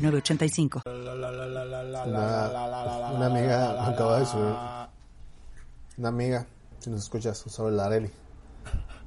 906985. 0.00 0.82
Una, 2.06 3.10
una 3.12 3.26
amiga 3.26 3.86
acaba 3.88 4.18
de 4.20 4.26
subir. 4.26 4.54
Una 5.98 6.08
amiga, 6.08 6.46
si 6.78 6.90
nos 6.90 7.02
escuchas, 7.02 7.38
sobre 7.38 7.74
la 7.74 7.86
Areli. 7.86 8.10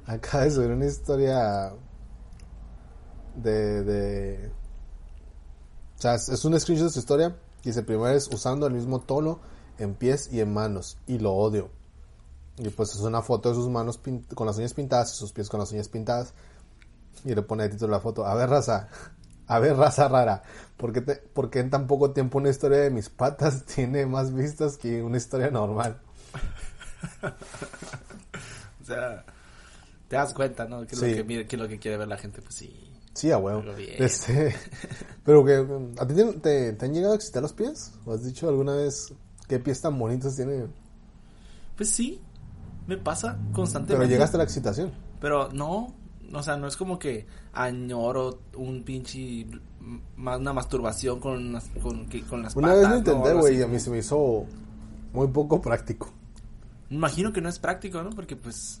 Acaba 0.06 0.44
de 0.44 0.50
subir 0.50 0.70
una 0.70 0.86
historia 0.86 1.72
de. 3.36 3.82
de 3.82 4.52
o 5.96 6.00
sea, 6.00 6.14
es, 6.14 6.44
un 6.44 6.58
screenshot 6.58 6.88
de 6.88 6.92
su 6.92 6.98
historia. 6.98 7.36
Dice: 7.62 7.82
primero 7.82 8.10
es 8.10 8.28
usando 8.28 8.66
el 8.66 8.74
mismo 8.74 9.00
tono 9.00 9.40
en 9.78 9.94
pies 9.94 10.28
y 10.32 10.40
en 10.40 10.52
manos. 10.52 10.98
Y 11.06 11.18
lo 11.18 11.32
odio. 11.32 11.70
Y 12.58 12.68
pues 12.68 12.94
es 12.94 13.00
una 13.00 13.22
foto 13.22 13.48
de 13.48 13.54
sus 13.56 13.68
manos 13.68 13.98
con 14.34 14.46
las 14.46 14.56
uñas 14.58 14.74
pintadas 14.74 15.12
y 15.12 15.16
sus 15.16 15.32
pies 15.32 15.48
con 15.48 15.60
las 15.60 15.72
uñas 15.72 15.88
pintadas. 15.88 16.34
Y 17.24 17.34
le 17.34 17.42
pone 17.42 17.64
de 17.64 17.70
título 17.70 17.92
la 17.92 18.00
foto. 18.00 18.26
A 18.26 18.34
ver, 18.34 18.50
raza. 18.50 18.88
A 19.46 19.58
ver, 19.58 19.76
raza 19.76 20.08
rara. 20.08 20.42
¿Por 20.76 20.92
qué, 20.92 21.00
te- 21.02 21.16
por 21.16 21.50
qué 21.50 21.60
en 21.60 21.70
tan 21.70 21.86
poco 21.86 22.12
tiempo 22.12 22.38
una 22.38 22.50
historia 22.50 22.78
de 22.78 22.90
mis 22.90 23.08
patas 23.10 23.64
tiene 23.74 24.06
más 24.06 24.32
vistas 24.34 24.76
que 24.76 25.02
una 25.02 25.16
historia 25.16 25.50
normal? 25.50 26.00
O 28.82 28.86
sea, 28.86 29.24
te 30.08 30.16
das 30.16 30.34
cuenta, 30.34 30.66
¿no? 30.66 30.86
Que, 30.86 30.94
es 30.94 31.00
Sí. 31.00 31.10
lo 31.10 31.16
que, 31.16 31.24
mira- 31.24 31.46
que 31.48 31.56
lo 31.56 31.68
que 31.68 31.78
quiere 31.78 31.96
ver 31.96 32.08
la 32.08 32.18
gente, 32.18 32.42
pues 32.42 32.54
sí. 32.54 32.90
Sí, 33.14 33.30
a 33.30 33.38
huevo. 33.38 33.62
Este, 33.78 34.54
pero 35.24 35.44
que, 35.44 35.54
¿a 35.98 36.06
ti 36.06 36.14
te, 36.14 36.24
te- 36.34 36.72
te 36.74 36.84
han 36.84 36.92
llegado 36.92 37.12
a 37.14 37.16
excitar 37.16 37.42
los 37.42 37.52
pies? 37.52 37.92
¿O 38.04 38.12
has 38.12 38.24
dicho 38.24 38.48
alguna 38.48 38.74
vez 38.74 39.14
qué 39.48 39.58
pies 39.58 39.80
tan 39.80 39.98
bonitos 39.98 40.36
tiene? 40.36 40.66
Pues 41.76 41.90
sí, 41.90 42.20
me 42.86 42.96
pasa 42.98 43.38
constantemente. 43.52 44.04
Pero 44.04 44.10
llegaste 44.10 44.36
a 44.36 44.38
la 44.38 44.44
excitación. 44.44 44.92
Pero 45.20 45.48
no, 45.52 45.94
o 46.32 46.42
sea, 46.42 46.56
no 46.56 46.66
es 46.66 46.76
como 46.76 46.98
que 46.98 47.26
añoro 47.52 48.40
un 48.56 48.82
pinche 48.84 49.46
más 50.16 50.38
una 50.40 50.52
masturbación 50.52 51.20
con 51.20 51.52
las 51.52 51.68
con, 51.82 52.06
con 52.28 52.42
las 52.42 52.56
Una 52.56 52.68
patas. 52.68 52.80
vez 52.80 52.88
lo 52.88 52.94
¿no? 52.94 52.98
intenté, 52.98 53.32
güey, 53.34 53.52
así. 53.54 53.60
y 53.60 53.62
a 53.62 53.68
mí 53.68 53.78
se 53.80 53.90
me 53.90 53.98
hizo 53.98 54.46
muy 55.12 55.28
poco 55.28 55.60
práctico. 55.60 56.10
Imagino 56.90 57.32
que 57.32 57.40
no 57.40 57.48
es 57.48 57.58
práctico, 57.58 58.02
¿no? 58.02 58.10
Porque 58.10 58.36
pues 58.36 58.80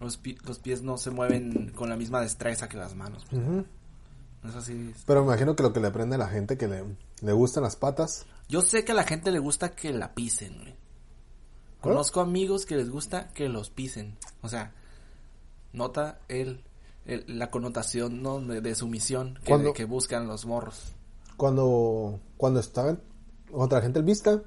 los, 0.00 0.16
pi- 0.16 0.38
los 0.46 0.58
pies 0.58 0.82
no 0.82 0.96
se 0.98 1.10
mueven 1.10 1.72
con 1.74 1.88
la 1.88 1.96
misma 1.96 2.20
destreza 2.20 2.68
que 2.68 2.76
las 2.76 2.94
manos. 2.94 3.24
Ujú. 3.32 3.64
Es 4.48 4.54
así. 4.56 4.92
Pero 5.06 5.20
me 5.22 5.28
imagino 5.28 5.56
que 5.56 5.62
lo 5.62 5.72
que 5.72 5.80
le 5.80 5.86
aprende 5.88 6.16
a 6.16 6.18
la 6.18 6.28
gente 6.28 6.58
que 6.58 6.68
le, 6.68 6.84
le 7.22 7.32
gustan 7.32 7.62
las 7.62 7.76
patas. 7.76 8.26
Yo 8.48 8.60
sé 8.60 8.84
que 8.84 8.92
a 8.92 8.94
la 8.94 9.04
gente 9.04 9.30
le 9.32 9.38
gusta 9.38 9.74
que 9.74 9.92
la 9.92 10.14
pisen, 10.14 10.54
güey. 10.58 10.74
Conozco 11.80 12.20
amigos 12.20 12.66
que 12.66 12.76
les 12.76 12.90
gusta 12.90 13.28
que 13.28 13.48
los 13.48 13.70
pisen. 13.70 14.16
O 14.42 14.48
sea, 14.48 14.72
nota 15.72 16.18
el, 16.28 16.62
el- 17.06 17.24
la 17.38 17.50
connotación 17.50 18.22
¿no? 18.22 18.40
de, 18.40 18.60
de 18.60 18.74
sumisión 18.74 19.34
que, 19.42 19.48
Cuando- 19.50 19.72
que 19.72 19.84
buscan 19.84 20.26
los 20.26 20.46
morros. 20.46 20.92
Cuando, 21.36 22.20
cuando 22.36 22.60
estaba 22.60 22.96
contra 23.50 23.78
la 23.78 23.82
gente 23.82 23.98
el 23.98 24.04
vista, 24.04 24.40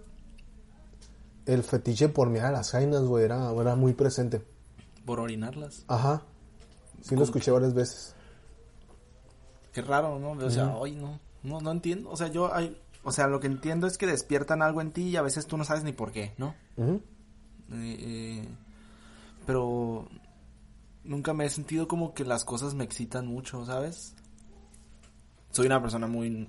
el 1.45 1.63
fetiche 1.63 2.09
por 2.09 2.29
mirar 2.29 2.47
a 2.47 2.57
las 2.57 2.71
jainas, 2.71 3.03
güey, 3.03 3.25
era, 3.25 3.51
era 3.51 3.75
muy 3.75 3.93
presente. 3.93 4.41
Por 5.05 5.19
orinarlas. 5.19 5.83
Ajá. 5.87 6.23
Sí 7.01 7.15
lo 7.15 7.23
escuché 7.23 7.51
varias 7.51 7.73
veces. 7.73 8.15
Qué 9.73 9.81
raro, 9.81 10.17
¿no? 10.19 10.31
O 10.31 10.49
sea, 10.49 10.75
hoy 10.75 10.95
no, 10.95 11.19
no, 11.43 11.61
no 11.61 11.71
entiendo. 11.71 12.09
O 12.09 12.17
sea, 12.17 12.27
yo, 12.27 12.53
hay, 12.53 12.77
o 13.03 13.11
sea, 13.11 13.27
lo 13.27 13.39
que 13.39 13.47
entiendo 13.47 13.85
es 13.87 13.97
que 13.97 14.07
despiertan 14.07 14.61
algo 14.61 14.81
en 14.81 14.91
ti 14.91 15.03
y 15.09 15.15
a 15.15 15.21
veces 15.21 15.45
tú 15.45 15.55
no 15.57 15.63
sabes 15.63 15.83
ni 15.83 15.93
por 15.93 16.11
qué, 16.11 16.33
¿no? 16.37 16.55
Eh, 16.77 16.99
eh, 17.71 18.47
pero 19.45 20.07
nunca 21.07 21.33
me 21.33 21.45
he 21.45 21.49
sentido 21.49 21.87
como 21.87 22.13
que 22.13 22.23
las 22.25 22.43
cosas 22.43 22.73
me 22.73 22.83
excitan 22.83 23.25
mucho, 23.25 23.65
¿sabes? 23.65 24.13
Soy 25.51 25.65
una 25.65 25.81
persona 25.81 26.07
muy, 26.07 26.47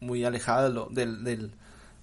muy 0.00 0.24
alejada 0.24 0.64
de 0.64 0.70
lo, 0.70 0.86
del, 0.86 1.24
del, 1.24 1.52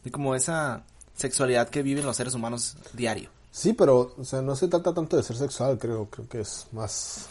de 0.03 0.11
como 0.11 0.35
esa 0.35 0.83
sexualidad 1.15 1.69
que 1.69 1.81
viven 1.81 2.05
los 2.05 2.17
seres 2.17 2.35
humanos 2.35 2.77
diario. 2.93 3.29
Sí, 3.51 3.73
pero, 3.73 4.13
o 4.17 4.23
sea, 4.23 4.41
no 4.41 4.55
se 4.55 4.67
trata 4.67 4.93
tanto 4.93 5.15
de 5.15 5.23
ser 5.23 5.37
sexual, 5.37 5.79
creo, 5.79 6.09
creo 6.09 6.27
que 6.27 6.41
es 6.41 6.67
más, 6.73 7.27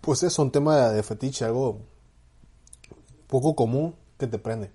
pues 0.00 0.22
es 0.22 0.38
un 0.38 0.52
tema 0.52 0.88
de, 0.90 1.02
fetiche, 1.02 1.44
algo 1.44 1.80
poco 3.26 3.54
común 3.54 3.94
que 4.16 4.28
te 4.28 4.38
prende. 4.38 4.70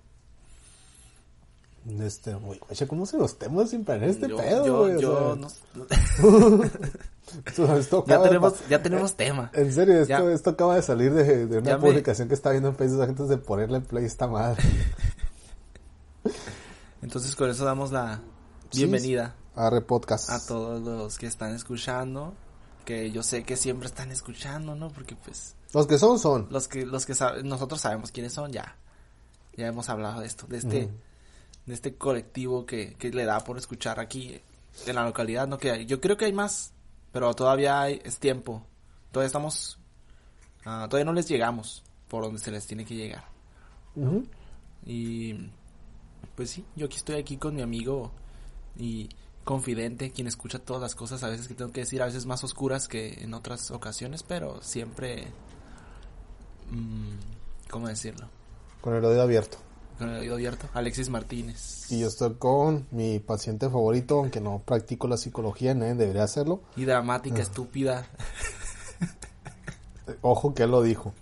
Este, 2.00 2.34
güey, 2.34 2.60
¿cómo 2.88 3.06
se 3.06 3.16
los 3.16 3.38
temas 3.38 3.70
sin 3.70 3.84
planear 3.84 4.10
este 4.10 4.28
yo, 4.28 4.36
pedo, 4.36 4.88
yo, 4.88 4.98
yo 5.00 5.36
no- 5.36 5.48
esto- 7.46 7.76
esto 7.76 8.04
ya 8.06 8.18
de 8.18 8.28
tenemos, 8.28 8.68
ya 8.68 8.82
tenemos 8.82 9.14
tema. 9.16 9.50
En 9.54 9.72
serio, 9.72 9.94
esto, 10.00 10.08
Ya. 10.28 10.32
esto 10.32 10.50
acaba 10.50 10.76
de 10.76 10.82
salir 10.82 11.12
de, 11.12 11.46
de 11.46 11.58
una 11.58 11.78
me- 11.78 11.88
publicación 11.88 12.28
que 12.28 12.34
estaba 12.34 12.52
viendo 12.52 12.68
en 12.70 12.76
Facebook 12.76 13.02
antes 13.02 13.28
de 13.28 13.38
ponerle 13.38 13.80
play 13.80 14.04
a 14.04 14.06
esta 14.06 14.26
madre. 14.26 14.62
Entonces 17.02 17.34
con 17.36 17.50
eso 17.50 17.64
damos 17.64 17.92
la 17.92 18.20
Sí, 18.70 18.80
bienvenida. 18.80 19.34
Arre 19.54 19.80
podcast. 19.80 20.30
a 20.30 20.44
todos 20.44 20.82
los 20.82 21.18
que 21.18 21.26
están 21.26 21.54
escuchando, 21.54 22.34
que 22.84 23.10
yo 23.10 23.22
sé 23.22 23.44
que 23.44 23.56
siempre 23.56 23.86
están 23.86 24.10
escuchando, 24.10 24.74
¿no? 24.74 24.90
Porque 24.90 25.16
pues 25.16 25.54
Los 25.72 25.86
que 25.86 25.98
son, 25.98 26.18
son. 26.18 26.48
los 26.50 26.68
que 26.68 26.84
los 26.84 27.06
que 27.06 27.14
sab- 27.14 27.42
nosotros 27.42 27.80
sabemos 27.80 28.10
quiénes 28.10 28.32
son 28.32 28.52
ya. 28.52 28.76
Ya 29.56 29.66
hemos 29.68 29.88
hablado 29.88 30.20
de 30.20 30.26
esto, 30.26 30.46
de 30.46 30.58
este 30.58 30.90
de 31.64 31.74
este 31.74 31.96
colectivo 31.96 32.66
que, 32.66 32.94
que 32.94 33.10
le 33.10 33.24
da 33.24 33.40
por 33.40 33.56
escuchar 33.58 33.98
aquí 33.98 34.40
en 34.86 34.94
la 34.94 35.04
localidad, 35.04 35.46
no 35.48 35.58
que 35.58 35.70
hay. 35.70 35.86
Yo 35.86 36.00
creo 36.00 36.16
que 36.16 36.26
hay 36.26 36.32
más, 36.32 36.72
pero 37.16 37.32
todavía 37.32 37.80
hay, 37.80 37.98
es 38.04 38.18
tiempo. 38.18 38.62
Todavía 39.10 39.28
estamos 39.28 39.78
ah, 40.66 40.86
todavía 40.90 41.06
no 41.06 41.14
les 41.14 41.26
llegamos 41.26 41.82
por 42.08 42.22
donde 42.22 42.38
se 42.38 42.50
les 42.50 42.66
tiene 42.66 42.84
que 42.84 42.94
llegar. 42.94 43.24
Y 44.84 45.32
pues 46.34 46.50
sí, 46.50 46.66
yo 46.76 46.84
aquí 46.84 46.98
estoy 46.98 47.16
aquí 47.16 47.38
con 47.38 47.54
mi 47.54 47.62
amigo 47.62 48.12
y 48.76 49.08
confidente, 49.44 50.10
quien 50.10 50.26
escucha 50.26 50.58
todas 50.58 50.82
las 50.82 50.94
cosas 50.94 51.24
a 51.24 51.30
veces 51.30 51.48
que 51.48 51.54
tengo 51.54 51.72
que 51.72 51.80
decir, 51.80 52.02
a 52.02 52.04
veces 52.04 52.26
más 52.26 52.44
oscuras 52.44 52.86
que 52.86 53.24
en 53.24 53.32
otras 53.32 53.70
ocasiones, 53.70 54.22
pero 54.22 54.60
siempre, 54.60 55.28
mm, 56.70 57.70
¿cómo 57.70 57.88
decirlo? 57.88 58.28
Con 58.82 58.94
el 58.94 59.02
oído 59.02 59.22
abierto. 59.22 59.56
Con 59.98 60.10
el 60.10 60.20
oído 60.20 60.34
abierto. 60.34 60.68
Alexis 60.74 61.08
Martínez. 61.08 61.90
Y 61.90 62.00
yo 62.00 62.08
estoy 62.08 62.34
con 62.34 62.86
mi 62.90 63.18
paciente 63.18 63.66
favorito, 63.70 64.18
aunque 64.18 64.40
no 64.40 64.62
practico 64.64 65.08
la 65.08 65.16
psicología, 65.16 65.74
nadie 65.74 65.94
debería 65.94 66.24
hacerlo. 66.24 66.60
Y 66.76 66.84
dramática, 66.84 67.40
estúpida. 67.40 68.06
Eh, 70.06 70.16
Ojo 70.22 70.54
que 70.54 70.64
él 70.64 70.70
lo 70.70 70.82
dijo. 70.82 71.12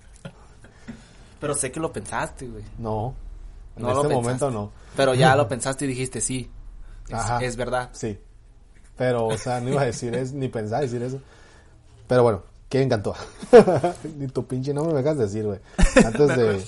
Pero 1.40 1.54
sé 1.54 1.70
que 1.70 1.80
lo 1.80 1.92
pensaste, 1.92 2.48
güey. 2.48 2.64
No. 2.78 3.14
En 3.76 3.82
No 3.82 4.02
este 4.02 4.14
momento 4.14 4.50
no. 4.50 4.72
Pero 4.96 5.14
ya 5.14 5.36
lo 5.36 5.48
pensaste 5.48 5.84
y 5.84 5.88
dijiste, 5.88 6.20
sí. 6.20 6.50
Es, 7.08 7.14
Ajá. 7.14 7.38
es 7.40 7.56
verdad. 7.56 7.90
Sí. 7.92 8.18
Pero, 8.96 9.26
o 9.26 9.38
sea, 9.38 9.60
no 9.60 9.70
iba 9.70 9.82
a 9.82 9.86
decir 9.86 10.14
eso, 10.14 10.34
ni 10.34 10.48
pensaba 10.48 10.82
decir 10.82 11.02
eso. 11.02 11.20
Pero 12.06 12.22
bueno, 12.22 12.42
¿qué 12.68 12.82
encantó? 12.82 13.14
ni 14.18 14.26
tu 14.28 14.46
pinche 14.46 14.72
nombre 14.72 14.94
me 14.94 15.02
dejas 15.02 15.18
decir, 15.18 15.44
güey. 15.44 15.58
Antes 16.04 16.28
de... 16.36 16.64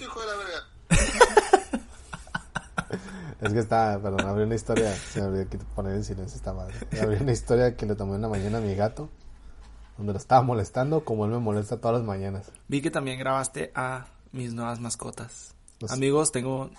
Es 3.41 3.53
que 3.53 3.59
está, 3.59 3.99
perdón, 4.03 4.27
abrí 4.27 4.45
una 4.45 4.55
historia, 4.55 4.95
se 4.95 5.21
me 5.21 5.27
olvidó 5.29 5.59
poner 5.75 5.95
en 5.95 6.05
silencio 6.05 6.37
esta 6.37 6.53
madre. 6.55 6.75
Abrí 7.03 7.17
una 7.23 7.33
historia 7.33 7.77
que 7.77 7.85
le 7.87 7.95
tomé 7.95 8.15
una 8.17 8.29
mañana 8.29 8.59
a 8.59 8.61
mi 8.63 8.75
gato, 8.75 9.11
donde 9.99 10.13
lo 10.15 10.19
estaba 10.19 10.43
molestando, 10.43 11.05
como 11.05 11.27
él 11.27 11.33
me 11.33 11.39
molesta 11.39 11.79
todas 11.79 11.99
las 11.99 12.07
mañanas. 12.07 12.51
Vi 12.69 12.81
que 12.81 12.91
también 12.91 13.19
grabaste 13.19 13.73
a 13.75 14.07
mis 14.33 14.55
nuevas 14.55 14.81
mascotas. 14.81 15.55
Los- 15.81 15.91
Amigos, 15.91 16.33
tengo 16.33 16.71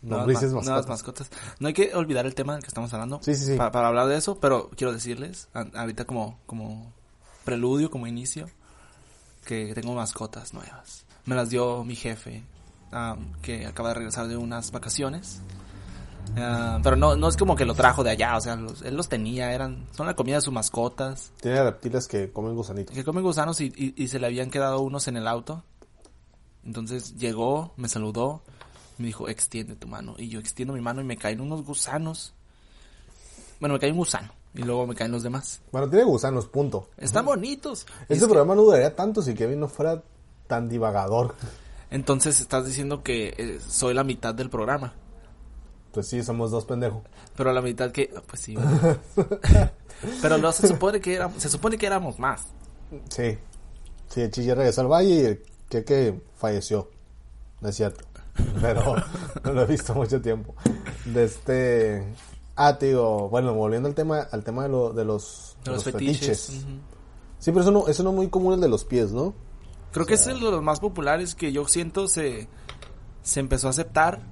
nuevas, 0.00 0.26
ma- 0.26 0.40
nuevas 0.62 0.86
mascotas. 0.86 0.88
mascotas. 0.88 1.30
No 1.60 1.68
hay 1.68 1.74
que 1.74 1.94
olvidar 1.94 2.24
el 2.24 2.34
tema 2.34 2.54
del 2.54 2.62
que 2.62 2.68
estamos 2.68 2.92
hablando. 2.94 3.20
Sí, 3.22 3.34
sí, 3.34 3.44
sí. 3.44 3.56
pa- 3.56 3.70
para 3.70 3.88
hablar 3.88 4.06
de 4.08 4.16
eso, 4.16 4.38
pero 4.40 4.70
quiero 4.76 4.92
decirles, 4.92 5.48
ahorita 5.74 6.06
como, 6.06 6.38
como 6.46 6.92
preludio, 7.44 7.90
como 7.90 8.06
inicio, 8.06 8.48
que 9.44 9.74
tengo 9.74 9.94
mascotas 9.94 10.54
nuevas. 10.54 11.04
Me 11.26 11.34
las 11.34 11.50
dio 11.50 11.84
mi 11.84 11.94
jefe, 11.96 12.42
ah, 12.92 13.16
que 13.42 13.66
acaba 13.66 13.90
de 13.90 13.96
regresar 13.96 14.28
de 14.28 14.38
unas 14.38 14.70
vacaciones. 14.70 15.42
Ah, 16.36 16.80
pero 16.82 16.96
no, 16.96 17.16
no 17.16 17.28
es 17.28 17.36
como 17.36 17.54
que 17.56 17.64
lo 17.64 17.74
trajo 17.74 18.02
de 18.02 18.10
allá, 18.10 18.36
o 18.36 18.40
sea, 18.40 18.56
los- 18.56 18.82
él 18.82 18.96
los 18.96 19.08
tenía, 19.08 19.52
eran, 19.52 19.86
son 19.92 20.06
la 20.06 20.14
comida 20.14 20.36
de 20.36 20.42
sus 20.42 20.52
mascotas. 20.52 21.32
Tiene 21.40 21.62
reptiles 21.62 22.06
que 22.08 22.32
comen 22.32 22.54
gusanitos. 22.54 22.94
Que 22.94 23.04
comen 23.04 23.22
gusanos 23.22 23.60
y, 23.60 23.72
y, 23.76 23.94
y 24.02 24.08
se 24.08 24.18
le 24.18 24.26
habían 24.26 24.50
quedado 24.50 24.80
unos 24.80 25.06
en 25.08 25.16
el 25.16 25.28
auto. 25.28 25.62
Entonces 26.64 27.14
llegó, 27.16 27.72
me 27.76 27.88
saludó 27.88 28.42
Me 28.96 29.06
dijo, 29.06 29.28
extiende 29.28 29.74
tu 29.76 29.86
mano. 29.88 30.14
Y 30.18 30.28
yo 30.28 30.38
extiendo 30.40 30.72
mi 30.72 30.80
mano 30.80 31.00
y 31.00 31.04
me 31.04 31.16
caen 31.16 31.40
unos 31.40 31.64
gusanos. 31.64 32.32
Bueno, 33.60 33.74
me 33.74 33.80
cae 33.80 33.90
un 33.90 33.96
gusano. 33.98 34.30
Y 34.54 34.62
luego 34.62 34.86
me 34.86 34.94
caen 34.94 35.10
los 35.10 35.24
demás. 35.24 35.60
Bueno, 35.72 35.88
tiene 35.90 36.04
gusanos, 36.04 36.46
punto. 36.46 36.88
Están 36.96 37.24
bonitos. 37.26 37.86
Este 38.02 38.14
es 38.14 38.20
que- 38.20 38.26
programa 38.26 38.54
no 38.54 38.62
duraría 38.62 38.94
tanto 38.94 39.20
si 39.20 39.34
Kevin 39.34 39.58
no 39.60 39.68
fuera 39.68 40.00
tan 40.46 40.68
divagador. 40.68 41.34
Entonces 41.90 42.40
estás 42.40 42.64
diciendo 42.66 43.02
que 43.02 43.34
eh, 43.36 43.60
soy 43.68 43.94
la 43.94 44.04
mitad 44.04 44.32
del 44.34 44.48
programa. 44.48 44.94
Pues 45.94 46.08
sí, 46.08 46.22
somos 46.22 46.50
dos 46.50 46.64
pendejos. 46.64 47.02
Pero 47.36 47.52
la 47.52 47.62
mitad 47.62 47.92
que... 47.92 48.12
Pues 48.26 48.42
sí. 48.42 48.56
Pero 50.22 50.38
no 50.38 50.52
se 50.52 50.66
supone 50.68 51.00
que 51.00 51.14
éramos... 51.14 51.40
Se 51.40 51.48
supone 51.48 51.78
que 51.78 51.86
éramos 51.86 52.18
más. 52.18 52.48
Sí. 53.08 53.38
Sí, 54.08 54.20
el 54.20 54.30
Chi 54.30 54.44
ya 54.44 54.54
regresó 54.54 54.80
al 54.80 54.88
valle 54.88 55.14
y 55.14 55.24
el 55.24 55.42
que 55.84 56.20
falleció. 56.36 56.90
No 57.60 57.68
es 57.68 57.76
cierto. 57.76 58.04
Pero 58.60 58.96
no 59.44 59.52
lo 59.52 59.62
he 59.62 59.66
visto 59.66 59.94
mucho 59.94 60.20
tiempo. 60.20 60.54
De 61.04 61.24
este. 61.24 62.04
Ah, 62.56 62.78
te 62.78 62.86
digo, 62.86 63.28
bueno, 63.28 63.54
volviendo 63.54 63.88
al 63.88 63.94
tema, 63.94 64.20
al 64.30 64.44
tema 64.44 64.64
de, 64.64 64.68
lo, 64.68 64.92
de 64.92 65.04
los, 65.04 65.56
De 65.64 65.72
los 65.72 65.84
fetiches. 65.84 66.50
Ujú. 66.50 66.78
Sí, 67.38 67.50
pero 67.50 67.60
eso 67.60 67.70
no, 67.70 67.88
eso 67.88 68.02
no 68.02 68.10
es 68.10 68.16
muy 68.16 68.28
común 68.28 68.54
el 68.54 68.60
de 68.60 68.68
los 68.68 68.84
pies, 68.84 69.12
¿no? 69.12 69.34
Creo 69.92 70.06
que 70.06 70.14
es 70.14 70.26
el 70.26 70.40
de 70.40 70.50
los 70.50 70.62
más 70.62 70.80
populares 70.80 71.34
que 71.34 71.52
yo 71.52 71.66
siento 71.68 72.08
se, 72.08 72.48
se 73.22 73.40
empezó 73.40 73.68
a 73.68 73.70
aceptar 73.70 74.22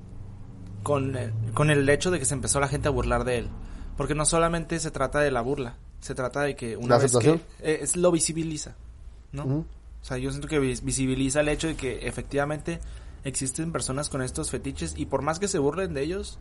con 0.83 1.17
el, 1.17 1.33
con 1.55 1.71
el 1.71 1.89
hecho 1.89 2.11
de 2.11 2.19
que 2.19 2.25
se 2.25 2.35
empezó 2.35 2.61
la 2.61 2.69
gente 2.69 2.89
a 2.89 2.91
burlar 2.91 3.25
de 3.25 3.39
él. 3.39 3.49
Porque 3.97 4.15
no 4.15 4.25
solamente 4.25 4.79
se 4.81 4.91
trata 4.91 5.21
de 5.21 5.31
la 5.31 5.43
burla, 5.43 5.77
se 6.01 6.15
trata 6.15 6.43
de 6.43 6.57
que 6.57 6.77
una 6.77 6.97
¿La 6.97 7.03
vez 7.03 7.13
que 7.17 7.31
eh, 7.61 7.79
es, 7.83 7.97
lo 7.97 8.11
visibiliza, 8.11 8.75
¿no? 9.33 9.45
O 9.45 10.05
sea, 10.05 10.19
yo 10.19 10.31
siento 10.31 10.49
que 10.49 10.59
vis- 10.59 10.83
visibiliza 10.83 11.41
el 11.41 11.49
hecho 11.49 11.69
de 11.69 11.77
que 11.77 12.07
efectivamente 12.09 12.81
existen 13.25 13.71
personas 13.71 14.09
con 14.09 14.23
estos 14.23 14.51
fetiches 14.51 14.95
y 14.97 15.07
por 15.07 15.23
más 15.23 15.39
que 15.39 15.47
se 15.47 15.59
burlen 15.59 15.95
de 15.95 16.03
ellos, 16.03 16.39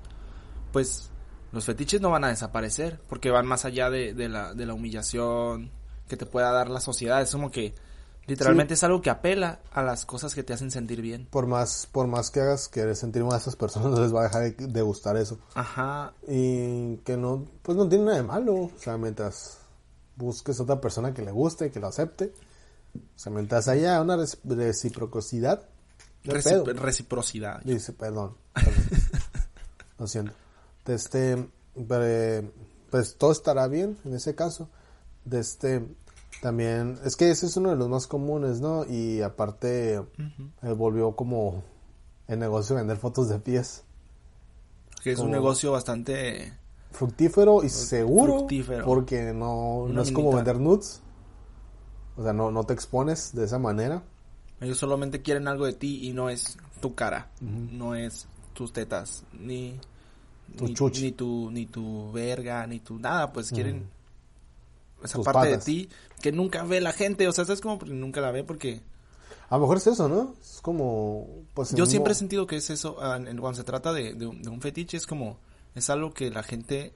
pues 0.71 1.11
los 1.51 1.65
fetiches 1.65 1.99
no 2.01 2.09
van 2.09 2.23
a 2.23 2.29
desaparecer 2.29 2.99
porque 3.09 3.29
van 3.29 3.45
más 3.45 3.65
allá 3.65 3.89
de, 3.89 4.13
de 4.13 4.29
la, 4.29 4.53
de 4.53 4.65
la 4.65 4.73
humillación 4.73 5.69
que 6.07 6.17
te 6.17 6.25
pueda 6.25 6.51
dar 6.51 6.69
la 6.69 6.79
sociedad. 6.79 7.21
Es 7.21 7.31
como 7.31 7.51
que 7.51 7.75
literalmente 8.27 8.73
es 8.75 8.83
algo 8.83 9.01
que 9.01 9.09
apela 9.09 9.59
a 9.71 9.81
las 9.83 10.06
cosas 10.06 10.33
que 10.35 10.44
te 10.44 10.53
hacen 10.53 10.71
sentir 10.71 11.01
bien. 11.01 11.27
Por 11.29 11.47
más, 11.47 11.88
por 11.91 12.07
más 12.07 12.29
que 12.31 12.41
hagas 12.41 12.68
querer 12.68 12.95
sentir 12.95 13.23
mal 13.23 13.33
a 13.33 13.38
esas 13.38 13.56
personas, 13.56 13.89
no 13.91 14.01
les 14.01 14.13
va 14.13 14.21
a 14.21 14.23
dejar 14.23 14.44
de, 14.56 14.68
de 14.68 14.81
gustar 14.81 15.18
eso. 15.18 15.39
Ajá. 15.56 16.13
Y 16.27 16.97
que 16.97 17.18
no, 17.18 17.45
pues 17.62 17.77
no 17.77 17.88
tiene 17.89 18.06
nada 18.06 18.18
de 18.18 18.23
malo. 18.23 18.53
O 18.56 18.71
sea, 18.77 18.97
mientras 18.97 19.57
busques 20.15 20.59
otra 20.59 20.79
persona 20.79 21.13
que 21.13 21.21
le 21.23 21.31
guste, 21.31 21.71
que 21.71 21.79
lo 21.79 21.88
acepte. 21.88 22.33
O 22.95 23.19
sea, 23.19 23.31
mientras 23.31 23.68
haya 23.68 24.01
una 24.01 24.18
reci- 24.18 24.39
reciprocidad. 24.44 25.68
pedo. 26.23 26.65
reciprocidad. 26.73 27.62
Dice, 27.63 27.94
perdón. 27.94 28.35
perdón. 28.53 28.73
Lo 30.00 30.07
siento. 30.07 30.33
Este, 30.85 31.47
pero, 31.88 32.51
pues 32.89 33.15
todo 33.18 33.31
estará 33.31 33.68
bien 33.68 33.97
en 34.03 34.15
ese 34.15 34.35
caso. 34.35 34.69
De 35.23 35.39
este, 35.39 35.88
también, 36.41 36.99
es 37.05 37.15
que 37.15 37.29
ese 37.29 37.45
es 37.45 37.55
uno 37.57 37.69
de 37.69 37.75
los 37.75 37.88
más 37.88 38.07
comunes, 38.07 38.61
¿no? 38.61 38.85
Y 38.85 39.21
aparte, 39.21 39.95
él 39.95 40.73
volvió 40.75 41.15
como 41.15 41.63
el 42.27 42.39
negocio 42.39 42.75
de 42.75 42.81
vender 42.81 42.97
fotos 42.97 43.29
de 43.29 43.39
pies. 43.39 43.83
Que 45.03 45.11
es 45.11 45.19
un 45.19 45.31
negocio 45.31 45.71
bastante... 45.71 46.53
Fructífero 46.91 47.63
y 47.63 47.69
seguro. 47.69 48.39
Fructífero. 48.39 48.85
Porque 48.85 49.33
no, 49.33 49.88
no 49.88 50.01
es 50.01 50.11
como 50.11 50.33
vender 50.33 50.59
nudes. 50.59 51.01
O 52.17 52.23
sea, 52.23 52.33
no, 52.33 52.51
no 52.51 52.65
te 52.65 52.73
expones 52.73 53.33
de 53.33 53.45
esa 53.45 53.57
manera. 53.57 54.03
Ellos 54.59 54.77
solamente 54.77 55.21
quieren 55.21 55.47
algo 55.47 55.65
de 55.65 55.73
ti 55.73 56.07
y 56.07 56.13
no 56.13 56.29
es 56.29 56.57
tu 56.81 56.94
cara, 56.94 57.29
no 57.39 57.95
es 57.95 58.27
tus 58.53 58.73
tetas, 58.73 59.23
ni 59.39 59.79
Tu 60.55 60.65
ni, 60.65 60.73
ni 61.01 61.11
tu 61.13 61.51
ni 61.51 61.65
tu 61.65 62.11
verga, 62.11 62.67
ni 62.67 62.79
tu 62.79 62.99
nada, 62.99 63.31
pues 63.31 63.49
quieren 63.49 63.89
esa 65.03 65.15
Tus 65.18 65.25
parte 65.25 65.50
patas. 65.50 65.65
de 65.65 65.71
ti 65.71 65.89
que 66.21 66.31
nunca 66.31 66.63
ve 66.63 66.81
la 66.81 66.94
gente, 66.94 67.27
o 67.27 67.31
sea, 67.31 67.44
es 67.45 67.62
como 67.62 67.80
porque 67.80 67.94
nunca 67.94 68.21
la 68.21 68.31
ve 68.31 68.44
porque 68.44 68.81
A 69.50 69.56
lo 69.56 69.62
mejor 69.62 69.77
es 69.77 69.88
eso, 69.88 70.07
¿no? 70.07 70.33
Es 70.42 70.59
como, 70.62 71.27
pues... 71.53 71.74
yo 71.75 71.86
siempre 71.86 72.13
he 72.13 72.15
sentido 72.15 72.48
que 72.48 72.56
es 72.57 72.69
eso 72.69 72.98
ah, 73.01 73.19
cuando 73.39 73.56
se 73.56 73.63
trata 73.63 73.92
de, 73.94 74.13
de 74.13 74.27
un, 74.27 74.42
de 74.42 74.50
un 74.50 74.62
fetiche 74.62 74.98
es 74.98 75.06
como 75.07 75.38
es 75.75 75.89
algo 75.89 76.13
que 76.13 76.30
la 76.31 76.44
gente 76.44 76.94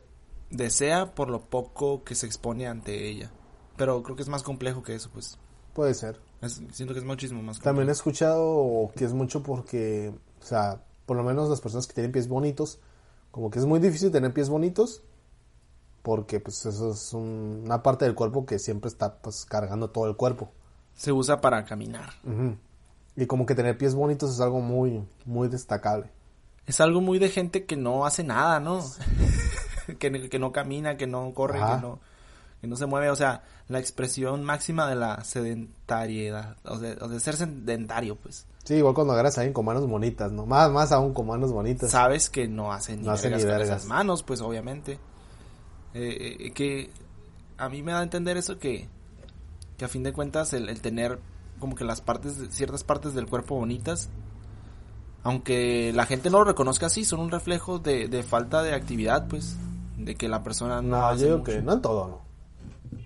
desea 0.49 1.13
por 1.15 1.29
lo 1.29 1.41
poco 1.49 2.03
que 2.03 2.15
se 2.15 2.25
expone 2.27 2.67
ante 2.67 3.07
ella, 3.09 3.31
pero 3.77 4.03
creo 4.03 4.15
que 4.15 4.21
es 4.23 4.29
más 4.29 4.43
complejo 4.43 4.83
que 4.83 4.95
eso, 4.95 5.09
pues 5.13 5.37
Puede 5.73 5.93
ser. 5.93 6.19
Es- 6.41 6.61
siento 6.71 6.93
que 6.93 6.99
es 7.01 7.05
muchísimo 7.05 7.41
más 7.41 7.59
También 7.59 7.89
he 7.89 7.91
complejo. 7.91 7.91
escuchado 7.97 8.91
que 8.95 9.03
es 9.05 9.13
mucho 9.13 9.43
porque, 9.43 10.13
o 10.41 10.45
sea, 10.45 10.81
por 11.05 11.17
lo 11.17 11.23
menos 11.23 11.49
las 11.49 11.59
personas 11.61 11.87
que 11.87 11.93
tienen 11.93 12.11
pies 12.13 12.27
bonitos, 12.29 12.79
como 13.31 13.49
que 13.51 13.59
es 13.59 13.65
muy 13.65 13.79
difícil 13.79 14.11
tener 14.11 14.33
pies 14.33 14.47
bonitos 14.49 15.01
porque 16.05 16.39
pues 16.39 16.63
eso 16.67 16.91
es 16.91 17.11
un- 17.13 17.63
una 17.65 17.81
parte 17.81 18.05
del 18.05 18.13
cuerpo 18.13 18.45
que 18.45 18.59
siempre 18.59 18.87
está 18.89 19.15
pues 19.17 19.43
cargando 19.45 19.89
todo 19.89 20.07
el 20.07 20.15
cuerpo. 20.15 20.51
se 20.93 21.11
usa 21.11 21.41
para 21.41 21.65
caminar. 21.65 22.11
Ujú. 22.23 22.55
Y 23.17 23.25
como 23.25 23.45
que 23.45 23.55
tener 23.55 23.77
pies 23.77 23.95
bonitos 23.95 24.31
es 24.31 24.39
algo 24.39 24.61
muy, 24.61 25.03
muy 25.25 25.47
destacable. 25.49 26.09
Es 26.67 26.79
algo 26.79 27.01
muy 27.01 27.17
de 27.19 27.29
gente 27.29 27.65
que 27.65 27.75
no 27.75 28.05
hace 28.05 28.23
nada, 28.23 28.59
¿no? 28.61 28.81
que, 29.99 30.29
que 30.29 30.39
no 30.39 30.51
camina, 30.51 30.95
que 30.95 31.07
no 31.07 31.33
corre, 31.33 31.59
Ajá. 31.61 31.75
que 31.75 31.81
no, 31.81 31.99
que 32.61 32.67
no 32.67 32.75
se 32.77 32.85
mueve. 32.85 33.09
O 33.09 33.15
sea, 33.15 33.43
la 33.67 33.79
expresión 33.79 34.43
máxima 34.43 34.87
de 34.87 34.95
la 34.95 35.21
sedentariedad. 35.23 36.55
O 36.65 36.77
de, 36.77 36.97
o 37.01 37.07
de 37.07 37.19
ser 37.19 37.35
sedentario, 37.35 38.15
pues. 38.15 38.45
Sí, 38.63 38.75
igual 38.75 38.93
cuando 38.95 39.13
agarras 39.13 39.37
a 39.37 39.41
alguien 39.41 39.53
con 39.53 39.65
manos 39.65 39.87
bonitas, 39.87 40.31
¿no? 40.31 40.45
Más, 40.45 40.71
más 40.71 40.91
aún 40.91 41.13
con 41.13 41.27
manos 41.27 41.51
bonitas. 41.51 41.91
Sabes 41.91 42.29
que 42.29 42.47
no 42.47 42.71
hace 42.71 42.95
ni, 42.95 43.03
No 43.05 43.11
hace 43.11 43.23
vergas 43.29 43.43
ni 43.43 43.49
con 43.49 43.57
vergas. 43.59 43.77
esas 43.77 43.85
manos, 43.89 44.23
pues 44.23 44.41
obviamente. 44.41 44.97
Eh, 45.95 46.37
eh, 46.47 46.51
que 46.51 46.89
a 47.57 47.69
mí 47.69 47.81
me 47.81 47.93
da 47.93 48.01
a 48.01 48.03
entender 48.03 48.35
eso 48.37 48.59
que, 48.59 48.87
que 49.77 49.85
a 49.85 49.87
fin 49.87 50.03
de 50.03 50.13
cuentas 50.13 50.53
el, 50.53 50.69
el 50.69 50.81
tener 50.81 51.19
como 51.59 51.73
que 51.75 51.85
las 51.85 52.01
partes, 52.01 52.35
ciertas 52.51 52.83
partes 52.83 53.13
del 53.13 53.25
cuerpo 53.27 53.55
bonitas, 53.55 54.09
aunque 55.23 55.91
la 55.95 56.05
gente 56.05 56.29
no 56.29 56.39
lo 56.39 56.43
reconozca 56.43 56.87
así, 56.87 57.05
son 57.05 57.19
un 57.21 57.31
reflejo 57.31 57.79
de, 57.79 58.07
de 58.09 58.23
falta 58.23 58.61
de 58.61 58.73
actividad, 58.75 59.27
pues, 59.27 59.55
de 59.97 60.15
que 60.15 60.27
la 60.27 60.43
persona 60.43 60.81
no, 60.81 60.97
No, 60.97 61.05
hace 61.07 61.21
yo 61.21 61.25
digo 61.27 61.37
mucho. 61.39 61.51
que 61.53 61.61
no 61.61 61.73
en 61.73 61.81
todo, 61.81 62.07
¿no? 62.09 62.25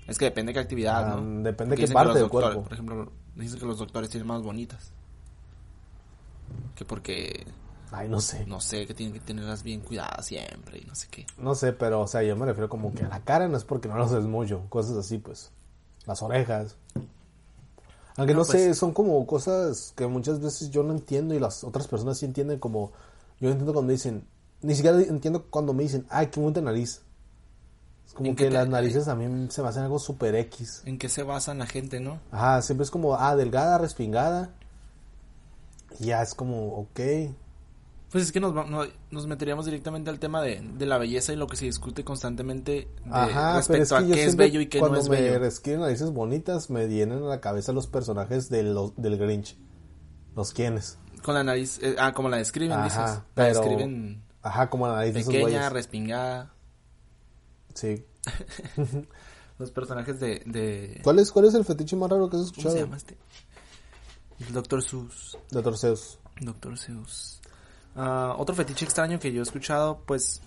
Es 0.08 0.18
que 0.18 0.26
depende 0.26 0.50
de 0.50 0.54
qué 0.56 0.60
actividad, 0.60 1.14
Ah, 1.14 1.16
¿no? 1.22 1.44
depende 1.44 1.76
de 1.76 1.86
qué 1.86 1.94
parte 1.94 2.14
del 2.14 2.24
doctores- 2.24 2.32
cuerpo. 2.56 2.64
Por 2.64 2.74
ejemplo, 2.74 3.12
dicen 3.36 3.60
que 3.60 3.66
los 3.68 3.78
doctores 3.78 4.10
tienen 4.10 4.28
más 4.28 4.42
bonitas. 4.42 4.92
Que 6.76 6.84
porque, 6.86 7.46
Ay, 7.92 8.08
no 8.08 8.22
sé. 8.22 8.46
no 8.46 8.62
sé, 8.62 8.86
que 8.86 8.94
tienen 8.94 9.14
que 9.14 9.20
tenerlas 9.20 9.64
bien 9.64 9.82
cuidadas 9.82 10.26
siempre 10.28 10.78
y 10.80 10.86
no 10.86 10.94
sé 10.96 11.08
qué. 11.10 11.26
No 11.38 11.56
sé, 11.56 11.74
pero, 11.74 12.02
o 12.02 12.08
sea, 12.08 12.22
yo 12.24 12.36
me 12.36 12.46
refiero 12.46 12.70
como 12.70 12.94
que 12.94 13.04
a 13.04 13.10
la 13.10 13.22
cara 13.22 13.48
no 13.48 13.58
es 13.58 13.64
porque 13.64 13.88
no 13.88 13.98
los 13.98 14.12
ves 14.12 14.26
mucho, 14.26 14.62
cosas 14.70 14.96
así, 14.98 15.18
pues. 15.18 15.52
Las 16.06 16.22
orejas. 16.22 16.76
Aunque 18.18 18.34
no, 18.34 18.42
No, 18.42 18.46
pues- 18.46 18.62
sé, 18.64 18.74
son 18.76 18.94
como 18.94 19.26
cosas 19.26 19.94
que 19.96 20.06
muchas 20.08 20.40
veces 20.42 20.70
yo 20.72 20.84
no 20.84 20.94
entiendo 20.94 21.34
y 21.34 21.40
las 21.40 21.64
otras 21.64 21.88
personas 21.88 22.18
sí 22.18 22.26
entienden 22.26 22.60
como... 22.60 22.92
Yo 23.40 23.50
entiendo 23.50 23.74
cuando 23.74 23.92
dicen... 23.92 24.26
Ni 24.62 24.76
siquiera 24.76 25.00
entiendo 25.02 25.46
cuando 25.50 25.74
me 25.74 25.84
dicen, 25.84 26.06
ay, 26.10 26.28
qué 26.28 26.40
bonita 26.40 26.60
nariz. 26.62 27.02
Es 28.06 28.14
como 28.14 28.30
¿En 28.30 28.36
que 28.36 28.46
te- 28.46 28.52
las 28.52 28.68
narices 28.68 29.08
a 29.08 29.16
mí 29.16 29.48
se 29.50 29.62
me 29.62 29.70
hacen 29.70 29.84
algo 29.84 30.00
super 30.00 30.36
X. 30.36 30.82
¿En 30.86 30.98
qué 30.98 31.08
se 31.08 31.24
basan 31.24 31.60
la 31.60 31.66
gente, 31.66 32.02
no? 32.02 32.20
Ajá, 32.32 32.62
siempre 32.62 32.84
es 32.84 32.92
como, 32.92 33.16
ah, 33.16 33.36
delgada, 33.38 33.78
respingada. 33.78 34.50
Y 36.00 36.08
ya 36.08 36.22
es 36.22 36.36
como, 36.36 36.74
ok. 36.80 37.00
Pues 38.12 38.24
es 38.24 38.32
que 38.32 38.40
nos, 38.40 38.54
no- 38.54 38.86
nos 39.12 39.28
meteríamos 39.28 39.66
directamente 39.66 40.10
al 40.10 40.18
tema 40.20 40.42
de, 40.42 40.62
de 40.62 40.86
la 40.88 40.98
belleza 40.98 41.32
y 41.32 41.36
lo 41.36 41.46
que 41.48 41.56
se 41.58 41.66
discute 41.66 42.04
constantemente 42.04 42.72
de- 42.72 43.12
Ajá, 43.12 43.62
pero 43.68 43.84
es 43.84 43.92
respecto 43.92 44.08
que 44.08 44.14
a 44.14 44.16
qué 44.16 44.24
es 44.26 44.36
bello 44.36 44.62
y 44.62 44.66
qué 44.68 44.80
no 44.80 44.88
cuando 44.88 45.00
es 45.00 45.10
me 45.10 45.22
bello. 45.22 45.46
escriben 45.46 45.82
narices 45.82 46.12
bonitas 46.12 46.70
me 46.72 46.88
vienen 46.88 47.20
a 47.24 47.28
la 47.28 47.40
cabeza 47.40 47.72
los 47.72 47.86
personajes 47.88 48.50
de 48.50 48.64
los, 48.64 48.96
del 48.96 49.18
Grinch. 49.18 49.58
Los 50.36 50.54
quienes. 50.54 50.98
Con 51.24 51.36
la 51.36 51.44
nariz, 51.44 51.80
eh, 51.84 51.96
ah, 52.00 52.14
como 52.14 52.30
la 52.30 52.38
describen, 52.38 52.72
Ajá, 52.80 52.84
dices. 52.86 53.00
La 53.00 53.26
pero- 53.36 53.60
describen 53.60 54.24
Ajá, 54.42 54.70
como 54.70 54.88
la 54.88 54.96
nariz 54.96 55.14
de 55.14 55.20
esos 55.20 55.34
pequeña, 55.34 55.50
güeyes. 55.52 55.72
respingada. 55.74 56.54
Sí. 57.76 58.06
Los 59.60 59.72
personajes 59.72 60.20
de... 60.22 60.42
de 60.46 61.02
¿Cuál 61.04 61.20
es, 61.20 61.32
¿Cuál 61.32 61.46
es 61.46 61.54
el 61.54 61.66
fetiche 61.66 61.96
más 61.98 62.10
raro 62.10 62.30
que 62.30 62.38
has 62.38 62.44
¿Cómo 62.44 62.50
escuchado? 62.52 62.76
se 62.76 62.82
llama 62.82 62.96
este? 62.98 63.18
El 64.48 64.54
Doctor 64.54 64.82
Seuss. 64.82 65.38
De 65.52 65.62
Torceus. 65.62 66.18
Doctor 66.40 66.78
Seuss. 66.78 67.39
Ah, 67.96 68.36
otro 68.38 68.56
fetiche 68.56 68.86
extraño 68.86 69.20
que 69.20 69.32
yo 69.32 69.40
he 69.42 69.44
escuchado, 69.44 70.02
pues, 70.06 70.42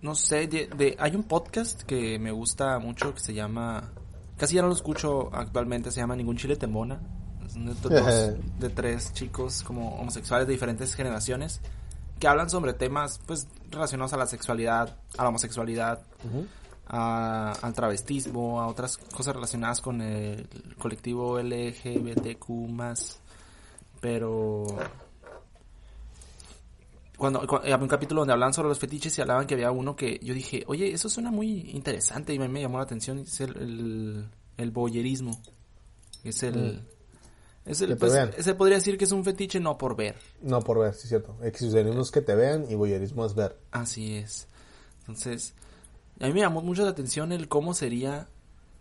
no 0.00 0.14
sé, 0.14 0.46
de, 0.46 0.68
de- 0.68 0.96
hay 0.98 1.14
un 1.14 1.24
podcast 1.24 1.82
que 1.82 2.18
me 2.18 2.30
gusta 2.30 2.78
mucho 2.78 3.14
que 3.14 3.20
se 3.20 3.34
llama, 3.34 3.90
casi 4.36 4.54
ya 4.56 4.62
no 4.62 4.68
lo 4.68 4.74
escucho 4.74 5.28
actualmente, 5.34 5.90
se 5.90 6.00
llama 6.00 6.16
Ningún 6.16 6.36
Chile 6.36 6.56
Tembona. 6.56 7.00
Son 7.48 7.66
de, 7.66 7.74
dos- 7.74 7.90
de 8.58 8.68
tres 8.70 9.12
chicos 9.12 9.62
como 9.62 9.96
homosexuales 9.96 10.46
de 10.46 10.52
diferentes 10.54 10.94
generaciones 10.94 11.60
que 12.18 12.28
hablan 12.28 12.48
sobre 12.48 12.72
temas, 12.72 13.20
pues, 13.26 13.46
relacionados 13.70 14.12
a 14.12 14.16
la 14.16 14.26
sexualidad, 14.26 14.96
a 15.18 15.22
la 15.24 15.28
homosexualidad, 15.28 16.00
a- 16.86 17.52
al 17.60 17.72
travestismo, 17.74 18.60
a 18.60 18.68
otras 18.68 18.96
cosas 18.96 19.34
relacionadas 19.34 19.80
con 19.80 20.00
el 20.00 20.48
colectivo 20.78 21.38
LGBTQ 21.40 22.48
más. 22.70 23.18
Pero 24.00 24.64
cuando, 27.16 27.46
cu- 27.46 27.56
había 27.56 27.76
un 27.76 27.88
capítulo 27.88 28.20
donde 28.22 28.32
hablaban 28.32 28.54
sobre 28.54 28.68
los 28.68 28.78
fetiches 28.78 29.16
y 29.18 29.20
hablaban 29.20 29.46
que 29.46 29.54
había 29.54 29.70
uno 29.70 29.94
que 29.96 30.18
yo 30.22 30.34
dije, 30.34 30.64
oye, 30.66 30.92
eso 30.92 31.08
suena 31.08 31.30
muy 31.30 31.70
interesante 31.70 32.32
y 32.34 32.38
me, 32.38 32.48
me 32.48 32.60
llamó 32.60 32.78
la 32.78 32.84
atención, 32.84 33.18
es 33.18 33.40
el, 33.40 33.56
el, 33.56 34.28
el. 34.56 34.72
Es 36.24 36.42
el... 36.42 36.82
Es 37.64 37.80
el, 37.80 37.90
Mm. 37.90 37.92
Que 37.92 37.94
te 37.94 37.96
pues, 37.96 38.44
se 38.44 38.54
podría 38.56 38.76
decir 38.78 38.98
que 38.98 39.04
es 39.04 39.12
un 39.12 39.22
fetiche 39.24 39.60
no 39.60 39.78
por 39.78 39.94
ver. 39.94 40.16
No, 40.40 40.60
por 40.62 40.80
ver, 40.80 40.94
sí 40.94 41.02
es 41.04 41.08
cierto. 41.10 41.36
Exhibicionismo 41.42 42.02
es 42.02 42.10
que 42.10 42.20
te 42.20 42.34
vean 42.34 42.66
y 42.68 42.74
voyerismo 42.74 43.24
es 43.24 43.34
ver. 43.36 43.56
Así 43.70 44.16
es. 44.16 44.48
Entonces, 45.02 45.54
a 46.20 46.26
mí 46.26 46.32
me 46.32 46.40
llamó 46.40 46.60
mucho 46.60 46.82
la 46.82 46.90
atención 46.90 47.30
el 47.30 47.46
cómo 47.48 47.72
sería 47.74 48.26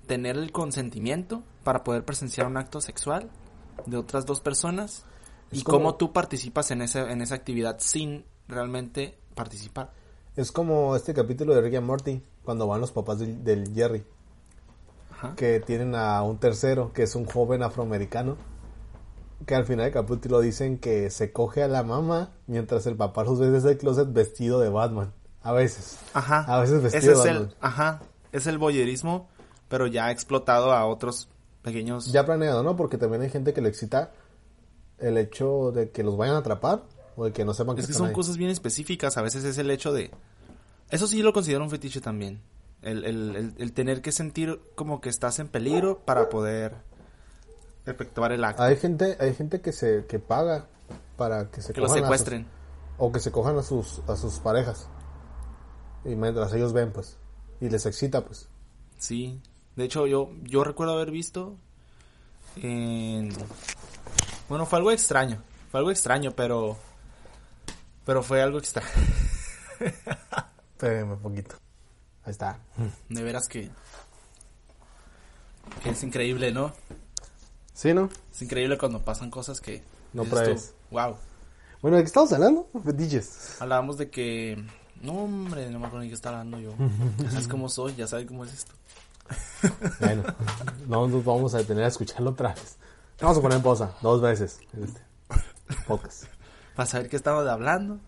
tener 0.08 0.36
el 0.36 0.52
consentimiento 0.52 1.44
para 1.64 1.84
poder 1.84 2.04
presenciar 2.06 2.48
un 2.48 2.58
acto 2.58 2.82
sexual 2.82 3.30
de 3.86 3.98
otras 3.98 4.26
dos 4.26 4.42
personas 4.42 5.06
Es 5.51 5.60
y 5.60 5.63
como- 5.63 5.77
cómo 5.79 5.96
tú 5.96 6.13
participas 6.13 6.72
en 6.72 6.81
esa, 6.81 7.12
en 7.12 7.22
esa 7.22 7.36
actividad 7.36 7.77
sin 7.79 8.25
realmente 8.48 9.17
participar. 9.36 9.91
Es 10.36 10.51
como 10.51 10.96
este 10.96 11.13
capítulo 11.13 11.53
de 11.53 11.62
Rick 11.62 11.75
and 11.75 11.86
Morty, 11.88 12.24
cuando 12.43 12.67
van 12.67 12.79
los 12.81 12.91
papás 12.91 13.20
del, 13.20 13.43
del 13.43 13.74
Jerry, 13.74 14.03
Ajá. 15.12 15.36
que 15.36 15.60
tienen 15.60 15.93
a 15.96 16.22
un 16.24 16.38
tercero, 16.38 16.91
que 16.93 17.03
es 17.03 17.15
un 17.15 17.25
joven 17.25 17.63
afroamericano, 17.63 18.38
que 19.46 19.55
al 19.55 19.65
final 19.65 19.86
del 19.86 19.93
capítulo 19.93 20.39
dicen 20.39 20.77
que 20.77 21.10
se 21.10 21.31
coge 21.34 21.63
a 21.63 21.67
la 21.67 21.84
mamá 21.84 22.29
mientras 22.48 22.86
el 22.86 22.96
papá 22.96 23.24
los 23.24 23.39
ve 23.39 23.50
desde 23.50 23.72
el 23.72 23.77
closet 23.77 24.12
vestido 24.13 24.60
de 24.60 24.70
Batman. 24.70 25.12
A 25.43 25.51
veces. 25.51 25.98
Ajá. 26.13 26.41
A 26.48 26.60
veces 26.62 26.75
Ese 26.84 26.84
vestido 26.98 27.13
es 27.13 27.24
de 27.24 27.29
el, 27.31 27.38
Batman. 27.39 27.55
ajá, 27.62 28.01
es 28.31 28.48
el 28.48 28.58
voyerismo, 28.58 29.27
pero 29.67 29.88
ya 29.88 30.12
explotado 30.12 30.72
a 30.72 30.86
otros 30.86 31.27
pequeños. 31.63 32.12
Ya 32.12 32.25
planeado, 32.25 32.63
¿no? 32.63 32.75
Porque 32.75 32.98
también 32.98 33.24
hay 33.24 33.29
gente 33.29 33.53
que 33.53 33.62
le 33.62 33.70
excita 33.70 34.12
el 35.01 35.17
hecho 35.17 35.72
de 35.72 35.89
que 35.91 36.03
los 36.03 36.15
vayan 36.17 36.36
a 36.36 36.39
atrapar 36.39 36.84
o 37.15 37.25
de 37.25 37.34
que 37.34 37.43
no 37.46 37.53
sepan 37.53 37.75
que 37.75 37.81
Es 37.81 37.88
que 37.88 37.91
están 37.91 38.03
son 38.05 38.10
ahí. 38.10 38.15
cosas 38.15 38.38
bien 38.38 38.50
específicas. 38.51 39.17
A 39.17 39.22
veces 39.22 39.43
es 39.43 39.58
el 39.58 39.70
hecho 39.72 39.91
de. 39.93 40.12
Eso 40.89 41.08
sí 41.08 41.22
lo 41.22 41.34
considero 41.34 41.63
un 41.63 41.70
fetiche 41.70 42.01
también. 42.01 42.41
El, 42.81 43.05
el, 43.05 43.36
el, 43.36 43.53
el 43.58 43.74
tener 43.74 44.01
que 44.01 44.12
sentir 44.12 44.60
como 44.75 45.01
que 45.01 45.10
estás 45.10 45.39
en 45.39 45.48
peligro 45.48 46.00
para 46.00 46.29
poder 46.29 46.75
efectuar 47.86 48.31
el 48.31 48.43
acto. 48.43 48.63
Hay 48.63 48.75
gente, 48.75 49.17
hay 49.20 49.34
gente 49.36 49.62
que 49.62 49.72
se 49.72 50.05
que 50.08 50.20
paga 50.20 50.67
para 51.17 51.50
que 51.51 51.62
se 51.62 51.74
que 51.74 51.81
lo 51.81 51.88
cojan 51.88 52.00
a 52.00 52.08
sus- 52.08 52.08
secuestren. 52.08 52.48
o 52.98 53.12
que 53.12 53.20
se 53.20 53.31
cojan 53.31 53.58
a 53.58 53.63
sus 53.63 54.00
a 54.08 54.15
sus 54.15 54.39
parejas. 54.39 54.88
Y 56.05 56.15
mientras 56.15 56.51
ellos 56.53 56.74
ven, 56.74 56.91
pues, 56.91 57.17
y 57.60 57.70
les 57.70 57.86
excita, 57.86 58.25
pues. 58.25 58.50
Sí. 58.98 59.39
De 59.75 59.84
hecho, 59.86 60.08
yo, 60.08 60.31
yo 60.43 60.63
recuerdo 60.63 60.93
haber 60.93 61.12
visto 61.12 61.55
en... 62.55 63.29
Bueno, 64.51 64.65
fue 64.65 64.79
algo 64.79 64.91
extraño. 64.91 65.41
Fue 65.72 65.79
algo 65.79 65.91
extraño, 65.91 66.34
pero... 66.36 66.75
Pero 68.05 68.22
fue 68.22 68.41
algo 68.41 68.58
extraño. 68.58 68.89
Espérenme 70.74 71.13
un 71.13 71.20
poquito. 71.22 71.55
Ahí 72.25 72.31
está. 72.31 72.60
De 73.08 73.24
veras 73.24 73.48
que... 73.48 73.70
Que 75.81 75.91
es 75.91 76.03
increíble, 76.03 76.51
¿no? 76.51 76.74
¿Sí, 77.74 77.93
no? 77.93 78.10
Es 78.29 78.41
increíble 78.41 78.77
cuando 78.77 79.00
pasan 79.05 79.31
cosas 79.31 79.62
que... 79.62 79.84
No 80.12 80.25
pruebes. 80.25 80.74
Wow. 80.89 81.15
Bueno, 81.81 81.96
¿de 81.96 82.03
qué 82.03 82.08
estamos 82.08 82.34
hablando? 82.34 82.67
Fetiches. 82.84 83.62
Hablábamos 83.62 83.98
de 83.98 84.10
que... 84.10 84.62
No, 85.01 85.13
hombre, 85.13 85.70
no 85.70 85.79
me 85.79 85.86
acuerdo 85.86 86.03
ni 86.03 86.10
qué 86.10 86.15
está 86.15 86.27
hablando 86.27 86.60
yo. 86.60 86.74
Ya 87.20 87.31
sabes 87.31 87.48
cómo 87.48 87.70
soy, 87.70 87.96
ya 87.96 88.05
sabes 88.05 88.27
cómo 88.27 88.43
es 88.43 88.51
esto. 88.51 88.74
Bueno, 90.01 90.24
no 90.89 91.08
nos 91.08 91.24
vamos 91.24 91.53
a 91.53 91.60
detener 91.60 91.86
a 91.86 91.88
escucharlo 91.88 92.31
otra 92.31 92.53
vez. 92.53 92.81
Vamos 93.22 93.38
a 93.38 93.42
poner 93.42 93.58
en 93.58 93.63
pausa 93.63 93.96
dos 94.01 94.22
veces 94.22 94.60
en 94.74 94.84
este 94.84 95.01
podcast. 95.88 96.25
Para 96.75 96.86
saber 96.88 97.10
qué 97.10 97.16
estamos 97.16 97.48
hablando. 97.48 98.00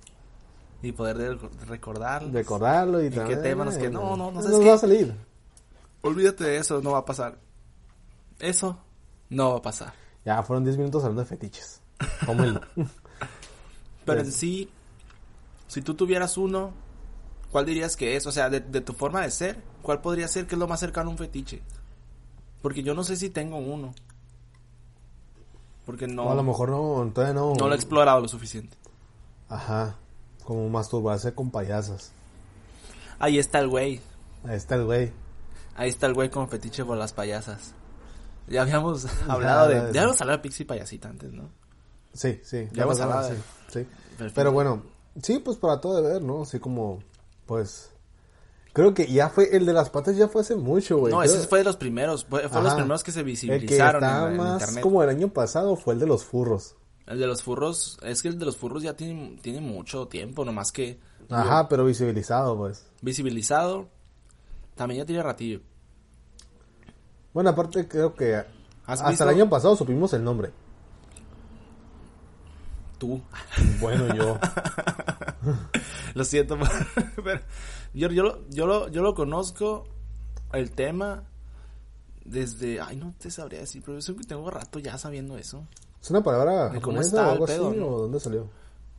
Y 0.82 0.92
poder 0.92 1.18
de- 1.18 1.36
recordarlo. 1.68 2.32
Recordarlo 2.34 3.02
y, 3.02 3.06
¿Y 3.06 3.10
qué 3.10 3.16
también- 3.18 3.42
tema 3.42 3.64
nos 3.66 3.78
queda? 3.78 3.92
No, 3.92 4.18
no, 4.18 4.32
no, 4.32 4.42
Nos 4.42 4.68
va 4.68 4.74
a 4.74 4.78
salir. 4.78 5.14
Olvídate 6.02 6.44
de 6.44 6.58
eso, 6.58 6.82
no 6.82 6.92
va 6.92 7.00
a 7.00 7.06
pasar. 7.06 7.38
Eso 8.40 8.78
no 9.30 9.52
va 9.52 9.58
a 9.60 9.62
pasar. 9.62 9.94
Ya 10.26 10.42
fueron 10.44 10.64
10 10.66 10.78
minutos 10.78 11.04
hablando 11.04 11.22
de 11.22 11.28
fetiches. 11.28 11.80
Tómenlo. 12.26 12.60
Pero 14.06 14.20
en 14.20 14.32
sí, 14.32 14.70
si 15.68 15.82
tú 15.82 15.94
tuvieras 15.94 16.38
uno, 16.38 16.72
¿cuál 17.52 17.66
dirías 17.66 17.96
que 17.96 18.18
es? 18.18 18.26
O 18.28 18.32
sea, 18.34 18.50
de, 18.50 18.60
de 18.60 18.82
tu 18.82 18.92
forma 18.92 19.22
de 19.22 19.32
ser, 19.32 19.64
¿cuál 19.82 20.02
podría 20.02 20.28
ser 20.28 20.48
que 20.48 20.56
es 20.56 20.60
lo 20.60 20.68
más 20.68 20.82
cercano 20.82 21.08
a 21.10 21.12
un 21.12 21.18
fetiche? 21.18 21.62
Porque 22.62 22.84
yo 22.84 22.94
no 22.94 23.06
sé 23.06 23.16
si 23.16 23.30
tengo 23.30 23.58
uno. 23.58 23.94
Porque 25.86 26.08
no, 26.08 26.26
No, 26.26 26.32
a 26.32 26.36
lo 26.36 26.44
mejor 26.44 26.70
no, 26.70 27.12
todavía 27.14 27.34
no. 27.34 27.54
no 27.56 27.68
lo 27.68 27.74
he 27.74 27.76
explorado 27.76 28.22
lo 28.22 28.28
suficiente. 28.28 28.78
Ajá. 29.50 29.96
Como 30.46 30.68
masturbarse 30.70 31.34
con 31.34 31.52
payasas. 31.52 32.12
Ahí 33.20 33.38
está 33.40 33.60
el 33.60 33.68
güey. 33.70 34.02
Ahí 34.46 34.56
está 34.56 34.76
el 34.76 34.86
güey. 34.86 35.12
Ahí 35.76 35.90
está 35.90 36.08
el 36.08 36.14
güey 36.14 36.30
con 36.30 36.50
fetiche 36.50 36.84
por 36.86 36.98
las 36.98 37.14
payasas. 37.14 37.74
Ya 38.48 38.62
habíamos 38.64 39.06
hablado 39.28 39.70
de... 39.70 39.76
ya. 39.76 40.02
Habíamos 40.02 40.20
hablado 40.22 40.38
de 40.38 40.44
Pixie 40.44 40.66
Payasita 40.66 41.10
antes, 41.10 41.32
¿no? 41.32 41.50
Sí, 42.14 42.40
sí. 42.44 42.68
Ya 42.74 42.86
pasaba, 42.86 43.16
hablado 43.22 43.34
de- 43.34 43.42
sí, 43.70 43.88
sí. 44.18 44.26
Pero 44.36 44.52
bueno, 44.52 44.84
sí, 45.22 45.40
pues 45.40 45.58
para 45.58 45.80
todo 45.82 46.02
de 46.02 46.14
ver, 46.14 46.22
¿no? 46.22 46.44
Así 46.44 46.60
como, 46.60 47.00
pues... 47.46 47.90
Creo 48.74 48.94
que 48.96 49.06
ya 49.06 49.30
fue, 49.30 49.56
el 49.56 49.66
de 49.68 49.74
las 49.74 49.90
patas 49.92 50.18
ya 50.18 50.28
fue 50.28 50.42
hace 50.42 50.56
mucho, 50.56 50.98
güey. 50.98 51.14
No, 51.14 51.20
Creo- 51.20 51.32
ese 51.32 51.48
fue 51.48 51.60
de 51.60 51.66
los 51.66 51.78
primeros. 51.78 52.26
Fue, 52.26 52.50
fue 52.50 52.62
los 52.64 52.74
primeros 52.74 53.04
que 53.04 53.12
se 53.12 53.20
El 53.20 53.26
que 53.26 53.32
visibilizaron 53.32 54.04
en, 54.04 54.32
en 54.32 54.38
más 54.38 54.62
internet. 54.62 54.82
como 54.84 55.04
el 55.04 55.10
año 55.10 55.28
pasado 55.30 55.76
fue 55.76 55.94
el 55.94 56.00
de 56.00 56.08
los 56.08 56.24
furros. 56.26 56.76
El 57.06 57.20
de 57.20 57.28
los 57.28 57.44
furros, 57.44 57.98
es 58.02 58.22
que 58.24 58.30
el 58.30 58.40
de 58.40 58.46
los 58.46 58.58
furros 58.58 58.82
ya 58.82 58.96
tiene, 58.96 59.38
tiene 59.42 59.62
mucho 59.62 60.08
tiempo, 60.08 60.44
nomás 60.46 60.72
que 60.72 61.00
Ajá, 61.30 61.68
pero 61.70 61.86
visibilizado, 61.86 62.58
pues. 62.58 62.86
visibilizado. 63.02 63.90
También 64.76 65.02
ya 65.02 65.06
tiene 65.06 65.22
ratillo. 65.22 65.60
Bueno, 67.34 67.52
aparte 67.52 67.88
creo 67.88 68.16
que 68.16 68.36
¿Has 68.36 68.46
hasta 68.86 69.10
visto? 69.10 69.24
el 69.26 69.30
año 69.32 69.50
pasado 69.50 69.76
supimos 69.76 70.14
el 70.14 70.24
nombre. 70.24 70.52
Tú. 72.98 73.22
Bueno, 73.82 74.16
yo. 74.16 74.40
lo 76.14 76.24
siento, 76.24 76.58
pero 77.24 77.42
yo, 77.94 78.10
yo, 78.12 78.24
lo, 78.24 78.50
yo, 78.50 78.66
lo, 78.66 78.88
yo 78.90 79.02
lo 79.02 79.14
conozco, 79.14 79.86
el 80.54 80.72
tema, 80.72 81.24
desde... 82.26 82.80
Ay, 82.82 82.96
no 82.98 83.14
te 83.18 83.30
sabría 83.32 83.60
decir, 83.60 83.82
pero 83.86 84.00
yo 84.00 84.16
que 84.16 84.24
tengo 84.24 84.50
rato 84.50 84.80
ya 84.80 84.98
sabiendo 84.98 85.38
eso. 85.38 85.68
¿Es 86.02 86.10
una 86.10 86.22
palabra 86.24 86.70
¿De 86.70 86.82
cómo 86.82 87.00
está 87.02 87.28
o 87.30 87.32
algo 87.32 87.46
pedo, 87.46 87.70
así? 87.70 87.78
no? 87.80 87.88
¿O 87.88 88.02
dónde 88.02 88.20
salió? 88.20 88.50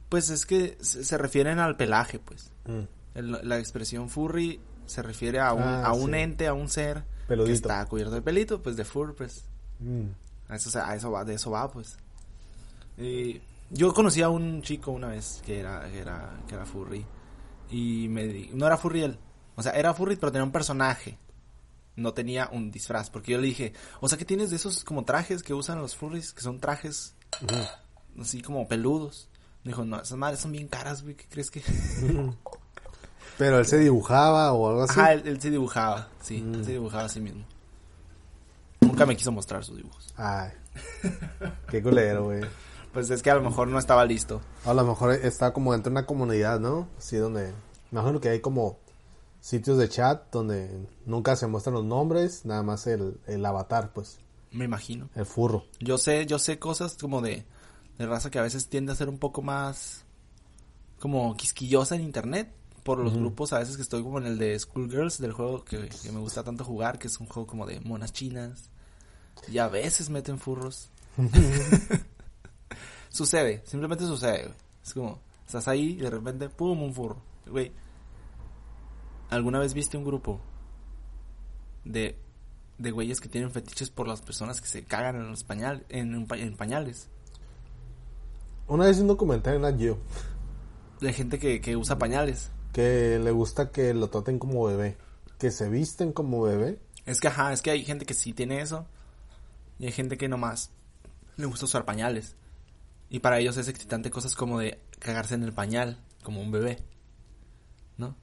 Pues 0.08 0.30
es 0.30 0.46
que 0.46 0.78
se, 0.80 1.04
se 1.04 1.18
refieren 1.18 1.58
al 1.58 1.76
pelaje, 1.76 2.18
pues. 2.18 2.50
Mm. 2.66 2.80
El- 3.14 3.48
la 3.48 3.58
expresión 3.58 4.08
furry 4.08 4.60
se 4.86 5.02
refiere 5.02 5.40
a 5.40 5.52
un, 5.52 5.62
Ah, 5.62 5.86
a 5.86 5.92
un 5.92 6.10
sí. 6.12 6.16
ente, 6.18 6.46
a 6.46 6.54
un 6.54 6.68
ser 6.68 7.04
Peludito. 7.28 7.46
que 7.48 7.52
está 7.54 7.84
cubierto 7.86 8.14
de 8.14 8.22
pelito, 8.22 8.62
pues 8.62 8.76
de 8.76 8.84
fur, 8.84 9.14
pues. 9.14 9.44
Mm. 9.80 10.06
A 10.48 10.56
eso, 10.56 10.78
a 10.82 10.94
eso 10.94 11.10
va, 11.10 11.24
de 11.24 11.34
eso 11.34 11.50
va, 11.50 11.70
pues. 11.70 11.96
Y 12.98 13.40
yo 13.70 13.92
conocí 13.94 14.22
a 14.22 14.28
un 14.28 14.62
chico 14.62 14.90
una 14.92 15.08
vez 15.08 15.42
que 15.44 15.58
era, 15.60 15.88
que 15.90 15.98
era, 15.98 16.38
que 16.46 16.54
era 16.54 16.64
furry. 16.66 17.04
Y 17.70 18.08
me 18.08 18.24
di- 18.26 18.50
no 18.54 18.66
era 18.66 18.76
furry 18.76 19.02
él. 19.02 19.18
O 19.56 19.62
sea, 19.62 19.72
era 19.72 19.94
furry, 19.94 20.16
pero 20.16 20.32
tenía 20.32 20.44
un 20.44 20.52
personaje. 20.52 21.18
No 21.96 22.12
tenía 22.12 22.48
un 22.52 22.70
disfraz. 22.70 23.10
Porque 23.10 23.32
yo 23.32 23.38
le 23.38 23.46
dije, 23.46 23.72
o 24.00 24.08
sea, 24.08 24.18
que 24.18 24.24
tienes 24.24 24.50
de 24.50 24.56
esos 24.56 24.82
como 24.84 25.04
trajes 25.04 25.42
que 25.42 25.54
usan 25.54 25.78
los 25.80 25.94
furries, 25.96 26.32
que 26.32 26.40
son 26.42 26.58
trajes 26.60 27.14
así 28.20 28.42
como 28.42 28.66
peludos. 28.68 29.28
Me 29.62 29.70
dijo, 29.70 29.84
no, 29.84 30.00
esas 30.00 30.18
madres 30.18 30.40
son 30.40 30.52
bien 30.52 30.68
caras, 30.68 31.02
güey, 31.02 31.14
¿qué 31.14 31.24
crees 31.28 31.50
que...? 31.50 31.62
Pero 33.38 33.58
él 33.58 33.66
se 33.66 33.78
dibujaba 33.78 34.52
o 34.52 34.68
algo 34.68 34.82
así. 34.84 35.00
Él, 35.00 35.22
él 35.26 35.40
se 35.40 35.50
dibujaba, 35.50 36.08
sí, 36.22 36.36
él 36.36 36.60
Mm. 36.60 36.64
se 36.64 36.72
dibujaba 36.72 37.04
a 37.04 37.08
sí 37.08 37.20
mismo. 37.20 37.44
Nunca 38.80 39.06
me 39.06 39.16
quiso 39.16 39.32
mostrar 39.32 39.64
sus 39.64 39.76
dibujos. 39.76 40.12
Ay. 40.16 40.50
Qué 41.68 41.82
culero, 41.82 42.24
güey. 42.24 42.42
Pues 42.94 43.10
es 43.10 43.22
que 43.22 43.30
a 43.30 43.34
lo 43.34 43.42
mejor 43.42 43.66
no 43.68 43.78
estaba 43.78 44.04
listo. 44.04 44.40
A 44.64 44.72
lo 44.72 44.84
mejor 44.84 45.12
está 45.12 45.52
como 45.52 45.72
dentro 45.72 45.90
de 45.90 45.98
una 45.98 46.06
comunidad, 46.06 46.60
¿no? 46.60 46.88
Sí, 46.98 47.16
donde... 47.16 47.52
Me 47.90 48.00
imagino 48.00 48.20
que 48.20 48.28
hay 48.28 48.40
como 48.40 48.78
sitios 49.40 49.76
de 49.78 49.88
chat 49.88 50.32
donde 50.32 50.86
nunca 51.04 51.36
se 51.36 51.46
muestran 51.46 51.74
los 51.74 51.84
nombres, 51.84 52.44
nada 52.44 52.62
más 52.62 52.86
el, 52.86 53.18
el 53.26 53.44
avatar, 53.44 53.92
pues, 53.92 54.18
Me 54.52 54.64
imagino. 54.64 55.10
el 55.14 55.26
furro. 55.26 55.64
Yo 55.80 55.98
sé, 55.98 56.24
yo 56.26 56.38
sé 56.38 56.58
cosas 56.58 56.96
como 56.98 57.20
de, 57.20 57.44
de 57.98 58.06
raza 58.06 58.30
que 58.30 58.38
a 58.38 58.42
veces 58.42 58.68
tiende 58.68 58.92
a 58.92 58.96
ser 58.96 59.08
un 59.08 59.18
poco 59.18 59.42
más 59.42 60.04
como 60.98 61.36
quisquillosa 61.36 61.96
en 61.96 62.02
internet 62.02 62.50
por 62.84 62.98
los 62.98 63.14
grupos 63.14 63.52
a 63.52 63.58
veces 63.58 63.76
que 63.76 63.82
estoy 63.82 64.02
como 64.02 64.18
en 64.18 64.26
el 64.26 64.38
de 64.38 64.58
Schoolgirls 64.58 65.18
del 65.18 65.32
juego 65.32 65.64
que, 65.64 65.88
que 65.88 66.12
me 66.12 66.20
gusta 66.20 66.44
tanto 66.44 66.64
jugar, 66.64 66.98
que 66.98 67.08
es 67.08 67.18
un 67.18 67.26
juego 67.26 67.46
como 67.46 67.66
de 67.66 67.80
monas 67.80 68.12
chinas. 68.12 68.70
Y 69.48 69.58
a 69.58 69.68
veces 69.68 70.10
meten 70.10 70.38
furros. 70.38 70.90
sucede, 73.14 73.62
simplemente 73.64 74.04
sucede, 74.04 74.42
güey. 74.44 74.56
Es 74.82 74.92
como, 74.92 75.20
estás 75.46 75.68
ahí 75.68 75.92
y 75.92 75.96
de 75.96 76.10
repente, 76.10 76.48
pum, 76.48 76.82
un 76.82 76.92
furro. 76.92 77.22
Güey, 77.46 77.72
¿alguna 79.30 79.60
vez 79.60 79.72
viste 79.72 79.96
un 79.96 80.04
grupo 80.04 80.40
de, 81.84 82.18
de 82.78 82.90
güeyes 82.90 83.20
que 83.20 83.28
tienen 83.28 83.50
fetiches 83.50 83.88
por 83.88 84.08
las 84.08 84.20
personas 84.20 84.60
que 84.60 84.66
se 84.66 84.84
cagan 84.84 85.16
en 85.16 85.30
los 85.30 85.44
pañal, 85.44 85.86
en, 85.88 86.26
pañales? 86.56 87.08
Una 88.66 88.86
vez 88.86 88.98
un 88.98 89.06
documental 89.06 89.64
en 89.64 89.78
Geo. 89.78 89.98
de 91.00 91.12
gente 91.12 91.38
que, 91.38 91.60
que 91.60 91.76
usa 91.76 91.98
pañales. 91.98 92.50
Que 92.72 93.20
le 93.22 93.30
gusta 93.30 93.70
que 93.70 93.94
lo 93.94 94.10
traten 94.10 94.38
como 94.38 94.64
bebé. 94.64 94.98
Que 95.38 95.50
se 95.50 95.68
visten 95.68 96.12
como 96.12 96.42
bebé. 96.42 96.80
Es 97.06 97.20
que, 97.20 97.28
ajá, 97.28 97.52
es 97.52 97.62
que 97.62 97.70
hay 97.70 97.84
gente 97.84 98.06
que 98.06 98.14
sí 98.14 98.32
tiene 98.32 98.60
eso. 98.60 98.86
Y 99.78 99.86
hay 99.86 99.92
gente 99.92 100.16
que 100.16 100.28
nomás 100.28 100.70
le 101.36 101.46
gusta 101.46 101.66
usar 101.66 101.84
pañales. 101.84 102.36
Y 103.14 103.20
para 103.20 103.38
ellos 103.38 103.56
es 103.58 103.68
excitante 103.68 104.10
cosas 104.10 104.34
como 104.34 104.58
de 104.58 104.80
cagarse 104.98 105.36
en 105.36 105.44
el 105.44 105.52
pañal, 105.52 106.02
como 106.24 106.40
un 106.40 106.50
bebé. 106.50 106.82
¿No? 107.96 108.16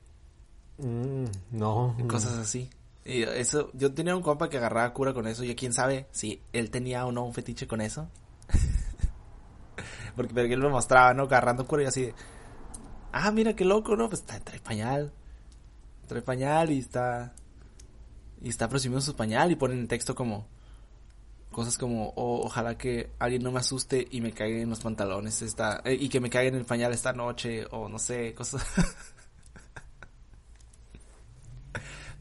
Mm, 0.80 1.28
no. 1.52 1.96
Cosas 2.10 2.34
así. 2.34 2.70
Y 3.06 3.24
eso, 3.24 3.72
yo 3.74 3.94
tenía 3.94 4.18
un 4.18 4.22
compa 4.22 4.50
que 4.50 4.58
agarraba 4.58 4.92
cura 4.92 5.14
con 5.14 5.28
eso. 5.28 5.46
Y 5.46 5.56
quién 5.56 5.72
sabe 5.72 6.10
si 6.12 6.42
él 6.52 6.72
tenía 6.72 7.06
o 7.06 7.14
no 7.14 7.24
un 7.24 7.34
fetiche 7.34 7.68
con 7.68 7.80
eso. 7.80 8.10
porque, 10.18 10.34
porque 10.34 10.54
él 10.54 10.60
me 10.60 10.68
mostraba, 10.68 11.14
¿no? 11.14 11.24
Agarrando 11.24 11.66
cura 11.66 11.84
y 11.84 11.86
así 11.86 12.02
de, 12.08 12.16
Ah, 13.14 13.32
mira 13.32 13.56
qué 13.56 13.64
loco, 13.64 13.96
¿no? 13.96 14.10
Pues 14.10 14.26
trae, 14.26 14.42
pañal. 14.60 15.14
Trae 16.06 16.22
pañal 16.22 16.70
y 16.70 16.80
está. 16.80 17.34
Y 18.42 18.50
está 18.50 18.68
presumiendo 18.68 19.00
su 19.00 19.16
pañal 19.16 19.54
y 19.54 19.56
ponen 19.56 19.80
en 19.80 19.88
texto 19.88 20.16
como. 20.16 20.50
Cosas 21.52 21.78
como, 21.78 22.14
"Oh, 22.16 22.46
ojalá 22.46 22.78
que 22.78 23.10
alguien 23.20 23.44
no 23.44 23.52
me 23.52 23.60
asuste 23.60 24.08
y 24.10 24.22
me 24.22 24.32
caiga 24.32 24.62
en 24.62 24.70
los 24.70 24.80
pantalones 24.80 25.42
esta, 25.42 25.82
eh, 25.84 25.98
y 26.00 26.08
que 26.08 26.22
me 26.22 26.30
caiga 26.30 26.48
en 26.50 26.56
el 26.56 26.66
pañal 26.66 26.94
esta 26.94 27.12
noche, 27.12 27.66
o 27.72 27.90
no 27.90 28.00
sé, 28.00 28.34
cosas. 28.34 28.66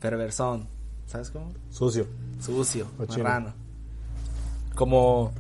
Perversón, 0.01 0.67
¿sabes 1.07 1.31
cómo? 1.31 1.53
Sucio. 1.71 2.07
Sucio, 2.41 2.87
marrano. 2.99 3.53
Como. 4.75 5.33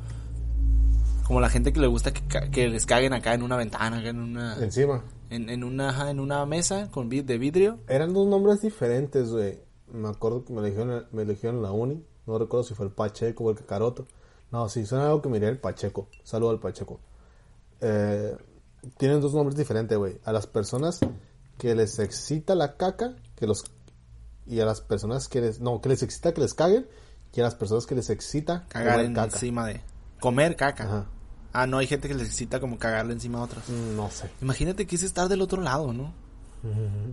Como 1.26 1.40
la 1.40 1.48
gente 1.48 1.72
que 1.72 1.80
le 1.80 1.86
gusta 1.86 2.12
que, 2.12 2.22
que 2.50 2.68
les 2.68 2.86
caguen 2.86 3.12
acá 3.12 3.34
en 3.34 3.42
una 3.42 3.56
ventana, 3.56 3.98
acá 3.98 4.08
en 4.08 4.20
una. 4.20 4.56
Encima. 4.62 5.02
En, 5.30 5.48
en 5.48 5.62
una 5.62 6.10
en 6.10 6.18
una 6.20 6.44
mesa 6.44 6.90
con 6.90 7.08
vid 7.08 7.24
de 7.24 7.38
vidrio. 7.38 7.78
Eran 7.88 8.12
dos 8.12 8.26
nombres 8.26 8.60
diferentes, 8.60 9.30
güey. 9.30 9.60
Me 9.92 10.08
acuerdo 10.08 10.44
que 10.44 10.52
me 10.52 10.60
eligieron, 10.60 11.06
me 11.12 11.22
eligieron 11.22 11.62
la 11.62 11.72
uni. 11.72 12.04
No 12.30 12.38
recuerdo 12.38 12.64
si 12.64 12.74
fue 12.74 12.86
el 12.86 12.92
Pacheco 12.92 13.44
o 13.44 13.50
el 13.50 13.56
Cacaroto. 13.56 14.06
No, 14.52 14.68
sí, 14.68 14.84
suena 14.86 15.06
algo 15.06 15.22
que 15.22 15.28
miré 15.28 15.48
el 15.48 15.58
Pacheco. 15.58 16.08
Saludo 16.24 16.50
al 16.50 16.60
Pacheco. 16.60 17.00
Eh, 17.80 18.36
tienen 18.96 19.20
dos 19.20 19.34
nombres 19.34 19.56
diferentes, 19.56 19.96
güey. 19.96 20.18
A 20.24 20.32
las 20.32 20.46
personas 20.46 21.00
que 21.58 21.74
les 21.74 21.98
excita 21.98 22.54
la 22.54 22.76
caca, 22.76 23.14
que 23.36 23.46
los 23.46 23.64
y 24.46 24.60
a 24.60 24.64
las 24.64 24.80
personas 24.80 25.28
que 25.28 25.40
les 25.40 25.60
no, 25.60 25.80
que 25.80 25.88
les 25.90 26.02
excita 26.02 26.32
que 26.34 26.40
les 26.40 26.54
caguen 26.54 26.88
y 27.32 27.40
a 27.40 27.44
las 27.44 27.54
personas 27.54 27.86
que 27.86 27.94
les 27.94 28.10
excita 28.10 28.64
Cagar 28.68 28.94
comer 28.94 29.06
en- 29.06 29.14
caca. 29.14 29.34
encima 29.36 29.66
de. 29.66 29.80
Comer 30.20 30.56
caca. 30.56 30.84
Ajá. 30.84 31.06
Ah, 31.52 31.66
no, 31.66 31.78
hay 31.78 31.86
gente 31.86 32.06
que 32.08 32.14
les 32.14 32.28
excita 32.28 32.60
como 32.60 32.78
cagarle 32.78 33.12
encima 33.12 33.38
a 33.38 33.42
otros. 33.42 33.68
Mm, 33.68 33.96
No 33.96 34.10
sé. 34.10 34.30
Imagínate 34.40 34.86
que 34.86 34.96
es 34.96 35.02
estar 35.02 35.28
del 35.28 35.42
otro 35.42 35.60
lado, 35.62 35.92
¿no? 35.92 36.12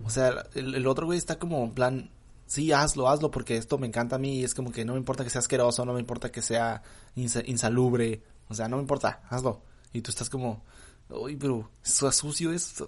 O 0.04 0.10
sea, 0.10 0.44
el, 0.54 0.74
el 0.74 0.86
otro 0.86 1.06
güey 1.06 1.18
está 1.18 1.38
como 1.38 1.64
en 1.64 1.72
plan, 1.72 2.10
sí, 2.48 2.72
hazlo, 2.72 3.08
hazlo, 3.08 3.30
porque 3.30 3.56
esto 3.56 3.78
me 3.78 3.86
encanta 3.86 4.16
a 4.16 4.18
mí 4.18 4.40
y 4.40 4.44
es 4.44 4.54
como 4.54 4.72
que 4.72 4.84
no 4.84 4.94
me 4.94 4.98
importa 4.98 5.22
que 5.22 5.30
sea 5.30 5.38
asqueroso, 5.38 5.84
no 5.84 5.92
me 5.94 6.00
importa 6.00 6.32
que 6.32 6.42
sea 6.42 6.82
insa- 7.14 7.44
insalubre, 7.46 8.22
o 8.48 8.54
sea, 8.54 8.66
no 8.68 8.76
me 8.76 8.82
importa, 8.82 9.20
hazlo. 9.30 9.62
Y 9.92 10.00
tú 10.02 10.10
estás 10.10 10.28
como, 10.28 10.64
uy, 11.10 11.36
pero 11.36 11.70
eso 11.84 12.08
es 12.08 12.16
sucio, 12.16 12.52
es... 12.52 12.82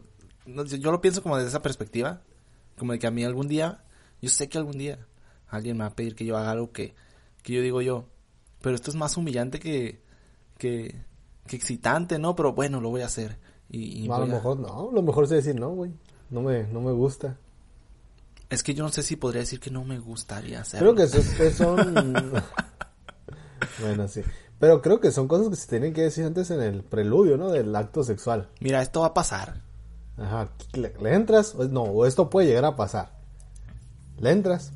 no, 0.46 0.64
yo, 0.64 0.76
yo 0.78 0.90
lo 0.90 1.00
pienso 1.00 1.22
como 1.22 1.36
desde 1.36 1.50
esa 1.50 1.62
perspectiva, 1.62 2.22
como 2.76 2.92
de 2.92 2.98
que 2.98 3.06
a 3.06 3.10
mí 3.12 3.22
algún 3.24 3.46
día, 3.46 3.84
yo 4.20 4.28
sé 4.30 4.48
que 4.48 4.58
algún 4.58 4.78
día 4.78 5.06
alguien 5.48 5.76
me 5.76 5.84
va 5.84 5.90
a 5.90 5.94
pedir 5.96 6.14
que 6.16 6.24
yo 6.24 6.36
haga 6.36 6.50
algo 6.50 6.72
que, 6.72 6.94
que 7.42 7.52
yo 7.52 7.62
digo 7.62 7.80
yo, 7.82 8.06
pero 8.60 8.74
esto 8.74 8.90
es 8.90 8.96
más 8.96 9.16
humillante 9.16 9.58
que, 9.60 10.02
que, 10.58 10.94
que 11.46 11.56
excitante, 11.56 12.18
¿no? 12.18 12.34
Pero 12.36 12.52
bueno, 12.52 12.80
lo 12.80 12.90
voy 12.90 13.02
a 13.02 13.06
hacer. 13.06 13.38
Y, 13.70 14.02
y 14.02 14.04
a 14.06 14.18
lo 14.18 14.24
a- 14.24 14.26
mejor 14.26 14.58
no, 14.58 14.90
lo 14.92 15.02
mejor 15.02 15.24
es 15.24 15.30
decir 15.30 15.54
no, 15.54 15.70
güey. 15.70 15.92
No 16.30 16.42
me, 16.42 16.64
no 16.64 16.80
me 16.80 16.92
gusta. 16.92 17.38
Es 18.50 18.62
que 18.62 18.74
yo 18.74 18.82
no 18.84 18.90
sé 18.90 19.02
si 19.02 19.16
podría 19.16 19.40
decir 19.40 19.60
que 19.60 19.70
no 19.70 19.84
me 19.84 19.98
gustaría 19.98 20.60
hacerlo. 20.60 20.94
Creo 20.94 21.08
que 21.08 21.16
eso, 21.18 21.42
es- 21.42 21.56
son... 21.56 22.12
bueno, 23.80 24.08
sí. 24.08 24.22
Pero 24.58 24.82
creo 24.82 25.00
que 25.00 25.10
son 25.10 25.28
cosas 25.28 25.48
que 25.48 25.56
se 25.56 25.68
tienen 25.68 25.94
que 25.94 26.02
decir 26.02 26.24
antes 26.24 26.50
en 26.50 26.60
el 26.60 26.82
preludio, 26.82 27.36
¿no? 27.38 27.50
Del 27.50 27.74
acto 27.74 28.02
sexual. 28.04 28.48
Mira, 28.60 28.82
esto 28.82 29.00
va 29.00 29.06
a 29.08 29.14
pasar. 29.14 29.62
Ajá. 30.18 30.50
¿Le, 30.74 30.92
le 31.00 31.14
entras? 31.14 31.54
No, 31.54 31.82
o 31.84 32.04
esto 32.06 32.28
puede 32.28 32.48
llegar 32.48 32.64
a 32.66 32.76
pasar. 32.76 33.12
¿Le 34.18 34.30
entras? 34.32 34.72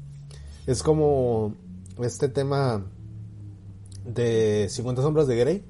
Es 0.67 0.83
como 0.83 1.55
este 2.01 2.29
tema 2.29 2.83
de 4.07 4.69
50 4.71 5.03
sombras 5.03 5.27
de 5.27 5.37
Grey. 5.37 5.65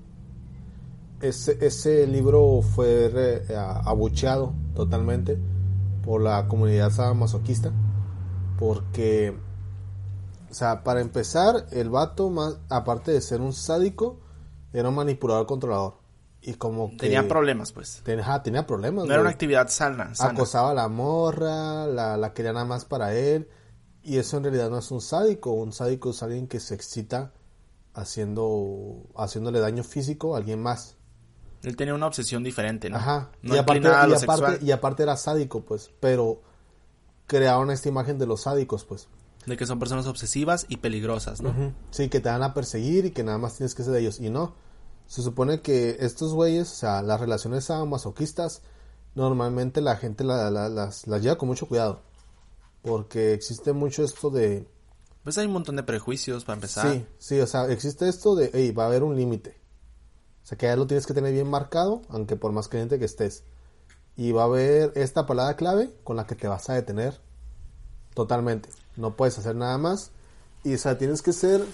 Ese, 1.20 1.58
ese 1.64 2.06
libro 2.06 2.60
fue 2.62 3.08
re- 3.08 3.56
a- 3.56 3.80
abucheado 3.80 4.52
totalmente 4.76 5.38
por 6.04 6.20
la 6.22 6.46
comunidad 6.46 6.90
sadomasoquista. 6.90 7.72
Porque, 8.58 9.36
o 10.50 10.54
sea, 10.54 10.84
para 10.84 11.00
empezar, 11.00 11.66
el 11.72 11.90
vato, 11.90 12.30
más, 12.30 12.58
aparte 12.68 13.12
de 13.12 13.20
ser 13.20 13.40
un 13.40 13.52
sádico, 13.52 14.20
era 14.72 14.88
un 14.88 14.94
manipulador 14.94 15.46
controlador. 15.46 15.98
Y 16.42 16.54
como 16.54 16.90
que... 16.90 16.96
Tenía 16.98 17.26
problemas, 17.26 17.72
pues. 17.72 18.02
Ten- 18.04 18.20
ajá, 18.20 18.42
tenía 18.42 18.66
problemas. 18.66 19.06
No 19.06 19.12
era 19.12 19.16
güey. 19.16 19.22
una 19.22 19.30
actividad 19.30 19.68
sana. 19.68 20.14
sana. 20.14 20.32
Acosaba 20.32 20.72
a 20.72 20.74
la 20.74 20.88
morra, 20.88 21.86
la, 21.86 22.16
la 22.18 22.34
quería 22.34 22.52
nada 22.52 22.66
más 22.66 22.84
para 22.84 23.14
él. 23.14 23.48
Y 24.02 24.18
eso 24.18 24.36
en 24.36 24.44
realidad 24.44 24.68
no 24.68 24.78
es 24.78 24.90
un 24.90 25.00
sádico. 25.00 25.52
Un 25.52 25.72
sádico 25.72 26.10
es 26.10 26.22
alguien 26.22 26.46
que 26.46 26.60
se 26.60 26.74
excita 26.74 27.32
haciendo, 27.94 29.06
haciéndole 29.16 29.60
daño 29.60 29.82
físico 29.84 30.34
a 30.34 30.38
alguien 30.38 30.60
más. 30.60 30.96
Él 31.62 31.76
tenía 31.76 31.94
una 31.94 32.06
obsesión 32.06 32.42
diferente, 32.42 32.90
¿no? 32.90 32.96
Ajá. 32.96 33.30
No 33.40 33.54
y, 33.54 33.58
aparte, 33.58 33.88
y, 33.88 33.90
aparte, 33.90 34.18
sexual. 34.18 34.58
y 34.60 34.70
aparte 34.70 35.02
era 35.02 35.16
sádico, 35.16 35.64
pues. 35.64 35.90
Pero 35.98 36.42
crearon 37.26 37.70
esta 37.70 37.88
imagen 37.88 38.18
de 38.18 38.26
los 38.26 38.42
sádicos, 38.42 38.84
pues. 38.84 39.08
De 39.46 39.56
que 39.56 39.66
son 39.66 39.78
personas 39.78 40.06
obsesivas 40.06 40.64
y 40.68 40.78
peligrosas, 40.78 41.42
¿no? 41.42 41.74
Sí, 41.90 42.08
que 42.08 42.20
te 42.20 42.28
van 42.30 42.42
a 42.42 42.54
perseguir 42.54 43.04
y 43.06 43.10
que 43.10 43.22
nada 43.24 43.36
más 43.38 43.56
tienes 43.56 43.74
que 43.74 43.82
ser 43.82 43.92
de 43.92 44.00
ellos. 44.00 44.18
Y 44.20 44.30
no. 44.30 44.54
Se 45.06 45.22
supone 45.22 45.60
que 45.60 45.98
estos 46.00 46.32
güeyes, 46.32 46.70
o 46.72 46.74
sea, 46.76 47.02
las 47.02 47.20
relaciones 47.20 47.68
masoquistas, 47.86 48.62
normalmente 49.14 49.80
la 49.82 49.96
gente 49.96 50.24
la- 50.24 50.50
la- 50.50 50.68
las, 50.70 51.06
las 51.06 51.22
lleva 51.22 51.36
con 51.36 51.48
mucho 51.48 51.66
cuidado. 51.66 52.00
Porque 52.82 53.32
existe 53.34 53.72
mucho 53.72 54.02
esto 54.04 54.30
de... 54.30 54.66
Pues 55.22 55.38
hay 55.38 55.46
un 55.46 55.52
montón 55.52 55.76
de 55.76 55.82
prejuicios 55.82 56.44
para 56.44 56.54
empezar. 56.56 56.90
Sí, 56.92 57.06
sí, 57.18 57.40
o 57.40 57.46
sea, 57.46 57.66
existe 57.70 58.08
esto 58.08 58.34
de, 58.34 58.50
hey, 58.52 58.72
va 58.72 58.84
a 58.84 58.86
haber 58.86 59.02
un 59.02 59.16
límite. 59.16 59.58
O 60.42 60.46
sea, 60.46 60.58
que 60.58 60.66
ya 60.66 60.76
lo 60.76 60.86
tienes 60.86 61.06
que 61.06 61.14
tener 61.14 61.32
bien 61.32 61.48
marcado, 61.48 62.02
aunque 62.10 62.36
por 62.36 62.52
más 62.52 62.68
creyente 62.68 62.98
que 62.98 63.06
estés. 63.06 63.44
Y 64.16 64.32
va 64.32 64.42
a 64.42 64.46
haber 64.46 64.92
esta 64.94 65.26
palabra 65.26 65.56
clave 65.56 65.92
con 66.04 66.16
la 66.16 66.26
que 66.26 66.34
te 66.34 66.48
vas 66.48 66.70
a 66.70 66.74
detener 66.74 67.20
totalmente. 68.14 68.68
No 68.96 69.16
puedes 69.16 69.38
hacer 69.38 69.56
nada 69.56 69.76
más. 69.78 70.12
Y, 70.62 70.74
o 70.74 70.78
sea, 70.78 70.96
tienes 70.98 71.22
que 71.22 71.32
ser... 71.32 71.64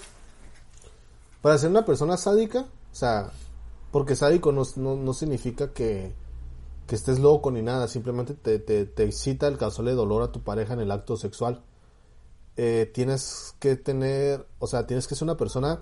Para 1.41 1.57
ser 1.57 1.69
una 1.69 1.85
persona 1.85 2.17
sádica, 2.17 2.61
o 2.91 2.95
sea, 2.95 3.31
porque 3.91 4.15
sádico 4.15 4.51
no, 4.51 4.63
no, 4.75 4.95
no 4.95 5.13
significa 5.13 5.73
que, 5.73 6.13
que 6.87 6.95
estés 6.95 7.19
loco 7.19 7.51
ni 7.51 7.61
nada, 7.61 7.87
simplemente 7.87 8.33
te, 8.35 8.59
te, 8.59 8.85
te 8.85 9.03
excita 9.03 9.47
el 9.47 9.57
causarle 9.57 9.93
dolor 9.93 10.21
a 10.21 10.31
tu 10.31 10.41
pareja 10.41 10.73
en 10.73 10.81
el 10.81 10.91
acto 10.91 11.17
sexual. 11.17 11.63
Eh, 12.57 12.91
tienes 12.93 13.55
que 13.59 13.75
tener, 13.75 14.45
o 14.59 14.67
sea, 14.67 14.85
tienes 14.85 15.07
que 15.07 15.15
ser 15.15 15.25
una 15.25 15.37
persona 15.37 15.81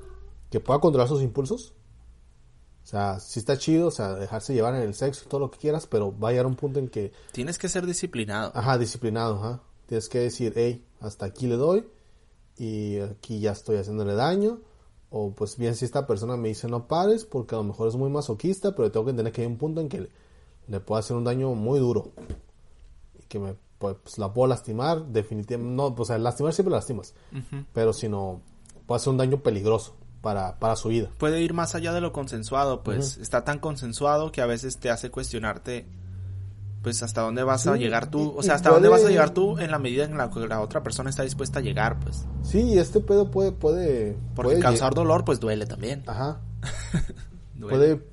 que 0.50 0.60
pueda 0.60 0.80
controlar 0.80 1.10
sus 1.10 1.22
impulsos. 1.22 1.74
O 2.90 2.92
sea, 2.92 3.20
sí 3.20 3.38
está 3.38 3.56
chido, 3.56 3.90
o 3.90 3.92
sea, 3.92 4.16
dejarse 4.16 4.52
llevar 4.52 4.74
en 4.74 4.82
el 4.82 4.96
sexo 4.96 5.22
y 5.24 5.30
todo 5.30 5.40
lo 5.42 5.52
que 5.52 5.60
quieras, 5.60 5.86
pero 5.86 6.18
va 6.18 6.30
a 6.30 6.32
llegar 6.32 6.48
un 6.48 6.56
punto 6.56 6.80
en 6.80 6.90
que, 6.90 7.12
Tienes 7.32 7.60
que 7.60 7.70
ser 7.70 7.86
disciplinado. 7.86 8.52
ajá, 8.56 8.80
disciplinado, 8.80 9.36
ajá. 9.36 9.62
Tienes 9.86 10.10
que 10.10 10.18
decir, 10.18 10.54
hey, 10.56 10.84
hasta 11.00 11.28
aquí 11.28 11.46
le 11.46 11.56
doy 11.56 11.88
y 12.58 12.98
aquí 12.98 13.42
ya 13.42 13.52
estoy 13.52 13.78
haciéndole 13.78 14.16
daño. 14.16 14.62
O 15.12 15.30
pues 15.36 15.56
bien, 15.56 15.76
si 15.76 15.86
esta 15.86 16.08
persona 16.08 16.36
me 16.36 16.48
dice 16.48 16.68
no 16.68 16.88
pares, 16.88 17.26
porque 17.26 17.54
a 17.54 17.60
lo 17.60 17.64
mejor 17.64 17.90
es 17.90 17.96
muy 17.96 18.10
masoquista, 18.10 18.74
pero 18.74 18.92
tengo 18.92 19.06
que 19.06 19.12
entender 19.12 19.34
que 19.34 19.42
hay 19.42 19.48
un 19.48 19.58
punto 19.60 19.82
en 19.82 19.88
que 19.88 20.02
le, 20.02 20.10
le 20.68 20.80
puedo 20.80 20.98
hacer 20.98 21.16
un 21.16 21.26
daño 21.26 21.54
muy 21.54 21.78
duro. 21.78 22.12
Y 23.20 23.28
que 23.28 23.38
me, 23.38 23.56
pues, 23.78 24.18
la 24.18 24.34
puedo 24.34 24.48
lastimar, 24.48 25.06
definitivamente. 25.06 25.76
No, 25.76 25.94
pues, 25.94 26.10
o 26.10 26.14
sea, 26.14 26.18
lastimar 26.18 26.54
siempre 26.54 26.72
lastimas. 26.74 27.14
Pero 27.72 27.94
si 27.94 28.10
no, 28.10 28.42
puede 28.88 28.98
hacer 28.98 29.12
un 29.12 29.18
daño 29.18 29.44
peligroso 29.44 29.94
para, 30.22 30.60
para 30.60 30.76
su 30.76 30.90
vida. 30.90 31.10
Puede 31.18 31.42
ir 31.42 31.54
más 31.54 31.76
allá 31.76 31.94
de 31.94 32.02
lo 32.02 32.12
consensuado, 32.14 32.84
pues 32.84 33.18
está 33.18 33.44
tan 33.44 33.60
consensuado 33.60 34.32
que 34.32 34.42
a 34.42 34.46
veces 34.46 34.78
te 34.78 34.90
hace 34.90 35.10
cuestionarte 35.12 35.86
pues 36.82 37.04
hasta 37.04 37.22
dónde 37.22 37.44
vas 37.44 37.68
a 37.68 37.76
llegar 37.76 38.10
tú, 38.10 38.34
o 38.38 38.42
sea, 38.42 38.56
hasta 38.56 38.70
dónde 38.70 38.88
vas 38.88 39.04
a 39.04 39.10
llegar 39.10 39.32
tú 39.34 39.58
en 39.60 39.70
la 39.70 39.80
medida 39.80 40.06
en 40.06 40.18
la 40.18 40.30
que 40.30 40.40
la 40.48 40.62
otra 40.62 40.82
persona 40.82 41.10
está 41.10 41.24
dispuesta 41.24 41.60
a 41.60 41.62
llegar, 41.62 42.00
pues. 42.00 42.26
Sí, 42.44 42.78
este 42.78 43.02
pedo 43.02 43.30
puede, 43.32 43.52
puede, 43.52 44.18
Porque 44.34 44.52
puede 44.52 44.62
causar 44.62 44.94
dolor 44.94 45.26
pues 45.26 45.42
duele 45.42 45.66
también. 45.66 46.04
Ajá. 46.08 46.40
Duele. 47.56 47.78
Puede, 47.78 48.08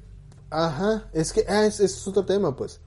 ajá, 0.50 1.04
es 1.12 1.32
que, 1.32 1.44
ah, 1.48 1.64
es- 1.66 1.78
es 1.78 2.06
otro 2.08 2.24
tema, 2.24 2.56
pues. 2.56 2.80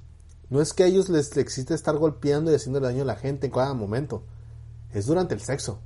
No 0.49 0.61
es 0.61 0.73
que 0.73 0.83
a 0.83 0.87
ellos 0.87 1.07
les 1.09 1.35
existe 1.37 1.73
estar 1.73 1.95
golpeando 1.95 2.51
y 2.51 2.55
haciéndole 2.55 2.87
daño 2.87 3.03
a 3.03 3.05
la 3.05 3.15
gente 3.15 3.47
en 3.47 3.53
cada 3.53 3.73
momento. 3.73 4.23
Es 4.91 5.05
durante 5.05 5.33
el 5.35 5.39
sexo. 5.41 5.79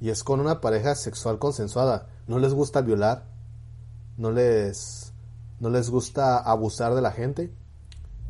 Y 0.00 0.10
es 0.10 0.22
con 0.24 0.40
una 0.40 0.60
pareja 0.60 0.94
sexual 0.94 1.38
consensuada. 1.38 2.08
No 2.26 2.38
les 2.38 2.52
gusta 2.54 2.80
violar. 2.80 3.24
No 4.16 4.30
les, 4.30 5.12
no 5.60 5.70
les 5.70 5.90
gusta 5.90 6.38
abusar 6.38 6.94
de 6.94 7.02
la 7.02 7.12
gente. 7.12 7.52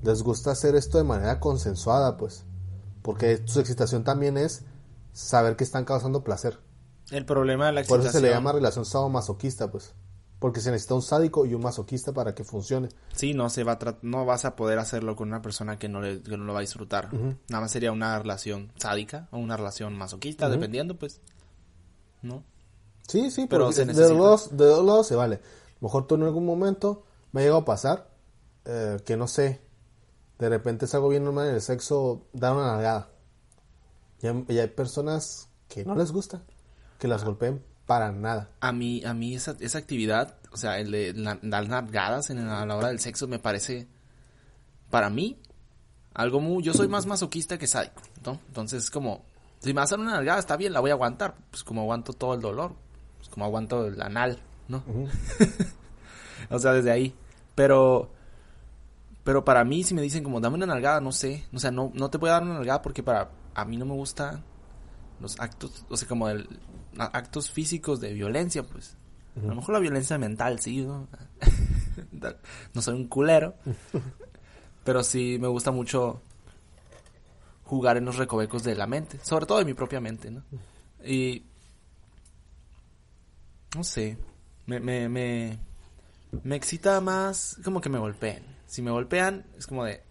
les 0.03 0.23
gusta 0.23 0.51
hacer 0.53 0.75
esto 0.75 0.99
de 0.99 1.05
manera 1.05 1.41
consensuada, 1.41 2.17
pues. 2.17 2.45
Porque 3.03 3.43
su 3.47 3.61
excitación 3.61 4.05
también 4.05 4.37
es 4.37 4.63
saber 5.13 5.57
que 5.57 5.65
están 5.65 5.85
causando 5.85 6.25
placer. 6.25 6.59
El 7.11 7.25
problema 7.25 7.67
de 7.67 7.73
la 7.73 7.81
Por 7.83 7.99
excitación... 7.99 8.09
eso 8.09 8.19
se 8.19 8.23
le 8.23 8.31
llama 8.31 8.53
relación 8.53 8.85
sadomasoquista, 8.85 9.71
pues. 9.71 9.95
Porque 10.39 10.61
se 10.61 10.71
necesita 10.73 10.95
un 10.95 11.03
sádico 11.03 11.47
y 11.47 11.55
un 11.55 11.63
masoquista 11.63 12.13
para 12.13 12.35
que 12.35 12.43
funcione. 12.43 12.89
Sí, 13.15 13.33
no 13.33 13.49
se 13.49 13.63
va 13.63 13.73
a 13.73 13.99
no 14.03 14.25
vas 14.27 14.45
a 14.45 14.57
poder 14.57 14.81
hacerlo 14.81 15.15
con 15.15 15.29
una 15.29 15.41
persona 15.41 15.79
que 15.79 15.89
no, 15.89 16.01
le, 16.01 16.21
que 16.21 16.37
no 16.37 16.45
lo 16.45 16.53
va 16.53 16.59
a 16.59 16.63
disfrutar. 16.63 17.13
Nada 17.13 17.61
más 17.61 17.71
sería 17.71 17.93
una 17.93 18.19
relación 18.19 18.73
sádica 18.77 19.29
o 19.31 19.39
una 19.39 19.57
relación 19.57 19.97
masoquista, 19.97 20.49
dependiendo, 20.49 20.97
pues. 20.99 21.21
¿No? 22.23 22.45
Sí, 23.09 23.31
sí, 23.31 23.47
Pero 23.49 23.71
pero 23.71 23.73
se 23.73 23.85
de, 23.85 24.15
los 24.15 24.57
de 24.57 24.65
dos 24.65 24.85
lados 24.85 25.07
se 25.07 25.17
vale. 25.17 25.41
Mejor 25.81 26.07
tú 26.07 26.15
en 26.15 26.23
algún 26.23 26.47
momento 26.47 27.05
me 27.33 27.41
ha 27.41 27.45
llegado 27.45 27.63
a 27.63 27.65
pasar 27.65 28.09
eh, 28.65 28.99
que 29.05 29.17
no 29.17 29.27
sé, 29.27 29.61
de 30.39 30.49
repente 30.49 30.85
es 30.85 30.95
algo 30.95 31.09
bien 31.09 31.25
normal 31.25 31.49
en 31.49 31.55
el 31.57 31.61
sexo 31.61 32.27
dar 32.33 32.55
una 32.55 32.69
nalgada. 32.73 33.09
Y 34.23 34.29
hay, 34.29 34.45
y 34.49 34.59
hay 34.59 34.69
personas 34.69 35.49
que 35.69 35.85
no 35.85 35.95
les 35.97 36.13
gusta 36.13 36.43
que 36.99 37.09
las 37.09 37.25
golpeen 37.25 37.63
para 37.87 38.13
nada. 38.13 38.51
A 38.61 38.71
mí, 38.71 39.05
a 39.05 39.13
mí 39.15 39.35
esa, 39.35 39.57
esa 39.59 39.79
actividad, 39.79 40.37
o 40.53 40.57
sea, 40.57 40.79
el 40.79 40.93
de 40.93 41.13
la- 41.15 41.41
dar 41.43 41.69
nalgadas 41.69 42.31
en, 42.31 42.39
a 42.39 42.65
la 42.65 42.77
hora 42.77 42.89
del 42.89 43.01
sexo 43.01 43.27
me 43.27 43.41
parece, 43.41 43.89
para 44.91 45.11
mí, 45.11 45.41
algo 46.15 46.39
muy... 46.41 46.63
Yo 46.63 46.73
soy 46.75 46.87
más 46.87 47.07
masoquista 47.07 47.59
que 47.59 47.67
sádico, 47.67 48.01
¿no? 48.25 48.39
Entonces, 48.47 48.91
como, 48.91 49.25
si 49.63 49.73
me 49.73 49.81
hacen 49.81 50.01
una 50.01 50.13
nalgada, 50.13 50.41
está 50.41 50.57
bien, 50.57 50.73
la 50.73 50.81
voy 50.81 50.91
a 50.91 50.95
aguantar. 50.95 51.37
Pues 51.51 51.63
como 51.63 51.83
aguanto 51.83 52.13
todo 52.13 52.35
el 52.35 52.41
dolor, 52.41 52.75
pues 53.19 53.29
como 53.29 53.45
aguanto 53.45 53.87
el 53.87 54.03
anal, 54.03 54.41
¿no? 54.67 54.83
o 56.51 56.59
sea, 56.59 56.73
desde 56.73 56.91
ahí. 56.91 57.15
Pero, 57.55 58.11
pero 59.23 59.45
para 59.45 59.65
mí, 59.65 59.85
si 59.85 59.95
me 59.95 60.03
dicen 60.03 60.25
como, 60.25 60.41
dame 60.41 60.57
una 60.57 60.67
nalgada, 60.67 61.01
no 61.01 61.13
sé. 61.13 61.47
O 61.53 61.61
sea, 61.61 61.71
no, 61.71 61.93
no 61.95 62.11
te 62.11 62.19
voy 62.19 62.31
a 62.31 62.33
dar 62.33 62.43
una 62.43 62.55
nalgada 62.55 62.83
porque 62.83 63.05
para, 63.05 63.31
a 63.55 63.65
mí 63.65 63.77
no 63.77 63.87
me 63.87 63.95
gustan 63.95 64.43
los 65.21 65.39
actos, 65.39 65.87
o 65.89 65.97
sea, 65.97 66.09
como 66.09 66.29
el, 66.29 66.49
actos 66.99 67.51
físicos 67.51 68.01
de 68.01 68.13
violencia, 68.13 68.65
pues. 68.65 68.97
A 69.37 69.47
lo 69.47 69.55
mejor 69.55 69.75
la 69.75 69.81
violencia 69.81 70.19
mental, 70.19 70.59
sí, 70.59 70.83
¿no? 70.83 71.07
no 72.75 72.83
soy 72.83 72.97
un 72.97 73.07
culero. 73.07 73.55
pero 74.85 75.03
sí 75.03 75.39
me 75.41 75.49
gusta 75.49 75.71
mucho 75.71 76.21
jugar 77.73 77.97
en 77.97 78.05
los 78.05 78.17
recovecos 78.19 78.63
de 78.65 78.75
la 78.75 78.87
mente, 78.87 79.19
sobre 79.23 79.47
todo 79.47 79.57
de 79.57 79.65
mi 79.65 79.73
propia 79.73 79.99
mente, 79.99 80.31
¿no? 80.31 80.43
Y 81.03 81.43
no 83.75 83.83
sé, 83.83 84.19
me, 84.67 84.79
me, 84.79 85.09
me, 85.09 85.59
me 86.43 86.55
excita 86.57 87.01
más 87.01 87.57
como 87.65 87.81
que 87.81 87.89
me 87.89 87.99
golpeen. 87.99 88.45
Si 88.67 88.83
me 88.83 88.91
golpean, 88.91 89.47
es 89.57 89.67
como 89.67 89.85
de, 89.87 90.03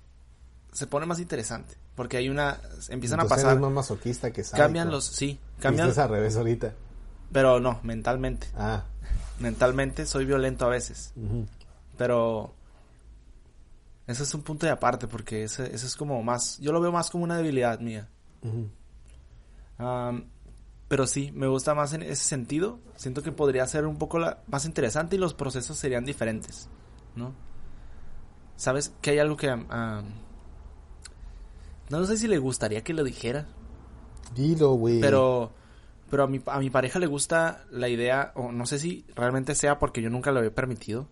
se 0.71 0.87
pone 0.87 1.05
más 1.05 1.19
interesante, 1.19 1.75
porque 1.95 2.17
hay 2.17 2.29
una, 2.29 2.59
empiezan 2.89 3.19
a 3.19 3.25
pasar, 3.25 3.51
eres 3.51 3.61
más 3.61 3.71
masoquista 3.71 4.31
que 4.31 4.43
sádico. 4.43 4.63
cambian 4.65 4.89
los, 4.89 5.05
sí, 5.05 5.39
cambian, 5.59 5.89
Cambian. 5.89 6.03
al 6.05 6.09
revés 6.09 6.35
ahorita. 6.37 6.73
pero 7.31 7.59
no, 7.59 7.79
mentalmente, 7.83 8.47
Ah. 8.57 8.85
mentalmente 9.39 10.07
soy 10.07 10.25
violento 10.25 10.65
a 10.65 10.69
veces, 10.69 11.13
pero 11.95 12.55
ese 14.11 14.23
es 14.23 14.33
un 14.33 14.41
punto 14.43 14.65
de 14.65 14.71
aparte, 14.71 15.07
porque 15.07 15.43
ese, 15.43 15.73
ese 15.73 15.85
es 15.87 15.95
como 15.95 16.21
más, 16.23 16.57
yo 16.59 16.71
lo 16.71 16.79
veo 16.81 16.91
más 16.91 17.09
como 17.09 17.23
una 17.23 17.37
debilidad 17.37 17.79
mía. 17.79 18.07
Pero 20.87 21.07
sí, 21.07 21.31
me 21.33 21.47
gusta 21.47 21.73
más 21.73 21.93
en 21.93 22.01
ese 22.03 22.23
sentido. 22.23 22.79
Siento 22.97 23.23
que 23.23 23.31
podría 23.31 23.65
ser 23.65 23.85
un 23.85 23.97
poco 23.97 24.19
la- 24.19 24.43
más 24.47 24.65
interesante 24.65 25.15
y 25.15 25.19
los 25.19 25.33
procesos 25.33 25.77
serían 25.77 26.03
diferentes, 26.05 26.69
¿no? 27.15 27.33
¿Sabes 28.57 28.91
que 29.01 29.11
hay 29.11 29.19
algo 29.19 29.37
que... 29.37 29.47
no 31.89 32.05
sé 32.05 32.17
si 32.17 32.27
le 32.27 32.37
gustaría 32.37 32.83
que 32.83 32.93
lo 32.93 33.03
dijera, 33.03 33.47
Dilo, 34.35 34.73
güey. 34.73 34.99
pero... 34.99 35.53
Pero 36.09 36.23
a 36.23 36.27
mi, 36.27 36.41
a 36.45 36.59
mi 36.59 36.69
pareja 36.69 36.99
le 36.99 37.07
gusta 37.07 37.63
la 37.71 37.87
idea, 37.87 38.33
o 38.35 38.51
no 38.51 38.65
sé 38.65 38.79
si 38.79 39.05
realmente 39.15 39.55
sea 39.55 39.79
porque 39.79 40.01
yo 40.01 40.09
nunca 40.09 40.33
lo 40.33 40.43
he 40.43 40.51
permitido, 40.51 41.07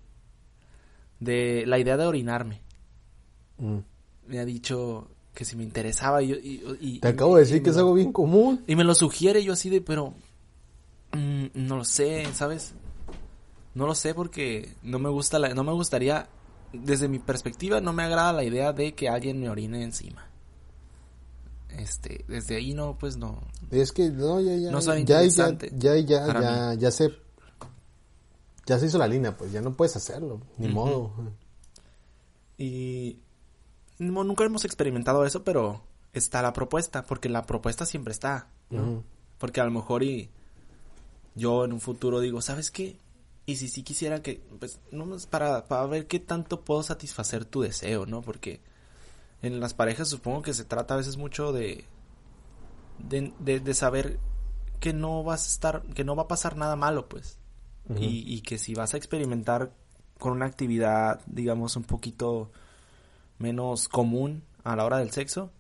de 1.22 1.64
la 1.66 1.80
idea 1.80 1.96
de 1.96 2.06
orinarme. 2.06 2.62
Mm. 3.60 3.78
Me 4.28 4.40
ha 4.40 4.46
dicho 4.46 5.08
que 5.34 5.46
si 5.46 5.56
me 5.56 5.64
interesaba 5.64 6.22
y... 6.22 6.28
yo- 6.30 6.36
y- 6.36 6.64
y- 6.82 7.00
Te 7.00 7.08
y- 7.08 7.12
acabo 7.12 7.36
de 7.36 7.42
decir 7.44 7.62
que 7.64 7.70
es 7.70 7.76
lo- 7.76 7.82
algo 7.84 7.94
bien 7.94 8.12
común. 8.12 8.64
y 8.68 8.76
me 8.76 8.84
lo 8.84 8.96
sugiere 8.96 9.44
yo 9.44 9.54
así 9.54 9.70
de, 9.70 9.82
pero... 9.82 10.14
mm, 11.14 11.46
no 11.54 11.78
lo 11.78 11.84
sé, 11.86 12.26
¿sabes? 12.34 12.74
No 13.76 13.86
lo 13.86 13.96
sé 13.96 14.14
porque 14.14 14.74
no 14.84 15.00
me 15.00 15.10
gusta 15.10 15.40
la... 15.40 15.54
No 15.54 15.64
me 15.64 15.72
gustaría... 15.74 16.28
Desde 16.74 17.08
mi 17.08 17.18
perspectiva 17.20 17.82
no 17.82 17.94
me 17.94 18.04
agrada 18.04 18.32
la 18.34 18.44
idea 18.44 18.74
de 18.74 18.94
que 18.94 19.10
alguien 19.10 19.40
me 19.40 19.50
orine 19.50 19.82
encima. 19.84 20.28
Este, 21.78 22.26
desde 22.28 22.58
ahí 22.58 22.74
no, 22.74 22.98
pues 23.00 23.18
no. 23.18 23.42
Es 23.72 23.92
que 23.92 24.10
no, 24.10 24.40
ya, 24.42 24.56
ya. 24.56 24.70
No 24.72 24.80
ya, 24.80 24.94
ya, 24.94 25.00
interesante 25.00 25.72
ya, 25.78 25.96
ya, 25.98 26.28
ya, 26.42 26.74
ya 26.76 26.92
se. 26.92 27.10
Ya 28.68 28.78
se 28.78 28.86
hizo 28.88 28.98
la 29.00 29.08
línea, 29.08 29.36
pues 29.36 29.52
ya 29.52 29.62
no 29.62 29.76
puedes 29.76 29.96
hacerlo, 29.96 30.42
ni 30.58 30.68
modo. 30.68 31.12
Y... 32.58 33.18
no, 34.00 34.24
nunca 34.24 34.46
hemos 34.46 34.66
experimentado 34.66 35.26
eso, 35.26 35.44
pero 35.44 35.84
está 36.14 36.42
la 36.42 36.54
propuesta, 36.54 37.04
porque 37.04 37.30
la 37.30 37.46
propuesta 37.46 37.86
siempre 37.86 38.12
está. 38.12 38.48
Porque 39.38 39.62
a 39.62 39.66
lo 39.66 39.72
mejor 39.72 40.04
y 40.04 40.30
yo 41.36 41.66
en 41.66 41.74
un 41.74 41.82
futuro 41.82 42.20
digo, 42.20 42.42
¿sabes 42.42 42.72
qué? 42.72 42.98
Y 43.46 43.58
si 43.58 43.68
sí 43.68 43.84
quisiera 43.84 44.22
que, 44.22 44.42
pues, 44.60 44.80
no 44.92 45.06
más 45.06 45.26
para, 45.26 45.66
para 45.66 45.86
ver 45.86 46.08
qué 46.08 46.20
tanto 46.20 46.62
puedo 46.62 46.84
satisfacer 46.84 47.46
tu 47.46 47.62
deseo, 47.62 48.06
¿no? 48.06 48.22
Porque 48.22 48.62
en 49.42 49.60
las 49.60 49.74
parejas 49.74 50.08
supongo 50.08 50.42
que 50.42 50.54
se 50.54 50.66
trata 50.66 50.94
a 50.94 50.98
veces 50.98 51.18
mucho 51.18 51.52
de, 51.52 51.86
de, 53.00 53.34
de, 53.40 53.60
de 53.60 53.74
saber 53.74 54.20
que 54.80 54.94
no 54.94 55.24
vas 55.24 55.46
a 55.46 55.50
estar, 55.50 55.82
que 55.94 56.04
no 56.04 56.16
va 56.16 56.24
a 56.24 56.28
pasar 56.28 56.56
nada 56.58 56.76
malo, 56.76 57.10
pues. 57.10 57.38
Y, 57.98 58.32
y 58.32 58.42
que 58.42 58.60
si 58.60 58.76
vas 58.76 58.94
a 58.94 58.98
experimentar 58.98 59.74
con 60.20 60.34
una 60.34 60.46
actividad, 60.46 61.22
digamos, 61.26 61.76
un 61.76 61.84
poquito 61.84 62.52
menos 63.40 63.88
común 63.90 64.44
a 64.64 64.76
la 64.76 64.86
hora 64.86 64.98
del 65.00 65.12
sexo, 65.12 65.52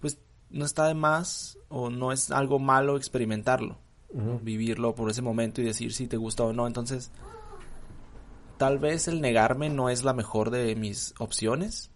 pues 0.00 0.18
no 0.50 0.64
está 0.64 0.86
de 0.86 0.94
más 0.94 1.58
o 1.68 1.90
no 1.90 2.12
es 2.12 2.30
algo 2.30 2.58
malo 2.58 2.96
experimentarlo, 2.96 3.78
vivirlo 4.42 4.94
por 4.94 5.10
ese 5.10 5.20
momento 5.22 5.60
y 5.60 5.64
decir 5.64 5.92
si 5.92 6.06
te 6.06 6.16
gusta 6.16 6.44
o 6.44 6.52
no. 6.52 6.66
Entonces, 6.66 7.10
tal 8.56 8.78
vez 8.78 9.08
el 9.08 9.20
negarme 9.20 9.68
no 9.68 9.88
es 9.90 10.04
la 10.04 10.12
mejor 10.12 10.50
de 10.50 10.74
mis 10.76 11.14
opciones, 11.18 11.90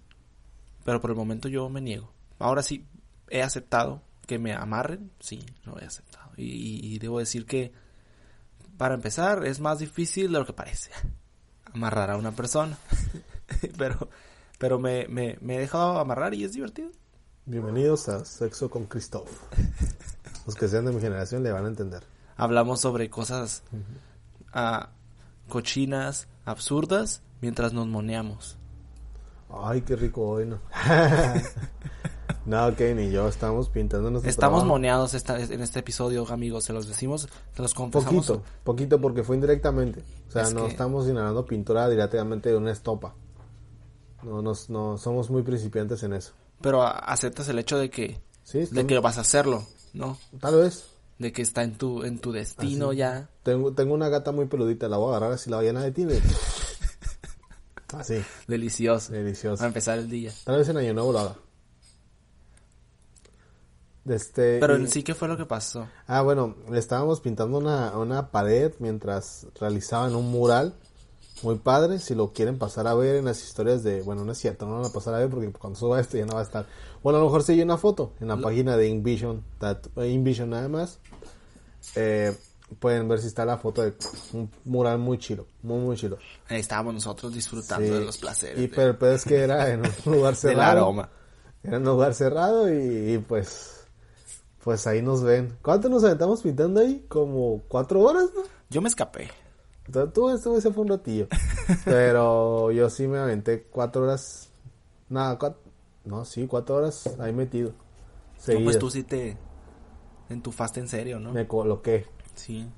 pero 0.85 1.01
por 1.01 1.11
el 1.11 1.17
momento 1.17 1.49
yo 1.49 1.69
me 1.69 1.81
niego. 1.81 2.13
Ahora 2.39 2.63
sí, 2.63 2.87
he 3.29 3.43
aceptado 3.43 4.03
que 4.27 4.39
me 4.39 4.53
amarren, 4.53 5.11
sí, 5.21 5.41
lo 5.65 5.79
he 5.81 5.85
aceptado. 5.85 6.31
Y, 6.37 6.45
y- 6.45 6.95
y 6.95 6.99
debo 6.99 7.19
decir 7.19 7.47
que, 7.47 7.73
para 8.77 8.95
empezar, 8.95 9.45
es 9.47 9.61
más 9.61 9.79
difícil 9.79 10.33
de 10.33 10.39
lo 10.39 10.47
que 10.47 10.53
parece. 10.53 10.91
Amarrar 11.75 12.11
a 12.11 12.17
una 12.17 12.33
persona. 12.33 12.79
pero 13.79 14.09
pero 14.61 14.79
me, 14.79 15.09
me, 15.09 15.39
me 15.41 15.57
he 15.57 15.61
dejado 15.61 15.99
amarrar 15.99 16.35
y 16.35 16.45
es 16.45 16.53
divertido. 16.53 16.91
Bienvenidos 17.47 18.11
a 18.11 18.27
Sexo 18.27 18.69
con 18.69 18.85
Christoph. 18.85 19.27
Los 20.45 20.55
que 20.55 20.69
sean 20.69 20.85
de 20.85 20.93
mi 20.93 21.01
generación 21.01 21.43
le 21.43 21.51
van 21.51 21.65
a 21.65 21.69
entender. 21.69 22.03
Hablamos 22.37 22.79
sobre 22.83 23.09
cosas 23.09 23.63
ah, 24.53 24.91
cochinas, 25.49 26.29
absurdas, 26.45 27.23
mientras 27.41 27.73
nos 27.73 27.87
moneamos. 27.87 28.59
Ay, 29.49 29.81
qué 29.81 29.97
rico 29.97 30.29
hoy, 30.29 30.45
¿no? 30.45 30.59
no, 32.45 32.77
Ken 32.77 33.01
y 33.01 33.11
yo 33.11 33.29
estamos 33.29 33.71
pintando 33.71 34.11
nuestro 34.11 34.29
Estamos 34.29 34.59
trabajo. 34.59 34.75
moneados 34.75 35.15
esta, 35.15 35.41
en 35.41 35.63
este 35.63 35.79
episodio, 35.81 36.31
amigos. 36.31 36.65
Se 36.65 36.75
los 36.75 36.87
decimos, 36.87 37.31
se 37.57 37.63
los 37.63 37.73
confesamos. 37.73 38.27
Poquito, 38.27 38.45
poquito 38.63 39.01
porque 39.01 39.23
fue 39.23 39.37
indirectamente. 39.37 40.05
O 40.29 40.31
sea, 40.31 40.43
Es 40.43 40.53
no 40.53 40.67
que- 40.67 40.73
estamos 40.73 41.09
inhalando 41.09 41.47
pintura 41.47 41.89
directamente 41.89 42.51
de 42.51 42.57
una 42.59 42.73
estopa. 42.73 43.15
No, 44.23 44.43
nos, 44.43 44.69
no 44.71 44.99
somos 44.99 45.31
muy 45.31 45.43
principiantes 45.43 46.03
en 46.03 46.13
eso. 46.15 46.33
Pero 46.61 46.83
aceptas 46.83 47.49
el 47.49 47.59
hecho 47.59 47.79
de 47.79 47.91
que, 47.91 48.21
Sí, 48.45 48.67
de 48.67 48.87
que 48.87 48.99
vas 48.99 49.19
a 49.19 49.23
hacerlo, 49.23 49.65
¿no? 49.95 50.19
tal 50.41 50.57
vez. 50.57 50.85
De 51.19 51.33
que 51.33 51.43
está 51.43 51.63
en 51.63 51.77
tu, 51.77 52.03
en 52.05 52.19
tu 52.19 52.33
destino 52.33 52.89
Así. 52.91 52.99
ya. 52.99 53.29
Tengo, 53.43 53.73
tengo 53.73 53.95
una 53.95 54.09
gata 54.09 54.33
muy 54.33 54.47
peludita, 54.47 54.89
la 54.89 54.97
voy 54.97 55.09
a 55.13 55.17
agarrar 55.17 55.33
así 55.33 55.51
la 55.51 55.57
ballena 55.59 55.83
de 55.83 55.93
tine. 55.93 56.21
Así, 57.93 58.23
Delicioso. 58.47 59.13
delicioso. 59.13 59.65
A 59.65 59.67
empezar 59.67 59.99
el 59.99 60.09
día. 60.09 60.33
Tal 60.45 60.59
vez 60.59 60.69
en 60.69 60.77
Año 60.77 60.95
Nuevo 60.95 61.13
lo 61.13 61.19
haga. 61.19 61.37
Este, 64.07 64.59
Pero 64.61 64.77
en 64.77 64.89
sí, 64.89 65.03
¿qué 65.03 65.15
fue 65.15 65.29
lo 65.29 65.37
que 65.37 65.45
pasó? 65.45 65.89
Ah, 66.07 66.23
bueno, 66.23 66.57
le 66.71 66.79
estábamos 66.79 67.21
pintando 67.21 67.59
una, 67.59 67.97
una 67.99 68.31
pared 68.31 68.73
mientras 68.79 69.47
realizaban 69.61 70.15
un 70.15 70.31
mural 70.31 70.75
muy 71.43 71.57
padre. 71.59 71.99
Si 71.99 72.15
lo 72.15 72.33
quieren 72.33 72.59
pasar 72.59 72.87
a 72.87 72.95
ver 72.95 73.17
en 73.17 73.25
las 73.25 73.43
historias 73.43 73.83
de. 73.83 74.03
Bueno, 74.03 74.25
no 74.25 74.33
es 74.33 74.39
cierto, 74.39 74.67
no 74.67 74.73
lo 74.77 74.83
van 74.83 74.91
a 74.91 74.93
pasar 74.95 75.15
a 75.15 75.19
ver 75.19 75.29
porque 75.31 75.51
cuando 75.53 75.79
suba 75.79 76.01
esto 76.01 76.17
ya 76.17 76.27
no 76.27 76.35
va 76.35 76.41
a 76.41 76.45
estar. 76.45 76.67
Bueno, 77.03 77.19
a 77.19 77.21
lo 77.21 77.27
mejor 77.27 77.43
sí 77.43 77.53
hay 77.53 77.63
una 77.63 77.77
foto 77.79 78.13
en 78.21 78.29
la 78.29 78.37
página 78.37 78.77
de 78.77 78.89
InVision, 78.89 79.43
that- 79.59 79.87
InVision 79.97 80.51
nada 80.51 80.69
más. 80.69 80.99
Eh, 81.97 82.37
pueden 82.79 83.09
ver 83.09 83.21
si 83.21 83.27
está 83.27 83.45
la 83.45 83.57
foto 83.59 83.83
de 83.83 83.95
un 84.33 84.51
mural 84.65 84.99
muy 84.99 85.19
chido, 85.19 85.47
muy, 85.63 85.79
muy 85.81 85.97
chido. 85.97 86.19
Ahí 86.49 86.61
estábamos 86.61 86.95
nosotros 86.95 87.33
disfrutando 87.33 87.87
Sí. 87.87 87.93
de 87.93 88.01
los 88.05 88.19
placeres. 88.19 88.59
Y 88.59 88.69
de- 88.69 88.95
pero 88.95 89.13
es 89.15 89.25
que 89.25 89.37
era 89.39 89.71
en 89.71 89.81
un 90.07 90.13
lugar 90.15 90.33
del 90.35 90.37
cerrado. 90.37 90.71
aroma. 90.83 91.09
Era 91.63 91.79
un 91.79 91.85
lugar 91.85 92.15
cerrado 92.15 92.73
y, 92.73 93.15
y, 93.15 93.19
pues, 93.19 93.85
pues 94.63 94.87
ahí 94.87 95.03
nos 95.03 95.23
ven. 95.23 95.57
¿Cuánto 95.63 95.89
nos 95.89 96.05
aventamos 96.05 96.43
pintando 96.43 96.81
ahí? 96.81 97.05
Como 97.09 97.63
cuatro 97.69 98.01
horas, 98.01 98.27
¿no? 98.35 98.43
Yo 98.71 98.81
me 98.81 98.89
escapé. 98.89 99.31
Entonces, 99.91 100.13
tú 100.15 100.31
esto 100.31 100.61
se 100.61 100.71
fue 100.73 100.83
un 100.85 100.89
ratillo. 100.91 101.27
Pero 101.85 102.71
yo 102.71 102.89
sí 102.91 103.09
me 103.09 103.19
aventé 103.19 103.65
cuatro 103.65 104.03
horas. 104.05 104.49
Nada, 105.09 105.37
cuatro, 105.37 105.61
no, 106.05 106.25
sí, 106.25 106.47
cuatro 106.47 106.77
horas 106.77 107.09
ahí 107.19 107.33
metido. 107.33 107.71
No, 107.71 107.75
pues 108.37 108.45
Seguidas. 108.45 108.79
tú 108.79 108.89
sí 108.91 109.03
te 109.03 109.37
entufaste 110.29 110.79
en 110.79 110.87
serio, 110.89 111.19
¿no? 111.19 111.33
Me 111.33 111.49
coloqué. 111.49 112.07
Sí. 112.37 112.71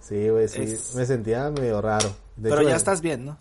Sí, 0.00 0.28
güey, 0.28 0.48
sí. 0.48 0.62
Es- 0.62 0.94
Me 0.96 1.06
sentía 1.06 1.48
medio 1.50 1.80
raro. 1.80 2.08
De 2.36 2.48
Pero 2.50 2.62
hecho, 2.62 2.70
ya 2.70 2.76
estás 2.76 3.00
bien, 3.00 3.24
¿no? 3.24 3.38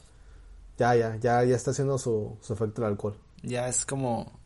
Ya, 0.78 0.96
ya, 0.96 1.16
ya, 1.16 1.44
ya 1.44 1.56
está 1.56 1.72
haciendo 1.72 1.98
su, 1.98 2.38
su 2.42 2.54
efecto 2.54 2.82
el 2.84 2.88
alcohol. 2.90 3.18
Ya 3.42 3.68
es 3.68 3.84
como... 3.86 4.40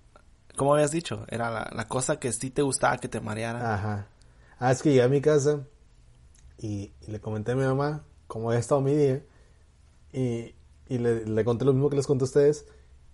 Como 0.56 0.74
habías 0.76 0.92
dicho, 0.92 1.26
era 1.28 1.50
la, 1.50 1.70
la 1.74 1.88
cosa 1.90 2.20
que 2.20 2.32
sí 2.32 2.52
te 2.52 2.62
gustaba 2.62 2.98
que 2.98 3.10
te 3.10 3.20
mareara. 3.20 3.74
Ajá. 3.74 4.08
Ah, 4.60 4.72
es 4.72 4.82
que 4.82 4.90
llegué 4.92 5.02
a 5.04 5.08
mi 5.10 5.20
casa 5.22 5.60
y, 6.62 6.94
y 7.02 7.12
le 7.12 7.20
comenté 7.20 7.54
a 7.54 7.56
mi 7.56 7.64
mamá 7.64 8.06
cómo 8.28 8.50
había 8.50 8.60
estado 8.60 8.82
mi 8.82 8.94
día 8.96 9.24
y, 10.14 10.56
y 10.88 10.98
le, 11.00 11.26
le 11.26 11.44
conté 11.44 11.66
lo 11.66 11.74
mismo 11.74 11.90
que 11.90 11.96
les 11.96 12.08
conté 12.08 12.24
a 12.24 12.26
ustedes 12.26 12.66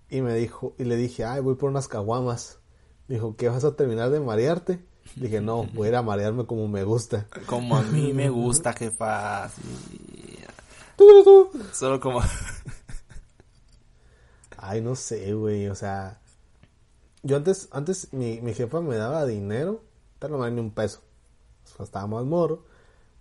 y 0.09 0.21
me 0.21 0.35
dijo, 0.35 0.75
y 0.77 0.83
le 0.83 0.95
dije, 0.95 1.25
ay, 1.25 1.41
voy 1.41 1.55
por 1.55 1.69
unas 1.69 1.87
caguamas. 1.87 2.59
Dijo, 3.07 3.35
¿qué 3.35 3.49
vas 3.49 3.63
a 3.63 3.75
terminar 3.75 4.09
de 4.09 4.19
marearte? 4.19 4.85
Dije, 5.15 5.41
no, 5.41 5.63
voy 5.73 5.87
a 5.87 5.89
ir 5.89 5.95
a 5.95 6.01
marearme 6.01 6.45
como 6.45 6.67
me 6.67 6.83
gusta. 6.83 7.27
Como 7.45 7.75
a 7.75 7.81
mí 7.81 8.13
me 8.13 8.29
gusta, 8.29 8.73
jefa. 8.73 9.49
sí. 9.49 10.37
Solo 11.73 11.99
como... 11.99 12.21
Ay, 14.57 14.81
no 14.81 14.95
sé, 14.95 15.33
güey, 15.33 15.67
o 15.67 15.75
sea, 15.75 16.19
yo 17.21 17.37
antes, 17.37 17.69
antes 17.71 18.11
mi, 18.11 18.41
mi 18.41 18.53
jefa 18.53 18.81
me 18.81 18.95
daba 18.95 19.25
dinero, 19.25 19.83
tal 20.19 20.31
no 20.31 20.39
me 20.39 20.49
ni 20.51 20.59
un 20.59 20.71
peso, 20.71 21.01
o 21.63 21.67
sea, 21.67 21.85
estaba 21.85 22.07
más 22.07 22.25
morro, 22.25 22.65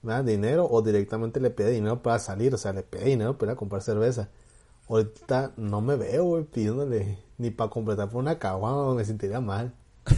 me 0.02 0.12
daban 0.12 0.26
dinero 0.26 0.68
o 0.70 0.82
directamente 0.82 1.40
le 1.40 1.50
pedía 1.50 1.70
dinero 1.70 2.02
para 2.02 2.18
salir, 2.18 2.54
o 2.54 2.58
sea, 2.58 2.72
le 2.72 2.82
pedía 2.82 3.06
dinero 3.06 3.38
para 3.38 3.56
comprar 3.56 3.82
cerveza. 3.82 4.28
Ahorita 4.88 5.52
no 5.56 5.80
me 5.80 5.96
veo, 5.96 6.24
güey, 6.24 6.44
pidiéndole 6.44 7.18
ni 7.38 7.50
para 7.50 7.70
completar 7.70 8.08
por 8.08 8.20
una 8.22 8.38
caguama, 8.38 8.94
me 8.94 9.04
sentiría 9.04 9.40
mal. 9.40 9.74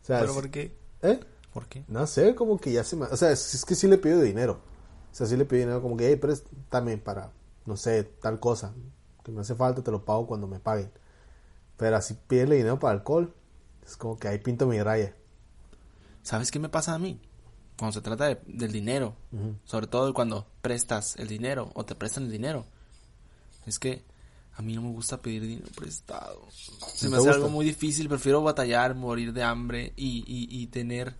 O 0.00 0.10
sea, 0.10 0.20
¿Pero 0.20 0.32
por 0.32 0.48
qué? 0.48 0.74
¿eh? 1.02 1.20
¿Por 1.52 1.66
qué? 1.66 1.84
No 1.86 2.06
sé, 2.06 2.34
como 2.34 2.58
que 2.58 2.72
ya 2.72 2.82
se 2.82 2.96
me... 2.96 3.04
O 3.04 3.16
sea, 3.18 3.30
es, 3.30 3.52
es 3.52 3.66
que 3.66 3.74
sí 3.74 3.86
le 3.86 3.98
pido 3.98 4.22
dinero. 4.22 4.58
O 5.12 5.14
sea, 5.14 5.26
sí 5.26 5.36
le 5.36 5.44
pido 5.44 5.60
dinero 5.60 5.82
como 5.82 5.98
que, 5.98 6.08
hey, 6.08 6.16
préstame 6.16 6.96
para, 6.96 7.30
no 7.66 7.76
sé, 7.76 8.04
tal 8.04 8.40
cosa. 8.40 8.72
Que 9.22 9.32
me 9.32 9.42
hace 9.42 9.54
falta, 9.54 9.82
te 9.82 9.90
lo 9.90 10.06
pago 10.06 10.26
cuando 10.26 10.46
me 10.46 10.60
paguen. 10.60 10.90
Pero 11.76 11.96
así 11.96 12.14
pídele 12.26 12.56
dinero 12.56 12.78
para 12.78 12.92
alcohol. 12.94 13.34
Es 13.84 13.98
como 13.98 14.18
que 14.18 14.28
ahí 14.28 14.38
pinto 14.38 14.66
mi 14.66 14.82
raya. 14.82 15.14
¿Sabes 16.22 16.50
qué 16.50 16.58
me 16.58 16.68
pasa 16.70 16.94
a 16.94 16.98
mí? 16.98 17.20
Cuando 17.78 17.92
se 17.92 18.00
trata 18.00 18.26
de- 18.26 18.40
del 18.46 18.72
dinero, 18.72 19.14
sobre 19.64 19.86
todo 19.86 20.12
cuando 20.12 20.46
prestas 20.60 21.14
el 21.16 21.28
dinero 21.28 21.70
o 21.74 21.84
te 21.84 21.94
prestan 21.94 22.24
el 22.24 22.30
dinero, 22.32 22.66
es 23.66 23.78
que 23.78 24.02
a 24.56 24.62
mí 24.62 24.74
no 24.74 24.82
me 24.82 24.90
gusta 24.90 25.18
pedir 25.18 25.42
dinero 25.46 25.68
prestado. 25.76 26.48
Se 26.50 27.04
¿No 27.06 27.12
me 27.12 27.16
hace 27.18 27.26
gusta? 27.28 27.34
algo 27.36 27.48
muy 27.50 27.64
difícil, 27.64 28.08
prefiero 28.08 28.42
batallar, 28.42 28.94
morir 28.96 29.32
de 29.32 29.44
hambre 29.44 29.92
y, 29.96 30.24
y, 30.26 30.48
y 30.62 30.66
tener 30.66 31.14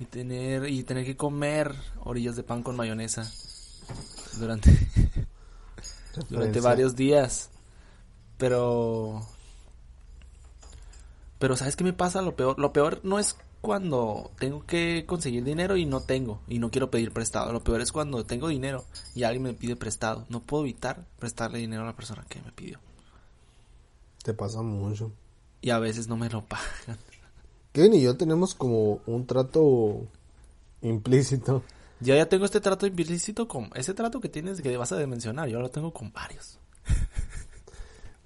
y 0.00 0.04
tener 0.04 0.68
y 0.68 0.82
tener 0.84 1.04
que 1.06 1.16
comer 1.16 1.74
orillas 2.04 2.36
de 2.36 2.42
pan 2.44 2.62
con 2.62 2.76
mayonesa 2.76 3.28
durante 4.38 4.70
durante 6.28 6.60
varios 6.60 6.94
días. 6.94 7.48
Pero 8.36 9.26
pero 11.38 11.56
¿sabes 11.56 11.76
qué 11.76 11.84
me 11.84 11.92
pasa? 11.92 12.20
Lo 12.22 12.36
peor, 12.36 12.58
lo 12.58 12.72
peor 12.72 13.00
no 13.04 13.18
es 13.18 13.36
cuando 13.60 14.30
tengo 14.38 14.64
que 14.64 15.04
conseguir 15.06 15.44
dinero 15.44 15.76
y 15.76 15.84
no 15.84 16.00
tengo 16.00 16.40
y 16.48 16.58
no 16.58 16.70
quiero 16.70 16.90
pedir 16.90 17.12
prestado. 17.12 17.52
Lo 17.52 17.62
peor 17.62 17.80
es 17.80 17.92
cuando 17.92 18.24
tengo 18.24 18.48
dinero 18.48 18.84
y 19.14 19.24
alguien 19.24 19.42
me 19.42 19.54
pide 19.54 19.76
prestado. 19.76 20.26
No 20.28 20.40
puedo 20.40 20.64
evitar 20.64 21.04
prestarle 21.18 21.58
dinero 21.58 21.82
a 21.82 21.86
la 21.86 21.96
persona 21.96 22.24
que 22.28 22.40
me 22.42 22.52
pidió. 22.52 22.78
Te 24.22 24.34
pasa 24.34 24.62
mucho. 24.62 25.12
Y 25.60 25.70
a 25.70 25.78
veces 25.78 26.08
no 26.08 26.16
me 26.16 26.28
lo 26.28 26.44
pagan. 26.44 26.98
Kevin 27.72 27.94
y 27.94 28.02
yo 28.02 28.16
tenemos 28.16 28.54
como 28.54 29.00
un 29.06 29.26
trato 29.26 30.06
implícito. 30.82 31.62
Yo 32.00 32.14
ya 32.14 32.28
tengo 32.28 32.44
este 32.44 32.60
trato 32.60 32.86
implícito 32.86 33.48
con 33.48 33.70
ese 33.74 33.92
trato 33.92 34.20
que 34.20 34.28
tienes 34.28 34.60
que 34.60 34.76
vas 34.76 34.92
a 34.92 35.06
mencionar. 35.06 35.48
Yo 35.48 35.60
lo 35.60 35.70
tengo 35.70 35.92
con 35.92 36.12
varios. 36.12 36.58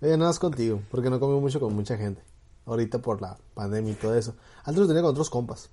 Eh, 0.03 0.16
nada 0.16 0.31
más 0.31 0.40
contigo, 0.40 0.83
porque 0.90 1.09
no 1.09 1.21
comí 1.21 1.38
mucho 1.38 1.61
con 1.61 1.73
mucha 1.77 1.97
gente. 1.97 2.21
Ahorita 2.66 2.98
por 3.01 3.20
la 3.20 3.37
pandemia 3.55 3.92
y 3.92 3.96
todo 3.96 4.14
eso. 4.14 4.35
Antes 4.64 4.81
lo 4.83 4.87
tenía 4.87 5.03
con 5.03 5.11
otros 5.11 5.31
compas. 5.31 5.68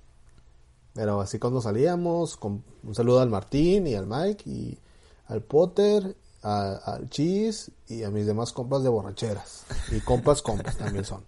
Pero 0.94 1.20
así 1.20 1.38
cuando 1.38 1.60
salíamos, 1.60 2.36
con 2.36 2.64
un 2.82 2.94
saludo 2.94 3.20
al 3.20 3.30
Martín 3.30 3.86
y 3.86 3.94
al 3.94 4.06
Mike 4.06 4.42
y 4.50 4.78
al 5.26 5.40
Potter, 5.42 6.16
a- 6.42 6.72
al 6.84 7.08
Cheese 7.08 7.70
y 7.86 8.02
a 8.02 8.10
mis 8.10 8.26
demás 8.26 8.52
compas 8.52 8.82
de 8.82 8.88
borracheras. 8.88 9.64
Y 9.92 10.00
compas, 10.00 10.42
compas 10.42 10.76
también 10.76 11.04
son. 11.04 11.24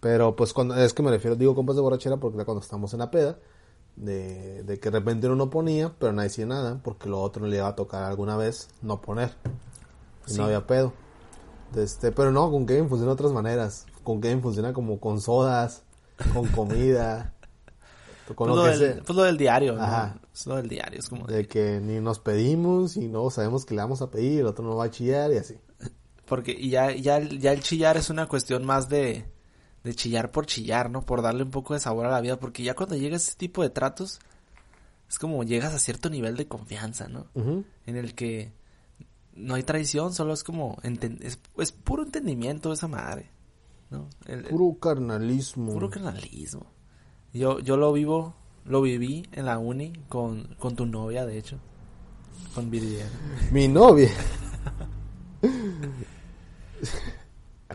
Pero 0.00 0.34
pues 0.34 0.52
cuando 0.52 0.74
es 0.76 0.92
que 0.94 1.02
me 1.02 1.10
refiero, 1.10 1.36
digo 1.36 1.54
compas 1.54 1.76
de 1.76 1.82
borrachera 1.82 2.16
porque 2.16 2.36
era 2.36 2.44
cuando 2.44 2.62
estamos 2.62 2.92
en 2.92 2.98
la 3.00 3.10
peda. 3.10 3.38
De, 3.96 4.62
de 4.62 4.78
que 4.78 4.90
de 4.92 4.98
repente 5.00 5.26
uno 5.26 5.34
no 5.34 5.50
ponía, 5.50 5.92
pero 5.98 6.12
nadie 6.12 6.28
decía 6.28 6.46
nada, 6.46 6.80
porque 6.84 7.08
lo 7.08 7.20
otro 7.20 7.44
le 7.46 7.56
iba 7.56 7.66
a 7.66 7.74
tocar 7.74 8.04
alguna 8.04 8.36
vez 8.36 8.68
no 8.80 9.00
poner. 9.00 9.34
Y 10.26 10.32
Sí. 10.32 10.36
no 10.38 10.44
había 10.44 10.66
pedo. 10.68 10.92
Este, 11.74 12.12
pero 12.12 12.30
no, 12.30 12.48
con 12.50 12.64
Kevin 12.64 12.88
funciona 12.88 13.10
de 13.10 13.14
otras 13.14 13.32
maneras. 13.32 13.86
Con 14.02 14.20
Kevin 14.20 14.42
funciona 14.42 14.72
como 14.72 14.98
con 15.00 15.20
sodas, 15.20 15.82
con 16.32 16.46
comida, 16.48 17.34
con 18.34 18.48
Pues 18.48 18.50
lo 18.50 18.56
lo, 18.56 18.62
que 18.64 18.68
del, 18.78 18.94
sea. 18.94 19.02
pues 19.04 19.16
lo 19.16 19.22
del 19.24 19.36
diario, 19.38 19.74
¿no? 19.76 19.82
Ajá. 19.82 20.18
Es 20.34 20.46
lo 20.46 20.56
del 20.56 20.68
diario, 20.68 21.00
es 21.00 21.08
como 21.08 21.26
de- 21.26 21.46
que 21.48 21.80
ni 21.80 22.00
nos 22.00 22.18
pedimos 22.20 22.96
y 22.96 23.08
no 23.08 23.28
sabemos 23.30 23.64
que 23.64 23.74
le 23.74 23.80
vamos 23.82 24.02
a 24.02 24.10
pedir, 24.10 24.40
el 24.40 24.46
otro 24.46 24.64
no 24.64 24.76
va 24.76 24.84
a 24.84 24.90
chillar 24.90 25.32
y 25.32 25.36
así. 25.38 25.56
Porque 26.26 26.68
ya, 26.68 26.92
ya, 26.92 27.18
ya 27.20 27.52
el 27.52 27.62
chillar 27.62 27.96
es 27.96 28.10
una 28.10 28.26
cuestión 28.26 28.64
más 28.66 28.88
de, 28.90 29.24
de 29.82 29.94
chillar 29.94 30.30
por 30.30 30.44
chillar, 30.46 30.90
¿no? 30.90 31.02
Por 31.02 31.22
darle 31.22 31.42
un 31.42 31.50
poco 31.50 31.72
de 31.74 31.80
sabor 31.80 32.04
a 32.06 32.10
la 32.10 32.20
vida. 32.20 32.38
Porque 32.38 32.62
ya 32.62 32.74
cuando 32.74 32.96
llega 32.96 33.16
ese 33.16 33.34
tipo 33.34 33.62
de 33.62 33.70
tratos, 33.70 34.18
es 35.08 35.18
como 35.18 35.42
llegas 35.42 35.72
a 35.74 35.78
cierto 35.78 36.10
nivel 36.10 36.36
de 36.36 36.46
confianza, 36.46 37.08
¿no? 37.08 37.28
En 37.34 37.96
el 37.96 38.14
que 38.14 38.52
no 39.34 39.54
hay 39.54 39.62
traición, 39.62 40.12
solo 40.12 40.34
es 40.34 40.44
como, 40.44 40.76
es 41.56 41.72
puro 41.72 42.02
entendimiento 42.02 42.74
esa 42.74 42.88
madre, 42.88 43.30
¿no? 43.90 44.08
El- 44.26 44.44
Puro 44.44 44.78
carnalismo. 44.78 45.72
puro 45.72 45.90
carnalismo. 45.90 46.66
Yo, 47.32 47.58
yo 47.60 47.76
lo 47.76 47.92
vivo, 47.92 48.34
lo 48.64 48.80
viví 48.82 49.26
en 49.32 49.46
la 49.46 49.58
uni 49.58 49.92
con, 50.08 50.54
con 50.58 50.76
tu 50.76 50.86
novia, 50.86 51.26
de 51.26 51.38
hecho. 51.38 51.58
Con 52.54 52.70
Viridiana. 52.70 53.10
Mi 53.52 53.68
novia. 53.68 54.10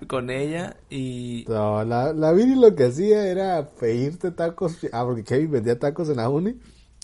Con 0.07 0.29
ella 0.31 0.75
y... 0.89 1.45
No, 1.47 1.83
la, 1.83 2.13
la 2.13 2.31
Viri 2.33 2.55
lo 2.55 2.75
que 2.75 2.85
hacía 2.85 3.27
era 3.27 3.69
pedirte 3.69 4.31
tacos. 4.31 4.77
Ah, 4.91 5.03
porque 5.05 5.23
Kevin 5.23 5.51
vendía 5.51 5.77
tacos 5.77 6.09
en 6.09 6.17
la 6.17 6.29
uni. 6.29 6.55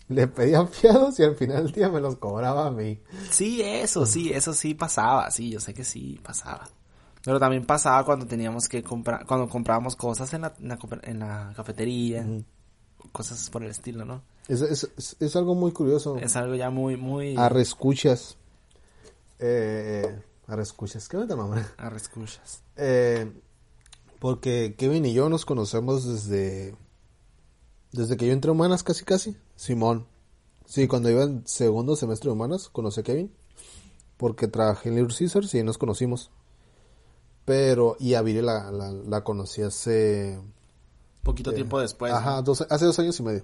Le 0.07 0.27
pedían 0.27 0.67
fiados 0.67 1.19
y 1.19 1.23
al 1.23 1.35
final 1.35 1.65
del 1.65 1.71
día 1.71 1.89
me 1.89 2.01
los 2.01 2.15
cobraba 2.17 2.65
a 2.67 2.71
mí. 2.71 2.99
Sí, 3.29 3.61
eso, 3.61 4.07
sí, 4.07 4.31
eso 4.33 4.53
sí 4.53 4.73
pasaba, 4.73 5.29
sí, 5.29 5.51
yo 5.51 5.59
sé 5.59 5.73
que 5.75 5.83
sí 5.83 6.19
pasaba. 6.23 6.67
Pero 7.23 7.39
también 7.39 7.65
pasaba 7.65 8.05
cuando 8.05 8.25
teníamos 8.25 8.67
que 8.69 8.81
comprar, 8.81 9.25
cuando 9.25 9.49
comprábamos 9.49 9.95
cosas 9.95 10.33
en 10.33 10.41
la, 10.41 10.53
en 10.59 10.69
la, 10.69 10.79
cope- 10.79 11.01
en 11.03 11.19
la 11.19 11.51
cafetería, 11.55 12.25
cosas 13.11 13.49
por 13.49 13.63
el 13.63 13.71
estilo, 13.71 14.05
¿no? 14.05 14.21
Es, 14.47 14.61
es, 14.61 14.89
es, 14.97 15.15
es 15.19 15.35
algo 15.35 15.53
muy 15.53 15.71
curioso. 15.71 16.17
Es 16.17 16.35
algo 16.35 16.55
ya 16.55 16.69
muy, 16.69 16.97
muy... 16.97 17.35
Arrescuchas. 17.37 18.37
Eh, 19.37 20.21
arrescuchas. 20.47 21.07
¿Qué 21.07 21.17
me 21.17 21.25
mamá? 21.27 21.71
Arrescuchas. 21.77 22.63
Eh, 22.77 23.31
porque 24.19 24.75
Kevin 24.77 25.05
y 25.05 25.13
yo 25.13 25.29
nos 25.29 25.45
conocemos 25.45 26.05
desde 26.05 26.75
desde 27.91 28.17
que 28.17 28.27
yo 28.27 28.33
entré 28.33 28.49
a 28.49 28.53
humanas 28.53 28.81
casi 28.83 29.03
casi. 29.05 29.37
Simón. 29.55 30.07
Sí, 30.65 30.87
cuando 30.87 31.09
iba 31.09 31.23
en 31.23 31.45
segundo 31.47 31.95
semestre 31.95 32.29
de 32.29 32.33
humanas 32.33 32.69
conocí 32.69 33.01
a 33.01 33.03
Kevin. 33.03 33.31
Porque 34.17 34.47
trabajé 34.47 34.89
en 34.89 34.95
Little 34.95 35.15
Caesars 35.15 35.53
y 35.53 35.57
ahí 35.59 35.63
nos 35.63 35.77
conocimos. 35.77 36.31
Pero, 37.49 37.97
y 37.99 38.13
a 38.13 38.21
Viri 38.21 38.41
la, 38.43 38.69
la, 38.71 38.91
la 38.91 39.23
conocí 39.23 39.63
hace... 39.63 40.39
Poquito 41.23 41.49
eh, 41.49 41.55
tiempo 41.55 41.79
después, 41.79 42.13
Ajá, 42.13 42.35
¿no? 42.35 42.43
dos- 42.43 42.65
hace 42.69 42.85
dos 42.85 42.99
años 42.99 43.19
y 43.19 43.23
medio. 43.23 43.43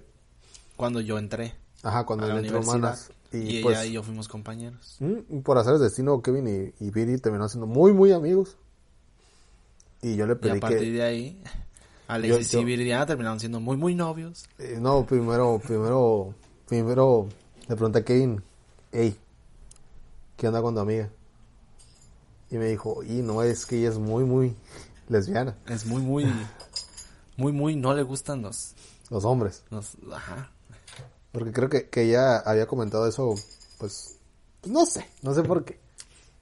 cuando 0.76 1.00
yo 1.00 1.18
entré 1.18 1.54
Ajá, 1.82 2.06
cuando 2.06 2.26
él 2.30 2.38
entró 2.38 2.60
y, 3.32 3.36
Y, 3.36 3.56
ella 3.56 3.62
pues, 3.62 3.86
y 3.86 3.92
yo 3.92 4.02
fuimos 4.04 4.28
compañeros. 4.28 4.96
Mm, 5.00 5.40
Por 5.40 5.58
hacer 5.58 5.74
el 5.74 5.80
destino, 5.80 6.22
Kevin 6.22 6.72
y, 6.78 6.84
y 6.84 6.90
Viri 6.90 7.18
terminaron 7.18 7.48
siendo 7.50 7.66
muy, 7.66 7.92
muy 7.92 8.12
amigos. 8.12 8.56
Y 10.02 10.14
yo 10.14 10.26
le 10.26 10.34
Y 10.34 10.36
pedí 10.36 10.56
a 10.58 10.60
partir 10.60 10.78
que... 10.78 10.90
de 10.92 11.02
ahí, 11.02 11.42
Alexis 12.08 12.52
yo- 12.52 12.60
y 12.60 12.64
Viridiana 12.64 13.06
terminaron 13.06 13.40
siendo 13.40 13.58
muy, 13.58 13.76
muy 13.76 13.96
novios. 13.96 14.46
eh, 14.58 14.78
no, 14.80 15.04
primero, 15.04 15.60
primero 15.66 16.32
primero 16.68 17.26
le 17.68 17.74
pregunté 17.74 17.98
a 17.98 18.04
Kevin, 18.04 18.40
hey, 18.92 19.16
¿qué 20.36 20.46
onda 20.46 20.62
con 20.62 20.74
tu 20.74 20.80
amiga? 20.80 21.10
Y 22.50 22.56
me 22.56 22.66
dijo, 22.66 23.02
y 23.02 23.22
no, 23.22 23.42
es 23.42 23.66
que 23.66 23.78
ella 23.78 23.88
es 23.90 23.98
muy, 23.98 24.24
muy 24.24 24.54
lesbiana, 25.08 25.56
Es 25.68 25.86
muy, 25.86 26.02
muy, 26.02 26.26
muy, 27.36 27.52
muy, 27.52 27.76
no 27.76 27.92
le 27.94 28.02
gustan 28.02 28.42
los, 28.42 28.74
los 29.10 29.24
hombres. 29.24 29.64
los, 29.70 29.96
ajá. 30.12 30.50
Porque 31.32 31.52
creo 31.52 31.68
que, 31.68 31.88
que 31.88 32.02
ella 32.02 32.38
había 32.38 32.66
comentado 32.66 33.06
eso, 33.06 33.34
pues, 33.78 34.18
pues 34.62 34.72
no 34.72 34.86
sé, 34.86 35.06
no 35.22 35.34
sé 35.34 35.42
por 35.42 35.64
qué. 35.64 35.78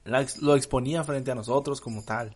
La 0.05 0.25
lo 0.41 0.55
exponía 0.55 1.03
frente 1.03 1.31
a 1.31 1.35
nosotros 1.35 1.81
como 1.81 2.03
tal. 2.03 2.35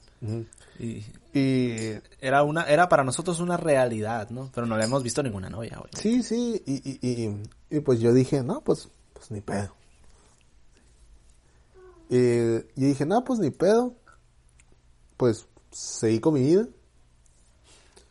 Y 0.80 1.06
Y 1.34 2.00
era 2.20 2.42
una, 2.44 2.64
era 2.64 2.90
para 2.90 3.04
nosotros 3.04 3.40
una 3.40 3.58
realidad, 3.58 4.32
¿no? 4.32 4.50
Pero 4.54 4.66
no 4.66 4.76
le 4.76 4.86
hemos 4.86 5.04
visto 5.04 5.22
ninguna 5.22 5.50
novia, 5.50 5.78
güey. 5.78 5.92
sí, 5.94 6.24
sí, 6.24 6.62
y, 6.66 6.74
y, 6.90 7.00
y, 7.08 7.44
y 7.70 7.80
pues 7.82 8.00
yo 8.00 8.12
dije, 8.12 8.42
no, 8.44 8.62
pues, 8.62 8.90
pues 9.14 9.30
ni 9.30 9.42
pedo. 9.42 9.76
Y, 12.10 12.18
y 12.18 12.86
dije, 12.88 13.06
no, 13.06 13.24
pues 13.24 13.40
ni 13.40 13.52
pedo. 13.52 13.94
Pues 15.18 15.46
seguí 15.72 16.20
con 16.20 16.34
mi 16.34 16.42
vida. 16.44 16.66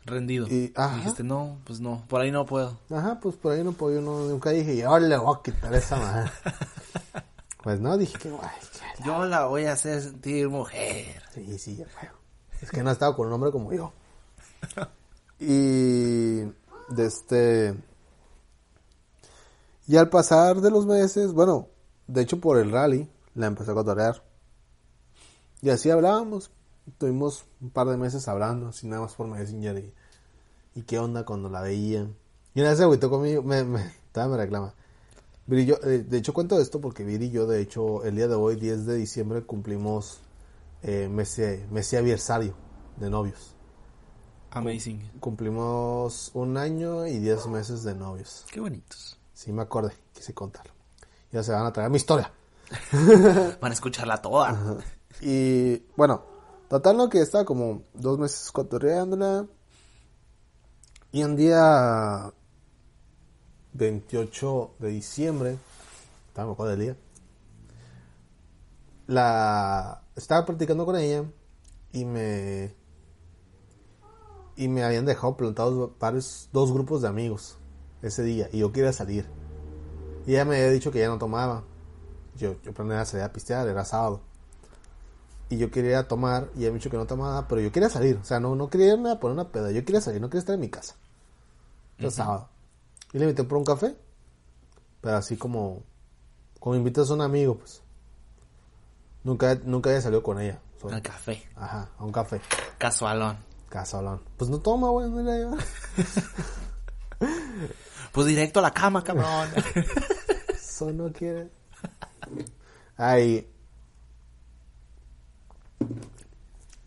Rendido. 0.04 0.46
Y- 0.48 0.72
ajá. 0.74 0.96
dijiste, 0.96 1.22
no, 1.22 1.58
pues 1.64 1.80
no, 1.80 2.04
por 2.08 2.20
ahí 2.20 2.30
no 2.30 2.46
puedo. 2.46 2.78
Ajá, 2.90 3.18
pues 3.20 3.36
por 3.36 3.52
ahí 3.52 3.62
no 3.62 3.72
puedo, 3.72 3.96
yo 3.96 4.00
no, 4.00 4.20
nunca 4.26 4.50
dije, 4.50 4.76
yo 4.76 4.98
le 4.98 5.16
voy 5.18 5.36
a 5.36 5.42
quitar 5.42 5.74
esa 5.74 5.96
madre. 5.96 6.30
pues 7.62 7.80
no, 7.80 7.96
dije 7.98 8.16
que 8.18 8.30
la- 8.30 8.54
Yo 9.04 9.24
la 9.26 9.44
voy 9.46 9.64
a 9.66 9.72
hacer 9.72 10.00
sentir 10.00 10.48
mujer. 10.48 11.22
Sí, 11.34 11.58
sí, 11.58 11.76
ya. 11.76 11.86
Es 12.62 12.70
que 12.70 12.82
no 12.82 12.90
ha 12.90 12.92
estado 12.92 13.14
con 13.16 13.26
un 13.26 13.32
hombre 13.34 13.50
como 13.52 13.72
yo. 13.72 13.92
Y 15.40 16.40
de 16.40 17.06
este. 17.06 17.74
Y 19.86 19.96
al 19.96 20.08
pasar 20.08 20.60
de 20.60 20.68
los 20.70 20.84
meses, 20.84 21.32
bueno, 21.32 21.68
de 22.08 22.22
hecho 22.22 22.40
por 22.40 22.58
el 22.58 22.72
rally, 22.72 23.08
la 23.34 23.46
empecé 23.46 23.70
a 23.70 23.74
cotorear. 23.74 24.22
Y 25.60 25.70
así 25.70 25.90
hablábamos. 25.90 26.50
Tuvimos 26.96 27.44
un 27.60 27.70
par 27.70 27.88
de 27.88 27.96
meses 27.96 28.28
hablando, 28.28 28.68
así 28.68 28.86
nada 28.86 29.02
más 29.02 29.14
por 29.14 29.26
Messenger. 29.26 29.78
Y, 29.78 29.94
y 30.74 30.82
qué 30.82 30.98
onda 30.98 31.24
cuando 31.24 31.48
la 31.50 31.60
veía. 31.60 32.08
Y 32.54 32.60
una 32.60 32.70
vez 32.70 32.78
se 32.78 32.84
agüitó 32.84 33.10
conmigo, 33.10 33.42
me, 33.42 33.64
me, 33.64 33.92
me 34.14 34.36
reclama. 34.36 34.74
Viri 35.46 35.64
yo, 35.64 35.76
eh, 35.82 36.04
de 36.06 36.18
hecho 36.18 36.34
cuento 36.34 36.60
esto 36.60 36.80
porque 36.80 37.04
Viri 37.04 37.26
y 37.26 37.30
yo, 37.30 37.46
de 37.46 37.60
hecho, 37.60 38.04
el 38.04 38.16
día 38.16 38.28
de 38.28 38.34
hoy, 38.34 38.56
10 38.56 38.84
de 38.86 38.96
diciembre, 38.96 39.42
cumplimos 39.42 40.20
eh, 40.82 41.08
mesi, 41.10 41.42
mesianiversario 41.70 42.54
de 42.96 43.10
novios. 43.10 43.54
Amazing. 44.50 45.12
Cumplimos 45.20 46.30
un 46.34 46.56
año 46.56 47.06
y 47.06 47.18
10 47.18 47.46
meses 47.48 47.82
de 47.82 47.94
novios. 47.94 48.44
Qué 48.50 48.60
bonitos. 48.60 49.18
Sí 49.34 49.52
me 49.52 49.62
acordé, 49.62 49.92
quise 50.12 50.34
contarlo. 50.34 50.72
Ya 51.30 51.42
se 51.42 51.52
van 51.52 51.66
a 51.66 51.72
traer 51.72 51.90
mi 51.90 51.96
historia. 51.96 52.32
Van 53.60 53.70
a 53.70 53.74
escucharla 53.74 54.20
toda. 54.20 54.78
Y 55.20 55.78
bueno, 55.96 56.24
total 56.68 56.96
lo 56.96 57.08
que 57.08 57.20
estaba 57.20 57.44
como 57.44 57.82
dos 57.94 58.18
meses 58.18 58.50
cotorreándola. 58.52 59.46
Y 61.10 61.22
un 61.22 61.36
día 61.36 62.32
28 63.72 64.74
de 64.78 64.88
diciembre, 64.88 65.58
estaba 66.28 66.50
mejor 66.50 66.68
del 66.68 66.80
día, 66.80 66.96
la 69.06 70.02
estaba 70.16 70.44
platicando 70.44 70.84
con 70.84 70.96
ella 70.96 71.24
y 71.92 72.04
me 72.04 72.74
y 74.56 74.68
me 74.68 74.82
habían 74.82 75.06
dejado 75.06 75.36
plantados 75.36 75.92
varios 75.98 76.50
dos 76.52 76.72
grupos 76.72 77.02
de 77.02 77.08
amigos 77.08 77.56
ese 78.02 78.22
día 78.24 78.48
y 78.52 78.58
yo 78.58 78.72
quería 78.72 78.92
salir. 78.92 79.26
Y 80.26 80.32
ella 80.32 80.44
me 80.44 80.56
había 80.56 80.70
dicho 80.70 80.90
que 80.90 80.98
ya 80.98 81.08
no 81.08 81.16
tomaba. 81.16 81.64
Yo, 82.38 82.56
yo 82.62 82.72
planeaba 82.72 83.04
salir 83.04 83.24
a 83.24 83.32
pistear, 83.32 83.68
era 83.68 83.84
sábado 83.84 84.22
y 85.50 85.56
yo 85.56 85.70
quería 85.70 86.06
tomar 86.06 86.48
y 86.54 86.60
me 86.60 86.70
dicho 86.72 86.90
que 86.90 86.96
no 86.96 87.06
tomaba, 87.06 87.48
pero 87.48 87.60
yo 87.60 87.72
quería 87.72 87.88
salir, 87.88 88.18
o 88.20 88.24
sea, 88.24 88.38
no, 88.38 88.54
no 88.54 88.68
quería 88.68 88.92
irme 88.92 89.10
a 89.10 89.18
poner 89.18 89.34
una 89.34 89.48
peda, 89.50 89.70
yo 89.70 89.84
quería 89.84 90.00
salir, 90.00 90.20
no 90.20 90.28
quería 90.28 90.40
estar 90.40 90.54
en 90.54 90.60
mi 90.60 90.68
casa. 90.68 90.94
Era 91.96 92.10
sábado. 92.10 92.48
Y 93.12 93.18
le 93.18 93.24
invité 93.24 93.44
por 93.44 93.58
un 93.58 93.64
café, 93.64 93.96
pero 95.00 95.16
así 95.16 95.36
como, 95.36 95.82
como 96.60 96.76
invitas 96.76 97.10
a 97.10 97.14
un 97.14 97.22
amigo, 97.22 97.56
pues. 97.56 97.82
Nunca, 99.24 99.54
nunca 99.64 99.90
había 99.90 100.02
salido 100.02 100.22
con 100.22 100.40
ella. 100.40 100.60
Al 100.90 101.02
café. 101.02 101.42
Ajá, 101.56 101.90
a 101.98 102.04
un 102.04 102.12
café, 102.12 102.40
Casualón. 102.78 103.36
casolón. 103.68 104.22
Pues 104.36 104.48
no 104.48 104.60
toma, 104.60 104.90
güey, 104.90 105.10
no 105.10 105.22
le 105.22 105.46
Pues 108.12 108.26
directo 108.26 108.60
a 108.60 108.62
la 108.62 108.70
cama, 108.70 109.02
cabrón. 109.02 109.48
Eso 110.54 110.92
no 110.92 111.12
quiere. 111.12 111.50
Ay. 112.96 113.48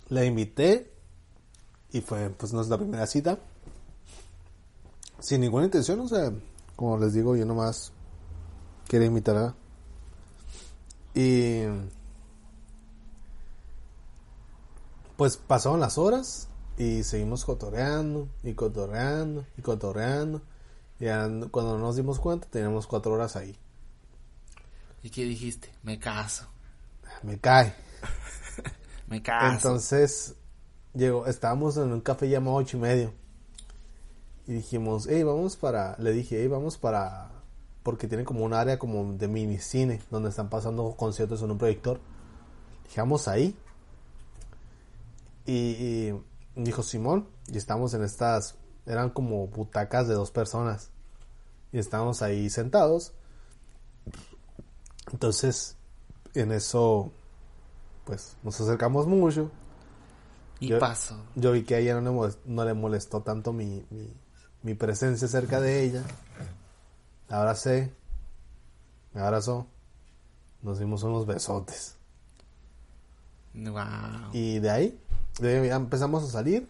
La 0.10 0.25
invité 0.25 0.91
y 1.91 2.01
fue 2.01 2.30
pues 2.30 2.54
nuestra 2.54 2.77
primera 2.77 3.08
cita. 3.08 3.39
Sin 5.19 5.41
ninguna 5.41 5.65
intención, 5.65 5.99
o 5.99 6.08
sea, 6.08 6.32
como 6.75 6.97
les 6.97 7.13
digo, 7.13 7.36
yo 7.36 7.45
nomás 7.45 7.91
quería 8.88 9.08
invitarla. 9.08 9.56
Y 11.13 11.63
pues 15.17 15.38
pasaron 15.38 15.80
las 15.80 15.97
horas 15.97 16.47
y 16.77 17.04
seguimos 17.04 17.45
cotorreando 17.45 18.27
y 18.43 18.54
cotorreando 18.54 19.45
y 19.58 19.62
cotorreando. 19.62 20.41
Y 20.99 21.06
cuando 21.49 21.77
nos 21.77 21.95
dimos 21.95 22.19
cuenta 22.19 22.47
teníamos 22.49 22.88
cuatro 22.88 23.13
horas 23.13 23.36
ahí. 23.36 23.56
¿Y 25.03 25.09
qué 25.09 25.23
dijiste? 25.23 25.69
Me 25.83 25.99
caso. 25.99 26.45
Me 27.23 27.39
cae. 27.39 27.73
Me 29.07 29.21
caso. 29.21 29.53
Entonces, 29.53 30.35
llegó, 30.93 31.25
estábamos 31.25 31.77
en 31.77 31.91
un 31.91 32.01
café 32.01 32.29
llamado 32.29 32.57
ocho 32.57 32.77
y 32.77 32.79
medio. 32.81 33.13
Y 34.47 34.53
dijimos, 34.53 35.07
hey, 35.09 35.23
vamos 35.23 35.55
para, 35.55 35.95
le 35.97 36.11
dije, 36.11 36.39
hey, 36.39 36.47
vamos 36.47 36.77
para, 36.77 37.31
porque 37.83 38.07
tiene 38.07 38.23
como 38.23 38.43
un 38.43 38.53
área 38.53 38.77
como 38.77 39.13
de 39.13 39.27
mini 39.27 39.59
cine, 39.59 40.01
donde 40.09 40.29
están 40.29 40.49
pasando 40.49 40.95
conciertos 40.95 41.41
en 41.41 41.51
un 41.51 41.57
proyector. 41.57 41.99
Dije, 42.85 43.01
vamos 43.01 43.27
ahí. 43.27 43.55
Y, 45.45 45.53
y 45.53 46.23
dijo 46.55 46.83
Simón, 46.83 47.27
y 47.47 47.57
estamos 47.57 47.93
en 47.93 48.03
estas, 48.03 48.55
eran 48.85 49.09
como 49.09 49.47
butacas 49.47 50.07
de 50.07 50.13
dos 50.13 50.31
personas. 50.31 50.89
Y 51.71 51.79
estábamos 51.79 52.21
ahí 52.21 52.49
sentados. 52.49 53.13
Entonces, 55.12 55.76
en 56.34 56.52
eso, 56.52 57.12
pues 58.06 58.38
nos 58.43 58.60
acercamos 58.62 59.08
mucho. 59.08 59.52
y 60.60 60.67
yo- 60.67 60.80
paso. 60.80 61.15
Yo 61.36 61.52
vi 61.54 61.63
que 61.63 61.76
a 61.76 61.80
ella 61.80 61.95
no 61.95 62.02
le 62.02 62.12
molestó, 62.12 62.41
no 62.45 62.65
le 62.65 62.74
molestó 62.76 63.21
tanto 63.21 63.52
mi, 63.52 63.84
mi, 63.89 64.13
mi 64.63 64.74
presencia 64.76 65.28
cerca 65.28 65.60
de 65.60 65.84
ella. 65.84 66.04
La 67.30 67.39
abracé, 67.39 67.91
me 69.13 69.21
abrazó, 69.21 69.65
nos 70.62 70.78
dimos 70.80 71.02
unos 71.04 71.26
besotes. 71.26 71.95
Wow. 73.54 74.32
Y 74.34 74.60
de 74.60 74.69
ahí, 74.69 75.00
de 75.39 75.60
ahí 75.60 75.69
empezamos 75.69 76.24
a 76.24 76.28
salir, 76.28 76.67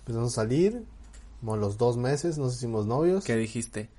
empezamos 0.00 0.32
a 0.32 0.34
salir, 0.36 0.84
como 1.40 1.56
los 1.56 1.76
dos 1.76 1.96
meses 1.98 2.38
nos 2.38 2.54
hicimos 2.56 2.86
novios. 2.86 3.24
¿Qué 3.24 3.36
dijiste? 3.36 3.90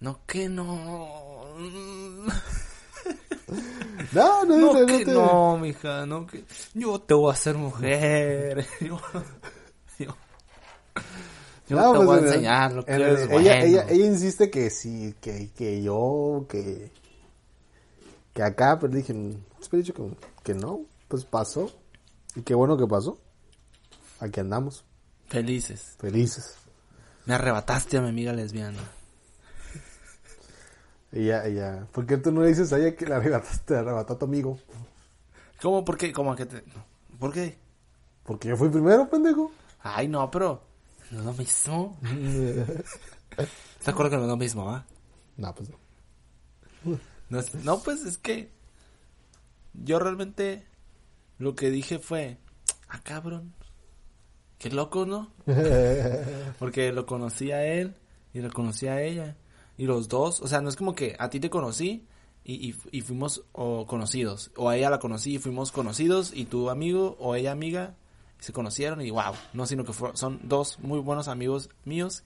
No, 0.00 0.20
que 0.26 0.48
no. 0.48 1.44
No, 4.12 4.44
no, 4.44 4.56
No, 4.56 4.72
no, 4.72 4.86
que 4.86 5.04
te- 5.04 5.12
no, 5.12 5.58
mija, 5.58 6.06
no, 6.06 6.26
que 6.26 6.44
yo 6.74 6.98
te 7.00 7.14
voy 7.14 7.30
a 7.30 7.34
hacer 7.34 7.56
mujer. 7.56 8.66
Yo, 8.80 8.98
yo, 9.98 10.14
yo 11.68 11.76
No, 11.76 11.92
te 11.92 11.96
pues, 11.98 12.06
voy 12.06 12.16
a 12.16 12.20
el- 12.20 12.26
enseñar 12.28 12.72
lo 12.72 12.84
que 12.84 12.92
en 12.92 13.02
el- 13.02 13.08
es 13.16 13.20
ella, 13.24 13.28
bueno. 13.32 13.50
ella, 13.50 13.86
ella 13.88 14.06
insiste 14.06 14.50
que 14.50 14.70
sí, 14.70 15.14
que, 15.20 15.50
que 15.50 15.82
yo, 15.82 16.46
que, 16.48 16.90
que 18.32 18.42
acá, 18.42 18.78
pero 18.80 18.94
dije, 18.94 19.12
pues 19.58 19.72
he 19.72 19.76
dicho 19.78 19.92
que, 19.92 20.02
que 20.44 20.54
no, 20.54 20.82
pues 21.08 21.24
pasó. 21.24 21.70
Y 22.36 22.42
qué 22.42 22.54
bueno 22.54 22.76
que 22.78 22.86
pasó. 22.86 23.18
Aquí 24.20 24.40
andamos, 24.40 24.84
Felices. 25.28 25.96
felices. 25.98 26.54
Me 27.26 27.34
arrebataste 27.34 27.98
a 27.98 28.00
mi 28.00 28.08
amiga 28.08 28.32
lesbiana. 28.32 28.78
Ella, 31.10 31.46
ella, 31.46 31.86
¿por 31.92 32.06
qué 32.06 32.18
tú 32.18 32.30
no 32.32 32.42
le 32.42 32.48
dices 32.48 32.72
a 32.72 32.78
ella 32.78 32.94
que 32.94 33.06
la 33.06 33.16
arrebataste, 33.16 33.64
te 33.66 33.76
arrebató 33.76 34.12
a 34.14 34.18
tu 34.18 34.24
amigo? 34.26 34.58
¿Cómo? 35.62 35.84
¿Por 35.84 35.96
qué? 35.96 36.12
¿Cómo 36.12 36.36
que 36.36 36.46
te...? 36.46 36.62
¿Por 37.18 37.32
qué? 37.32 37.58
Porque 38.24 38.48
yo 38.48 38.56
fui 38.56 38.68
primero, 38.68 39.08
pendejo. 39.08 39.50
Ay, 39.80 40.06
no, 40.08 40.30
pero... 40.30 40.62
No 41.10 41.20
es 41.20 41.24
lo 41.24 41.32
mismo. 41.32 41.98
¿Estás 43.30 43.84
de 43.86 43.90
acuerdo 43.90 44.10
que 44.10 44.16
no 44.18 44.22
es 44.24 44.28
lo 44.28 44.36
mismo, 44.36 44.70
ah? 44.70 44.84
no, 45.36 45.54
pues 45.54 45.70
no. 45.70 45.78
No, 47.30 47.40
es- 47.40 47.54
no, 47.54 47.78
pues 47.82 48.02
es 48.04 48.18
que... 48.18 48.50
Yo 49.72 49.98
realmente... 49.98 50.66
Lo 51.38 51.54
que 51.54 51.70
dije 51.70 51.98
fue... 51.98 52.36
Ah, 52.88 53.00
cabrón. 53.02 53.54
Qué 54.58 54.70
loco, 54.70 55.06
¿no? 55.06 55.32
Porque 56.58 56.92
lo 56.92 57.06
conocí 57.06 57.52
a 57.52 57.64
él 57.64 57.94
y 58.34 58.40
lo 58.40 58.50
conocí 58.52 58.88
a 58.88 59.00
ella. 59.00 59.36
Y 59.78 59.86
los 59.86 60.08
dos, 60.08 60.40
o 60.42 60.48
sea, 60.48 60.60
no 60.60 60.68
es 60.68 60.76
como 60.76 60.94
que 60.94 61.16
a 61.18 61.30
ti 61.30 61.40
te 61.40 61.48
conocí 61.48 62.04
y, 62.44 62.68
y, 62.70 62.74
y 62.90 63.00
fuimos 63.00 63.44
o 63.52 63.86
conocidos. 63.86 64.50
O 64.56 64.68
a 64.68 64.76
ella 64.76 64.90
la 64.90 64.98
conocí 64.98 65.36
y 65.36 65.38
fuimos 65.38 65.72
conocidos 65.72 66.32
y 66.34 66.44
tu 66.46 66.68
amigo 66.68 67.16
o 67.20 67.34
ella 67.36 67.52
amiga 67.52 67.94
se 68.40 68.52
conocieron 68.52 69.00
y 69.00 69.10
wow. 69.10 69.32
No, 69.52 69.66
sino 69.66 69.84
que 69.84 69.92
son 70.14 70.40
dos 70.42 70.78
muy 70.80 70.98
buenos 71.00 71.28
amigos 71.28 71.70
míos 71.84 72.24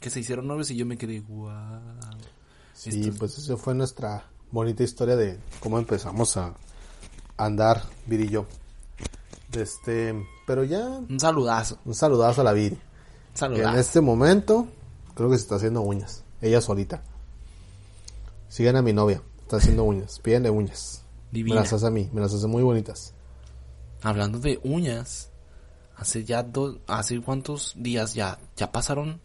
que 0.00 0.10
se 0.10 0.20
hicieron 0.20 0.46
novios 0.48 0.70
y 0.70 0.76
yo 0.76 0.84
me 0.84 0.98
quedé 0.98 1.20
wow. 1.20 1.80
Sí, 2.74 3.10
pues 3.18 3.36
esa 3.38 3.56
fue 3.56 3.74
nuestra 3.74 4.24
bonita 4.50 4.82
historia 4.82 5.14
de 5.16 5.38
cómo 5.60 5.78
empezamos 5.78 6.36
a 6.36 6.54
andar, 7.36 7.82
Viri 8.06 8.24
y 8.24 8.28
yo. 8.28 8.46
Este, 9.52 10.14
pero 10.46 10.64
ya 10.64 10.86
Un 10.86 11.18
saludazo. 11.20 11.78
un 11.84 11.94
saludazo 11.94 12.40
a 12.40 12.44
la 12.44 12.52
Viri. 12.52 12.76
Que 12.76 12.80
en 12.80 13.36
saludazo. 13.36 13.78
este 13.78 14.00
momento 14.00 14.66
creo 15.14 15.28
que 15.30 15.36
se 15.36 15.42
está 15.42 15.56
haciendo 15.56 15.82
uñas. 15.82 16.24
Ella 16.40 16.60
solita. 16.60 17.02
Sigan 18.48 18.76
a 18.76 18.82
mi 18.82 18.92
novia. 18.92 19.22
Está 19.42 19.56
haciendo 19.56 19.84
uñas. 19.84 20.20
Pídenle 20.20 20.50
uñas. 20.50 21.04
Divina. 21.30 21.56
Me 21.56 21.60
las 21.62 21.72
hace 21.72 21.86
a 21.86 21.90
mí. 21.90 22.08
Me 22.12 22.20
las 22.20 22.32
hace 22.32 22.46
muy 22.46 22.62
bonitas. 22.62 23.14
Hablando 24.02 24.38
de 24.38 24.58
uñas, 24.64 25.30
hace 25.96 26.24
ya 26.24 26.42
dos, 26.42 26.78
hace 26.86 27.20
cuántos 27.20 27.74
días 27.76 28.14
ya, 28.14 28.38
ya 28.56 28.72
pasaron 28.72 29.20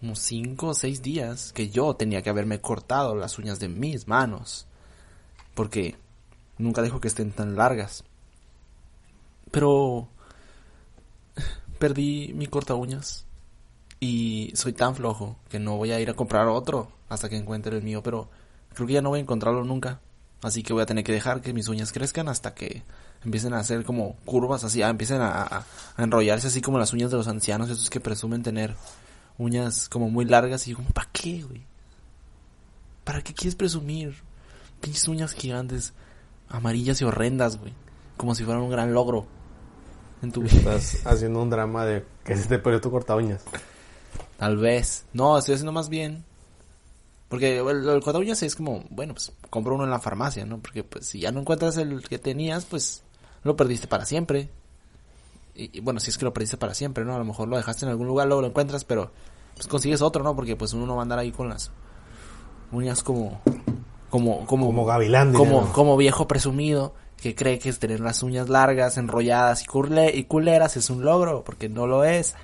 unos 0.00 0.18
cinco 0.18 0.68
o 0.68 0.74
seis 0.74 1.02
días 1.02 1.52
que 1.52 1.68
yo 1.68 1.94
tenía 1.94 2.22
que 2.22 2.30
haberme 2.30 2.60
cortado 2.60 3.14
las 3.14 3.38
uñas 3.38 3.60
de 3.60 3.68
mis 3.68 4.08
manos. 4.08 4.66
Porque 5.54 5.96
nunca 6.58 6.82
dejo 6.82 7.00
que 7.00 7.08
estén 7.08 7.32
tan 7.32 7.56
largas. 7.56 8.04
Pero 9.50 10.08
perdí 11.78 12.32
mi 12.34 12.46
corta 12.46 12.74
uñas. 12.74 13.25
Y 14.00 14.52
soy 14.54 14.72
tan 14.72 14.94
flojo 14.94 15.36
que 15.48 15.58
no 15.58 15.76
voy 15.76 15.92
a 15.92 16.00
ir 16.00 16.10
a 16.10 16.14
comprar 16.14 16.46
otro 16.48 16.92
hasta 17.08 17.28
que 17.28 17.36
encuentre 17.36 17.76
el 17.76 17.82
mío. 17.82 18.02
Pero 18.02 18.28
creo 18.74 18.86
que 18.86 18.92
ya 18.94 19.02
no 19.02 19.08
voy 19.10 19.20
a 19.20 19.22
encontrarlo 19.22 19.64
nunca. 19.64 20.00
Así 20.42 20.62
que 20.62 20.72
voy 20.72 20.82
a 20.82 20.86
tener 20.86 21.02
que 21.02 21.12
dejar 21.12 21.40
que 21.40 21.52
mis 21.54 21.68
uñas 21.68 21.92
crezcan 21.92 22.28
hasta 22.28 22.54
que 22.54 22.82
empiecen 23.24 23.54
a 23.54 23.58
hacer 23.58 23.84
como 23.84 24.16
curvas 24.26 24.62
así, 24.64 24.82
ah, 24.82 24.90
empiecen 24.90 25.20
a, 25.22 25.42
a- 25.42 25.64
a 25.96 26.02
enrollarse 26.02 26.46
así 26.48 26.60
como 26.60 26.78
las 26.78 26.92
uñas 26.92 27.10
de 27.10 27.16
los 27.16 27.26
ancianos, 27.26 27.70
esos 27.70 27.88
que 27.90 27.98
presumen 28.00 28.42
tener 28.42 28.76
uñas 29.38 29.88
como 29.88 30.10
muy 30.10 30.26
largas 30.26 30.68
y 30.68 30.74
como, 30.74 30.88
¿para 30.90 31.08
qué, 31.12 31.42
güey? 31.42 31.64
¿Para 33.04 33.22
qué 33.22 33.32
quieres 33.34 33.54
presumir? 33.56 34.14
Pinches 34.80 35.08
uñas 35.08 35.32
gigantes, 35.32 35.94
amarillas 36.48 37.00
y 37.00 37.04
horrendas, 37.04 37.56
güey. 37.58 37.72
Como 38.16 38.34
si 38.34 38.44
fueran 38.44 38.62
un 38.62 38.70
gran 38.70 38.92
logro 38.92 39.26
en 40.22 40.32
tu 40.32 40.42
vida. 40.42 40.74
Estás 40.76 41.06
haciendo 41.06 41.42
un 41.42 41.50
drama 41.50 41.84
de 41.86 42.04
que 42.24 42.36
se 42.36 42.46
te 42.46 42.58
perdió 42.58 42.80
tu 42.80 42.90
corta 42.90 43.16
uñas. 43.16 43.42
Tal 44.38 44.56
vez. 44.56 45.06
No, 45.12 45.38
estoy 45.38 45.54
haciendo 45.54 45.72
más 45.72 45.88
bien. 45.88 46.24
Porque 47.28 47.58
el, 47.58 47.88
el 47.88 48.02
corta 48.02 48.18
uñas 48.18 48.42
es 48.42 48.54
como, 48.54 48.84
bueno, 48.90 49.14
pues 49.14 49.32
compro 49.50 49.74
uno 49.74 49.84
en 49.84 49.90
la 49.90 49.98
farmacia, 49.98 50.46
¿no? 50.46 50.58
Porque 50.58 50.84
pues 50.84 51.06
si 51.06 51.20
ya 51.20 51.32
no 51.32 51.40
encuentras 51.40 51.76
el 51.76 52.02
que 52.08 52.18
tenías, 52.18 52.64
pues 52.66 53.02
lo 53.42 53.56
perdiste 53.56 53.88
para 53.88 54.04
siempre. 54.04 54.48
Y, 55.54 55.78
y, 55.78 55.80
bueno, 55.80 55.98
si 55.98 56.10
es 56.10 56.18
que 56.18 56.24
lo 56.24 56.32
perdiste 56.32 56.56
para 56.56 56.74
siempre, 56.74 57.04
¿no? 57.04 57.14
A 57.14 57.18
lo 57.18 57.24
mejor 57.24 57.48
lo 57.48 57.56
dejaste 57.56 57.84
en 57.84 57.90
algún 57.90 58.06
lugar, 58.06 58.28
luego 58.28 58.42
lo 58.42 58.48
encuentras, 58.48 58.84
pero 58.84 59.10
pues 59.54 59.66
consigues 59.66 60.02
otro, 60.02 60.22
¿no? 60.22 60.36
Porque 60.36 60.54
pues 60.54 60.72
uno 60.74 60.86
no 60.86 60.94
va 60.94 61.00
a 61.00 61.02
andar 61.02 61.18
ahí 61.18 61.32
con 61.32 61.48
las 61.48 61.72
uñas 62.70 63.02
como 63.02 63.40
como 64.10 64.46
como 64.46 64.66
Como 64.66 64.84
gavilán, 64.84 65.32
como 65.32 65.72
como 65.72 65.96
viejo 65.96 66.28
presumido 66.28 66.94
que 67.20 67.34
cree 67.34 67.58
que 67.58 67.70
es 67.70 67.78
tener 67.78 68.00
las 68.00 68.22
uñas 68.22 68.48
largas, 68.48 68.98
enrolladas 68.98 69.62
y, 69.62 69.66
curle, 69.66 70.14
y 70.14 70.24
culeras 70.24 70.76
es 70.76 70.90
un 70.90 71.04
logro, 71.04 71.44
porque 71.44 71.68
no 71.68 71.86
lo 71.86 72.04
es. 72.04 72.34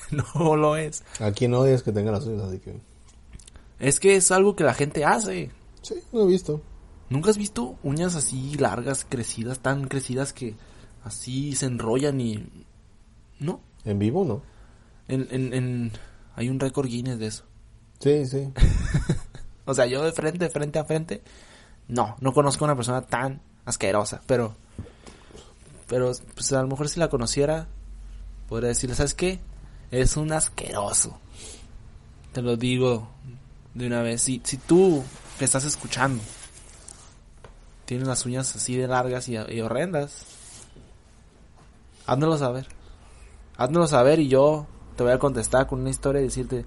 no 0.34 0.56
lo 0.56 0.76
es. 0.76 1.04
¿A 1.20 1.32
quién 1.32 1.54
odias 1.54 1.82
que 1.82 1.92
tenga 1.92 2.12
las 2.12 2.26
uñas? 2.26 2.48
Así 2.48 2.58
que... 2.58 2.80
Es 3.78 4.00
que 4.00 4.16
es 4.16 4.30
algo 4.30 4.56
que 4.56 4.64
la 4.64 4.74
gente 4.74 5.04
hace. 5.04 5.50
Sí, 5.82 5.96
lo 6.12 6.24
he 6.24 6.26
visto. 6.26 6.62
¿Nunca 7.10 7.30
has 7.30 7.38
visto 7.38 7.76
uñas 7.82 8.14
así 8.14 8.54
largas, 8.56 9.06
crecidas, 9.08 9.60
tan 9.60 9.86
crecidas 9.86 10.32
que 10.32 10.54
así 11.04 11.54
se 11.54 11.66
enrollan 11.66 12.20
y... 12.20 12.46
¿No? 13.38 13.60
¿En 13.84 13.98
vivo 13.98 14.24
no? 14.24 14.42
En, 15.08 15.28
en, 15.30 15.52
en... 15.52 15.92
Hay 16.34 16.48
un 16.48 16.58
récord 16.58 16.88
Guinness 16.88 17.18
de 17.18 17.26
eso. 17.26 17.44
Sí, 18.00 18.26
sí. 18.26 18.52
O 19.66 19.74
sea, 19.74 19.86
yo 19.86 20.02
de 20.02 20.12
frente, 20.12 20.48
frente 20.48 20.78
a 20.78 20.84
frente, 20.84 21.22
no, 21.88 22.16
no 22.20 22.32
conozco 22.32 22.64
a 22.64 22.68
una 22.68 22.76
persona 22.76 23.02
tan 23.02 23.42
asquerosa, 23.66 24.22
pero... 24.26 24.54
Pero, 25.88 26.12
pues 26.34 26.52
a 26.52 26.62
lo 26.62 26.68
mejor 26.68 26.88
si 26.88 26.98
la 26.98 27.08
conociera, 27.08 27.68
podría 28.48 28.68
decirle, 28.68 28.96
¿sabes 28.96 29.14
qué? 29.14 29.40
Es 29.90 30.16
un 30.16 30.32
asqueroso. 30.32 31.18
Te 32.32 32.42
lo 32.42 32.56
digo 32.56 33.08
de 33.74 33.86
una 33.86 34.02
vez. 34.02 34.22
Si, 34.22 34.40
si 34.44 34.56
tú 34.56 35.02
que 35.38 35.44
estás 35.44 35.64
escuchando 35.64 36.22
tienes 37.84 38.08
las 38.08 38.26
uñas 38.26 38.54
así 38.56 38.76
de 38.76 38.88
largas 38.88 39.28
y, 39.28 39.36
y 39.36 39.60
horrendas, 39.60 40.22
házmelo 42.06 42.36
saber. 42.36 42.66
Házmelo 43.56 43.86
saber 43.86 44.18
y 44.18 44.28
yo 44.28 44.66
te 44.96 45.02
voy 45.04 45.12
a 45.12 45.18
contestar 45.18 45.66
con 45.66 45.80
una 45.80 45.90
historia 45.90 46.20
y 46.20 46.24
decirte, 46.24 46.64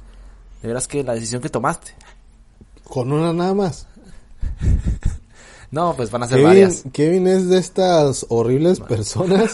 de 0.61 0.67
veras 0.67 0.87
que 0.87 1.03
la 1.03 1.13
decisión 1.15 1.41
que 1.41 1.49
tomaste. 1.49 1.93
Con 2.85 3.11
una 3.11 3.33
nada 3.33 3.53
más. 3.53 3.87
No, 5.71 5.93
pues 5.95 6.09
van 6.09 6.23
a 6.23 6.27
ser 6.27 6.37
Kevin, 6.37 6.47
varias. 6.47 6.83
Kevin 6.91 7.27
es 7.27 7.47
de 7.47 7.59
estas 7.59 8.25
horribles 8.29 8.79
personas. 8.89 9.53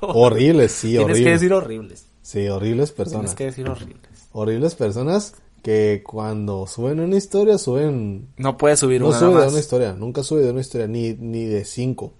horribles, 0.00 0.70
sí, 0.70 0.90
Tienes 0.90 1.04
horribles. 1.06 1.24
que 1.24 1.30
decir 1.32 1.52
horribles. 1.52 2.04
Sí, 2.30 2.46
horribles 2.48 2.92
Tienes 2.92 3.12
personas. 3.12 3.34
que 3.34 3.44
decir 3.46 3.68
horribles. 3.68 4.28
Horribles 4.32 4.74
personas 4.76 5.34
que 5.62 6.02
cuando 6.06 6.66
suben 6.68 7.00
una 7.00 7.16
historia 7.16 7.58
suben... 7.58 8.28
No 8.36 8.56
puedes 8.56 8.78
subir 8.78 9.00
No 9.00 9.08
una 9.08 9.18
sube 9.18 9.30
nada 9.32 9.46
de 9.46 9.50
una 9.50 9.58
historia, 9.58 9.92
nunca 9.94 10.22
sube 10.22 10.42
de 10.42 10.50
una 10.52 10.60
historia, 10.60 10.86
ni, 10.86 11.12
ni 11.14 11.44
de 11.44 11.64
cinco. 11.64 12.12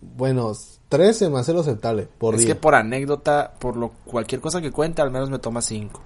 Bueno, 0.00 0.52
tres 0.90 1.16
se 1.16 1.30
me 1.30 1.38
hace 1.38 1.54
lo 1.54 1.60
aceptable 1.60 2.06
por 2.18 2.34
es 2.34 2.40
día. 2.40 2.48
que 2.48 2.54
por 2.60 2.74
anécdota, 2.74 3.54
por 3.58 3.76
lo 3.76 3.92
cualquier 4.04 4.40
cosa 4.42 4.60
que 4.60 4.70
cuente, 4.70 5.00
al 5.00 5.10
menos 5.10 5.30
me 5.30 5.38
toma 5.38 5.62
cinco. 5.62 6.00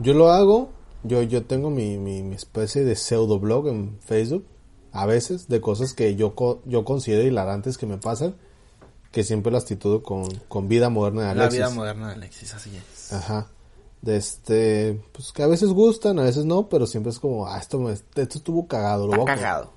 Yo 0.00 0.12
lo 0.14 0.30
hago, 0.32 0.70
yo, 1.04 1.22
yo 1.22 1.44
tengo 1.44 1.70
mi, 1.70 1.98
mi, 1.98 2.22
mi 2.24 2.34
especie 2.34 2.82
de 2.84 2.96
pseudo 2.96 3.38
blog 3.38 3.68
en 3.68 3.98
Facebook, 4.00 4.44
a 4.90 5.06
veces, 5.06 5.46
de 5.48 5.60
cosas 5.60 5.92
que 5.92 6.16
yo, 6.16 6.34
co- 6.34 6.60
yo 6.66 6.84
considero 6.84 7.22
hilarantes 7.22 7.78
que 7.78 7.86
me 7.86 7.98
pasan, 7.98 8.34
que 9.14 9.22
siempre 9.22 9.52
las 9.52 9.64
titulo 9.64 10.02
con, 10.02 10.28
con 10.48 10.66
vida 10.66 10.90
moderna 10.90 11.20
de 11.20 11.26
La 11.26 11.42
Alexis. 11.44 11.60
vida 11.60 11.70
moderna 11.70 12.08
de 12.08 12.14
Alexis, 12.14 12.52
así 12.52 12.76
es. 12.76 13.12
Ajá. 13.12 13.46
De 14.02 14.16
este, 14.16 15.00
pues 15.12 15.30
que 15.30 15.44
a 15.44 15.46
veces 15.46 15.68
gustan, 15.68 16.18
a 16.18 16.24
veces 16.24 16.44
no, 16.44 16.68
pero 16.68 16.84
siempre 16.84 17.12
es 17.12 17.20
como, 17.20 17.46
ah, 17.46 17.56
esto, 17.56 17.78
me, 17.78 17.92
esto 17.92 18.20
estuvo 18.20 18.66
cagado, 18.66 19.06
lo 19.06 19.12
voy, 19.12 19.22
a, 19.22 19.36
cagado. 19.36 19.70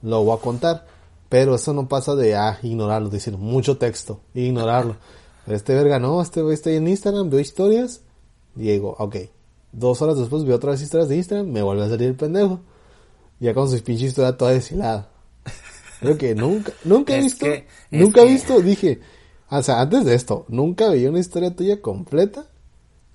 lo 0.00 0.22
voy 0.22 0.38
a 0.38 0.40
contar. 0.40 0.86
Pero 1.28 1.56
eso 1.56 1.72
no 1.72 1.88
pasa 1.88 2.14
de, 2.14 2.36
ah, 2.36 2.60
ignorarlo, 2.62 3.08
decir 3.08 3.36
mucho 3.36 3.78
texto, 3.78 4.20
ignorarlo. 4.32 4.94
Pero 5.44 5.56
este 5.56 5.74
verga 5.74 5.98
no, 5.98 6.22
este 6.22 6.40
güey 6.40 6.54
está 6.54 6.70
ahí 6.70 6.76
en 6.76 6.86
Instagram, 6.86 7.30
veo 7.30 7.40
historias, 7.40 8.02
y 8.54 8.62
digo, 8.62 8.94
ok. 8.96 9.16
Dos 9.72 10.00
horas 10.02 10.16
después 10.16 10.44
veo 10.44 10.54
otras 10.54 10.80
historias 10.80 11.08
de 11.08 11.16
Instagram, 11.16 11.48
me 11.48 11.62
vuelve 11.62 11.82
a 11.82 11.88
salir 11.88 12.10
el 12.10 12.14
pendejo. 12.14 12.60
Ya 13.40 13.54
con 13.54 13.68
su 13.68 13.82
pinche 13.82 14.06
historia 14.06 14.36
toda 14.36 14.52
deshilada. 14.52 15.10
Creo 16.04 16.18
que 16.18 16.34
nunca, 16.34 16.72
nunca 16.84 17.16
he 17.16 17.20
visto, 17.22 17.44
que- 17.46 17.66
nunca 17.90 18.22
he 18.22 18.26
que- 18.26 18.32
visto, 18.32 18.60
dije, 18.60 19.00
o 19.50 19.62
sea, 19.62 19.80
antes 19.80 20.04
de 20.04 20.14
esto, 20.14 20.44
nunca 20.48 20.88
veía 20.88 21.10
una 21.10 21.18
historia 21.20 21.54
tuya 21.54 21.80
completa, 21.80 22.46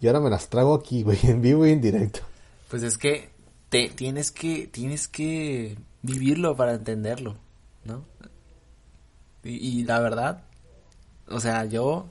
y 0.01 0.07
ahora 0.07 0.19
me 0.19 0.29
las 0.29 0.49
trago 0.49 0.73
aquí, 0.73 1.03
güey, 1.03 1.19
en 1.23 1.41
vivo 1.41 1.65
y 1.65 1.71
en 1.71 1.81
directo. 1.81 2.19
Pues 2.69 2.83
es 2.83 2.97
que 2.97 3.29
te 3.69 3.89
tienes 3.89 4.31
que 4.31 4.67
tienes 4.67 5.07
que 5.07 5.77
vivirlo 6.01 6.55
para 6.55 6.73
entenderlo, 6.73 7.35
¿no? 7.85 8.03
Y, 9.43 9.79
y 9.79 9.83
la 9.85 9.99
verdad, 9.99 10.43
o 11.27 11.39
sea, 11.39 11.65
yo 11.65 12.07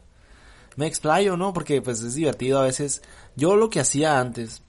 me 0.77 0.87
explayo, 0.87 1.37
¿no? 1.37 1.53
Porque 1.53 1.83
pues 1.83 2.01
es 2.03 2.15
divertido 2.15 2.59
a 2.61 2.65
veces. 2.65 3.03
Yo 3.37 3.57
lo 3.57 3.71
que 3.71 3.81
hacía 3.81 4.19
antes, 4.21 4.63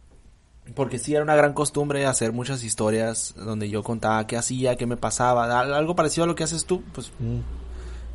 porque 0.76 1.00
sí 1.00 1.14
era 1.14 1.24
una 1.24 1.36
gran 1.36 1.54
costumbre 1.54 2.06
hacer 2.06 2.32
muchas 2.34 2.64
historias 2.64 3.34
donde 3.36 3.70
yo 3.70 3.84
contaba 3.84 4.26
qué 4.28 4.38
hacía, 4.38 4.76
qué 4.76 4.86
me 4.86 4.98
pasaba, 4.98 5.60
al- 5.60 5.74
algo 5.74 5.96
parecido 5.96 6.24
a 6.24 6.28
lo 6.28 6.36
que 6.36 6.44
haces 6.44 6.66
tú, 6.66 6.84
pues 6.94 7.12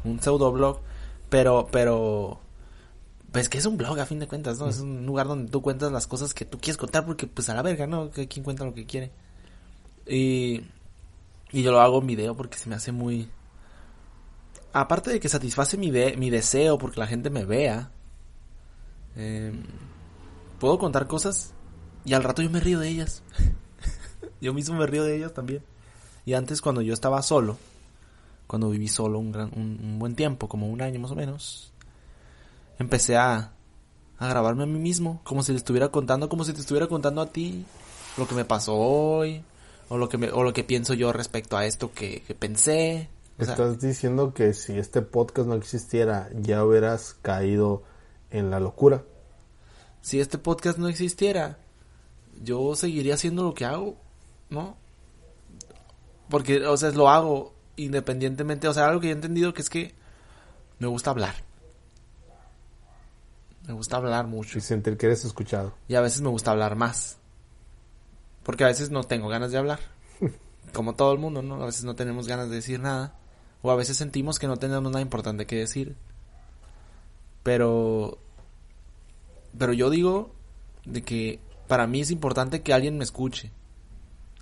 un 0.04 0.20
pseudo 0.20 0.52
blog, 0.52 0.80
pero, 1.30 1.66
pero, 1.70 2.38
pues 3.32 3.48
que 3.48 3.58
es 3.58 3.66
un 3.66 3.76
blog 3.76 3.98
a 3.98 4.06
fin 4.06 4.18
de 4.18 4.28
cuentas, 4.28 4.58
¿no? 4.58 4.68
Es 4.68 4.78
un 4.78 5.06
lugar 5.06 5.26
donde 5.26 5.50
tú 5.50 5.62
cuentas 5.62 5.90
las 5.90 6.06
cosas 6.06 6.34
que 6.34 6.44
tú 6.44 6.58
quieres 6.58 6.76
contar 6.76 7.04
porque 7.06 7.26
pues 7.26 7.48
a 7.48 7.54
la 7.54 7.62
verga, 7.62 7.86
¿no? 7.86 8.10
Que 8.10 8.28
quien 8.28 8.44
cuenta 8.44 8.64
lo 8.64 8.74
que 8.74 8.86
quiere. 8.86 9.10
Y, 10.06 10.60
y 11.50 11.62
yo 11.62 11.72
lo 11.72 11.80
hago 11.80 12.00
en 12.00 12.06
video 12.06 12.36
porque 12.36 12.58
se 12.58 12.68
me 12.68 12.74
hace 12.76 12.92
muy... 12.92 13.28
Aparte 14.72 15.10
de 15.10 15.20
que 15.20 15.28
satisface 15.28 15.76
mi, 15.78 15.90
de- 15.90 16.16
mi 16.16 16.30
deseo 16.30 16.78
porque 16.78 17.00
la 17.00 17.06
gente 17.06 17.30
me 17.30 17.44
vea, 17.44 17.90
eh, 19.16 19.52
puedo 20.58 20.78
contar 20.78 21.06
cosas 21.06 21.52
y 22.04 22.14
al 22.14 22.22
rato 22.22 22.42
yo 22.42 22.50
me 22.50 22.60
río 22.60 22.78
de 22.78 22.88
ellas. 22.88 23.22
yo 24.40 24.52
mismo 24.52 24.76
me 24.76 24.86
río 24.86 25.04
de 25.04 25.16
ellas 25.16 25.32
también. 25.32 25.62
Y 26.26 26.34
antes 26.34 26.60
cuando 26.60 26.82
yo 26.82 26.94
estaba 26.94 27.22
solo, 27.22 27.58
cuando 28.46 28.70
viví 28.70 28.88
solo 28.88 29.18
un, 29.18 29.32
gran, 29.32 29.50
un, 29.56 29.78
un 29.82 29.98
buen 29.98 30.14
tiempo, 30.14 30.48
como 30.48 30.68
un 30.68 30.82
año 30.82 31.00
más 31.00 31.10
o 31.10 31.16
menos, 31.16 31.72
empecé 32.78 33.16
a, 33.16 33.52
a 34.18 34.28
grabarme 34.28 34.64
a 34.64 34.66
mí 34.66 34.78
mismo, 34.78 35.20
como 35.24 35.42
si 35.42 35.52
le 35.52 35.58
estuviera 35.58 35.88
contando, 35.88 36.28
como 36.28 36.44
si 36.44 36.52
te 36.52 36.60
estuviera 36.60 36.86
contando 36.86 37.20
a 37.20 37.26
ti 37.26 37.64
lo 38.16 38.26
que 38.26 38.34
me 38.34 38.44
pasó 38.44 38.74
hoy, 38.76 39.42
o 39.88 39.98
lo 39.98 40.08
que 40.08 40.18
me, 40.18 40.30
o 40.30 40.42
lo 40.42 40.52
que 40.52 40.64
pienso 40.64 40.94
yo 40.94 41.12
respecto 41.12 41.56
a 41.56 41.66
esto 41.66 41.92
que, 41.92 42.22
que 42.22 42.34
pensé. 42.34 43.08
O 43.38 43.44
sea, 43.44 43.54
Estás 43.54 43.80
diciendo 43.80 44.32
que 44.32 44.54
si 44.54 44.78
este 44.78 45.02
podcast 45.02 45.48
no 45.48 45.54
existiera, 45.54 46.30
ya 46.34 46.64
hubieras 46.64 47.16
caído 47.22 47.82
en 48.30 48.50
la 48.50 48.60
locura. 48.60 49.02
si 50.00 50.20
este 50.20 50.38
podcast 50.38 50.78
no 50.78 50.88
existiera, 50.88 51.58
yo 52.42 52.74
seguiría 52.74 53.14
haciendo 53.14 53.42
lo 53.42 53.54
que 53.54 53.64
hago, 53.64 53.96
¿no? 54.50 54.76
Porque, 56.28 56.66
o 56.66 56.76
sea, 56.76 56.90
lo 56.90 57.08
hago 57.08 57.54
independientemente, 57.76 58.68
o 58.68 58.72
sea, 58.72 58.86
algo 58.86 59.00
que 59.00 59.08
yo 59.08 59.12
he 59.12 59.16
entendido 59.16 59.52
que 59.54 59.62
es 59.62 59.70
que 59.70 59.94
me 60.78 60.86
gusta 60.86 61.10
hablar. 61.10 61.34
Me 63.66 63.72
gusta 63.72 63.96
hablar 63.96 64.26
mucho. 64.26 64.58
Y 64.58 64.60
sentir 64.60 64.96
que 64.96 65.06
eres 65.06 65.24
escuchado. 65.24 65.74
Y 65.88 65.94
a 65.94 66.00
veces 66.00 66.20
me 66.20 66.28
gusta 66.28 66.50
hablar 66.50 66.76
más. 66.76 67.16
Porque 68.42 68.64
a 68.64 68.68
veces 68.68 68.90
no 68.90 69.04
tengo 69.04 69.28
ganas 69.28 69.52
de 69.52 69.58
hablar. 69.58 69.80
Como 70.74 70.94
todo 70.94 71.12
el 71.12 71.18
mundo, 71.18 71.42
¿no? 71.42 71.62
A 71.62 71.66
veces 71.66 71.84
no 71.84 71.94
tenemos 71.94 72.26
ganas 72.26 72.50
de 72.50 72.56
decir 72.56 72.80
nada. 72.80 73.14
O 73.62 73.70
a 73.70 73.76
veces 73.76 73.96
sentimos 73.96 74.38
que 74.38 74.46
no 74.46 74.58
tenemos 74.58 74.84
nada 74.84 75.00
importante 75.00 75.46
que 75.46 75.56
decir. 75.56 75.96
Pero... 77.42 78.18
Pero 79.56 79.72
yo 79.72 79.88
digo 79.88 80.32
de 80.84 81.02
que 81.02 81.40
para 81.66 81.86
mí 81.86 82.00
es 82.00 82.10
importante 82.10 82.62
que 82.62 82.72
alguien 82.72 82.98
me 82.98 83.04
escuche. 83.04 83.50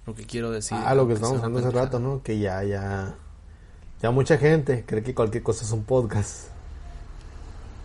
Lo 0.07 0.15
que 0.15 0.25
quiero 0.25 0.51
decir. 0.51 0.77
ah, 0.81 0.95
lo 0.95 1.07
que 1.07 1.15
una 1.15 1.29
hablando 1.29 1.59
hace 1.61 1.71
rato. 1.71 1.99
¿no? 1.99 2.23
Que 2.23 2.39
ya, 2.39 2.63
ya... 2.65 3.15
Ya 4.03 4.11
mucha 4.11 4.37
gente 4.37 4.85
cree 4.85 5.03
que 5.03 5.15
cualquier 5.15 5.45
cosa 5.45 5.65
es 5.65 5.71
un 5.71 5.85
podcast. 5.85 6.49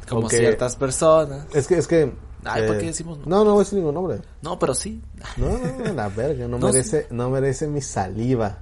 Como 0.10 0.30
ciertas 0.30 0.76
personas. 0.76 1.46
Es 1.54 1.68
que, 1.68 1.78
es 1.78 1.88
que... 1.88 2.12
Ay, 2.44 2.64
eh, 2.64 2.68
¿por 2.68 2.78
qué 2.80 2.86
decimos 2.88 3.20
no? 3.20 3.26
No, 3.26 3.44
no 3.44 3.52
voy 3.52 3.62
a 3.62 3.64
decir 3.64 3.78
ningún 3.78 3.94
nombre. 3.94 4.20
No, 4.42 4.58
pero 4.58 4.74
sí. 4.74 5.02
No, 5.36 5.58
no, 5.58 5.86
no, 5.86 5.94
la 5.94 6.10
verga, 6.10 6.48
no, 6.48 6.58
No, 6.60 6.68
merece, 6.68 7.08
no 7.12 7.30
merece 7.30 7.68
mi 7.68 7.82
saliva. 7.82 8.60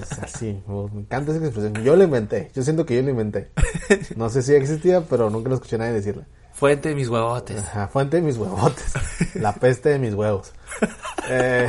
O 0.00 0.04
sea, 0.06 0.26
sí, 0.26 0.62
me 0.66 1.00
encanta 1.00 1.32
esa 1.32 1.44
expresión. 1.44 1.84
Yo 1.84 1.96
la 1.96 2.04
inventé, 2.04 2.50
yo 2.54 2.62
siento 2.62 2.86
que 2.86 2.96
yo 2.96 3.02
la 3.02 3.10
inventé. 3.10 3.50
No 4.16 4.30
sé 4.30 4.42
si 4.42 4.54
existía, 4.54 5.02
pero 5.02 5.28
nunca 5.28 5.50
lo 5.50 5.56
escuché 5.56 5.76
a 5.76 5.80
nadie 5.80 5.92
decirla. 5.92 6.26
Fuente 6.62 6.90
de 6.90 6.94
mis 6.94 7.08
huevotes. 7.08 7.58
Ajá, 7.58 7.88
fuente 7.88 8.18
de 8.18 8.22
mis 8.22 8.36
huevotes. 8.36 8.94
La 9.34 9.52
peste 9.52 9.88
de 9.88 9.98
mis 9.98 10.14
huevos. 10.14 10.52
Eh... 11.28 11.68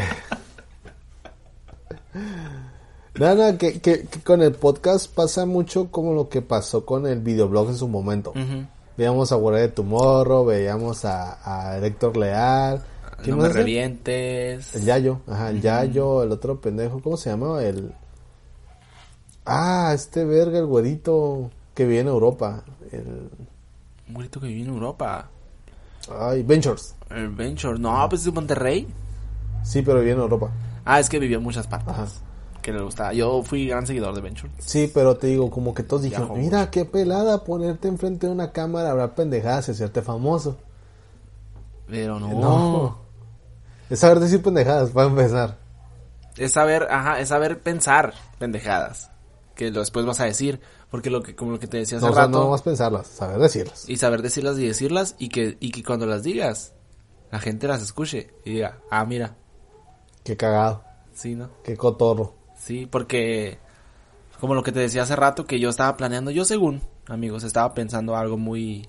Nada, 3.15 3.35
nada, 3.35 3.57
que, 3.57 3.81
que, 3.81 4.05
que 4.05 4.19
con 4.21 4.43
el 4.43 4.51
podcast 4.53 5.11
pasa 5.11 5.47
mucho 5.47 5.89
como 5.89 6.13
lo 6.13 6.29
que 6.29 6.43
pasó 6.43 6.85
con 6.85 7.07
el 7.07 7.21
videoblog 7.21 7.69
en 7.69 7.77
su 7.77 7.87
momento. 7.87 8.31
Ujú. 8.31 8.67
Veíamos 8.95 9.31
a 9.31 9.35
Guardia 9.35 9.63
de 9.63 9.69
Tomorrow, 9.69 10.45
veíamos 10.45 11.05
a, 11.05 11.39
a 11.43 11.79
Héctor 11.79 12.15
Leal. 12.15 12.83
No 13.25 13.37
más 13.37 13.47
me 13.47 13.53
revientes. 13.53 14.75
El 14.75 14.85
Yayo, 14.85 15.21
ajá, 15.25 15.49
el 15.49 15.61
Yayo, 15.61 16.21
el 16.21 16.31
otro 16.31 16.61
pendejo, 16.61 17.01
¿cómo 17.01 17.17
se 17.17 17.31
llamaba? 17.31 17.63
El... 17.63 17.95
Ah, 19.43 19.91
este 19.95 20.23
verga, 20.23 20.59
el 20.59 20.67
güerito 20.67 21.49
que 21.73 21.85
vive 21.87 22.01
en 22.01 22.09
Europa. 22.09 22.63
El... 22.91 23.31
Un 24.13 24.19
grito 24.19 24.39
que 24.39 24.45
vive 24.45 24.61
en 24.61 24.67
Europa. 24.67 25.27
Ay, 26.11 26.43
Ventures. 26.43 26.95
El 27.09 27.29
Venture. 27.29 27.79
No, 27.79 28.07
pues 28.09 28.21
es 28.21 28.25
de 28.25 28.31
Monterrey. 28.31 28.87
Sí, 29.63 29.81
pero 29.81 30.01
vive 30.01 30.11
en 30.11 30.19
Europa. 30.19 30.51
Ah, 30.85 30.99
es 30.99 31.09
que 31.09 31.17
vivió 31.17 31.37
en 31.37 31.43
muchas 31.43 31.65
partes. 31.65 31.89
Ajá. 31.93 32.05
Que 32.61 32.71
le 32.71 32.81
gustaba. 32.83 33.11
Yo 33.13 33.41
fui 33.41 33.67
gran 33.67 33.87
seguidor 33.87 34.13
de 34.13 34.21
Venture. 34.21 34.51
Sí, 34.59 34.91
pero 34.93 35.17
te 35.17 35.27
digo, 35.27 35.49
como 35.49 35.73
que 35.73 35.81
todos 35.81 36.03
dijeron, 36.03 36.29
mira, 36.37 36.69
qué 36.69 36.85
pelada 36.85 37.43
ponerte 37.43 37.87
enfrente 37.87 38.27
de 38.27 38.33
una 38.33 38.51
cámara, 38.51 38.91
hablar 38.91 39.15
pendejadas 39.15 39.67
y 39.69 39.71
hacerte 39.71 40.03
famoso. 40.03 40.57
Pero 41.87 42.19
no. 42.19 42.39
No. 42.39 42.97
Es 43.89 43.99
saber 43.99 44.19
decir 44.19 44.43
pendejadas, 44.43 44.91
para 44.91 45.07
empezar. 45.07 45.57
Es 46.37 46.51
saber, 46.51 46.87
ajá, 46.91 47.19
es 47.19 47.29
saber 47.29 47.59
pensar 47.61 48.13
pendejadas. 48.37 49.09
Que 49.55 49.71
después 49.71 50.05
vas 50.05 50.19
a 50.19 50.25
decir. 50.25 50.61
Porque 50.93 51.09
lo 51.09 51.23
que, 51.23 51.35
como 51.35 51.49
lo 51.53 51.59
que 51.59 51.65
te 51.65 51.77
decía 51.77 51.97
hace 51.97 52.05
No, 52.05 52.11
o 52.11 52.15
sea, 52.15 52.25
rato. 52.27 52.39
no 52.39 52.51
más 52.51 52.61
pensarlas, 52.61 53.07
saber 53.07 53.39
decirlas. 53.39 53.89
Y 53.89 53.97
saber 53.97 54.21
decirlas 54.21 54.59
y 54.59 54.67
decirlas. 54.67 55.15
Y 55.17 55.29
que, 55.29 55.57
y 55.59 55.71
que 55.71 55.83
cuando 55.83 56.05
las 56.05 56.21
digas, 56.21 56.75
la 57.31 57.39
gente 57.39 57.67
las 57.67 57.81
escuche. 57.81 58.29
Y 58.45 58.51
diga, 58.51 58.77
ah, 58.91 59.03
mira. 59.03 59.35
Qué 60.23 60.37
cagado, 60.37 60.83
Sí, 61.15 61.33
¿no? 61.33 61.49
qué 61.63 61.75
cotorro. 61.75 62.35
Sí, 62.55 62.85
porque 62.85 63.57
como 64.39 64.53
lo 64.53 64.61
que 64.61 64.71
te 64.71 64.81
decía 64.81 65.01
hace 65.01 65.15
rato 65.15 65.45
que 65.45 65.59
yo 65.59 65.69
estaba 65.71 65.97
planeando, 65.97 66.29
yo 66.29 66.45
según, 66.45 66.79
amigos, 67.07 67.43
estaba 67.43 67.73
pensando 67.73 68.15
algo 68.15 68.37
muy 68.37 68.87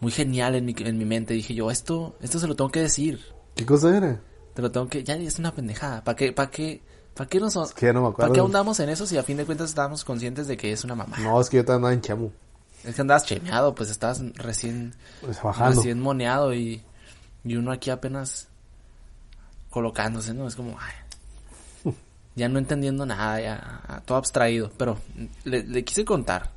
muy 0.00 0.12
genial 0.12 0.54
en 0.54 0.66
mi, 0.66 0.74
en 0.78 0.98
mi 0.98 1.06
mente, 1.06 1.32
dije 1.32 1.54
yo, 1.54 1.70
esto 1.70 2.14
esto 2.20 2.38
se 2.38 2.46
lo 2.46 2.54
tengo 2.56 2.70
que 2.70 2.82
decir. 2.82 3.20
¿Qué 3.54 3.64
cosa 3.64 3.96
era? 3.96 4.20
Te 4.52 4.60
lo 4.60 4.70
tengo 4.70 4.86
que 4.86 5.02
ya 5.02 5.14
es 5.16 5.38
una 5.38 5.54
pendejada. 5.54 6.04
¿Para 6.04 6.14
qué 6.16 6.32
para 6.34 6.50
qué 6.50 6.82
para 7.16 7.28
qué 7.28 7.40
nos 7.40 7.54
que 7.72 7.92
no 7.92 8.02
me 8.02 8.08
acuerdo. 8.08 8.16
¿Para 8.16 8.32
qué 8.32 8.40
ahondamos 8.40 8.78
en 8.80 8.88
eso 8.90 9.06
si 9.06 9.16
a 9.16 9.22
fin 9.22 9.36
de 9.38 9.44
cuentas 9.46 9.70
estábamos 9.70 10.04
conscientes 10.04 10.46
de 10.46 10.56
que 10.56 10.70
es 10.72 10.84
una 10.84 10.94
mamá? 10.94 11.16
No, 11.18 11.40
es 11.40 11.48
que 11.48 11.56
yo 11.56 11.60
estaba 11.60 11.76
andando 11.76 11.94
en 11.94 12.00
chamo. 12.02 12.32
Es 12.84 12.94
que 12.94 13.00
andabas 13.00 13.24
chemeado, 13.24 13.74
pues 13.74 13.90
estabas 13.90 14.20
recién 14.34 14.94
Pues 15.20 15.42
bajando. 15.42 15.76
recién 15.76 16.00
moneado 16.00 16.54
y 16.54 16.82
y 17.44 17.56
uno 17.56 17.72
aquí 17.72 17.90
apenas 17.90 18.48
colocándose, 19.70 20.34
¿no? 20.34 20.46
Es 20.46 20.54
como 20.56 20.76
ay, 20.78 21.92
ya 22.36 22.48
no 22.48 22.58
entendiendo 22.58 23.06
nada, 23.06 23.40
ya 23.40 24.02
todo 24.04 24.18
abstraído, 24.18 24.70
pero 24.76 24.98
le, 25.44 25.62
le 25.64 25.84
quise 25.84 26.04
contar 26.04 26.50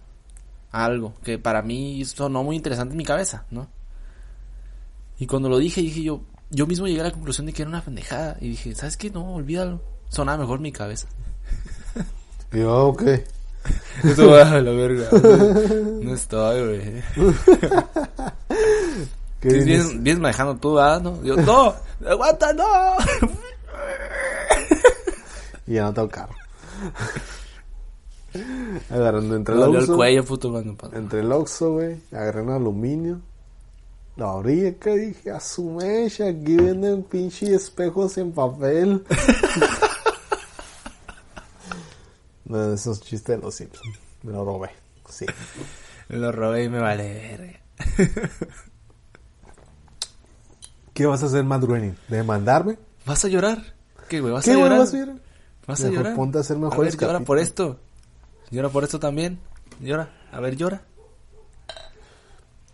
algo 0.71 1.13
que 1.23 1.39
para 1.39 1.61
mí 1.61 2.03
sonó 2.05 2.43
muy 2.43 2.55
interesante 2.55 2.93
en 2.93 2.97
mi 2.97 3.05
cabeza, 3.05 3.45
¿no? 3.49 3.67
Y 5.17 5.25
cuando 5.27 5.49
lo 5.49 5.57
dije, 5.57 5.81
dije 5.81 6.01
yo, 6.03 6.21
yo 6.49 6.65
mismo 6.67 6.87
llegué 6.87 7.01
a 7.01 7.05
la 7.05 7.11
conclusión 7.11 7.45
de 7.47 7.53
que 7.53 7.61
era 7.63 7.69
una 7.69 7.81
pendejada 7.83 8.37
y 8.39 8.49
dije, 8.49 8.73
¿sabes 8.75 8.97
qué? 8.97 9.09
No, 9.09 9.33
olvídalo. 9.33 9.81
Sonaba 10.09 10.39
mejor 10.39 10.59
mi 10.59 10.71
cabeza. 10.71 11.07
Yo, 12.51 12.87
ok. 12.87 13.03
Eso 14.03 14.29
va 14.29 14.49
a 14.49 14.61
la 14.61 14.71
verga. 14.71 15.09
No 16.01 16.13
estoy, 16.13 16.65
güey. 16.65 17.03
¿Qué 19.39 19.49
vienes, 19.49 20.01
vienes 20.03 20.19
manejando 20.19 20.55
tú, 20.57 20.77
¿ah? 20.79 20.99
¿no? 21.01 21.23
Yo, 21.23 21.35
no, 21.37 21.73
aguanta, 22.05 22.53
no. 22.53 22.65
Y 25.67 25.73
ya 25.73 25.83
no 25.83 25.93
tengo 25.93 26.09
carro. 26.09 26.33
Agarrando 28.89 29.35
entre 29.35 29.53
el 29.53 29.61
Oxxo. 29.61 29.95
cuello, 29.95 30.25
puto. 30.25 30.63
Entre 30.93 31.19
el 31.19 31.31
Oxxo, 31.31 31.73
güey. 31.73 32.01
Agarré 32.11 32.41
un 32.41 32.49
aluminio. 32.49 33.21
La 34.15 34.33
orilla 34.33 34.73
que 34.79 34.97
dije, 34.97 35.29
a 35.31 35.39
su 35.39 35.69
mecha, 35.69 36.27
aquí 36.27 36.55
venden 36.57 37.03
pinche 37.03 37.53
espejos 37.53 38.17
en 38.17 38.31
papel. 38.31 39.05
No, 42.49 42.73
esos 42.73 42.99
chistes 43.01 43.37
de 43.37 43.41
los 43.41 43.55
Simpsons. 43.55 43.99
Me 44.23 44.33
lo 44.33 44.43
robé. 44.43 44.71
Sí. 45.07 45.25
Me 46.09 46.17
lo 46.17 46.31
robé 46.31 46.63
y 46.65 46.69
me 46.69 46.79
vale 46.79 47.13
verga. 47.13 47.59
¿Qué 50.93 51.05
vas 51.05 51.23
a 51.23 51.27
hacer, 51.27 51.43
Matt 51.43 51.63
Groening? 51.63 51.95
¿Demandarme? 52.09 52.77
¿Vas 53.05 53.23
a 53.23 53.27
llorar? 53.29 53.63
¿Qué, 54.09 54.19
güey? 54.19 54.33
¿Vas 54.33 54.43
¿Qué, 54.43 54.51
a 54.51 54.55
llorar? 54.55 54.79
vas 54.79 54.93
a 54.93 54.97
llorar? 54.97 55.15
¿Vas 55.67 55.83
a 55.83 55.89
llorar? 55.89 56.15
ponte 56.15 56.37
a 56.39 56.41
hacer 56.41 56.57
A 56.57 56.59
mejores 56.59 56.97
ver, 56.97 57.07
llora 57.07 57.19
por 57.21 57.37
esto. 57.39 57.79
Llora 58.49 58.69
por 58.69 58.83
esto 58.83 58.99
también. 58.99 59.39
Llora. 59.79 60.09
A 60.31 60.39
ver, 60.39 60.57
llora. 60.57 60.81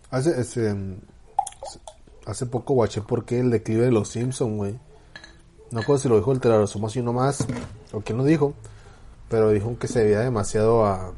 Hace, 0.09 0.39
este, 0.39 0.73
mm, 0.73 0.95
hace 2.25 2.45
poco 2.45 2.73
guaché 2.73 3.01
por 3.01 3.25
qué 3.25 3.41
el 3.41 3.51
declive 3.51 3.83
de 3.83 3.91
los 3.91 4.07
Simpsons, 4.09 4.55
güey. 4.55 4.79
No 5.71 5.81
recuerdo 5.81 6.01
si 6.01 6.09
lo 6.09 6.15
dijo 6.15 6.31
el 6.31 6.39
Telarosomo 6.39 6.87
así 6.87 7.01
nomás, 7.01 7.45
o 7.91 7.99
quién 7.99 8.17
lo 8.17 8.23
dijo, 8.23 8.53
pero 9.29 9.49
dijo 9.49 9.77
que 9.79 9.87
se 9.87 9.99
debía 9.99 10.19
demasiado 10.19 10.85
a 10.85 11.13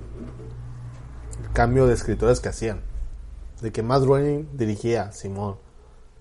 el 1.43 1.53
cambio 1.53 1.87
de 1.87 1.93
escritores 1.93 2.39
que 2.39 2.49
hacían. 2.49 2.81
De 3.61 3.71
que 3.71 3.83
Matt 3.83 4.03
Groening 4.03 4.49
dirigía, 4.53 5.11
Simón, 5.11 5.57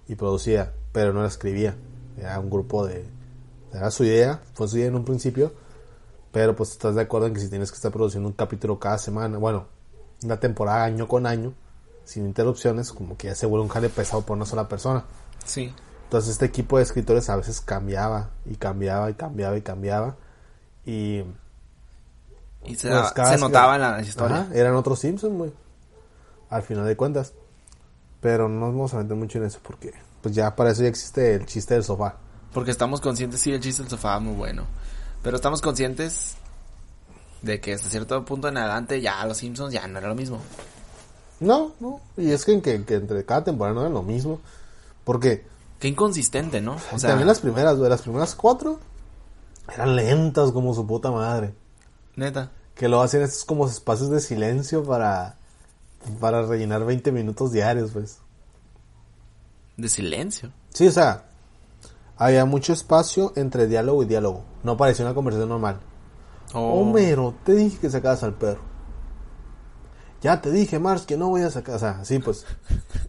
y 0.08 0.14
producía, 0.14 0.72
pero 0.92 1.12
no 1.12 1.22
la 1.22 1.28
escribía. 1.28 1.76
Era 2.18 2.38
un 2.40 2.50
grupo 2.50 2.86
de... 2.86 3.06
Era 3.72 3.90
su 3.90 4.04
idea, 4.04 4.40
fue 4.54 4.68
su 4.68 4.78
idea 4.78 4.88
en 4.88 4.94
un 4.94 5.04
principio, 5.04 5.52
pero 6.32 6.56
pues 6.56 6.72
estás 6.72 6.94
de 6.94 7.02
acuerdo 7.02 7.26
en 7.26 7.34
que 7.34 7.40
si 7.40 7.48
tienes 7.48 7.70
que 7.70 7.76
estar 7.76 7.92
produciendo 7.92 8.28
un 8.28 8.34
capítulo 8.34 8.78
cada 8.78 8.96
semana, 8.96 9.36
bueno, 9.38 9.66
una 10.22 10.40
temporada 10.40 10.84
año 10.84 11.06
con 11.06 11.26
año, 11.26 11.52
sin 12.04 12.24
interrupciones, 12.24 12.92
como 12.92 13.16
que 13.16 13.28
ya 13.28 13.34
se 13.34 13.46
vuelve 13.46 13.64
un 13.64 13.68
jale 13.70 13.90
pesado 13.90 14.22
por 14.22 14.36
una 14.36 14.46
sola 14.46 14.68
persona. 14.68 15.04
Sí. 15.44 15.74
Entonces 16.04 16.30
este 16.30 16.46
equipo 16.46 16.78
de 16.78 16.84
escritores 16.84 17.28
a 17.28 17.36
veces 17.36 17.60
cambiaba 17.60 18.30
y 18.44 18.54
cambiaba 18.54 19.10
y 19.10 19.14
cambiaba 19.14 19.56
y 19.58 19.62
cambiaba 19.62 20.16
y 20.84 21.24
Y 22.66 22.74
se, 22.74 22.88
Pues, 22.90 23.08
se 23.14 23.20
vez 23.22 23.30
que- 23.32 23.38
notaba 23.38 23.74
en 23.76 23.80
la 23.82 24.00
historia. 24.02 24.36
Ajá, 24.42 24.54
eran 24.54 24.74
otros 24.74 24.98
Simpsons, 25.00 25.34
güey. 25.36 25.52
Al 26.50 26.62
final 26.62 26.86
de 26.86 26.96
cuentas. 26.96 27.32
Pero 28.20 28.48
no 28.48 28.60
nos 28.66 28.70
vamos 28.74 28.94
a 28.94 28.98
meter 28.98 29.16
mucho 29.16 29.38
en 29.38 29.44
eso 29.44 29.58
porque 29.62 29.92
pues 30.22 30.34
ya 30.34 30.56
para 30.56 30.70
eso 30.70 30.82
ya 30.82 30.88
existe 30.88 31.34
el 31.34 31.46
chiste 31.46 31.74
del 31.74 31.84
sofá. 31.84 32.16
Porque 32.52 32.70
estamos 32.70 33.00
conscientes, 33.00 33.40
sí, 33.40 33.52
el 33.52 33.60
chiste 33.60 33.82
del 33.82 33.90
sofá 33.90 34.18
muy 34.18 34.34
bueno. 34.34 34.64
Pero 35.22 35.36
estamos 35.36 35.60
conscientes 35.60 36.34
de 37.42 37.60
que 37.60 37.74
hasta 37.74 37.88
cierto 37.90 38.24
punto 38.24 38.48
en 38.48 38.56
adelante 38.56 39.00
ya 39.00 39.24
los 39.26 39.36
Simpsons 39.36 39.72
ya 39.72 39.86
no 39.86 39.98
era 39.98 40.08
lo 40.08 40.14
mismo. 40.14 40.40
No, 41.38 41.72
no. 41.80 42.00
Y 42.16 42.30
es 42.30 42.44
que, 42.44 42.60
que, 42.62 42.82
que 42.84 42.94
entre 42.94 43.24
cada 43.24 43.44
temporada 43.44 43.74
no 43.74 43.80
era 43.82 43.90
lo 43.90 44.02
mismo. 44.02 44.40
Porque 45.04 45.46
Qué 45.78 45.88
inconsistente, 45.88 46.60
¿no? 46.62 46.76
O 46.92 46.98
sea, 46.98 47.10
también 47.10 47.28
las 47.28 47.40
primeras, 47.40 47.76
güey. 47.76 47.90
Las 47.90 48.02
primeras 48.02 48.34
cuatro 48.34 48.80
eran 49.72 49.94
lentas 49.94 50.50
como 50.52 50.74
su 50.74 50.86
puta 50.86 51.10
madre. 51.10 51.54
neta. 52.16 52.50
Que 52.76 52.88
lo 52.88 53.00
hacen 53.00 53.22
estos 53.22 53.44
como 53.44 53.66
espacios 53.66 54.10
de 54.10 54.20
silencio 54.20 54.84
para, 54.84 55.36
para 56.20 56.42
rellenar 56.42 56.84
20 56.84 57.10
minutos 57.10 57.50
diarios, 57.50 57.90
pues. 57.92 58.18
De 59.76 59.88
silencio. 59.88 60.52
Sí, 60.70 60.86
o 60.86 60.92
sea, 60.92 61.24
había 62.16 62.44
mucho 62.44 62.72
espacio 62.72 63.32
entre 63.34 63.66
diálogo 63.66 64.02
y 64.02 64.06
diálogo. 64.06 64.44
No 64.62 64.76
parecía 64.76 65.04
una 65.04 65.14
conversación 65.14 65.48
normal. 65.48 65.80
Oh, 66.52 66.80
Homero, 66.80 67.34
te 67.44 67.54
dije 67.54 67.78
que 67.78 67.90
sacabas 67.90 68.22
al 68.22 68.34
perro. 68.34 68.60
Ya 70.22 70.40
te 70.40 70.50
dije, 70.50 70.78
Mars, 70.78 71.02
que 71.06 71.16
no 71.16 71.28
voy 71.28 71.42
a 71.42 71.50
sacar. 71.50 71.76
O 71.76 71.78
sea, 71.78 72.04
sí, 72.04 72.18
pues. 72.18 72.46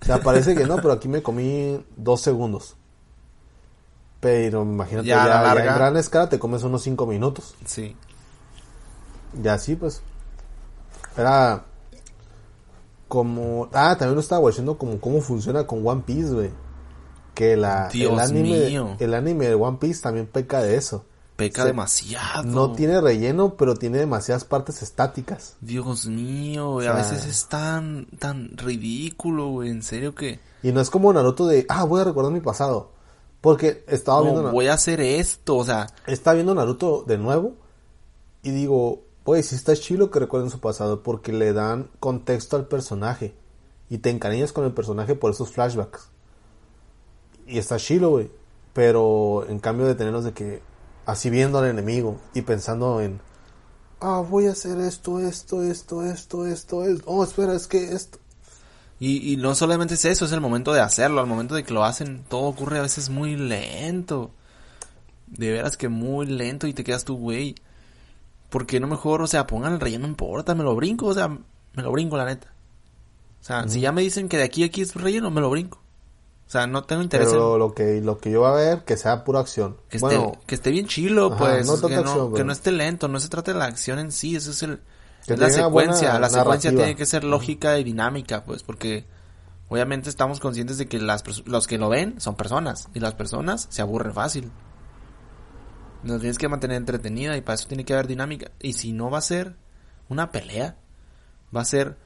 O 0.02 0.06
sea, 0.06 0.22
parece 0.22 0.56
que 0.56 0.66
no, 0.66 0.76
pero 0.78 0.94
aquí 0.94 1.08
me 1.08 1.22
comí 1.22 1.84
dos 1.96 2.22
segundos. 2.22 2.76
Pero 4.20 4.64
imagínate, 4.64 5.08
Ya, 5.08 5.26
ya, 5.26 5.56
ya 5.56 5.66
en 5.66 5.76
gran 5.76 5.98
escala 5.98 6.28
te 6.28 6.40
comes 6.40 6.64
unos 6.64 6.84
cinco 6.84 7.06
minutos. 7.06 7.56
Sí. 7.66 7.96
Ya 9.42 9.58
sí, 9.58 9.76
pues. 9.76 10.02
Era 11.18 11.64
como... 13.08 13.70
Ah, 13.74 13.96
también 13.98 14.16
lo 14.16 14.22
estaba 14.22 14.42
watchando 14.42 14.78
como 14.78 15.00
cómo 15.00 15.22
funciona 15.22 15.66
con 15.66 15.86
One 15.88 16.04
Piece, 16.06 16.34
güey. 16.34 16.52
Que 17.34 17.56
la, 17.56 17.88
Dios 17.90 18.14
el 18.14 18.20
anime, 18.20 18.68
mío. 18.68 18.96
el 19.00 19.14
anime 19.14 19.48
de 19.48 19.56
One 19.56 19.78
Piece 19.80 20.02
también 20.02 20.26
peca 20.28 20.62
de 20.62 20.76
eso. 20.76 21.06
Peca 21.36 21.66
demasiado. 21.66 22.44
No 22.44 22.72
tiene 22.74 23.00
relleno, 23.00 23.54
pero 23.56 23.76
tiene 23.76 24.00
demasiadas 24.00 24.44
partes 24.44 24.82
estáticas. 24.82 25.56
Dios 25.62 26.08
mío, 26.08 26.72
güey, 26.74 26.88
O 26.88 26.92
a 26.92 26.96
veces 26.96 27.26
es 27.26 27.48
tan, 27.48 28.08
tan 28.18 28.58
ridículo, 28.58 29.50
güey, 29.50 29.70
en 29.70 29.84
serio 29.84 30.16
que... 30.16 30.40
Y 30.64 30.72
no 30.72 30.82
es 30.82 30.90
como 30.90 31.14
Naruto 31.14 31.46
de, 31.46 31.68
ah, 31.70 31.84
voy 31.84 32.02
a 32.02 32.06
recordar 32.06 32.32
mi 32.32 32.40
pasado. 32.42 32.92
Porque 33.40 33.86
estaba 33.88 34.18
No, 34.18 34.24
viendo, 34.24 34.44
Na- 34.44 34.52
voy 34.52 34.66
a 34.68 34.74
hacer 34.74 35.00
esto, 35.00 35.58
o 35.58 35.64
sea, 35.64 35.86
estaba 36.08 36.34
viendo 36.34 36.56
Naruto 36.56 37.04
de 37.06 37.20
nuevo 37.20 37.54
y 38.42 38.50
digo, 38.50 39.04
pues 39.28 39.52
está 39.52 39.76
chilo 39.76 40.10
que 40.10 40.20
recuerden 40.20 40.50
su 40.50 40.62
pasado 40.62 41.04
porque 41.04 41.34
le 41.34 41.52
dan 41.52 41.90
contexto 42.00 42.56
al 42.56 42.66
personaje 42.66 43.36
y 43.90 43.98
te 43.98 44.10
encariñas 44.10 44.54
con 44.54 44.64
el 44.64 44.72
personaje 44.72 45.16
por 45.16 45.32
esos 45.32 45.52
flashbacks. 45.52 46.08
Y 47.46 47.58
está 47.58 47.76
chilo, 47.76 48.12
güey. 48.12 48.32
Pero 48.72 49.46
en 49.50 49.60
cambio 49.60 49.86
de 49.86 49.96
tenerlos 49.96 50.24
de 50.24 50.32
que 50.32 50.62
así 51.06 51.30
viendo 51.30 51.60
al 51.60 51.68
enemigo 51.68 52.22
y 52.34 52.44
pensando 52.44 53.02
en, 53.02 53.20
ah, 54.00 54.22
voy 54.22 54.46
a 54.46 54.52
hacer 54.52 54.80
esto, 54.80 55.20
esto, 55.20 55.62
esto, 55.62 56.06
esto, 56.06 56.48
esto, 56.48 56.86
esto. 56.86 57.04
Oh, 57.06 57.22
espera, 57.22 57.54
es 57.54 57.68
que 57.68 57.84
esto. 57.84 58.20
y, 58.98 59.34
y 59.34 59.36
no 59.36 59.56
solamente 59.56 59.96
es 59.96 60.06
eso, 60.06 60.24
es 60.24 60.32
el 60.32 60.40
momento 60.40 60.72
de 60.72 60.80
hacerlo, 60.80 61.20
al 61.20 61.28
momento 61.28 61.54
de 61.54 61.66
que 61.66 61.74
lo 61.74 61.84
hacen, 61.84 62.24
todo 62.30 62.44
ocurre 62.44 62.80
a 62.80 62.84
veces 62.84 63.10
muy 63.10 63.36
lento. 63.36 64.32
De 65.26 65.52
veras 65.52 65.76
que 65.76 65.90
muy 65.90 66.28
lento 66.28 66.66
y 66.66 66.74
te 66.74 66.86
quedas 66.86 67.04
tú, 67.04 67.18
güey. 67.18 67.56
¿Por 68.50 68.66
qué 68.66 68.80
no 68.80 68.88
mejor, 68.88 69.22
o 69.22 69.28
sea, 69.28 69.46
pongan 69.46 69.74
el 69.74 69.80
relleno, 69.80 70.04
no 70.04 70.10
importa, 70.10 70.56
me 70.56 70.64
lo 70.64 70.76
brinco, 70.76 71.08
o 71.08 71.14
sea, 71.14 71.28
me 71.28 71.84
lo 71.84 71.92
brinco, 71.92 72.18
la 72.18 72.26
neta. 72.26 72.54
O 73.42 73.44
sea, 73.44 73.68
si 73.68 73.82
ya 73.82 73.92
me 73.92 74.02
dicen 74.02 74.30
que 74.30 74.38
de 74.38 74.44
aquí 74.44 74.64
a 74.64 74.68
aquí 74.68 74.82
es 74.82 74.96
relleno, 74.96 75.32
me 75.32 75.42
lo 75.42 75.50
brinco. 75.50 75.80
O 76.48 76.50
sea, 76.50 76.66
no 76.66 76.86
tengo 76.86 77.02
interés 77.02 77.28
Pero 77.28 77.54
en 77.56 77.60
lo 77.60 77.74
que, 77.74 78.00
lo 78.02 78.18
que 78.20 78.32
yo 78.32 78.40
voy 78.40 78.50
a 78.50 78.54
ver, 78.54 78.84
que 78.86 78.96
sea 78.96 79.26
pura 79.26 79.42
acción. 79.42 79.76
que 79.90 79.98
esté, 79.98 80.18
bueno, 80.18 80.40
que 80.46 80.56
esté 80.56 80.72
bien 80.72 80.88
chilo, 80.88 81.28
Ajá, 81.28 81.38
pues, 81.38 81.68
no 81.68 81.88
que, 81.88 81.96
no, 81.96 82.02
acción, 82.02 82.34
que 82.34 82.44
no 82.46 82.54
esté 82.54 82.72
lento, 82.72 83.10
no 83.10 83.20
se 83.20 83.28
trata 83.28 83.52
de 83.52 83.60
la 83.60 83.66
acción 83.66 84.00
en 84.00 84.14
sí, 84.14 84.38
eso 84.38 84.52
es 84.52 84.64
el, 84.64 84.80
Que 85.26 85.34
es 85.34 85.40
la 85.40 85.50
secuencia, 85.50 86.18
la 86.20 86.30
secuencia 86.30 86.72
narrativa. 86.72 86.72
tiene 86.72 86.96
que 86.96 87.06
ser 87.06 87.26
lógica 87.26 87.78
y 87.80 87.84
dinámica, 87.84 88.46
pues, 88.46 88.64
porque 88.64 89.06
obviamente 89.68 90.10
estamos 90.10 90.40
conscientes 90.40 90.78
de 90.78 90.88
que 90.88 91.00
las 91.00 91.26
los 91.46 91.68
que 91.68 91.78
lo 91.78 91.90
ven 91.90 92.22
son 92.22 92.36
personas, 92.36 92.88
y 92.94 93.02
las 93.02 93.14
personas 93.14 93.68
se 93.70 93.82
aburren 93.82 94.14
fácil. 94.14 94.50
Nos 96.08 96.20
tienes 96.22 96.38
que 96.38 96.48
mantener 96.48 96.78
entretenida 96.78 97.36
y 97.38 97.42
para 97.42 97.56
eso 97.56 97.68
tiene 97.68 97.84
que 97.86 97.94
haber 97.94 98.08
dinámica. 98.08 98.52
Y 98.62 98.74
si 98.74 98.92
no 98.94 99.10
va 99.10 99.18
a 99.18 99.22
ser 99.22 99.56
una 100.10 100.32
pelea, 100.32 100.76
va 101.56 101.62
a 101.62 101.66
ser 101.66 101.98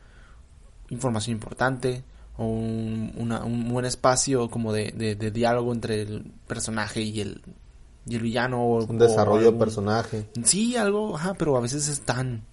información 0.89 1.35
importante 1.35 2.03
o 2.37 2.45
un, 2.45 3.13
una- 3.17 3.43
un 3.43 3.69
buen 3.69 3.85
espacio 3.85 4.49
como 4.49 4.73
de, 4.73 4.91
de- 4.91 5.15
de 5.15 5.31
diálogo 5.31 5.71
entre 5.73 6.01
el 6.01 6.31
personaje 6.47 7.01
y 7.01 7.21
el, 7.21 7.41
y 8.05 8.15
el 8.15 8.21
villano. 8.21 8.63
O, 8.63 8.85
un 8.85 8.97
desarrollo 8.97 9.49
o 9.49 9.51
de 9.51 9.57
personaje. 9.59 10.27
Sí, 10.43 10.75
algo, 10.75 11.15
ajá, 11.15 11.33
pero 11.35 11.55
a 11.57 11.61
veces 11.61 11.87
es 11.87 12.01
tan... 12.01 12.43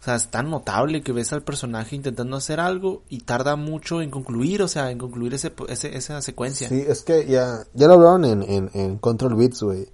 O 0.00 0.02
sea, 0.02 0.14
es 0.14 0.28
tan 0.28 0.48
notable 0.48 1.02
que 1.02 1.12
ves 1.12 1.30
al 1.34 1.42
personaje 1.42 1.94
intentando 1.94 2.34
hacer 2.38 2.58
algo 2.58 3.02
y 3.10 3.18
tarda 3.20 3.56
mucho 3.56 4.00
en 4.00 4.10
concluir, 4.10 4.62
o 4.62 4.68
sea, 4.68 4.90
en 4.90 4.96
concluir 4.96 5.34
ese, 5.34 5.52
ese- 5.68 5.94
esa 5.94 6.22
secuencia. 6.22 6.70
Sí, 6.70 6.82
es 6.86 7.02
que 7.02 7.26
ya, 7.26 7.64
ya 7.74 7.86
lo 7.86 7.94
hablaron 7.94 8.24
en, 8.24 8.42
en, 8.42 8.70
en 8.72 8.96
Control 8.96 9.34
Beats, 9.34 9.62
güey. 9.62 9.86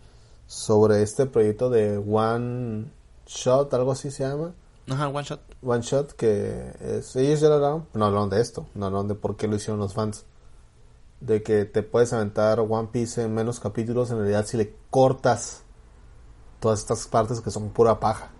Sobre 0.47 1.03
este 1.03 1.27
proyecto 1.27 1.71
de 1.71 1.99
One 1.99 2.91
Shot, 3.27 3.73
algo 3.75 3.93
así 3.93 4.11
se 4.11 4.25
llama. 4.25 4.55
Ajá, 4.89 5.09
one 5.09 5.25
shot. 5.25 5.41
One 5.63 5.83
Shot, 5.83 6.13
que 6.13 6.73
es, 6.81 7.17
ellos 7.17 7.41
ya 7.41 7.49
lo 7.49 7.55
hablaron. 7.55 7.87
No 7.95 8.07
hablaron 8.07 8.31
de 8.31 8.41
esto, 8.41 8.67
no 8.75 8.87
hablaron 8.87 9.09
de 9.09 9.17
por 9.17 9.37
qué 9.37 9.49
lo 9.49 9.57
hicieron 9.57 9.81
los 9.81 9.95
fans. 9.95 10.25
De 11.21 11.43
que 11.43 11.65
te 11.65 11.83
puedes 11.83 12.13
aventar 12.13 12.61
One 12.61 12.89
Piece 12.93 13.23
en 13.23 13.35
menos 13.35 13.59
capítulos, 13.59 14.11
en 14.11 14.19
realidad 14.19 14.47
si 14.47 14.57
le 14.57 14.77
cortas 14.91 15.63
todas 16.61 16.81
estas 16.81 17.07
partes 17.09 17.41
que 17.41 17.51
son 17.51 17.71
pura 17.71 17.99
paja. 17.99 18.31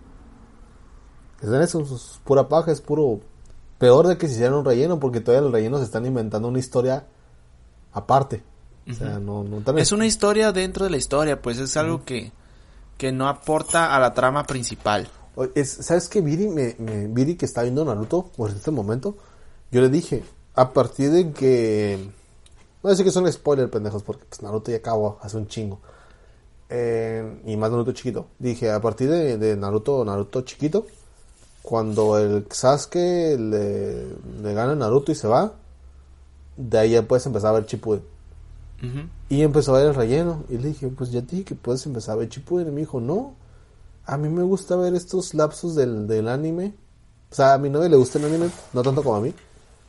Es 1.41 1.49
en 1.49 1.61
eso, 1.61 1.81
es 1.81 2.21
pura 2.25 2.49
paja, 2.49 2.71
es 2.71 2.81
puro... 2.81 3.21
Peor 3.79 4.07
de 4.07 4.17
que 4.17 4.27
se 4.27 4.35
hicieran 4.35 4.55
un 4.55 4.65
relleno, 4.65 4.99
porque 4.99 5.21
todavía 5.21 5.43
los 5.43 5.53
rellenos 5.53 5.83
están 5.83 6.07
inventando 6.07 6.49
una 6.49 6.59
historia 6.59 7.07
aparte. 7.93 8.43
O 8.91 8.95
sea, 8.95 9.19
no, 9.19 9.43
no 9.45 9.59
tan- 9.61 9.79
Es 9.79 9.93
una 9.93 10.07
historia 10.07 10.53
dentro 10.53 10.85
de 10.85 10.91
la 10.91 10.97
historia, 10.97 11.41
pues 11.43 11.59
es 11.59 11.77
algo 11.77 12.05
que, 12.05 12.31
que 12.99 13.11
no 13.13 13.29
aporta 13.29 13.95
a 13.95 14.01
la 14.01 14.15
trama 14.15 14.45
principal. 14.45 15.09
Oye, 15.35 15.51
es- 15.57 15.71
¿Sabes 15.83 16.09
qué? 16.09 16.21
Viri, 16.21 16.49
me, 16.49 16.77
me- 16.79 17.09
Viri 17.09 17.35
que 17.37 17.45
está 17.47 17.63
viendo 17.63 17.85
Naruto 17.85 18.31
por 18.37 18.51
este 18.51 18.71
momento, 18.71 19.17
yo 19.73 19.81
le 19.81 19.89
dije, 19.89 20.23
a 20.55 20.73
partir 20.73 21.11
de 21.11 21.33
que... 21.33 22.09
No 22.83 22.91
decir 22.91 23.05
que 23.05 23.11
son 23.11 23.31
spoilers, 23.33 23.71
pendejos, 23.71 24.03
porque 24.05 24.25
pues, 24.29 24.41
Naruto 24.43 24.71
ya 24.71 24.77
acabó 24.77 25.19
hace 25.21 25.37
un 25.37 25.49
chingo. 25.49 25.81
Eh, 26.69 27.43
y 27.47 27.57
más 27.57 27.71
Naruto 27.71 27.93
chiquito. 27.93 28.27
Dije, 28.39 28.71
a 28.71 28.81
partir 28.81 29.11
de, 29.11 29.37
de 29.39 29.57
Naruto, 29.57 30.05
Naruto 30.05 30.43
chiquito, 30.43 30.87
cuando 31.63 32.17
el 32.19 32.47
Sasuke 32.51 33.37
le, 33.39 34.07
le 34.43 34.55
gana 34.55 34.73
a 34.73 34.77
Naruto 34.77 35.11
y 35.11 35.17
se 35.17 35.27
va, 35.27 35.53
de 36.57 36.79
ahí 36.79 36.91
ya 36.93 37.03
puedes 37.03 37.27
empezar 37.27 37.51
a 37.51 37.59
ver 37.59 37.67
Y 39.29 39.43
empezó 39.43 39.75
a 39.75 39.79
ver 39.79 39.89
el 39.89 39.95
relleno. 39.95 40.45
Y 40.49 40.59
le 40.59 40.69
dije, 40.69 40.89
pues 40.89 41.11
ya 41.11 41.23
te 41.23 41.37
dije 41.37 41.45
que 41.45 41.55
puedes 41.55 41.85
empezar 41.87 42.15
a 42.15 42.19
ver 42.19 42.29
Shippuden. 42.29 42.69
Y 42.69 42.71
me 42.71 42.81
dijo, 42.81 43.01
no. 43.01 43.35
A 44.05 44.17
mí 44.17 44.29
me 44.29 44.43
gusta 44.43 44.77
ver 44.77 44.95
estos 44.95 45.35
lapsos 45.35 45.75
del, 45.75 46.07
del 46.07 46.29
anime. 46.29 46.75
O 47.31 47.35
sea, 47.35 47.55
a 47.55 47.59
mi 47.59 47.69
novia 47.69 47.89
le 47.89 47.97
gusta 47.97 48.19
el 48.19 48.27
anime, 48.27 48.51
no 48.73 48.83
tanto 48.83 49.03
como 49.03 49.17
a 49.17 49.21
mí, 49.21 49.35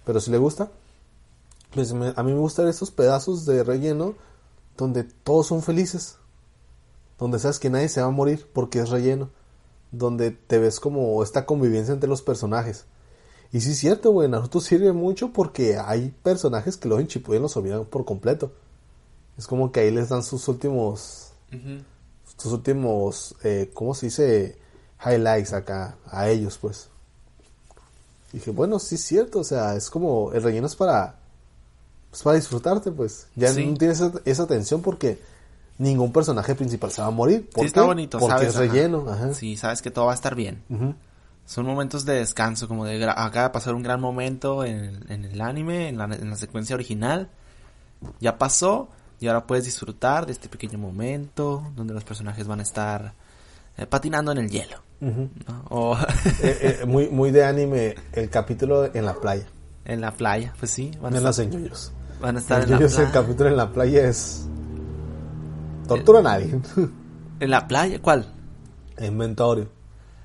pero 0.05 0.19
sí 0.19 0.31
le 0.31 0.37
gusta. 0.37 0.71
Pues 1.73 1.91
a 1.91 2.23
mí 2.23 2.33
me 2.33 2.39
gustan 2.39 2.67
estos 2.67 2.91
pedazos 2.91 3.45
de 3.45 3.63
relleno 3.63 4.15
donde 4.77 5.03
todos 5.03 5.47
son 5.47 5.61
felices. 5.61 6.17
Donde 7.19 7.39
sabes 7.39 7.59
que 7.59 7.69
nadie 7.69 7.89
se 7.89 8.01
va 8.01 8.07
a 8.07 8.11
morir 8.11 8.47
porque 8.53 8.79
es 8.79 8.89
relleno. 8.89 9.29
Donde 9.91 10.31
te 10.31 10.59
ves 10.59 10.79
como 10.79 11.21
esta 11.23 11.45
convivencia 11.45 11.93
entre 11.93 12.09
los 12.09 12.21
personajes. 12.21 12.85
Y 13.51 13.61
sí 13.61 13.71
es 13.71 13.77
cierto, 13.77 14.11
güey, 14.11 14.27
Naruto 14.27 14.59
sirve 14.59 14.91
mucho 14.91 15.31
porque 15.31 15.77
hay 15.77 16.13
personajes 16.23 16.77
que 16.77 16.87
luego 16.87 17.01
en 17.01 17.07
Shippuden 17.07 17.41
los 17.41 17.55
olvidan 17.55 17.85
por 17.85 18.05
completo. 18.05 18.51
Es 19.37 19.47
como 19.47 19.71
que 19.71 19.81
ahí 19.81 19.91
les 19.91 20.09
dan 20.09 20.23
sus 20.23 20.47
últimos, 20.47 21.31
sus 22.37 22.51
últimos, 22.53 23.35
eh, 23.43 23.69
¿cómo 23.73 23.93
se 23.93 24.07
dice? 24.07 24.57
Highlights 25.05 25.53
acá, 25.53 25.95
a 26.09 26.27
ellos, 26.29 26.57
pues. 26.59 26.89
Dije, 28.33 28.51
bueno, 28.51 28.79
sí 28.79 28.95
es 28.95 29.03
cierto, 29.03 29.39
o 29.39 29.43
sea, 29.43 29.75
es 29.75 29.89
como, 29.89 30.31
el 30.33 30.41
relleno 30.43 30.67
es 30.67 30.75
para, 30.75 31.15
pues 32.09 32.23
para 32.23 32.35
disfrutarte, 32.35 32.91
pues. 32.91 33.27
Ya 33.35 33.53
Sí. 33.53 33.65
no 33.65 33.77
tienes 33.77 33.99
esa, 34.01 34.11
esa 34.25 34.47
tensión 34.47 34.81
porque 34.81 35.19
ningún 35.77 36.11
personaje 36.11 36.55
principal 36.55 36.91
se 36.91 37.01
va 37.01 37.07
a 37.07 37.11
morir. 37.11 37.47
¿Por 37.49 37.61
Sí, 37.61 37.67
está 37.67 37.81
qué? 37.81 37.87
bonito, 37.87 38.17
Porque 38.19 38.33
¿sabes? 38.33 38.49
es 38.49 38.55
relleno, 38.55 39.05
ajá. 39.07 39.33
Sí, 39.35 39.55
sabes 39.55 39.81
que 39.83 39.91
todo 39.91 40.05
va 40.07 40.11
a 40.11 40.15
estar 40.15 40.33
bien. 40.35 40.63
Son 41.45 41.65
momentos 41.65 42.03
de 42.05 42.15
descanso, 42.15 42.67
como 42.67 42.83
de 42.85 43.01
acaba 43.07 43.43
de 43.43 43.49
pasar 43.51 43.75
un 43.75 43.83
gran 43.83 44.01
momento 44.01 44.65
en 44.65 44.77
el, 44.83 45.11
en 45.11 45.25
el 45.25 45.39
anime, 45.41 45.87
en 45.87 45.97
la, 45.99 46.05
en 46.05 46.29
la 46.29 46.35
secuencia 46.35 46.73
original. 46.75 47.29
Ya 48.19 48.37
pasó 48.37 48.89
y 49.19 49.27
ahora 49.27 49.45
puedes 49.47 49.65
disfrutar 49.65 50.25
de 50.25 50.31
este 50.33 50.49
pequeño 50.49 50.77
momento 50.77 51.71
donde 51.75 51.93
los 51.93 52.03
personajes 52.03 52.47
van 52.47 52.59
a 52.59 52.63
estar 52.63 53.13
eh, 53.77 53.85
patinando 53.85 54.31
en 54.31 54.37
el 54.39 54.49
hielo. 54.49 54.77
O 55.69 55.97
Eh, 56.43 56.79
eh, 56.81 56.85
muy, 56.85 57.09
muy 57.09 57.31
de 57.31 57.45
anime, 57.45 57.95
el 58.13 58.29
capítulo 58.29 58.93
en 58.93 59.05
la 59.05 59.13
playa. 59.15 59.45
en 59.85 60.01
la 60.01 60.11
playa, 60.11 60.53
pues 60.59 60.71
sí, 60.71 60.91
van 61.01 61.05
a 61.05 61.07
En 61.07 61.15
estar, 61.15 61.23
las 61.23 61.35
señoyos. 61.35 61.91
van 62.19 62.35
a 62.35 62.39
estar 62.39 62.57
en 62.61 62.63
El, 62.65 62.69
la 62.71 62.77
yoyos, 62.77 62.91
el 62.93 62.97
playa. 63.09 63.11
capítulo 63.11 63.49
en 63.49 63.57
la 63.57 63.71
playa 63.71 64.07
es... 64.09 64.47
Tortura 65.87 66.19
a 66.19 66.23
nadie. 66.23 66.59
¿En 67.39 67.49
la 67.49 67.67
playa? 67.67 68.01
¿Cuál? 68.01 68.33
Inventorio. 68.99 69.69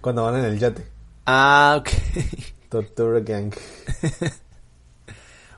Cuando 0.01 0.25
van 0.25 0.37
en 0.37 0.47
el 0.47 0.59
yate. 0.59 0.87
Ah, 1.27 1.77
ok. 1.79 1.89
Tortura 2.69 3.21
Gang. 3.21 3.53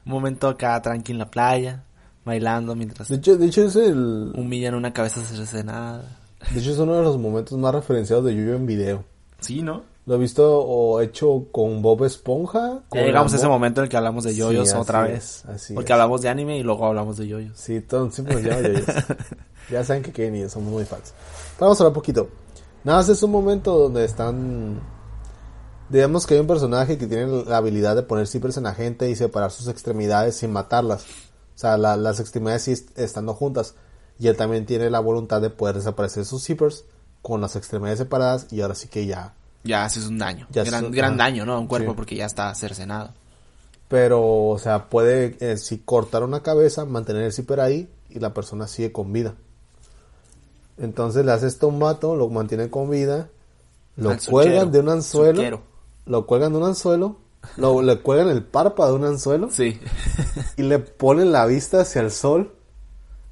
Un 0.05 0.13
momento 0.13 0.49
acá 0.49 0.83
tranqui 0.83 1.13
en 1.13 1.19
la 1.19 1.31
playa, 1.31 1.84
bailando 2.25 2.75
mientras 2.75 3.09
De 3.09 3.17
hecho, 3.17 3.37
de 3.37 3.47
hecho 3.47 3.65
es 3.65 3.77
el... 3.77 4.33
humillan 4.37 4.75
una 4.75 4.93
cabeza 4.93 5.21
cercenada. 5.23 6.19
De 6.53 6.61
hecho 6.61 6.73
es 6.73 6.79
uno 6.79 6.95
de 6.97 7.03
los 7.03 7.19
momentos 7.19 7.57
más 7.59 7.75
referenciados 7.75 8.25
de 8.25 8.35
Yuyo 8.35 8.55
en 8.55 8.67
video. 8.67 9.05
Sí, 9.41 9.63
¿no? 9.63 9.83
Lo 10.07 10.17
he 10.17 10.19
visto 10.19 10.61
o 10.61 11.01
hecho 11.01 11.47
con 11.51 11.81
Bob 11.81 12.05
Esponja. 12.05 12.83
Con 12.91 13.01
Ya 13.01 13.07
llegamos 13.07 13.33
a 13.33 13.37
ese 13.37 13.49
momento 13.49 13.81
en 13.81 13.85
el 13.85 13.89
que 13.91 13.97
hablamos 13.97 14.25
de 14.25 14.35
yoyos 14.35 14.75
otra 14.75 15.07
es, 15.07 15.13
vez. 15.13 15.45
así 15.47 15.75
Porque 15.75 15.93
es. 15.93 15.95
hablamos 15.95 16.21
de 16.21 16.29
anime 16.29 16.59
y 16.59 16.63
luego 16.63 16.85
hablamos 16.85 17.17
de 17.17 17.27
yoyos. 17.27 17.59
Sí, 17.59 17.81
todo, 17.81 18.11
siempre 18.11 18.35
nos 18.35 18.45
llaman 18.45 18.65
yoyos. 18.65 18.85
ya 19.71 19.83
saben 19.83 20.03
que 20.03 20.13
Kevin 20.13 20.45
y 20.45 20.49
somos 20.51 20.71
muy 20.71 20.85
fans. 20.85 21.15
Vamos 21.59 21.81
a 21.81 21.85
hablar 21.85 21.91
un 21.93 21.95
poquito. 21.95 22.29
Nada 22.85 22.99
más 22.99 23.09
es 23.09 23.23
un 23.23 23.31
momento 23.31 23.79
donde 23.79 24.05
están... 24.05 24.81
Digamos 25.89 26.27
que 26.27 26.35
hay 26.35 26.41
un 26.41 26.47
personaje 26.47 26.99
que 26.99 27.07
tiene 27.07 27.45
la 27.45 27.57
habilidad 27.57 27.97
de 27.97 28.03
poner 28.03 28.27
zippers 28.27 28.59
en 28.59 28.65
la 28.65 28.75
gente 28.75 29.09
y 29.09 29.17
separar 29.17 29.51
sus 29.51 29.69
extremidades 29.69 30.37
sin 30.37 30.53
matarlas. 30.53 31.07
O 31.55 31.59
sea, 31.59 31.77
la- 31.77 31.97
las 31.97 32.21
extremidades 32.21 32.63
sí 32.63 32.73
est- 32.73 32.99
estando 32.99 33.35
juntas. 33.35 33.75
Y 34.19 34.29
él 34.29 34.37
también 34.37 34.67
tiene 34.67 34.91
la 34.91 35.01
voluntad 35.01 35.41
de 35.41 35.51
poder 35.51 35.77
desaparecer 35.77 36.25
sus 36.25 36.45
zippers 36.45 36.85
con 37.23 37.41
las 37.41 37.57
extremidades 37.57 37.99
separadas 37.99 38.47
y 38.53 38.61
ahora 38.61 38.75
sí 38.75 38.89
que 38.89 39.07
ya 39.07 39.35
Ya 39.65 39.85
haces 39.85 40.07
un 40.07 40.19
daño. 40.19 40.47
Ya 40.51 40.63
gran 40.65 40.85
es- 40.87 40.91
gran 40.93 41.17
daño, 41.17 41.47
¿no? 41.47 41.55
A 41.55 41.59
un 41.59 41.67
cuerpo 41.67 41.93
Sí. 41.93 41.97
porque 41.97 42.17
ya 42.17 42.27
está 42.27 42.55
cercenado. 42.55 43.11
Pero, 43.89 44.49
o 44.49 44.59
sea, 44.59 44.89
puede 44.89 45.37
eh, 45.41 45.57
si 45.57 45.79
cortar 45.79 46.23
una 46.23 46.43
cabeza, 46.43 46.85
mantener 46.85 47.23
el 47.23 47.33
zipper 47.33 47.61
ahí 47.61 47.89
y 48.11 48.19
la 48.19 48.35
persona 48.35 48.67
sigue 48.67 48.93
con 48.93 49.13
vida. 49.13 49.35
Entonces 50.79 51.25
le 51.25 51.33
hace 51.33 51.47
esto 51.47 51.69
un 51.69 51.79
mato, 51.79 52.17
lo 52.17 52.29
mantiene 52.29 52.69
con 52.69 52.91
vida, 52.91 53.29
lo 53.97 54.17
cuelgan 54.29 54.73
de 54.73 54.81
un 54.81 54.89
anzuelo, 54.89 55.37
Suquero. 55.37 55.63
lo 56.07 56.27
cuelgan 56.27 56.53
de 56.53 56.59
un 56.59 56.65
anzuelo, 56.65 57.17
lo, 57.57 57.83
le 57.83 58.01
cuelgan 58.01 58.29
el 58.29 58.43
párpado 58.43 58.93
de 58.93 58.99
un 59.01 59.05
anzuelo 59.07 59.51
Sí. 59.51 59.81
y 60.57 60.63
le 60.63 60.79
ponen 60.79 61.33
la 61.33 61.47
vista 61.47 61.81
hacia 61.83 62.01
el 62.03 62.11
sol 62.11 62.55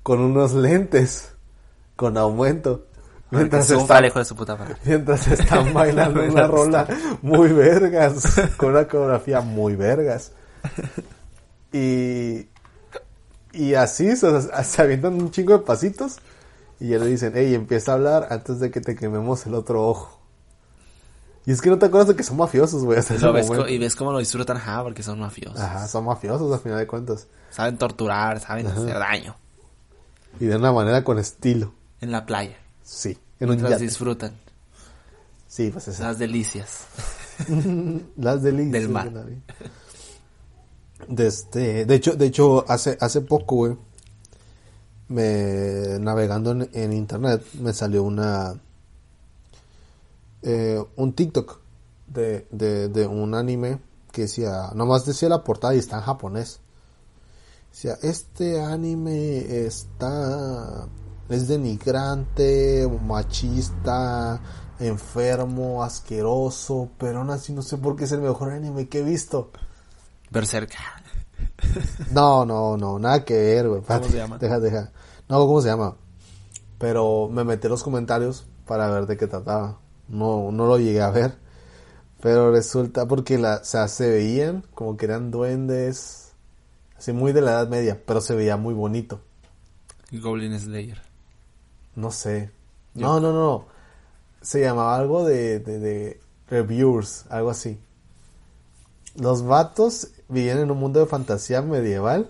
con 0.03 0.21
unos 0.21 0.53
lentes 0.55 1.35
con 1.97 2.17
aumento. 2.17 2.87
Mientras, 3.31 3.71
están, 3.71 3.87
falejo 3.87 4.19
de 4.19 4.25
su 4.27 4.37
puta 4.37 4.57
madre. 4.57 4.77
mientras 4.85 5.27
están 5.29 5.73
bailando 5.75 6.23
una 6.23 6.47
rola 6.47 6.87
muy 7.23 7.49
vergas, 7.53 8.35
con 8.59 8.71
una 8.71 8.87
coreografía 8.87 9.41
muy 9.41 9.75
vergas. 9.75 10.33
Y, 11.73 12.47
y 13.53 13.75
así 13.75 14.17
se, 14.17 14.29
se 14.65 14.83
avientan 14.83 15.15
un 15.15 15.31
chingo 15.31 15.55
de 15.55 15.65
pasitos 15.65 16.17
y 16.79 16.89
ya 16.89 16.99
le 16.99 17.07
dicen, 17.07 17.33
hey, 17.35 17.55
empieza 17.55 17.93
a 17.93 17.95
hablar 17.95 18.27
antes 18.31 18.61
de 18.61 18.71
que 18.71 18.81
te 18.81 18.95
quememos 18.97 19.47
el 19.47 19.55
otro 19.55 19.87
ojo. 19.89 20.19
Y 21.45 21.51
es 21.51 21.61
que 21.61 21.71
no 21.71 21.79
te 21.79 21.87
acuerdas 21.87 22.09
de 22.09 22.15
que 22.17 22.23
son 22.23 22.37
mafiosos, 22.37 22.85
güey, 22.85 23.01
y 23.69 23.79
ves 23.79 23.97
cómo 23.97 24.13
lo 24.13 24.19
disfrutan, 24.19 24.57
ajá, 24.59 24.83
porque 24.85 25.03
son 25.03 25.19
mafiosos. 25.19 25.59
Ajá, 25.59 25.89
son 25.89 26.05
mafiosos 26.05 26.53
al 26.53 26.61
final 26.61 26.79
de 26.79 26.87
cuentas. 26.87 27.27
Saben 27.51 27.79
torturar, 27.79 28.39
saben 28.41 28.67
hacer 28.69 28.99
daño. 28.99 29.35
Y 30.39 30.47
de 30.47 30.57
una 30.57 30.73
manera 30.73 31.03
con 31.03 31.19
estilo. 31.19 31.75
En 32.01 32.13
la 32.13 32.25
playa. 32.25 32.57
Sí, 32.83 33.19
en 33.41 33.51
un 33.51 33.59
yate. 33.59 33.79
disfrutan 33.79 34.33
Sí, 35.49 35.71
pues 35.71 35.89
esas. 35.89 36.01
las 36.01 36.19
delicias. 36.19 36.87
Las 38.17 38.43
delicias 38.43 38.73
Del 38.73 38.89
mar. 38.89 39.11
de 41.09 41.27
este, 41.27 41.85
de 41.85 41.95
hecho, 41.95 42.15
de 42.15 42.27
hecho, 42.27 42.65
hace, 42.69 42.97
hace 43.01 43.21
poco, 43.21 43.57
güey, 43.57 43.77
me, 45.09 45.99
navegando 45.99 46.53
en, 46.53 46.71
en 46.73 46.93
internet, 46.93 47.43
me 47.61 47.73
salió 47.73 48.03
una, 48.05 48.55
eh, 50.43 50.83
un 50.97 51.13
TikTok 51.13 51.61
de, 52.07 52.47
de, 52.51 52.89
de 52.89 53.07
un 53.07 53.35
anime 53.35 53.81
que 54.13 54.23
decía, 54.23 54.71
nomás 54.75 55.07
decía 55.07 55.29
la 55.29 55.43
portada 55.43 55.75
y 55.75 55.79
está 55.79 55.97
en 55.97 56.03
japonés. 56.03 56.61
Decía, 57.71 57.97
este 58.03 58.63
anime 58.63 59.65
está, 59.65 60.87
es 61.31 61.49
denigrante, 61.49 62.87
machista, 63.03 64.41
enfermo, 64.79 65.83
asqueroso, 65.83 66.91
pero 66.99 67.21
aún 67.21 67.31
así 67.31 67.53
no 67.53 67.63
sé 67.63 67.79
por 67.79 67.97
qué 67.97 68.05
es 68.05 68.13
el 68.13 68.21
mejor 68.21 68.53
anime 68.53 68.89
que 68.89 69.01
he 69.01 69.03
visto. 69.03 69.51
Berserk. 70.31 70.73
No, 72.11 72.45
no, 72.45 72.77
no, 72.77 72.99
nada 72.99 73.25
que 73.25 73.35
ver, 73.35 73.69
güey. 73.69 73.83
¿Cómo 73.83 74.05
se 74.05 74.17
llama? 74.17 74.39
Deja, 74.39 74.61
deja. 74.61 74.93
No, 75.29 75.39
¿cómo 75.47 75.63
se 75.63 75.69
llama? 75.69 75.97
Pero 76.79 77.29
me 77.29 77.45
metí 77.45 77.67
en 77.67 77.71
los 77.71 77.83
comentarios 77.83 78.45
para 78.67 78.91
ver 78.91 79.07
de 79.07 79.17
qué 79.17 79.27
trataba. 79.27 79.79
No, 80.13 80.53
no 80.53 80.67
lo 80.67 80.79
llegué 80.79 81.01
a 81.01 81.11
ver. 81.11 81.35
Pero 82.21 82.53
resulta 82.53 83.09
porque 83.09 83.37
la, 83.39 83.57
o 83.57 83.65
sea, 83.65 83.89
se 83.89 84.09
veían 84.09 84.65
como 84.75 84.97
que 84.97 85.07
eran 85.07 85.33
duendes, 85.33 86.35
así 86.97 87.13
muy 87.13 87.33
de 87.33 87.41
la 87.41 87.53
Edad 87.53 87.69
Media, 87.69 88.01
pero 88.07 88.21
se 88.21 88.37
veía 88.37 88.57
muy 88.57 88.75
bonito. 88.75 89.21
Goblin 90.13 90.57
Slayer. 90.57 91.03
No 91.97 92.13
sé. 92.13 92.51
No, 92.95 93.19
no, 93.19 93.33
no. 93.33 93.67
Se 94.41 94.61
llamaba 94.61 94.97
algo 94.97 95.25
de, 95.25 95.59
de, 95.59 95.79
de 95.81 96.21
reviewers, 96.49 97.25
algo 97.29 97.51
así. 97.51 97.81
Los 99.17 99.45
vatos 99.45 100.13
vivían 100.29 100.59
en 100.59 100.71
un 100.71 100.79
mundo 100.79 101.01
de 101.01 101.07
fantasía 101.07 101.63
medieval 101.63 102.29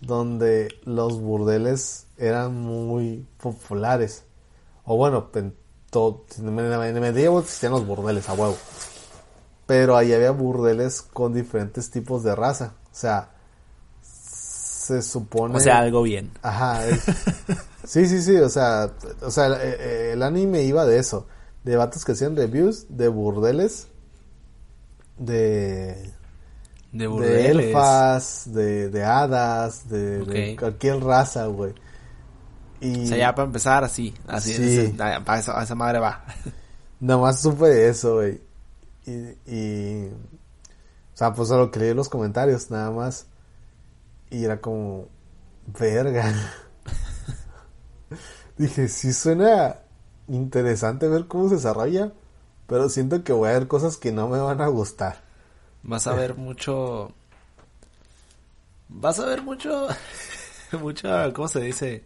donde 0.00 0.68
los 0.84 1.20
burdeles 1.20 2.06
eran 2.18 2.54
muy 2.54 3.26
populares. 3.40 4.24
O 4.84 4.96
bueno, 4.96 5.30
en, 5.34 5.54
todo, 5.90 6.24
en 6.38 6.58
el 6.58 7.00
medievo 7.00 7.40
existían 7.40 7.72
los 7.72 7.86
burdeles 7.86 8.28
a 8.28 8.34
huevo. 8.34 8.56
Pero 9.66 9.96
ahí 9.96 10.12
había 10.12 10.30
burdeles 10.30 11.02
con 11.02 11.34
diferentes 11.34 11.90
tipos 11.90 12.22
de 12.22 12.34
raza. 12.34 12.74
O 12.90 12.94
sea, 12.94 13.30
se 14.02 15.02
supone... 15.02 15.56
O 15.56 15.60
sea, 15.60 15.78
algo 15.78 16.02
bien. 16.02 16.30
Ajá. 16.42 16.86
es- 16.88 17.04
sí, 17.84 18.06
sí, 18.06 18.22
sí. 18.22 18.36
O 18.36 18.48
sea, 18.48 18.90
o 19.20 19.30
sea, 19.30 19.46
el, 19.46 19.52
eh, 19.60 20.12
el 20.12 20.22
anime 20.22 20.62
iba 20.62 20.86
de 20.86 20.98
eso. 20.98 21.26
De 21.64 21.76
vatos 21.76 22.04
que 22.04 22.12
hacían 22.12 22.34
reviews 22.36 22.86
de 22.88 23.08
burdeles. 23.08 23.88
De, 25.18 25.34
De 25.34 26.12
de 26.92 27.06
burdeles. 27.06 27.66
elfas, 27.66 28.42
de, 28.54 28.88
de 28.88 29.04
hadas, 29.04 29.88
de, 29.90 30.18
de 30.24 30.52
Ok. 30.54 30.60
cualquier 30.60 31.00
raza, 31.02 31.46
güey. 31.46 31.74
Y 32.80 33.04
O 33.04 33.06
sea, 33.06 33.16
ya 33.18 33.34
para 33.34 33.46
empezar 33.46 33.84
así. 33.84 34.14
Así 34.26 34.54
Sí. 34.54 34.78
ese- 34.78 34.94
para 35.24 35.38
esa, 35.38 35.58
a 35.58 35.62
esa 35.64 35.74
madre 35.74 35.98
va. 35.98 36.24
nada 37.00 37.20
más 37.20 37.40
supe 37.40 37.66
de 37.66 37.88
eso, 37.88 38.16
güey. 38.16 38.40
Y, 39.06 39.12
y, 39.46 40.06
o 40.08 41.16
sea, 41.16 41.32
pues 41.32 41.50
a 41.50 41.56
lo 41.56 41.70
que 41.70 41.80
leí 41.80 41.90
en 41.90 41.96
los 41.96 42.08
comentarios, 42.08 42.70
nada 42.70 42.90
más. 42.90 43.26
Y 44.30 44.44
era 44.44 44.60
como, 44.60 45.08
verga. 45.78 46.32
Dije, 48.58 48.88
sí 48.88 49.12
suena 49.12 49.76
interesante 50.28 51.08
ver 51.08 51.26
cómo 51.26 51.48
se 51.48 51.56
desarrolla, 51.56 52.12
pero 52.66 52.88
siento 52.88 53.22
que 53.24 53.32
voy 53.32 53.48
a 53.48 53.52
ver 53.52 53.68
cosas 53.68 53.96
que 53.96 54.12
no 54.12 54.28
me 54.28 54.38
van 54.40 54.60
a 54.60 54.66
gustar. 54.68 55.22
Vas 55.82 56.06
a 56.06 56.14
ver 56.14 56.36
mucho. 56.36 57.12
Vas 58.88 59.18
a 59.20 59.26
ver 59.26 59.42
mucho. 59.42 59.88
Mucha. 60.82 61.32
¿Cómo 61.32 61.48
se 61.48 61.60
dice? 61.60 62.04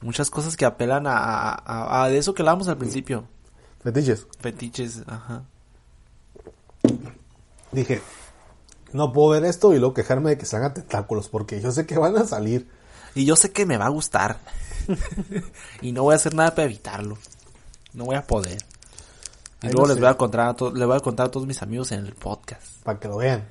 Muchas 0.00 0.30
cosas 0.30 0.56
que 0.56 0.64
apelan 0.64 1.06
a, 1.06 2.02
a, 2.04 2.08
de 2.08 2.18
eso 2.18 2.34
que 2.34 2.42
hablábamos 2.42 2.68
al 2.68 2.76
principio. 2.78 3.24
Fetiches. 3.82 4.26
Fetiches, 4.40 5.02
ajá. 5.06 5.42
Dije, 7.72 8.00
no 8.92 9.12
puedo 9.12 9.30
ver 9.30 9.44
esto 9.44 9.74
y 9.74 9.78
luego 9.78 9.94
quejarme 9.94 10.30
de 10.30 10.38
que 10.38 10.46
salgan 10.46 10.74
tentáculos, 10.74 11.28
porque 11.28 11.60
yo 11.60 11.70
sé 11.72 11.86
que 11.86 11.98
van 11.98 12.16
a 12.16 12.24
salir. 12.24 12.68
Y 13.14 13.24
yo 13.24 13.36
sé 13.36 13.50
que 13.52 13.66
me 13.66 13.76
va 13.76 13.86
a 13.86 13.90
gustar. 13.90 14.38
y 15.82 15.92
no 15.92 16.04
voy 16.04 16.12
a 16.14 16.16
hacer 16.16 16.34
nada 16.34 16.50
para 16.54 16.64
evitarlo. 16.64 17.18
No 17.92 18.04
voy 18.04 18.16
a 18.16 18.26
poder. 18.26 18.58
Y 19.62 19.66
luego 19.66 19.82
no 19.82 19.86
les 19.88 19.94
sé. 19.96 20.00
voy 20.00 20.10
a 20.10 20.14
contar 20.16 20.48
a 20.48 20.54
to- 20.54 20.72
les 20.72 20.86
voy 20.86 20.96
a 20.96 21.00
contar 21.00 21.26
a 21.26 21.30
todos 21.30 21.46
mis 21.46 21.60
amigos 21.62 21.90
en 21.92 22.06
el 22.06 22.14
podcast. 22.14 22.62
Para 22.84 23.00
que 23.00 23.08
lo 23.08 23.16
vean. 23.16 23.44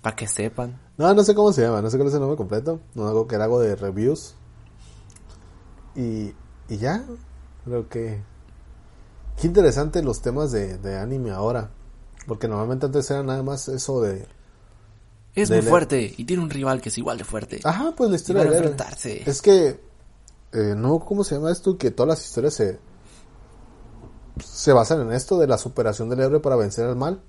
Para 0.00 0.16
que 0.16 0.26
sepan. 0.26 0.80
No, 0.96 1.12
no 1.12 1.22
sé 1.22 1.34
cómo 1.34 1.52
se 1.52 1.62
llama, 1.62 1.82
no 1.82 1.90
sé 1.90 1.98
cuál 1.98 2.08
es 2.08 2.14
el 2.14 2.20
nombre 2.20 2.36
completo. 2.38 2.80
No 2.94 3.06
algo 3.06 3.26
que 3.28 3.34
era 3.34 3.44
algo 3.44 3.60
de 3.60 3.76
reviews. 3.76 4.34
Y, 5.94 6.34
y 6.68 6.76
ya, 6.78 7.04
creo 7.64 7.88
que... 7.88 8.22
Qué 9.40 9.46
interesante 9.46 10.02
los 10.02 10.20
temas 10.20 10.52
de, 10.52 10.78
de 10.78 10.98
anime 10.98 11.30
ahora. 11.30 11.70
Porque 12.26 12.46
normalmente 12.48 12.86
antes 12.86 13.10
era 13.10 13.22
nada 13.22 13.42
más 13.42 13.68
eso 13.68 14.02
de... 14.02 14.26
Es 15.34 15.48
De 15.48 15.62
muy 15.62 15.70
fuerte. 15.70 16.14
Y 16.16 16.24
tiene 16.24 16.42
un 16.42 16.50
rival 16.50 16.80
que 16.80 16.90
es 16.90 16.98
igual 16.98 17.16
de 17.18 17.24
fuerte. 17.24 17.60
Ajá, 17.64 17.92
pues 17.96 18.10
la 18.10 18.16
historia 18.16 18.42
héroe. 18.42 18.56
enfrentarse. 18.58 19.22
Es 19.28 19.40
que... 19.40 19.80
eh, 20.52 20.74
no, 20.76 20.98
¿cómo 21.00 21.24
se 21.24 21.36
llama 21.36 21.50
esto? 21.52 21.78
Que 21.78 21.90
todas 21.90 22.08
las 22.18 22.26
historias 22.26 22.54
se... 22.54 22.78
Se 24.44 24.72
basan 24.72 25.00
en 25.02 25.12
esto 25.12 25.38
de 25.38 25.46
la 25.46 25.58
superación 25.58 26.08
del 26.08 26.20
héroe 26.20 26.40
para 26.40 26.56
vencer 26.56 26.86
al 26.86 26.96
mal. 26.96 27.22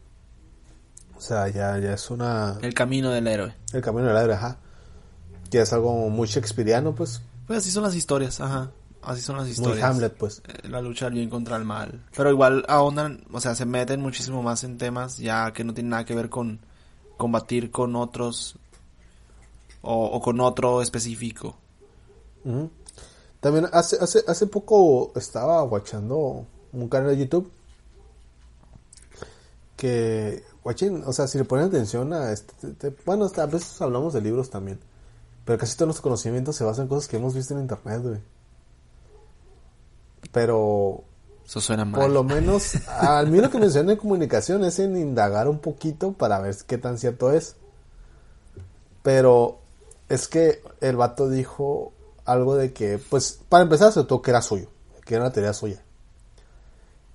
O 1.16 1.22
sea, 1.22 1.48
ya, 1.50 1.78
ya 1.78 1.94
es 1.94 2.10
una... 2.10 2.58
El 2.62 2.74
camino 2.74 3.12
del 3.12 3.28
héroe. 3.28 3.56
El 3.74 3.82
camino 3.82 4.08
del 4.08 4.18
héroe, 4.18 4.36
ajá. 4.36 4.58
Ya 5.50 5.62
es 5.62 5.72
algo 5.72 6.10
muy 6.10 6.28
shakespeariano, 6.28 6.96
pues. 6.96 7.22
Pues 7.48 7.60
así 7.60 7.72
son 7.72 7.84
las 7.84 7.96
historias, 7.96 8.40
ajá. 8.40 8.72
Así 9.02 9.22
son 9.22 9.36
las 9.38 9.46
Muy 9.46 9.52
historias. 9.54 9.84
Hamlet, 9.84 10.16
pues. 10.16 10.42
Eh, 10.48 10.68
La 10.70 10.82
lucha 10.82 11.06
del 11.06 11.16
bien 11.16 11.30
contra 11.30 11.56
el 11.58 11.66
mal. 11.66 12.06
Pero 12.16 12.30
igual 12.30 12.64
ahondan, 12.68 13.24
o 13.32 13.42
sea, 13.42 13.56
se 13.56 13.66
meten 13.66 14.00
muchísimo 14.02 14.44
más 14.44 14.64
en 14.64 14.78
temas 14.78 15.18
ya 15.18 15.52
que 15.54 15.64
no 15.64 15.74
tienen 15.74 15.90
nada 15.90 16.06
que 16.06 16.14
ver 16.16 16.30
con 16.30 16.60
combatir 17.18 17.72
con 17.72 17.96
otros 17.96 18.58
o, 19.82 20.06
o 20.06 20.22
con 20.22 20.40
otro 20.40 20.82
específico. 20.82 21.58
También 23.40 23.68
hace, 23.74 23.98
hace, 24.00 24.24
hace 24.28 24.48
poco 24.48 25.12
estaba 25.16 25.64
watchando 25.64 26.46
un 26.72 26.88
canal 26.90 27.10
de 27.10 27.18
YouTube 27.26 27.52
que, 29.76 30.44
watching, 30.64 31.04
o 31.06 31.14
sea, 31.14 31.28
si 31.28 31.38
le 31.38 31.46
ponen 31.46 31.66
atención 31.66 32.14
a 32.14 32.32
este, 32.32 32.74
te- 32.74 32.96
bueno, 33.06 33.30
a 33.36 33.46
veces 33.48 33.82
hablamos 33.82 34.14
de 34.14 34.22
libros 34.22 34.50
también, 34.50 34.80
pero 35.46 35.58
casi 35.60 35.76
todos 35.76 35.88
los 35.88 36.02
conocimientos 36.02 36.56
se 36.56 36.64
basan 36.64 36.84
en 36.84 36.90
cosas 36.90 37.08
que 37.08 37.18
hemos 37.18 37.34
visto 37.34 37.54
en 37.54 37.62
internet, 37.62 38.02
güey. 38.02 38.20
Pero 40.32 41.04
Eso 41.46 41.60
suena 41.62 41.86
mal. 41.86 42.00
por 42.02 42.10
lo 42.10 42.24
menos, 42.26 42.76
al 42.88 43.28
mí 43.30 43.40
lo 43.40 43.50
que 43.50 43.58
menciona 43.60 43.92
en 43.94 43.98
comunicación 43.98 44.64
es 44.64 44.80
en 44.80 44.96
indagar 44.98 45.48
un 45.48 45.60
poquito 45.60 46.14
para 46.14 46.40
ver 46.40 46.56
qué 46.68 46.78
tan 46.78 46.98
cierto 46.98 47.32
es. 47.32 47.56
Pero 49.04 49.60
es 50.10 50.28
que 50.28 50.62
el 50.80 50.96
vato 50.96 51.28
dijo 51.30 51.92
algo 52.26 52.56
de 52.56 52.72
que, 52.72 53.00
pues, 53.10 53.40
para 53.50 53.64
empezar, 53.64 53.92
se 53.92 54.00
notó 54.02 54.22
que 54.22 54.30
era 54.32 54.42
suyo, 54.42 54.68
que 55.06 55.16
era 55.16 55.24
una 55.24 55.34
teoría 55.34 55.54
suya. 55.54 55.82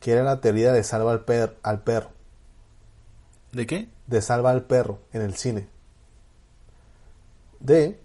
Que 0.01 0.12
era 0.12 0.24
la 0.24 0.41
teoría 0.41 0.72
de 0.72 0.83
salva 0.83 1.12
al, 1.12 1.24
per 1.24 1.57
al 1.62 1.81
perro, 1.83 2.11
¿De 3.53 3.66
qué? 3.66 3.89
de 4.07 4.20
salva 4.20 4.51
al 4.51 4.64
perro 4.64 4.99
en 5.12 5.22
el 5.22 5.35
cine. 5.37 5.68
De 7.61 7.99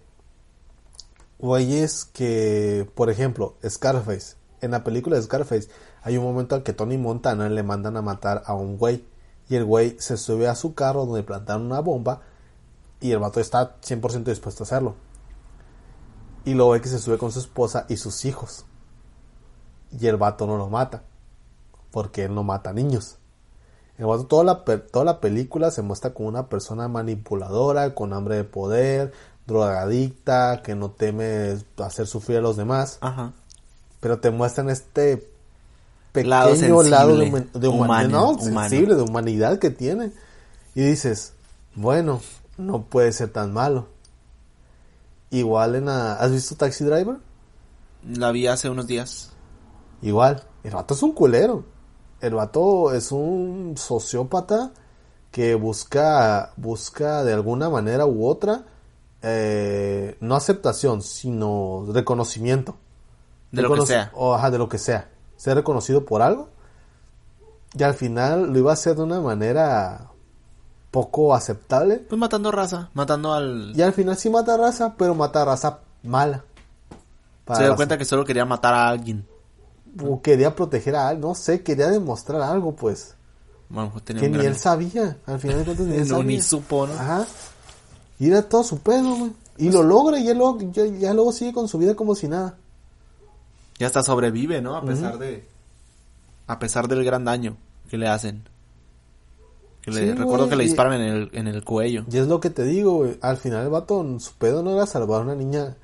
güeyes 1.42 2.04
que, 2.04 2.88
por 2.94 3.10
ejemplo, 3.10 3.56
Scarface. 3.68 4.36
En 4.60 4.70
la 4.70 4.84
película 4.84 5.16
de 5.16 5.22
Scarface 5.22 5.68
hay 6.02 6.16
un 6.16 6.24
momento 6.24 6.54
en 6.54 6.62
que 6.62 6.72
Tony 6.72 6.96
Montana 6.96 7.48
le 7.48 7.64
mandan 7.64 7.96
a 7.96 8.02
matar 8.02 8.44
a 8.46 8.54
un 8.54 8.78
güey. 8.78 9.04
Y 9.48 9.56
el 9.56 9.64
güey 9.64 9.96
se 9.98 10.16
sube 10.16 10.48
a 10.48 10.54
su 10.54 10.74
carro 10.74 11.04
donde 11.04 11.24
plantaron 11.24 11.66
una 11.66 11.80
bomba. 11.80 12.22
Y 13.00 13.10
el 13.10 13.18
vato 13.18 13.40
está 13.40 13.80
100% 13.80 14.22
dispuesto 14.22 14.62
a 14.62 14.66
hacerlo. 14.66 14.94
Y 16.44 16.54
luego 16.54 16.70
ve 16.70 16.80
que 16.80 16.88
se 16.88 17.00
sube 17.00 17.18
con 17.18 17.32
su 17.32 17.40
esposa 17.40 17.86
y 17.88 17.96
sus 17.96 18.24
hijos. 18.24 18.64
Y 19.90 20.06
el 20.06 20.16
vato 20.16 20.46
no 20.46 20.56
lo 20.56 20.68
mata. 20.68 21.02
Porque 21.90 22.24
él 22.24 22.34
no 22.34 22.44
mata 22.44 22.72
niños. 22.72 23.18
El 23.98 24.06
vato, 24.06 24.26
toda 24.26 24.44
la, 24.44 24.64
toda 24.64 25.04
la 25.04 25.20
película 25.20 25.72
se 25.72 25.82
muestra 25.82 26.14
como 26.14 26.28
una 26.28 26.48
persona 26.48 26.86
manipuladora, 26.86 27.94
con 27.96 28.12
hambre 28.12 28.36
de 28.36 28.44
poder, 28.44 29.12
drogadicta, 29.46 30.62
que 30.62 30.74
no 30.74 30.90
teme 30.90 31.58
hacer 31.78 32.06
sufrir 32.06 32.38
a 32.38 32.40
los 32.40 32.56
demás. 32.56 32.98
Ajá. 33.00 33.32
Pero 34.00 34.18
te 34.20 34.30
muestran 34.30 34.70
este 34.70 35.28
pequeño 36.12 36.30
Lado 36.30 36.54
de, 37.16 37.30
huma- 37.30 37.52
de 37.52 37.68
huma- 37.68 37.84
humano, 37.84 38.32
no, 38.32 38.38
sensible, 38.38 38.94
de 38.94 39.02
humanidad 39.02 39.58
que 39.58 39.70
tiene. 39.70 40.12
Y 40.74 40.82
dices, 40.82 41.34
bueno, 41.74 42.20
no 42.58 42.82
puede 42.82 43.12
ser 43.12 43.30
tan 43.30 43.52
malo. 43.52 43.88
Igual 45.30 45.76
en 45.76 45.86
la... 45.86 46.14
¿Has 46.14 46.30
visto 46.30 46.56
Taxi 46.56 46.84
Driver? 46.84 47.16
La 48.06 48.32
vi 48.32 48.46
hace 48.46 48.68
unos 48.68 48.86
días. 48.86 49.30
Igual, 50.02 50.42
el 50.64 50.72
vato 50.72 50.94
es 50.94 51.02
un 51.02 51.12
culero. 51.12 51.64
El 52.20 52.34
vato 52.34 52.92
es 52.92 53.12
un 53.12 53.74
sociópata 53.76 54.72
que 55.30 55.54
busca, 55.54 56.52
busca 56.56 57.24
de 57.24 57.32
alguna 57.32 57.70
manera 57.70 58.04
u 58.06 58.26
otra, 58.26 58.66
eh, 59.22 60.16
no 60.20 60.34
aceptación, 60.36 61.02
sino 61.02 61.86
reconocimiento. 61.92 62.76
De 63.50 63.62
lo 63.62 63.74
que 63.74 63.86
sea. 63.86 64.10
o, 64.14 64.34
ajá, 64.34 64.50
de 64.50 64.58
lo 64.58 64.68
que 64.68 64.78
sea. 64.78 65.10
Ser 65.36 65.56
reconocido 65.56 66.04
por 66.04 66.22
algo. 66.22 66.48
Y 67.74 67.82
al 67.82 67.94
final 67.94 68.52
lo 68.52 68.58
iba 68.58 68.70
a 68.70 68.74
hacer 68.74 68.96
de 68.96 69.02
una 69.02 69.20
manera 69.20 70.08
poco 70.90 71.34
aceptable. 71.34 71.96
Pues 71.98 72.18
matando 72.18 72.50
raza, 72.50 72.90
matando 72.94 73.32
al... 73.32 73.72
Y 73.74 73.82
al 73.82 73.92
final 73.92 74.16
sí 74.16 74.28
mata 74.30 74.56
raza, 74.56 74.94
pero 74.96 75.14
mata 75.14 75.44
raza 75.44 75.78
mala. 76.02 76.44
Se 77.54 77.64
dio 77.64 77.76
cuenta 77.76 77.96
que 77.98 78.04
solo 78.04 78.24
quería 78.24 78.44
matar 78.44 78.72
a 78.74 78.88
alguien. 78.88 79.26
o 80.02 80.20
quería 80.22 80.54
proteger 80.54 80.96
a 80.96 81.08
alguien, 81.08 81.28
no 81.28 81.34
sé, 81.34 81.62
quería 81.62 81.88
demostrar 81.88 82.40
algo, 82.42 82.74
pues. 82.74 83.14
Bueno, 83.68 83.90
pues 83.90 84.04
Que 84.04 84.14
ni 84.14 84.34
gran- 84.36 84.46
él 84.46 84.56
sabía, 84.56 85.16
al 85.26 85.38
final 85.38 85.58
de 85.58 85.64
cuentas 85.64 85.86
ni 85.86 85.94
él 85.96 86.02
No, 86.08 86.16
sabía. 86.16 86.24
ni 86.24 86.40
supo, 86.42 86.86
¿no? 86.86 86.94
Ajá. 86.94 87.26
Y 88.22 88.28
era 88.28 88.48
todo 88.48 88.62
su 88.62 88.78
pedo, 88.78 89.16
güey. 89.16 89.32
Y 89.58 89.70
lo 89.70 89.82
logra 89.82 90.18
y 90.18 90.24
ya 90.24 90.34
luego, 90.34 90.58
ya, 90.72 90.86
ya 90.86 91.12
luego 91.12 91.32
sigue 91.32 91.52
con 91.52 91.66
su 91.66 91.76
vida 91.78 91.94
como 91.96 92.14
si 92.14 92.28
nada. 92.28 92.56
Y 93.78 93.84
hasta 93.84 94.02
sobrevive, 94.02 94.62
¿no? 94.62 94.76
A 94.76 94.82
pesar 94.84 95.18
de... 95.18 95.44
A 96.46 96.58
pesar 96.60 96.86
del 96.86 97.04
gran 97.04 97.24
daño 97.24 97.56
que 97.90 97.98
le 97.98 98.06
hacen. 98.08 98.44
Que 99.80 99.90
le, 99.90 100.00
Sí, 100.00 100.12
recuerdo 100.12 100.48
que 100.48 100.54
le 100.56 100.62
y- 100.64 100.66
disparan 100.68 100.94
en 100.94 101.00
el, 101.02 101.30
en 101.32 101.48
el 101.48 101.64
cuello. 101.64 102.04
Y 102.10 102.16
es 102.18 102.28
lo 102.28 102.38
que 102.40 102.50
te 102.50 102.62
digo, 102.64 102.92
güey. 102.98 103.18
Al 103.20 103.36
final 103.38 103.64
el 103.64 103.70
vato, 103.70 104.04
su 104.20 104.32
pedo 104.34 104.62
no 104.62 104.70
era 104.72 104.86
salvar 104.86 105.20
a 105.20 105.24
una 105.24 105.34
niña. 105.34 105.76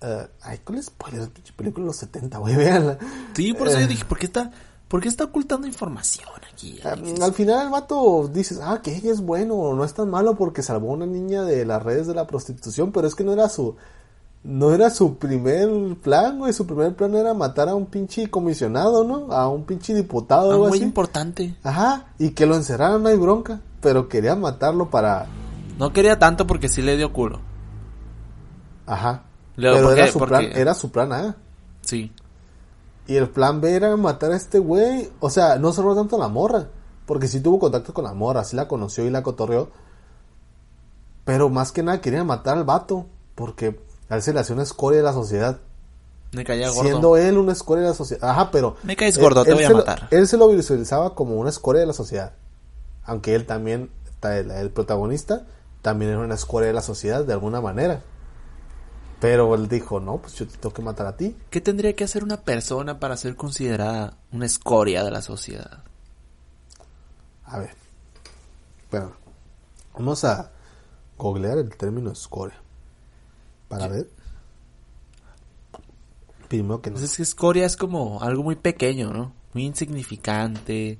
eh, 0.00 0.26
ay, 0.42 0.58
¿cuál 0.64 0.78
es 0.78 0.86
spoiler? 0.86 1.28
Pinche 1.28 1.52
película 1.52 1.84
de 1.84 1.86
los 1.88 1.96
70, 1.96 2.38
güey, 2.38 2.56
véanla. 2.56 2.98
Sí, 3.34 3.52
por 3.52 3.68
eso 3.68 3.78
Eh. 3.78 3.82
yo 3.82 3.86
dije, 3.88 4.04
¿por 4.06 4.18
qué 4.18 4.26
está, 4.26 4.50
por 4.92 5.00
qué 5.00 5.08
está 5.08 5.24
ocultando 5.24 5.66
información 5.66 6.28
aquí? 6.52 6.78
Ah? 6.84 6.96
Al 7.22 7.32
final 7.32 7.64
el 7.64 7.70
vato 7.72 8.28
dices, 8.30 8.60
ah, 8.62 8.80
que 8.82 8.94
ella 8.94 9.10
es 9.10 9.22
bueno, 9.22 9.72
no 9.74 9.84
es 9.84 9.94
tan 9.94 10.10
malo 10.10 10.34
porque 10.36 10.62
salvó 10.62 10.90
a 10.90 10.96
una 10.96 11.06
niña 11.06 11.44
de 11.44 11.64
las 11.64 11.82
redes 11.82 12.06
de 12.06 12.12
la 12.14 12.26
prostitución, 12.26 12.92
pero 12.92 13.06
es 13.08 13.14
que 13.14 13.24
no 13.24 13.32
era 13.32 13.48
su, 13.48 13.74
no 14.44 14.74
era 14.74 14.90
su 14.90 15.16
primer 15.16 15.96
plan, 16.02 16.38
güey, 16.38 16.52
su 16.52 16.66
primer 16.66 16.94
plan 16.94 17.14
era 17.14 17.32
matar 17.32 17.70
a 17.70 17.74
un 17.74 17.86
pinche 17.86 18.28
comisionado, 18.28 19.02
¿no? 19.04 19.32
A 19.32 19.48
un 19.48 19.64
pinche 19.64 19.94
diputado 19.94 20.48
o 20.48 20.50
Ah, 20.50 20.54
algo 20.56 20.68
muy 20.68 20.76
así. 20.78 20.84
importante. 20.84 21.54
Ajá, 21.62 22.08
y 22.18 22.32
que 22.32 22.44
lo 22.44 22.54
encerraran, 22.54 23.02
no 23.02 23.08
hay 23.08 23.16
bronca, 23.16 23.60
pero 23.80 24.08
quería 24.10 24.36
matarlo 24.36 24.90
para, 24.90 25.26
No 25.78 25.90
quería 25.94 26.18
tanto 26.18 26.46
porque 26.46 26.68
sí 26.68 26.82
le 26.82 26.98
dio 26.98 27.14
culo. 27.14 27.40
ajá. 28.86 29.22
Luego, 29.56 29.76
pero 29.76 29.88
¿por 29.88 29.98
era 29.98 30.12
su 30.12 30.18
plan, 30.18 30.44
era 30.54 30.74
su 30.74 30.90
plan 30.90 31.12
A. 31.12 31.36
Sí. 31.82 32.12
Y 33.06 33.16
el 33.16 33.28
plan 33.28 33.60
B 33.60 33.74
era 33.74 33.96
matar 33.96 34.32
a 34.32 34.36
este 34.36 34.58
güey. 34.58 35.10
O 35.20 35.28
sea, 35.30 35.56
no 35.58 35.72
solo 35.72 35.94
tanto 35.94 36.16
a 36.16 36.18
la 36.20 36.28
morra. 36.28 36.68
Porque 37.06 37.26
sí 37.28 37.40
tuvo 37.40 37.58
contacto 37.58 37.92
con 37.92 38.04
la 38.04 38.14
morra, 38.14 38.44
sí 38.44 38.54
la 38.56 38.68
conoció 38.68 39.04
y 39.04 39.10
la 39.10 39.22
cotorreó. 39.22 39.70
Pero 41.24 41.48
más 41.48 41.72
que 41.72 41.82
nada 41.82 42.00
quería 42.00 42.24
matar 42.24 42.56
al 42.58 42.64
vato. 42.64 43.06
Porque 43.34 43.80
a 44.08 44.16
él 44.16 44.22
se 44.22 44.32
le 44.32 44.40
hacía 44.40 44.54
una 44.54 44.62
escoria 44.62 44.98
de 44.98 45.04
la 45.04 45.12
sociedad. 45.12 45.58
Me 46.32 46.44
caía 46.44 46.68
gordo. 46.70 46.82
Siendo 46.82 47.16
él 47.16 47.38
una 47.38 47.52
escoria 47.52 47.82
de 47.84 47.90
la 47.90 47.94
sociedad. 47.94 48.28
Ajá, 48.30 48.50
pero. 48.50 48.76
Me 48.84 48.96
caes 48.96 49.18
gordo, 49.18 49.44
te 49.44 49.52
voy 49.52 49.64
a 49.64 49.70
lo- 49.70 49.76
matar. 49.78 50.08
él 50.10 50.26
se 50.26 50.36
lo 50.36 50.48
visualizaba 50.48 51.14
como 51.14 51.36
una 51.36 51.50
escoria 51.50 51.80
de 51.80 51.86
la 51.86 51.92
sociedad. 51.92 52.32
Aunque 53.04 53.34
él 53.34 53.46
también, 53.46 53.90
ta- 54.20 54.38
el, 54.38 54.50
el 54.50 54.70
protagonista, 54.70 55.42
también 55.82 56.12
era 56.12 56.20
una 56.20 56.34
escoria 56.36 56.68
de 56.68 56.72
la 56.74 56.82
sociedad 56.82 57.24
de 57.24 57.32
alguna 57.32 57.60
manera. 57.60 58.02
Pero 59.22 59.54
él 59.54 59.68
dijo, 59.68 60.00
no, 60.00 60.18
pues 60.18 60.34
yo 60.34 60.48
te 60.48 60.56
tengo 60.56 60.74
que 60.74 60.82
matar 60.82 61.06
a 61.06 61.16
ti. 61.16 61.36
¿Qué 61.48 61.60
tendría 61.60 61.94
que 61.94 62.02
hacer 62.02 62.24
una 62.24 62.40
persona 62.40 62.98
para 62.98 63.16
ser 63.16 63.36
considerada 63.36 64.18
una 64.32 64.46
escoria 64.46 65.04
de 65.04 65.12
la 65.12 65.22
sociedad? 65.22 65.84
A 67.44 67.60
ver. 67.60 67.76
Bueno, 68.90 69.12
vamos 69.94 70.24
a 70.24 70.50
googlear 71.16 71.58
el 71.58 71.68
término 71.76 72.10
escoria. 72.10 72.60
Para 73.68 73.86
ver. 73.86 74.10
Primero 76.48 76.82
que 76.82 76.90
no. 76.90 76.94
Pues 76.94 77.08
es 77.08 77.16
que 77.16 77.22
escoria 77.22 77.64
es 77.64 77.76
como 77.76 78.20
algo 78.22 78.42
muy 78.42 78.56
pequeño, 78.56 79.12
¿no? 79.12 79.32
Muy 79.54 79.66
insignificante. 79.66 80.98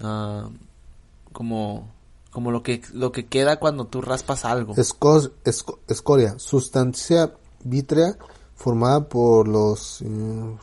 ah, 0.00 0.48
como 1.32 1.90
como 2.32 2.50
lo 2.50 2.62
que 2.64 2.82
lo 2.92 3.12
que 3.12 3.26
queda 3.26 3.60
cuando 3.60 3.86
tú 3.86 4.02
raspas 4.02 4.44
algo. 4.44 4.74
Esco- 4.74 5.30
esco- 5.44 5.78
escoria, 5.86 6.38
sustancia 6.38 7.32
vítrea 7.62 8.16
formada 8.56 9.08
por 9.08 9.46
los 9.46 10.02
eh, 10.02 10.56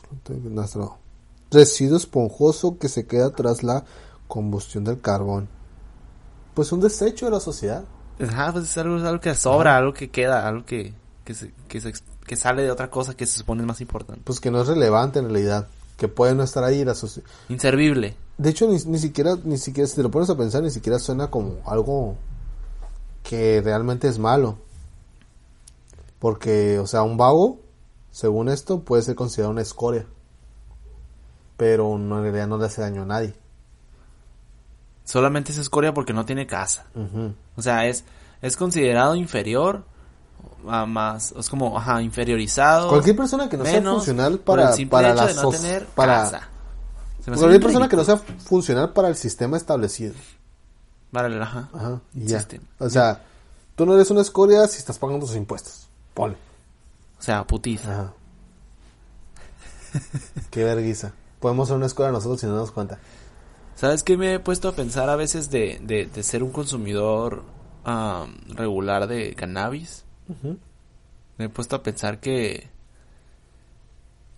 residuo 1.50 1.96
esponjoso 1.96 2.78
que 2.78 2.88
se 2.88 3.06
queda 3.06 3.30
tras 3.30 3.62
la 3.62 3.84
combustión 4.28 4.84
del 4.84 5.00
carbón. 5.00 5.48
Pues 6.54 6.72
un 6.72 6.80
desecho 6.80 7.26
de 7.26 7.32
la 7.32 7.40
sociedad. 7.40 7.84
Ajá, 8.20 8.52
pues 8.52 8.64
es 8.64 8.76
algo, 8.78 8.96
es 8.98 9.04
algo 9.04 9.20
que 9.20 9.34
sobra, 9.34 9.76
algo 9.76 9.94
que 9.94 10.10
queda, 10.10 10.46
algo 10.46 10.64
que 10.66 10.92
que, 11.24 11.34
se- 11.34 11.52
que, 11.68 11.80
se 11.80 11.92
que 12.26 12.36
sale 12.36 12.62
de 12.62 12.70
otra 12.70 12.90
cosa 12.90 13.14
que 13.14 13.26
se 13.26 13.38
supone 13.38 13.62
es 13.62 13.66
más 13.66 13.80
importante. 13.80 14.22
Pues 14.24 14.40
que 14.40 14.50
no 14.50 14.60
es 14.62 14.68
relevante 14.68 15.18
en 15.20 15.26
realidad. 15.26 15.68
Que 16.00 16.08
puede 16.08 16.34
no 16.34 16.42
estar 16.42 16.64
ahí 16.64 16.82
la 16.82 16.94
Inservible. 17.50 18.16
De 18.38 18.48
hecho, 18.48 18.66
ni, 18.66 18.78
ni 18.86 18.98
siquiera, 18.98 19.36
ni 19.44 19.58
siquiera, 19.58 19.86
si 19.86 19.96
te 19.96 20.02
lo 20.02 20.10
pones 20.10 20.30
a 20.30 20.34
pensar, 20.34 20.62
ni 20.62 20.70
siquiera 20.70 20.98
suena 20.98 21.30
como 21.30 21.58
algo 21.66 22.16
que 23.22 23.60
realmente 23.60 24.08
es 24.08 24.18
malo. 24.18 24.56
Porque, 26.18 26.78
o 26.78 26.86
sea, 26.86 27.02
un 27.02 27.18
vago, 27.18 27.60
según 28.12 28.48
esto, 28.48 28.80
puede 28.80 29.02
ser 29.02 29.14
considerado 29.14 29.52
una 29.52 29.60
escoria. 29.60 30.06
Pero 31.58 31.98
no, 31.98 32.16
en 32.16 32.22
realidad 32.22 32.48
no 32.48 32.56
le 32.56 32.64
hace 32.64 32.80
daño 32.80 33.02
a 33.02 33.06
nadie. 33.06 33.34
Solamente 35.04 35.52
es 35.52 35.58
escoria 35.58 35.92
porque 35.92 36.14
no 36.14 36.24
tiene 36.24 36.46
casa. 36.46 36.86
O 37.56 37.60
sea, 37.60 37.88
es, 37.88 38.06
es 38.40 38.56
considerado 38.56 39.16
inferior 39.16 39.84
a 40.68 40.86
más, 40.86 41.32
es 41.32 41.48
como, 41.48 41.76
ajá, 41.76 42.02
inferiorizado. 42.02 42.88
Cualquier 42.88 43.16
persona 43.16 43.48
que 43.48 43.56
no 43.56 43.64
sea 43.64 43.82
funcional 43.82 44.38
para, 44.38 44.74
para 44.88 45.14
la 45.14 45.32
no 45.32 45.50
tener 45.50 45.86
para 45.86 46.22
casa. 46.22 46.48
Cualquier 47.24 47.60
persona 47.60 47.88
que 47.88 47.96
no 47.96 48.04
sea 48.04 48.16
funcional 48.16 48.92
para 48.92 49.08
el 49.08 49.16
sistema 49.16 49.56
establecido. 49.56 50.14
Para 51.12 51.28
el, 51.28 51.42
ajá, 51.42 51.68
Ajá, 51.72 52.00
y 52.14 52.26
ya. 52.26 52.46
O 52.78 52.88
sea, 52.88 53.20
Tú 53.80 53.86
no 53.86 53.94
eres 53.94 54.10
una 54.10 54.20
escoria 54.20 54.66
si 54.66 54.76
estás 54.76 54.98
pagando 54.98 55.24
tus 55.24 55.34
impuestos. 55.34 55.88
Ponle. 56.12 56.36
O 57.18 57.22
sea, 57.22 57.46
putiza. 57.46 57.90
Ajá. 57.90 58.12
Qué 60.50 60.64
vergüenza. 60.64 61.14
Podemos 61.38 61.66
ser 61.66 61.78
una 61.78 61.86
escoria 61.86 62.12
nosotros 62.12 62.40
si 62.40 62.44
no 62.44 62.52
nos 62.52 62.58
damos 62.58 62.72
cuenta. 62.72 62.98
¿Sabes 63.76 64.02
qué 64.02 64.18
me 64.18 64.34
he 64.34 64.38
puesto 64.38 64.68
a 64.68 64.72
pensar 64.72 65.08
a 65.08 65.16
veces 65.16 65.48
de, 65.48 65.80
de, 65.82 66.04
de 66.04 66.22
ser 66.22 66.42
un 66.42 66.50
consumidor 66.50 67.42
regular 68.48 69.06
de 69.06 69.34
cannabis? 69.34 70.04
Me 71.38 71.44
he 71.46 71.48
puesto 71.48 71.76
a 71.76 71.82
pensar 71.82 72.20
que 72.20 72.68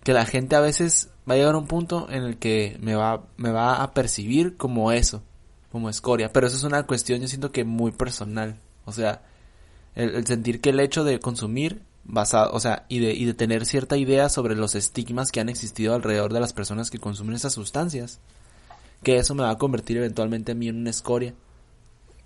que 0.03 0.13
la 0.13 0.25
gente 0.25 0.55
a 0.55 0.59
veces 0.59 1.11
va 1.29 1.35
a 1.35 1.37
llegar 1.37 1.55
a 1.55 1.57
un 1.57 1.67
punto 1.67 2.07
en 2.09 2.23
el 2.23 2.37
que 2.37 2.77
me 2.81 2.95
va 2.95 3.23
me 3.37 3.51
va 3.51 3.81
a 3.81 3.93
percibir 3.93 4.57
como 4.57 4.91
eso, 4.91 5.23
como 5.71 5.89
escoria, 5.89 6.31
pero 6.33 6.47
eso 6.47 6.57
es 6.57 6.63
una 6.63 6.83
cuestión 6.83 7.21
yo 7.21 7.27
siento 7.27 7.51
que 7.51 7.63
muy 7.63 7.91
personal, 7.91 8.57
o 8.85 8.91
sea, 8.91 9.21
el, 9.95 10.15
el 10.15 10.27
sentir 10.27 10.59
que 10.59 10.71
el 10.71 10.79
hecho 10.79 11.03
de 11.03 11.19
consumir 11.19 11.81
basado, 12.03 12.51
o 12.53 12.59
sea, 12.59 12.85
y 12.89 12.99
de 12.99 13.13
y 13.13 13.25
de 13.25 13.33
tener 13.33 13.65
cierta 13.65 13.97
idea 13.97 14.29
sobre 14.29 14.55
los 14.55 14.75
estigmas 14.75 15.31
que 15.31 15.39
han 15.39 15.49
existido 15.49 15.93
alrededor 15.95 16.33
de 16.33 16.41
las 16.41 16.53
personas 16.53 16.91
que 16.91 16.99
consumen 16.99 17.35
esas 17.35 17.53
sustancias, 17.53 18.19
que 19.03 19.17
eso 19.17 19.35
me 19.35 19.43
va 19.43 19.51
a 19.51 19.57
convertir 19.57 19.97
eventualmente 19.97 20.51
a 20.51 20.55
mí 20.55 20.67
en 20.67 20.77
una 20.77 20.89
escoria. 20.89 21.33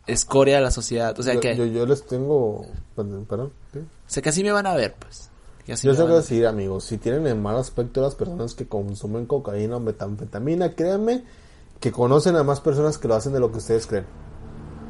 Escoria 0.08 0.56
de 0.56 0.62
la 0.62 0.72
sociedad, 0.72 1.18
o 1.20 1.24
sea 1.24 1.36
yo, 1.36 1.40
que 1.42 1.56
yo, 1.56 1.66
yo 1.66 1.86
les 1.86 2.06
tengo... 2.06 2.66
Perdón, 2.96 3.26
perdón, 3.26 3.52
¿sí? 3.74 3.80
o 3.80 3.84
sea, 4.10 4.24
que 4.24 4.30
así 4.30 4.44
me 4.44 4.52
van 4.52 4.66
a 4.66 4.74
ver, 4.76 4.96
pues. 4.98 5.30
Que 5.66 5.76
Yo 5.76 5.94
sé 5.94 6.02
a- 6.02 6.06
decir, 6.06 6.48
amigos. 6.48 6.86
Si 6.86 6.98
tienen 6.98 7.28
en 7.28 7.42
mal 7.42 7.58
aspecto 7.58 8.02
las 8.02 8.16
personas 8.16 8.54
que 8.56 8.68
consumen 8.68 9.26
cocaína 9.26 9.76
o 9.76 9.80
metanfetamina, 9.82 10.74
créanme 10.76 11.26
que 11.82 11.92
conocen 11.92 12.38
a 12.38 12.44
más 12.44 12.62
personas 12.62 12.98
que 12.98 13.08
lo 13.10 13.16
hacen 13.16 13.34
de 13.34 13.42
lo 13.42 13.52
que 13.52 13.58
ustedes 13.58 13.86
creen. 13.86 14.06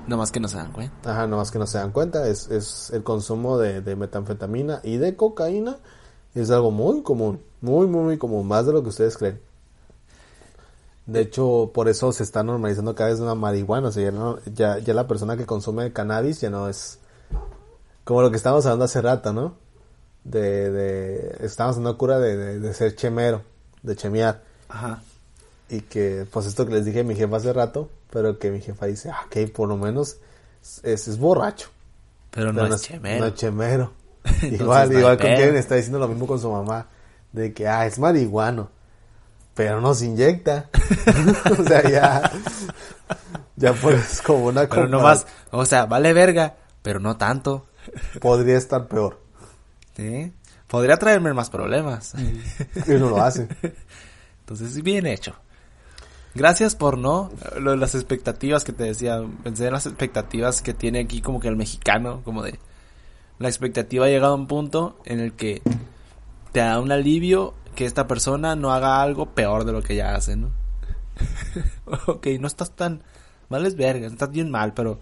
Nada 0.05 0.17
más 0.17 0.31
que 0.31 0.39
no 0.39 0.47
se 0.47 0.57
dan 0.57 0.71
cuenta. 0.71 1.11
Ajá, 1.11 1.25
nomás 1.27 1.49
que 1.51 1.57
no 1.59 1.65
se 1.67 1.79
dan 1.79 1.91
cuenta. 1.91 2.27
Es, 2.27 2.49
es 2.49 2.91
el 2.91 3.03
consumo 3.03 3.57
de, 3.57 3.81
de 3.81 3.95
metanfetamina 3.95 4.79
y 4.83 4.97
de 4.97 5.15
cocaína 5.15 5.77
es 6.35 6.51
algo 6.51 6.69
muy 6.71 7.01
común. 7.01 7.41
Muy, 7.59 7.87
muy, 7.87 8.03
muy 8.03 8.17
común. 8.19 8.47
Más 8.47 8.65
de 8.67 8.71
lo 8.73 8.83
que 8.83 8.89
ustedes 8.89 9.17
creen. 9.17 9.41
De 11.07 11.21
hecho, 11.21 11.71
por 11.73 11.87
eso 11.89 12.11
se 12.11 12.21
está 12.23 12.43
normalizando 12.43 12.93
cada 12.93 13.09
vez 13.09 13.19
una 13.19 13.33
marihuana. 13.33 13.87
O 13.87 13.91
sea, 13.91 14.03
ya, 14.03 14.11
no- 14.11 14.39
ya, 14.53 14.77
ya 14.79 14.93
la 14.93 15.07
persona 15.07 15.37
que 15.37 15.45
consume 15.45 15.91
cannabis 15.93 16.41
ya 16.41 16.49
no 16.49 16.67
es 16.69 16.99
como 18.03 18.21
lo 18.21 18.29
que 18.29 18.37
estábamos 18.37 18.65
hablando 18.65 18.85
hace 18.85 19.01
rato, 19.01 19.33
¿no? 19.33 19.55
De, 20.23 20.69
de 20.71 21.37
estamos 21.45 21.77
en 21.77 21.83
una 21.83 21.93
cura 21.93 22.19
de, 22.19 22.35
de, 22.37 22.59
de 22.59 22.73
ser 22.73 22.95
chemero, 22.95 23.41
de 23.83 23.95
chemear. 23.95 24.43
Ajá. 24.69 25.01
Y 25.69 25.81
que, 25.81 26.25
pues 26.31 26.45
esto 26.45 26.65
que 26.65 26.73
les 26.73 26.85
dije 26.85 27.01
a 27.01 27.03
mi 27.03 27.15
jefa 27.15 27.37
hace 27.37 27.51
rato, 27.53 27.89
pero 28.11 28.37
que 28.39 28.51
mi 28.51 28.61
jefa 28.61 28.85
dice, 28.85 29.09
ah, 29.09 29.21
ok, 29.27 29.49
por 29.51 29.67
lo 29.69 29.77
menos 29.77 30.17
es, 30.83 31.07
es 31.07 31.17
borracho. 31.17 31.69
Pero 32.31 32.51
no 32.53 32.63
Pero 32.63 32.75
es 32.75 32.81
chemero. 32.81 33.19
No 33.21 33.25
es 33.27 33.35
chemero. 33.35 33.91
Igual, 34.43 34.91
no 34.91 34.99
igual 34.99 35.17
con 35.17 35.27
quien 35.37 35.55
está 35.55 35.75
diciendo 35.75 35.99
lo 35.99 36.07
mismo 36.09 36.27
con 36.27 36.39
su 36.39 36.51
mamá. 36.51 36.87
De 37.31 37.53
que, 37.53 37.67
ah, 37.67 37.85
es 37.85 37.97
marihuano. 37.97 38.69
Pero 39.57 39.81
no 39.81 39.93
se 39.93 40.05
inyecta. 40.05 40.69
o 41.59 41.63
sea, 41.63 41.89
ya. 41.89 42.31
Ya 43.57 43.73
pues 43.73 44.21
como 44.21 44.45
una 44.45 44.61
Pero 44.69 44.83
compara- 44.83 44.89
no 44.89 45.01
más, 45.01 45.25
o 45.51 45.65
sea, 45.65 45.85
vale 45.87 46.13
verga, 46.13 46.55
pero 46.83 46.99
no 46.99 47.17
tanto. 47.17 47.65
Podría 48.21 48.57
estar 48.57 48.87
peor. 48.87 49.19
¿Sí? 49.95 50.31
Podría 50.67 50.97
traerme 50.97 51.33
más 51.33 51.49
problemas. 51.49 52.13
Y 52.15 52.91
no 52.91 53.09
lo 53.09 53.21
hace. 53.21 53.47
Entonces, 54.41 54.81
bien 54.83 55.07
hecho. 55.07 55.33
Gracias 56.35 56.75
por 56.75 56.99
no, 56.99 57.31
lo 57.59 57.71
de 57.71 57.77
las 57.77 57.95
expectativas 57.95 58.63
que 58.63 58.73
te 58.73 58.83
decía, 58.83 59.23
pensé 59.43 59.65
en 59.65 59.73
las 59.73 59.87
expectativas 59.87 60.61
que 60.61 60.75
tiene 60.75 60.99
aquí 60.99 61.19
como 61.21 61.39
que 61.39 61.47
el 61.47 61.55
mexicano, 61.55 62.21
como 62.23 62.43
de 62.43 62.59
la 63.39 63.47
expectativa 63.47 64.05
ha 64.05 64.09
llegado 64.09 64.33
a 64.33 64.35
un 64.35 64.45
punto 64.45 64.99
en 65.05 65.19
el 65.19 65.33
que 65.33 65.63
te 66.51 66.59
da 66.59 66.79
un 66.79 66.91
alivio 66.91 67.55
que 67.77 67.85
esta 67.85 68.07
persona 68.07 68.55
no 68.55 68.73
haga 68.73 69.03
algo 69.03 69.35
peor 69.35 69.63
de 69.63 69.71
lo 69.71 69.83
que 69.83 69.95
ya 69.95 70.15
hace, 70.15 70.35
¿no? 70.35 70.49
ok, 72.07 72.25
no 72.39 72.47
estás 72.47 72.75
tan, 72.75 73.03
vales 73.49 73.75
verga, 73.75 74.07
estás 74.07 74.31
bien 74.31 74.49
mal, 74.49 74.73
pero 74.73 74.99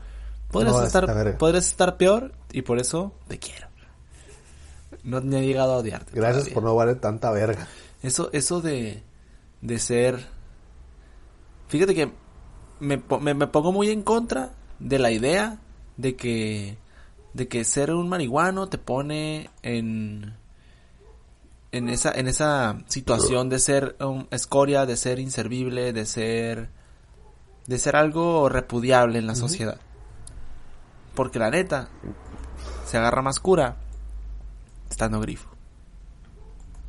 podrías 0.51 0.76
No, 0.76 0.84
estar, 0.84 1.38
podrías 1.38 1.67
estar 1.67 1.95
peor 1.95 2.34
y 2.51 2.63
por 2.63 2.78
eso 2.78 3.13
te 3.30 3.39
quiero. 3.39 3.69
No 5.03 5.21
me 5.21 5.39
he 5.39 5.45
llegado 5.47 5.71
a 5.73 5.78
odiarte. 5.78 6.11
Gracias 6.13 6.36
todavía. 6.43 6.53
por 6.53 6.63
no 6.63 6.76
valer 6.76 6.99
tanta 6.99 7.32
verga. 7.32 7.65
Eso, 8.03 8.30
eso 8.34 8.59
de, 8.59 9.01
de 9.61 9.80
ser... 9.80 10.28
Fíjate 11.69 11.95
que 11.95 12.11
me, 12.82 13.01
me, 13.21 13.34
me 13.36 13.47
pongo 13.47 13.71
muy 13.71 13.89
en 13.89 14.01
contra 14.01 14.51
de 14.80 14.99
la 14.99 15.11
idea 15.11 15.59
de 15.95 16.17
que, 16.17 16.78
de 17.34 17.47
que 17.47 17.63
ser 17.63 17.91
un 17.91 18.09
marihuano 18.09 18.67
te 18.67 18.78
pone 18.78 19.49
en, 19.61 20.36
en 21.76 21.89
esa, 21.89 22.11
en 22.11 22.28
esa 22.28 22.78
situación 22.88 23.49
de 23.49 23.59
ser 23.59 23.97
um, 23.99 24.28
escoria, 24.32 24.86
de 24.86 24.95
ser 24.95 25.19
inservible, 25.19 25.91
de 25.91 26.05
ser, 26.05 26.69
de 27.67 27.78
ser 27.78 27.97
algo 27.97 28.47
repudiable 28.47 29.19
en 29.19 29.28
la 29.28 29.36
sociedad. 29.36 29.78
Porque 31.15 31.38
la 31.38 31.49
neta, 31.49 31.89
se 32.86 32.97
agarra 32.97 33.21
más 33.21 33.41
cura 33.41 33.76
estando 34.89 35.19
grifo. 35.19 35.49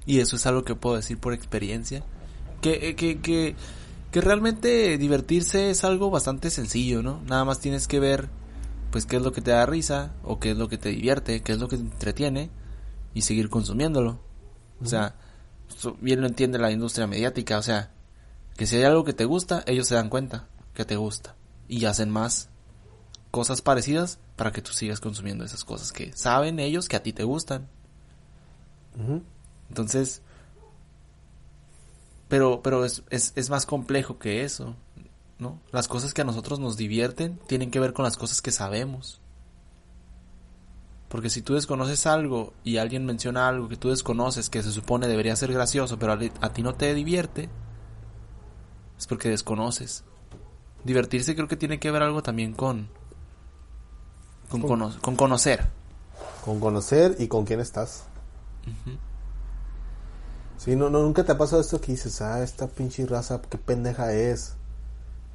Y 0.04 0.20
eso 0.20 0.36
es 0.36 0.46
algo 0.46 0.62
que 0.62 0.76
puedo 0.76 0.94
decir 0.94 1.18
por 1.18 1.32
experiencia. 1.32 2.04
Que, 2.60 2.90
eh, 2.90 2.94
que, 2.94 3.20
que, 3.20 3.56
que 4.12 4.20
realmente 4.20 4.98
divertirse 4.98 5.70
es 5.70 5.82
algo 5.82 6.10
bastante 6.10 6.50
sencillo, 6.50 7.02
¿no? 7.02 7.20
Nada 7.26 7.44
más 7.44 7.58
tienes 7.58 7.88
que 7.88 7.98
ver, 7.98 8.28
pues, 8.92 9.04
qué 9.04 9.16
es 9.16 9.22
lo 9.22 9.32
que 9.32 9.40
te 9.40 9.50
da 9.50 9.66
risa, 9.66 10.14
o 10.22 10.38
qué 10.38 10.52
es 10.52 10.56
lo 10.56 10.68
que 10.68 10.78
te 10.78 10.90
divierte, 10.90 11.42
qué 11.42 11.52
es 11.52 11.58
lo 11.58 11.66
que 11.66 11.76
te 11.76 11.82
entretiene, 11.82 12.50
y 13.14 13.22
seguir 13.22 13.50
consumiéndolo. 13.50 14.25
O 14.82 14.86
sea, 14.86 15.14
bien 16.00 16.20
lo 16.20 16.26
entiende 16.26 16.58
la 16.58 16.70
industria 16.70 17.06
mediática, 17.06 17.58
o 17.58 17.62
sea, 17.62 17.90
que 18.56 18.66
si 18.66 18.76
hay 18.76 18.84
algo 18.84 19.04
que 19.04 19.12
te 19.12 19.24
gusta, 19.24 19.62
ellos 19.66 19.86
se 19.86 19.94
dan 19.94 20.08
cuenta 20.08 20.48
que 20.74 20.84
te 20.84 20.96
gusta. 20.96 21.34
Y 21.68 21.84
hacen 21.84 22.10
más 22.10 22.48
cosas 23.30 23.60
parecidas 23.60 24.18
para 24.36 24.52
que 24.52 24.62
tú 24.62 24.72
sigas 24.72 25.00
consumiendo 25.00 25.44
esas 25.44 25.64
cosas 25.64 25.92
que 25.92 26.12
saben 26.14 26.58
ellos 26.58 26.88
que 26.88 26.96
a 26.96 27.02
ti 27.02 27.12
te 27.12 27.24
gustan. 27.24 27.68
Entonces, 29.68 30.22
pero, 32.28 32.62
pero 32.62 32.84
es, 32.84 33.02
es, 33.10 33.32
es 33.36 33.50
más 33.50 33.66
complejo 33.66 34.18
que 34.18 34.42
eso, 34.42 34.74
¿no? 35.38 35.60
Las 35.70 35.86
cosas 35.86 36.14
que 36.14 36.22
a 36.22 36.24
nosotros 36.24 36.58
nos 36.58 36.76
divierten 36.76 37.38
tienen 37.46 37.70
que 37.70 37.80
ver 37.80 37.92
con 37.92 38.04
las 38.04 38.16
cosas 38.16 38.40
que 38.40 38.52
sabemos. 38.52 39.20
Porque 41.16 41.30
si 41.30 41.40
tú 41.40 41.54
desconoces 41.54 42.06
algo 42.06 42.52
y 42.62 42.76
alguien 42.76 43.06
menciona 43.06 43.48
algo 43.48 43.70
que 43.70 43.78
tú 43.78 43.88
desconoces 43.88 44.50
que 44.50 44.62
se 44.62 44.70
supone 44.70 45.08
debería 45.08 45.34
ser 45.34 45.50
gracioso, 45.50 45.98
pero 45.98 46.12
a, 46.12 46.52
ti 46.52 46.62
no 46.62 46.74
te 46.74 46.92
divierte, 46.92 47.48
es 48.98 49.06
porque 49.06 49.30
desconoces. 49.30 50.04
Divertirse 50.84 51.34
creo 51.34 51.48
que 51.48 51.56
tiene 51.56 51.80
que 51.80 51.90
ver 51.90 52.02
algo 52.02 52.22
también 52.22 52.52
con 52.52 52.90
con, 54.50 54.60
Con- 54.60 54.68
cono- 54.72 54.92
con 55.00 55.16
conocer. 55.16 55.66
Con 56.44 56.60
conocer 56.60 57.16
y 57.18 57.28
con 57.28 57.46
quién 57.46 57.60
estás. 57.60 58.04
Sí, 60.58 60.76
no, 60.76 60.90
no, 60.90 61.00
nunca 61.00 61.24
te 61.24 61.32
ha 61.32 61.38
pasado 61.38 61.62
esto 61.62 61.80
que 61.80 61.92
dices, 61.92 62.20
ah, 62.20 62.42
esta 62.42 62.66
pinche 62.66 63.06
raza, 63.06 63.40
qué 63.40 63.56
pendeja 63.56 64.12
es. 64.12 64.54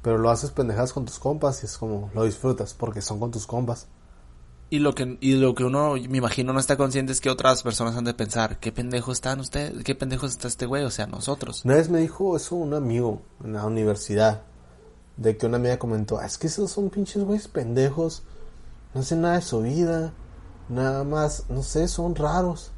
Pero 0.00 0.18
lo 0.18 0.30
haces 0.30 0.52
pendejas 0.52 0.92
con 0.92 1.06
tus 1.06 1.18
compas 1.18 1.60
y 1.64 1.66
es 1.66 1.76
como, 1.76 2.08
lo 2.14 2.22
disfrutas 2.22 2.72
porque 2.72 3.02
son 3.02 3.18
con 3.18 3.32
tus 3.32 3.48
compas. 3.48 3.88
Y 4.72 4.78
lo 4.78 4.94
que 4.94 5.18
y 5.20 5.34
lo 5.34 5.54
que 5.54 5.64
uno 5.64 5.96
me 6.08 6.16
imagino 6.16 6.54
no 6.54 6.58
está 6.58 6.78
consciente 6.78 7.12
es 7.12 7.20
que 7.20 7.28
otras 7.28 7.62
personas 7.62 7.94
han 7.94 8.04
de 8.04 8.14
pensar, 8.14 8.58
¿qué 8.58 8.72
pendejos 8.72 9.18
están 9.18 9.38
ustedes? 9.38 9.84
¿Qué 9.84 9.94
pendejos 9.94 10.30
está 10.30 10.48
este 10.48 10.64
güey? 10.64 10.82
O 10.84 10.90
sea, 10.90 11.06
nosotros. 11.06 11.62
Una 11.66 11.74
vez 11.74 11.90
me 11.90 11.98
dijo 11.98 12.34
eso 12.38 12.56
un 12.56 12.72
amigo 12.72 13.20
en 13.44 13.52
la 13.52 13.66
universidad, 13.66 14.44
de 15.18 15.36
que 15.36 15.44
una 15.44 15.58
amiga 15.58 15.78
comentó, 15.78 16.16
"Ah, 16.18 16.24
es 16.24 16.38
que 16.38 16.46
esos 16.46 16.70
son 16.70 16.88
pinches 16.88 17.22
güeyes 17.22 17.48
pendejos, 17.48 18.22
no 18.94 19.02
hacen 19.02 19.20
nada 19.20 19.34
de 19.34 19.42
su 19.42 19.60
vida, 19.60 20.14
nada 20.70 21.04
más, 21.04 21.44
no 21.50 21.62
sé, 21.62 21.86
son 21.86 22.14
raros. 22.14 22.72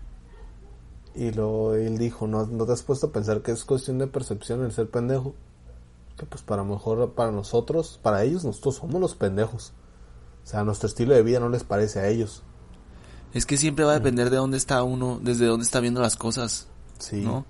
Y 1.14 1.30
lo, 1.30 1.76
él 1.76 1.96
dijo, 1.96 2.26
¿no, 2.26 2.44
no 2.44 2.66
te 2.66 2.72
has 2.72 2.82
puesto 2.82 3.06
a 3.06 3.12
pensar 3.12 3.40
que 3.42 3.52
es 3.52 3.64
cuestión 3.64 3.98
de 3.98 4.08
percepción 4.08 4.64
el 4.64 4.72
ser 4.72 4.90
pendejo? 4.90 5.36
Que 6.16 6.26
pues 6.26 6.42
para 6.42 6.64
mejor, 6.64 7.12
para 7.12 7.30
nosotros, 7.30 8.00
para 8.02 8.24
ellos, 8.24 8.44
nosotros 8.44 8.74
somos 8.74 9.00
los 9.00 9.14
pendejos. 9.14 9.72
O 10.44 10.46
sea, 10.46 10.64
nuestro 10.64 10.88
estilo 10.88 11.14
de 11.14 11.22
vida 11.22 11.40
no 11.40 11.48
les 11.48 11.64
parece 11.64 12.00
a 12.00 12.08
ellos. 12.08 12.42
Es 13.32 13.46
que 13.46 13.56
siempre 13.56 13.84
va 13.84 13.92
a 13.92 13.94
depender 13.94 14.30
de 14.30 14.36
dónde 14.36 14.56
está 14.56 14.82
uno, 14.82 15.18
desde 15.22 15.46
dónde 15.46 15.64
está 15.64 15.80
viendo 15.80 16.00
las 16.00 16.16
cosas, 16.16 16.68
Sí. 16.98 17.20
¿no? 17.22 17.44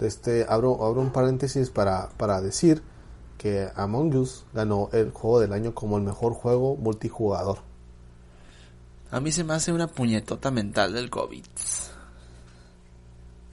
Este, 0.00 0.46
abro, 0.48 0.84
abro 0.84 1.00
un 1.00 1.10
paréntesis 1.10 1.70
para, 1.70 2.08
para 2.10 2.40
decir 2.40 2.82
que 3.38 3.68
Among 3.76 4.14
Us 4.16 4.44
ganó 4.52 4.88
el 4.92 5.10
juego 5.10 5.40
del 5.40 5.52
año 5.52 5.74
como 5.74 5.96
el 5.96 6.02
mejor 6.04 6.32
juego 6.34 6.76
multijugador. 6.76 7.58
A 9.10 9.20
mí 9.20 9.30
se 9.32 9.44
me 9.44 9.54
hace 9.54 9.72
una 9.72 9.88
puñetota 9.88 10.50
mental 10.50 10.92
del 10.92 11.10
COVID. 11.10 11.44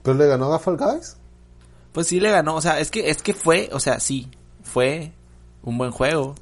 ¿Pero 0.02 0.16
le 0.16 0.26
ganó 0.26 0.52
a 0.52 0.58
Fall 0.58 0.76
Guys? 0.76 1.16
Pues 1.92 2.06
sí 2.06 2.20
le 2.20 2.30
ganó, 2.30 2.54
o 2.56 2.60
sea, 2.60 2.80
es 2.80 2.90
que 2.90 3.10
es 3.10 3.22
que 3.22 3.34
fue, 3.34 3.68
o 3.72 3.80
sea, 3.80 4.00
sí, 4.00 4.30
fue 4.62 5.12
un 5.62 5.76
buen 5.76 5.90
juego. 5.90 6.34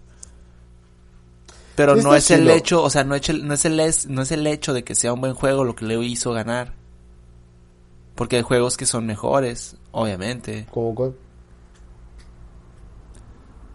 Pero 1.79 1.97
no 1.97 2.15
es 2.15 2.31
el 2.31 2.51
hecho, 2.51 2.83
o 2.83 2.91
sea, 2.91 3.05
no 3.05 3.15
es 3.15 3.29
el, 3.31 3.47
no 3.47 3.55
es 3.55 3.65
el 3.65 3.81
es- 3.81 4.07
no 4.09 4.21
es 4.23 4.31
el 4.33 4.47
hecho 4.47 4.73
de 4.75 4.85
que 4.85 4.95
sea 4.95 5.13
un 5.15 5.21
buen 5.23 5.33
juego 5.35 5.65
lo 5.65 5.75
que 5.75 5.87
le 5.87 5.95
hizo 6.05 6.33
ganar. 6.33 6.75
Porque 8.15 8.37
hay 8.37 8.43
juegos 8.43 8.77
que 8.77 8.85
son 8.85 9.07
mejores, 9.07 9.77
obviamente. 9.93 10.67
¿Cómo 10.73 10.95
cuál? 10.95 11.15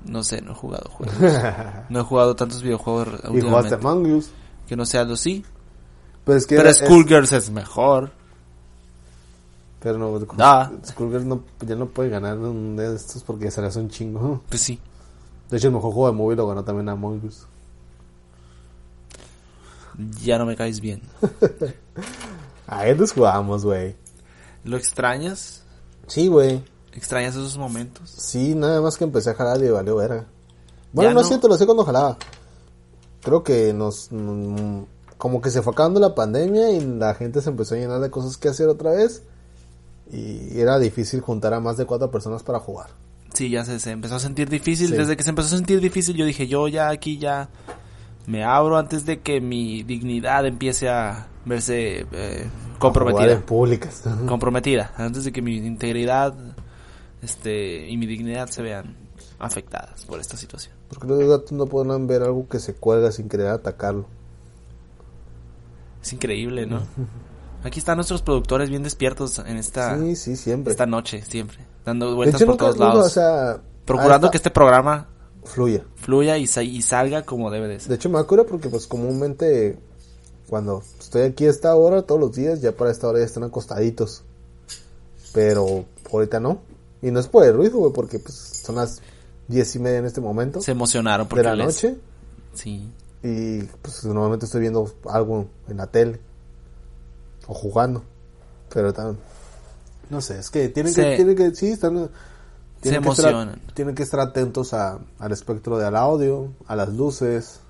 No 0.06 0.24
sé, 0.24 0.42
no 0.42 0.52
he 0.52 0.56
jugado 0.56 0.90
juegos. 0.90 1.16
No 1.90 2.00
he 2.02 2.04
jugado 2.04 2.36
tantos 2.36 2.62
videojuegos 2.62 3.08
y 3.08 3.12
jugaste 3.12 3.30
últimamente. 3.32 3.76
Among 3.76 4.12
Us. 4.18 4.30
Que 4.68 4.76
no 4.76 4.86
sea 4.86 5.04
lo 5.06 5.16
sí. 5.16 5.46
Pero 6.26 6.38
es 6.38 6.46
que 6.46 6.58
Pero 6.58 6.70
es- 6.70 6.78
Skullgirls 6.80 7.32
es 7.32 7.50
mejor. 7.52 8.12
Pero 9.80 9.98
no, 9.98 10.20
Ah. 10.40 10.72
Skullgirls 10.86 11.26
no, 11.26 11.44
ya 11.66 11.76
no 11.76 11.88
puede 11.88 12.10
ganar 12.10 12.38
un 12.38 12.76
de 12.76 12.96
estos 12.96 13.24
porque 13.24 13.50
se 13.52 13.62
le 13.62 13.68
hace 13.68 13.80
un 13.80 13.90
chingo. 13.90 14.42
Pues 14.50 14.62
sí. 14.62 14.80
De 15.50 15.58
hecho, 15.58 15.68
el 15.68 15.74
mejor 15.74 15.94
juego 15.94 16.08
de 16.08 16.18
móvil 16.18 16.38
lo 16.38 16.48
ganó 16.48 16.64
también 16.64 16.90
Among 16.90 17.24
Us. 17.26 17.46
Ya 20.24 20.38
no 20.38 20.46
me 20.46 20.56
caes 20.56 20.80
bien. 20.80 21.02
Ahí 22.68 22.96
nos 22.96 23.12
jugamos, 23.12 23.66
güey. 23.66 23.96
¿Lo 24.64 24.78
extrañas? 24.78 25.64
Sí, 26.08 26.28
güey. 26.28 26.64
¿Extrañas 26.94 27.36
esos 27.36 27.58
momentos? 27.58 28.10
Sí, 28.10 28.56
nada 28.56 28.82
más 28.82 28.98
que 28.98 29.04
empecé 29.04 29.32
a 29.32 29.36
jalar 29.36 29.62
y 29.64 29.70
valió 29.70 29.96
verga. 29.96 30.26
Bueno, 30.92 31.12
no, 31.12 31.16
no. 31.16 31.22
es 31.22 31.28
cierto, 31.28 31.48
lo 31.48 31.58
sé 31.58 31.66
cuando 31.66 31.86
jalaba. 31.86 32.18
Creo 33.22 33.44
que 33.44 33.74
nos... 33.74 34.10
mm, 34.12 34.82
como 35.18 35.42
que 35.42 35.50
se 35.50 35.62
fue 35.62 35.74
acabando 35.74 36.00
la 36.00 36.16
pandemia 36.16 36.72
y 36.72 36.82
la 36.82 37.16
gente 37.16 37.42
se 37.42 37.50
empezó 37.50 37.76
a 37.76 37.78
llenar 37.78 38.00
de 38.00 38.12
cosas 38.12 38.38
que 38.38 38.50
hacer 38.50 38.68
otra 38.68 38.92
vez. 38.92 39.24
Y 40.12 40.60
era 40.60 40.78
difícil 40.80 41.22
juntar 41.22 41.54
a 41.54 41.60
más 41.60 41.78
de 41.78 41.86
cuatro 41.86 42.12
personas 42.12 42.44
para 42.44 42.60
jugar. 42.60 42.90
Sí, 43.34 43.50
ya 43.50 43.66
se, 43.66 43.80
se 43.80 43.92
empezó 43.92 44.16
a 44.16 44.20
sentir 44.20 44.50
difícil. 44.50 44.90
Sí. 44.90 44.96
Desde 44.96 45.18
que 45.18 45.24
se 45.24 45.30
empezó 45.30 45.48
a 45.48 45.58
sentir 45.58 45.80
difícil, 45.82 46.16
yo 46.16 46.26
dije, 46.26 46.48
yo 46.48 46.68
ya 46.68 46.90
aquí 46.90 47.18
ya 47.18 47.50
me 48.26 48.44
abro 48.44 48.78
antes 48.78 49.06
de 49.06 49.20
que 49.20 49.42
mi 49.42 49.84
dignidad 49.84 50.46
empiece 50.46 50.90
a 50.90 51.28
verse 51.46 52.06
eh, 52.12 52.48
comprometida. 52.80 53.40
públicas. 53.42 54.04
Comprometida. 54.28 54.94
Antes 54.98 55.26
de 55.26 55.32
que 55.32 55.42
mi 55.42 55.58
integridad 55.58 56.34
este 57.22 57.90
y 57.90 57.98
mi 57.98 58.06
dignidad 58.06 58.48
se 58.48 58.62
vean 58.62 58.98
afectadas 59.40 60.06
por 60.06 60.20
esta 60.20 60.38
situación. 60.38 60.76
Porque 60.90 61.08
los 61.08 61.20
gatos 61.20 61.52
no 61.52 61.66
podrán 61.66 62.08
ver 62.08 62.24
algo 62.24 62.48
que 62.48 62.60
se 62.60 62.74
cuelga 62.74 63.12
sin 63.12 63.30
querer 63.30 63.48
atacarlo. 63.48 64.06
Es 66.02 66.14
increíble, 66.14 66.66
¿no? 66.66 66.82
Aquí 67.64 67.80
están 67.80 67.96
nuestros 67.96 68.22
productores 68.22 68.70
bien 68.70 68.84
despiertos 68.84 69.40
en 69.40 69.56
esta, 69.58 69.98
Sí, 69.98 70.18
sí, 70.18 70.36
siempre. 70.36 70.72
esta 70.72 70.86
noche, 70.86 71.22
siempre. 71.22 71.60
Dando 71.86 72.14
vueltas 72.14 72.42
hecho, 72.42 72.48
por 72.48 72.58
todos 72.58 72.78
lados. 72.78 73.08
o 73.08 73.10
sea... 73.10 73.62
procurando 73.86 74.30
que 74.30 74.38
este 74.38 74.50
programa 74.52 75.08
Fluya. 75.46 75.84
fluya 75.96 76.38
y, 76.38 76.44
y 76.44 76.82
salga 76.82 77.24
como 77.24 77.52
debe 77.52 77.68
de 77.68 77.80
ser. 77.80 77.90
De 77.90 77.96
hecho, 77.96 78.10
me 78.10 78.20
acuerdo 78.20 78.46
porque, 78.46 78.70
pues, 78.70 78.88
comúnmente, 78.88 79.78
cuando 80.48 80.82
estoy 81.00 81.24
aquí 81.24 81.46
a 81.46 81.50
esta 81.50 81.76
hora, 81.76 82.02
todos 82.04 82.20
los 82.22 82.34
días, 82.34 82.62
ya 82.62 82.72
para 82.72 82.92
esta 82.92 83.08
hora 83.08 83.20
ya 83.20 83.26
están 83.26 83.44
acostaditos. 83.44 84.24
Pero 85.34 85.86
ahorita 86.12 86.40
no. 86.40 86.60
Y 87.02 87.12
no 87.12 87.20
es 87.20 87.28
por 87.28 87.44
el 87.46 87.54
ruido, 87.56 87.78
güey, 87.80 87.92
porque, 87.94 88.20
pues, 88.20 88.36
son 88.64 88.76
las 88.76 89.02
diez 89.48 89.76
y 89.76 89.80
media 89.80 89.98
en 89.98 90.06
este 90.06 90.22
momento 90.22 90.62
Se 90.62 90.72
emocionaron 90.72 91.26
de 91.28 91.30
porque 91.30 91.44
la 91.44 91.56
les- 91.56 91.66
noche. 91.68 91.98
Sí. 92.54 92.90
Y, 93.24 93.64
pues, 93.82 94.04
normalmente 94.06 94.46
estoy 94.46 94.62
viendo 94.62 94.90
algo 95.10 95.48
en 95.68 95.78
la 95.78 95.88
tele. 95.88 96.20
O 97.48 97.54
jugando. 97.54 98.04
Pero 98.74 98.94
también... 98.94 99.18
No 100.10 100.22
sé, 100.22 100.40
es 100.40 100.50
que 100.50 100.70
tienen 100.70 100.94
que... 100.94 101.16
Tienen 101.16 101.36
que 101.36 101.54
sí, 101.56 101.68
están... 101.72 102.10
tienen 102.84 103.02
que 103.04 103.10
estar- 103.10 103.32
emocionan. 103.32 103.62
tienen 103.74 103.96
que 103.96 104.04
estar 104.04 104.20
atentos 104.20 104.74
a, 104.74 105.00
al 105.20 105.32
espectro 105.32 105.78
del 105.78 105.96
audio, 105.96 106.50
a 106.68 106.76
las 106.76 106.90
luces. 106.90 107.62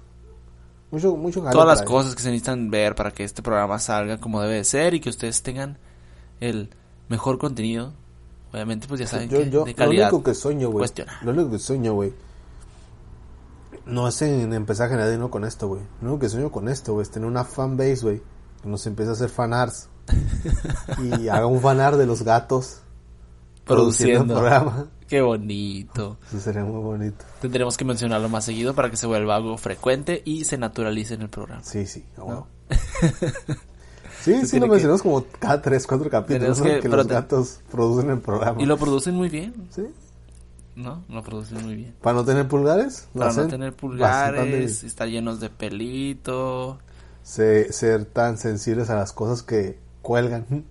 Mucho, 0.92 1.16
mucho 1.16 1.42
Todas 1.52 1.66
las 1.80 1.82
cosas 1.84 2.14
que 2.16 2.22
se 2.22 2.30
necesitan 2.30 2.70
ver 2.70 2.94
para 2.94 3.12
que 3.12 3.24
este 3.24 3.42
programa 3.42 3.80
salga 3.80 4.20
como 4.20 4.42
debe 4.42 4.56
de 4.56 4.64
ser 4.64 4.94
y 4.94 5.00
que 5.00 5.10
ustedes 5.10 5.42
tengan 5.42 5.78
el 6.40 6.70
mejor 7.10 7.38
contenido. 7.40 7.94
Obviamente, 8.52 8.88
pues 8.88 9.00
ya 9.00 9.08
saben 9.08 9.28
yo, 9.30 9.40
que 9.40 9.50
yo, 9.50 9.64
de 9.64 9.74
calidad. 9.74 10.12
Lo 10.12 10.18
único 10.18 10.30
que 10.30 10.36
sueño, 10.36 10.70
güey. 10.70 10.88
Lo 11.24 11.32
único 11.32 11.50
que 11.50 11.58
sueño, 11.58 11.94
güey. 11.94 12.14
No 13.86 14.08
es 14.08 14.22
en 14.22 14.54
empezar 14.54 14.86
a 14.86 14.90
generar 14.90 15.10
dinero 15.10 15.32
con 15.32 15.44
esto, 15.44 15.68
güey. 15.68 15.82
Lo 16.02 16.10
único 16.10 16.20
que 16.20 16.30
sueño 16.30 16.52
con 16.52 16.70
esto, 16.70 16.94
güey, 16.94 17.04
es 17.04 17.10
tener 17.10 17.28
una 17.28 17.44
fanbase, 17.44 18.02
güey. 18.02 18.22
Que 18.62 18.70
nos 18.70 18.86
empiece 18.86 19.10
a 19.10 19.14
hacer 19.14 19.30
fanarts. 19.30 19.90
y 21.04 21.28
haga 21.28 21.48
un 21.48 21.60
fanar 21.60 21.98
de 21.98 22.06
los 22.06 22.22
gatos. 22.24 22.82
Produciendo 23.66 24.22
el 24.22 24.28
Produciendo. 24.28 24.34
programa. 24.36 24.88
Qué 25.08 25.22
bonito. 25.22 26.18
Eso 26.28 26.40
sería 26.40 26.64
muy 26.64 26.82
bonito. 26.82 27.24
Tendremos 27.42 27.78
que 27.78 27.86
mencionarlo 27.86 28.30
más 28.30 28.46
seguido 28.46 28.74
para 28.74 28.90
que 28.90 28.98
se 28.98 29.06
vuelva 29.08 29.36
algo 29.36 29.58
frecuente 29.58 30.22
y 30.26 30.44
se 30.46 30.58
naturalice 30.58 31.14
en 31.16 31.22
el 31.24 31.30
programa. 31.30 31.64
Sí, 31.64 31.86
sí. 31.86 32.04
No. 32.18 32.26
huevo. 32.26 32.48
sí, 34.22 34.46
sí, 34.46 34.60
lo 34.60 34.66
que- 34.66 34.72
mencionamos 34.72 35.02
como 35.02 35.26
cada 35.40 35.62
tres, 35.62 35.86
cuatro 35.88 36.10
capítulos. 36.10 36.62
Que- 36.62 36.80
Que, 36.80 36.88
los 36.90 37.08
te- 37.08 37.14
gatos 37.14 37.60
producen 37.72 38.10
el 38.10 38.20
programa. 38.20 38.62
Y 38.62 38.66
lo 38.66 38.78
producen 38.78 39.16
muy 39.16 39.30
bien, 39.30 39.54
Sí. 39.70 39.84
¿no? 40.76 41.04
Lo 41.10 41.22
producen 41.24 41.64
muy 41.64 41.76
bien. 41.76 41.96
Para 42.02 42.16
no 42.18 42.26
tener 42.26 42.48
pulgares. 42.48 43.08
Para 43.18 43.34
no 43.34 43.48
tener 43.48 43.74
pulgares, 43.74 44.84
estar 44.84 45.08
llenos 45.08 45.40
de 45.40 45.50
pelito. 45.50 46.80
Se- 47.24 47.72
ser 47.72 48.06
tan 48.06 48.38
sensibles 48.38 48.90
a 48.90 48.96
las 48.96 49.14
cosas 49.14 49.44
que 49.44 49.78
cuelgan. 50.02 50.66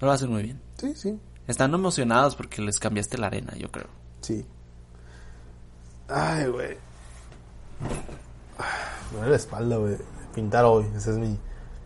Lo 0.00 0.10
hacen 0.10 0.30
muy 0.30 0.42
bien. 0.42 0.60
Sí, 0.76 0.92
sí, 0.96 1.18
Están 1.46 1.74
emocionados 1.74 2.36
porque 2.36 2.62
les 2.62 2.78
cambiaste 2.78 3.18
la 3.18 3.26
arena, 3.28 3.52
yo 3.56 3.70
creo. 3.70 3.88
sí. 4.20 4.44
Ay, 6.08 6.46
güey. 6.48 6.76
Me 9.10 9.16
duele 9.18 9.30
la 9.30 9.36
espalda, 9.36 9.76
güey. 9.76 9.96
Pintar 10.34 10.64
hoy. 10.64 10.86
Esa 10.96 11.10
es 11.12 11.16
mi 11.18 11.38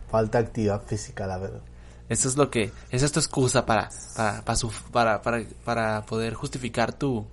falta 0.09 0.39
de 0.41 0.45
actividad 0.47 0.81
física, 0.83 1.25
la 1.27 1.37
verdad. 1.37 1.61
Eso 2.09 2.27
es 2.27 2.35
lo 2.37 2.49
que, 2.49 2.71
esa 2.89 3.05
es 3.05 3.11
tu 3.11 3.19
excusa 3.19 3.65
para, 3.65 3.89
para, 4.15 4.41
para, 4.43 4.57
para, 4.91 5.21
para, 5.21 5.43
para 5.63 6.05
poder 6.05 6.33
justificar 6.33 6.91
tu, 6.91 7.25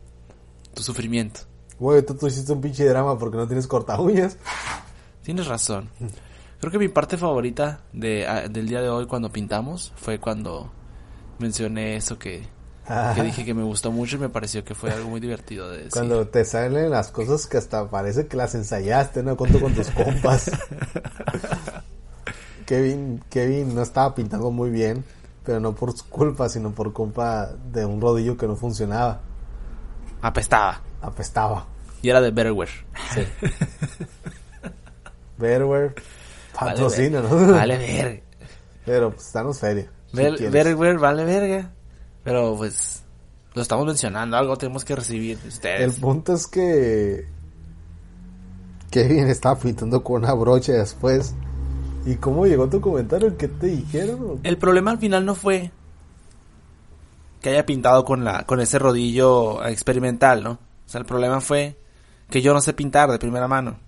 tu 0.75 0.83
sufrimiento. 0.83 1.41
Güey, 1.79 2.05
tú, 2.05 2.15
tú 2.15 2.27
hiciste 2.27 2.53
un 2.53 2.61
pinche 2.61 2.85
drama 2.85 3.19
porque 3.19 3.37
no 3.37 3.47
tienes 3.47 3.67
corta 3.67 3.99
uñas. 4.01 4.37
Tienes 5.23 5.47
razón. 5.47 5.91
Creo 6.61 6.71
que 6.71 6.79
mi 6.79 6.89
parte 6.89 7.17
favorita 7.17 7.81
de, 7.93 8.27
a- 8.29 8.49
del 8.49 8.69
día 8.69 8.81
de 8.83 8.91
hoy 8.91 9.07
cuando 9.07 9.31
pintamos 9.33 9.93
fue 9.97 10.19
cuando 10.21 10.71
mencioné 11.39 11.97
eso 11.97 12.19
que, 12.19 12.47
que 13.15 13.23
dije 13.23 13.45
que 13.45 13.55
me 13.55 13.63
gustó 13.63 13.91
mucho 13.93 14.17
y 14.17 14.19
me 14.21 14.29
pareció 14.29 14.65
que 14.65 14.75
fue 14.75 14.91
algo 14.93 15.09
muy 15.11 15.21
divertido 15.21 15.71
de 15.71 15.77
decir. 15.79 15.93
Cuando 15.93 16.27
te 16.29 16.45
salen 16.45 16.91
las 16.91 17.11
cosas 17.11 17.47
que 17.47 17.57
hasta 17.59 17.89
parece 17.91 18.27
que 18.27 18.37
las 18.37 18.55
ensayaste, 18.55 19.23
¿no? 19.23 19.37
Con, 19.37 19.51
tu- 19.51 19.61
con 19.61 19.73
tus 19.75 19.89
compas. 19.91 20.51
Kevin, 22.67 23.23
Kevin 23.31 23.75
no 23.75 23.83
estaba 23.83 24.15
pintando 24.15 24.51
muy 24.51 24.71
bien, 24.71 25.05
pero 25.45 25.61
no 25.61 25.73
por 25.75 25.97
su 25.97 26.05
culpa, 26.09 26.49
sino 26.49 26.73
por 26.73 26.93
culpa 26.93 27.51
de 27.73 27.85
un 27.87 28.01
rodillo 28.01 28.37
que 28.37 28.47
no 28.47 28.57
funcionaba. 28.57 29.21
Apestaba. 30.21 30.81
Apestaba. 31.03 31.67
Y 32.03 32.11
era 32.11 32.21
de 32.21 32.31
Betterware. 32.33 32.71
Sí. 33.15 33.21
Betterware 35.39 35.95
patrocina, 36.59 37.21
vale, 37.21 37.31
¿no? 37.31 37.47
ver- 37.47 37.55
Vale 37.55 37.79
verga. 37.79 38.21
Pero 38.85 39.11
pues 39.13 39.33
danos 39.33 39.59
feria. 39.59 39.91
Ver- 40.17 40.97
vale 40.99 41.25
verga. 41.25 41.73
Pero 42.25 42.57
pues 42.57 43.03
lo 43.55 43.63
estamos 43.63 43.87
mencionando, 43.87 44.37
algo 44.37 44.57
tenemos 44.57 44.85
que 44.85 44.97
recibir 44.97 45.37
de 45.39 45.43
El 45.45 45.49
ustedes. 45.49 45.99
punto 46.01 46.33
es 46.35 46.47
que 46.47 47.27
Kevin 48.91 49.29
estaba 49.29 49.59
pintando 49.59 50.03
con 50.03 50.25
una 50.25 50.33
brocha 50.35 50.73
después. 50.73 51.35
¿Y 52.05 52.17
cómo 52.17 52.47
llegó 52.47 52.69
tu 52.69 52.81
comentario? 52.81 53.37
¿Qué 53.37 53.49
te 53.49 53.67
dijeron? 53.67 54.41
El 54.43 54.59
problema 54.59 54.91
al 54.93 54.99
final 54.99 55.25
no 55.25 55.35
fue 55.35 55.71
que 57.41 57.51
haya 57.51 57.67
pintado 57.67 58.05
con 58.05 58.25
la 58.25 58.45
con 58.45 58.61
ese 58.61 58.79
rodillo 58.79 59.65
experimental, 59.67 60.43
¿no? 60.45 60.53
O 60.53 60.89
sea, 60.89 61.01
el 61.01 61.07
problema 61.07 61.41
fue 61.41 61.77
que 62.31 62.43
yo 62.43 62.53
no 62.55 62.61
sé 62.61 62.73
pintar 62.73 63.11
de 63.11 63.19
primera 63.19 63.49
mano. 63.49 63.79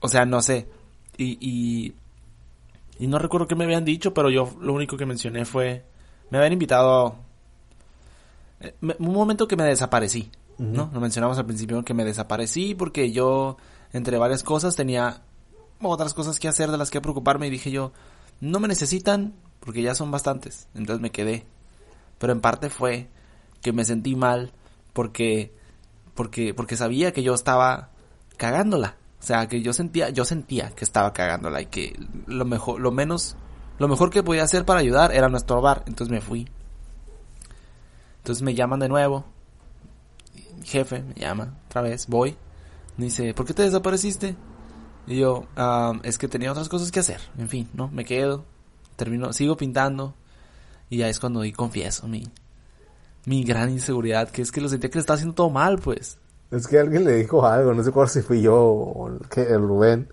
O 0.00 0.08
sea, 0.08 0.24
no 0.24 0.42
sé. 0.42 0.66
Y, 1.16 1.38
y, 1.40 1.94
y 2.98 3.06
no 3.06 3.18
recuerdo 3.18 3.46
qué 3.48 3.54
me 3.54 3.64
habían 3.64 3.84
dicho, 3.84 4.14
pero 4.14 4.30
yo 4.30 4.50
lo 4.60 4.72
único 4.74 4.96
que 4.96 5.06
mencioné 5.06 5.44
fue... 5.44 5.84
Me 6.30 6.38
habían 6.38 6.52
invitado... 6.54 7.16
eh, 8.60 8.74
me- 8.80 8.96
Un 8.98 9.12
momento 9.12 9.48
que 9.48 9.56
me 9.56 9.64
desaparecí, 9.64 10.30
¿no? 10.58 10.90
Lo 10.92 11.00
mencionamos 11.00 11.38
al 11.38 11.46
principio 11.46 11.82
que 11.84 11.94
me 11.94 12.04
desaparecí 12.04 12.74
porque 12.74 13.10
yo, 13.12 13.56
entre 13.92 14.18
varias 14.18 14.42
cosas, 14.42 14.76
tenía 14.76 15.22
otras 15.80 16.14
cosas 16.14 16.38
que 16.38 16.48
hacer 16.48 16.70
de 16.70 16.78
las 16.78 16.90
que 16.90 17.00
preocuparme 17.00 17.48
y 17.48 17.50
dije 17.50 17.70
yo, 17.70 17.92
no 18.40 18.60
me 18.60 18.68
necesitan 18.68 19.34
porque 19.60 19.82
ya 19.82 19.94
son 19.94 20.10
bastantes. 20.10 20.68
Entonces 20.74 21.00
me 21.00 21.10
quedé. 21.10 21.44
Pero 22.18 22.32
en 22.32 22.40
parte 22.40 22.70
fue 22.70 23.08
que 23.62 23.72
me 23.72 23.84
sentí 23.84 24.14
mal 24.14 24.52
porque 24.92 25.52
porque 26.14 26.54
porque 26.54 26.76
sabía 26.76 27.12
que 27.12 27.22
yo 27.22 27.34
estaba 27.34 27.90
cagándola. 28.36 28.96
O 29.22 29.24
sea, 29.24 29.46
que 29.46 29.62
yo 29.62 29.72
sentía 29.72 30.10
yo 30.10 30.24
sentía 30.24 30.70
que 30.70 30.84
estaba 30.84 31.12
cagándola 31.12 31.62
y 31.62 31.66
que 31.66 31.96
lo 32.26 32.44
mejor 32.44 32.80
lo 32.80 32.90
menos 32.90 33.36
lo 33.78 33.86
mejor 33.86 34.10
que 34.10 34.22
podía 34.22 34.42
hacer 34.42 34.64
para 34.64 34.80
ayudar 34.80 35.12
era 35.12 35.28
no 35.28 35.36
estorbar, 35.36 35.84
entonces 35.86 36.12
me 36.12 36.20
fui. 36.20 36.48
Entonces 38.18 38.42
me 38.42 38.54
llaman 38.54 38.80
de 38.80 38.88
nuevo. 38.88 39.24
Jefe 40.64 41.02
me 41.02 41.14
llama 41.14 41.56
otra 41.66 41.82
vez, 41.82 42.06
voy. 42.08 42.36
Me 42.96 43.06
dice, 43.06 43.32
¿por 43.34 43.46
qué 43.46 43.54
te 43.54 43.62
desapareciste? 43.62 44.36
Y 45.06 45.18
yo, 45.18 45.46
"Ah, 45.56 45.94
es 46.02 46.18
que 46.18 46.28
tenía 46.28 46.52
otras 46.52 46.68
cosas 46.68 46.92
que 46.92 47.00
hacer. 47.00 47.20
En 47.38 47.48
fin, 47.48 47.68
¿no? 47.74 47.88
Me 47.88 48.04
quedo, 48.04 48.44
termino, 48.96 49.32
sigo 49.32 49.56
pintando. 49.56 50.14
Y 50.90 50.98
ya 50.98 51.08
es 51.08 51.18
cuando 51.18 51.40
ahí 51.40 51.52
confieso 51.52 52.06
mi, 52.06 52.24
mi 53.24 53.44
gran 53.44 53.70
inseguridad, 53.70 54.30
que 54.30 54.42
es 54.42 54.52
que 54.52 54.60
lo 54.60 54.68
sentía 54.68 54.90
que 54.90 54.96
le 54.98 55.00
estaba 55.00 55.14
haciendo 55.16 55.34
todo 55.34 55.50
mal, 55.50 55.78
pues. 55.78 56.18
Es 56.52 56.66
que 56.68 56.78
alguien 56.78 57.04
le 57.04 57.16
dijo 57.16 57.44
algo, 57.46 57.72
no 57.74 57.82
sé 57.82 57.90
cuál 57.90 58.08
si 58.08 58.20
fui 58.22 58.42
yo 58.42 58.54
o 58.62 59.08
el, 59.08 59.28
que, 59.28 59.42
el 59.42 59.62
Rubén. 59.62 60.08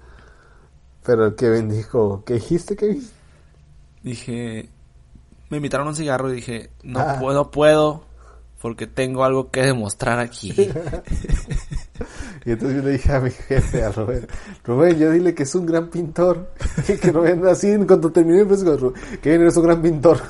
Pero 1.03 1.26
el 1.28 1.36
Kevin 1.36 1.70
dijo, 1.70 2.24
¿qué 2.26 2.36
dijiste, 2.36 2.76
Kevin? 2.76 3.07
Dije, 4.03 4.70
me 5.49 5.57
invitaron 5.57 5.88
a 5.88 5.90
un 5.91 5.95
cigarro 5.95 6.32
y 6.32 6.36
dije, 6.38 6.70
no 6.84 6.99
Ah. 6.99 7.18
puedo, 7.20 7.34
no 7.36 7.52
puedo, 7.52 8.03
porque 8.61 8.88
tengo 8.88 9.24
algo 9.24 9.52
que 9.52 9.61
demostrar 9.64 10.20
aquí. 10.20 10.53
Y 12.45 12.52
entonces 12.52 12.78
yo 12.78 12.84
le 12.84 12.91
dije 12.94 13.11
a 13.11 13.20
mi 13.20 13.30
jefe, 13.32 13.84
a 13.84 13.91
Rubén, 13.91 14.26
Rubén, 14.64 14.98
yo 14.98 15.11
dile 15.11 15.36
que 15.36 15.44
es 15.44 15.53
un 15.56 15.66
gran 15.66 15.90
pintor. 15.90 16.49
Y 16.88 16.95
que 16.95 17.11
Rubén 17.11 17.45
así, 17.45 17.68
en 17.68 17.86
cuanto 17.86 18.11
terminé, 18.11 18.44
Rubén, 18.45 18.94
Kevin 19.22 19.41
eres 19.41 19.57
un 19.57 19.64
gran 19.64 19.82
pintor. 19.82 20.22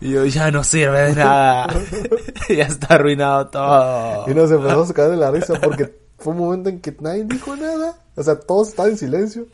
Y 0.00 0.10
yo, 0.10 0.24
ya 0.26 0.50
no 0.50 0.62
sirve 0.62 1.00
de 1.00 1.14
nada. 1.16 1.68
ya 2.48 2.64
está 2.64 2.94
arruinado 2.94 3.48
todo. 3.48 4.30
Y 4.30 4.34
nos 4.34 4.50
empezamos 4.50 4.90
a 4.90 4.94
caer 4.94 5.10
de 5.10 5.16
la 5.16 5.30
risa 5.30 5.54
porque 5.60 5.96
fue 6.18 6.32
un 6.32 6.38
momento 6.40 6.68
en 6.68 6.80
que 6.80 6.94
nadie 7.00 7.24
dijo 7.24 7.56
nada. 7.56 7.96
O 8.14 8.22
sea, 8.22 8.38
todos 8.38 8.68
estaban 8.68 8.92
en 8.92 8.98
silencio. 8.98 9.46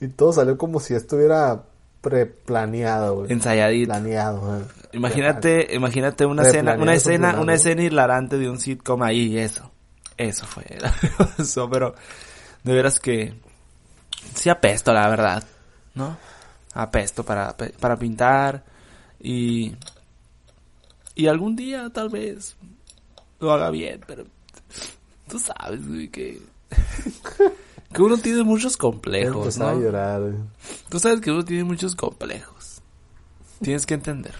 Y 0.00 0.08
todo 0.08 0.32
salió 0.32 0.56
como 0.56 0.80
si 0.80 0.94
estuviera 0.94 1.62
preplaneado, 2.00 3.16
güey. 3.16 3.32
Ensayadito. 3.32 3.92
Planeado, 3.92 4.40
güey. 4.40 4.62
Imagínate, 4.92 5.74
imagínate 5.74 6.26
una 6.26 6.42
escena, 6.42 6.74
una 6.74 6.94
escena, 6.94 7.40
una 7.40 7.54
escena 7.54 7.82
hilarante 7.82 8.38
de 8.38 8.48
un 8.48 8.58
sitcom 8.58 9.02
ahí, 9.02 9.38
eso. 9.38 9.70
Eso 10.16 10.46
fue. 10.46 10.64
Eso, 11.38 11.70
pero 11.70 11.94
de 12.62 12.74
veras 12.74 13.00
que 13.00 13.32
sí 14.34 14.50
apesto, 14.50 14.92
la 14.92 15.08
verdad, 15.08 15.42
¿no? 15.94 16.18
Apesto 16.74 17.24
para, 17.24 17.56
para 17.56 17.96
pintar 17.96 18.62
y 19.20 19.74
y 21.14 21.26
algún 21.26 21.56
día 21.56 21.90
tal 21.90 22.08
vez 22.08 22.56
lo 23.40 23.52
haga 23.52 23.70
bien, 23.70 24.00
pero 24.06 24.24
tú 25.28 25.38
sabes, 25.38 25.86
güey, 25.86 26.08
que 26.08 26.40
que 27.92 28.02
uno 28.02 28.16
tiene 28.18 28.42
muchos 28.42 28.76
complejos, 28.76 29.58
a 29.60 29.72
¿no? 29.72 29.80
llorar, 29.80 30.20
güey. 30.22 30.34
Tú 30.88 30.98
sabes 30.98 31.20
que 31.20 31.30
uno 31.30 31.44
tiene 31.44 31.64
muchos 31.64 31.94
complejos. 31.96 32.80
Tienes 33.60 33.84
que 33.84 33.94
entender. 33.94 34.34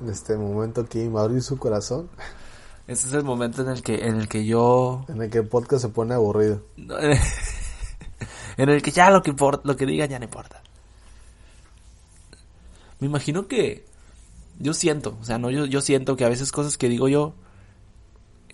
En 0.00 0.08
este 0.08 0.36
momento 0.36 0.82
aquí 0.82 1.00
me 1.08 1.20
abrir 1.20 1.42
su 1.42 1.58
corazón. 1.58 2.08
Ese 2.86 3.08
es 3.08 3.14
el 3.14 3.24
momento 3.24 3.62
en 3.62 3.68
el 3.68 3.82
que, 3.82 4.06
en 4.06 4.16
el 4.16 4.28
que 4.28 4.46
yo, 4.46 5.04
En 5.08 5.20
el 5.20 5.28
que 5.28 5.38
el 5.38 5.48
podcast 5.48 5.82
se 5.82 5.88
pone 5.88 6.14
aburrido. 6.14 6.62
en 8.56 8.68
el 8.68 8.80
que 8.80 8.92
ya 8.92 9.10
lo 9.10 9.22
que 9.22 9.30
importa, 9.30 9.62
lo 9.64 9.76
que 9.76 9.86
digan 9.86 10.08
ya 10.08 10.18
no 10.18 10.24
importa. 10.24 10.62
Me 13.00 13.06
imagino 13.06 13.46
que 13.46 13.84
yo 14.58 14.74
siento, 14.74 15.18
o 15.20 15.24
sea, 15.24 15.38
no, 15.38 15.50
yo, 15.50 15.66
yo 15.66 15.80
siento 15.80 16.16
que 16.16 16.24
a 16.24 16.28
veces 16.28 16.52
cosas 16.52 16.78
que 16.78 16.88
digo 16.88 17.08
yo 17.08 17.34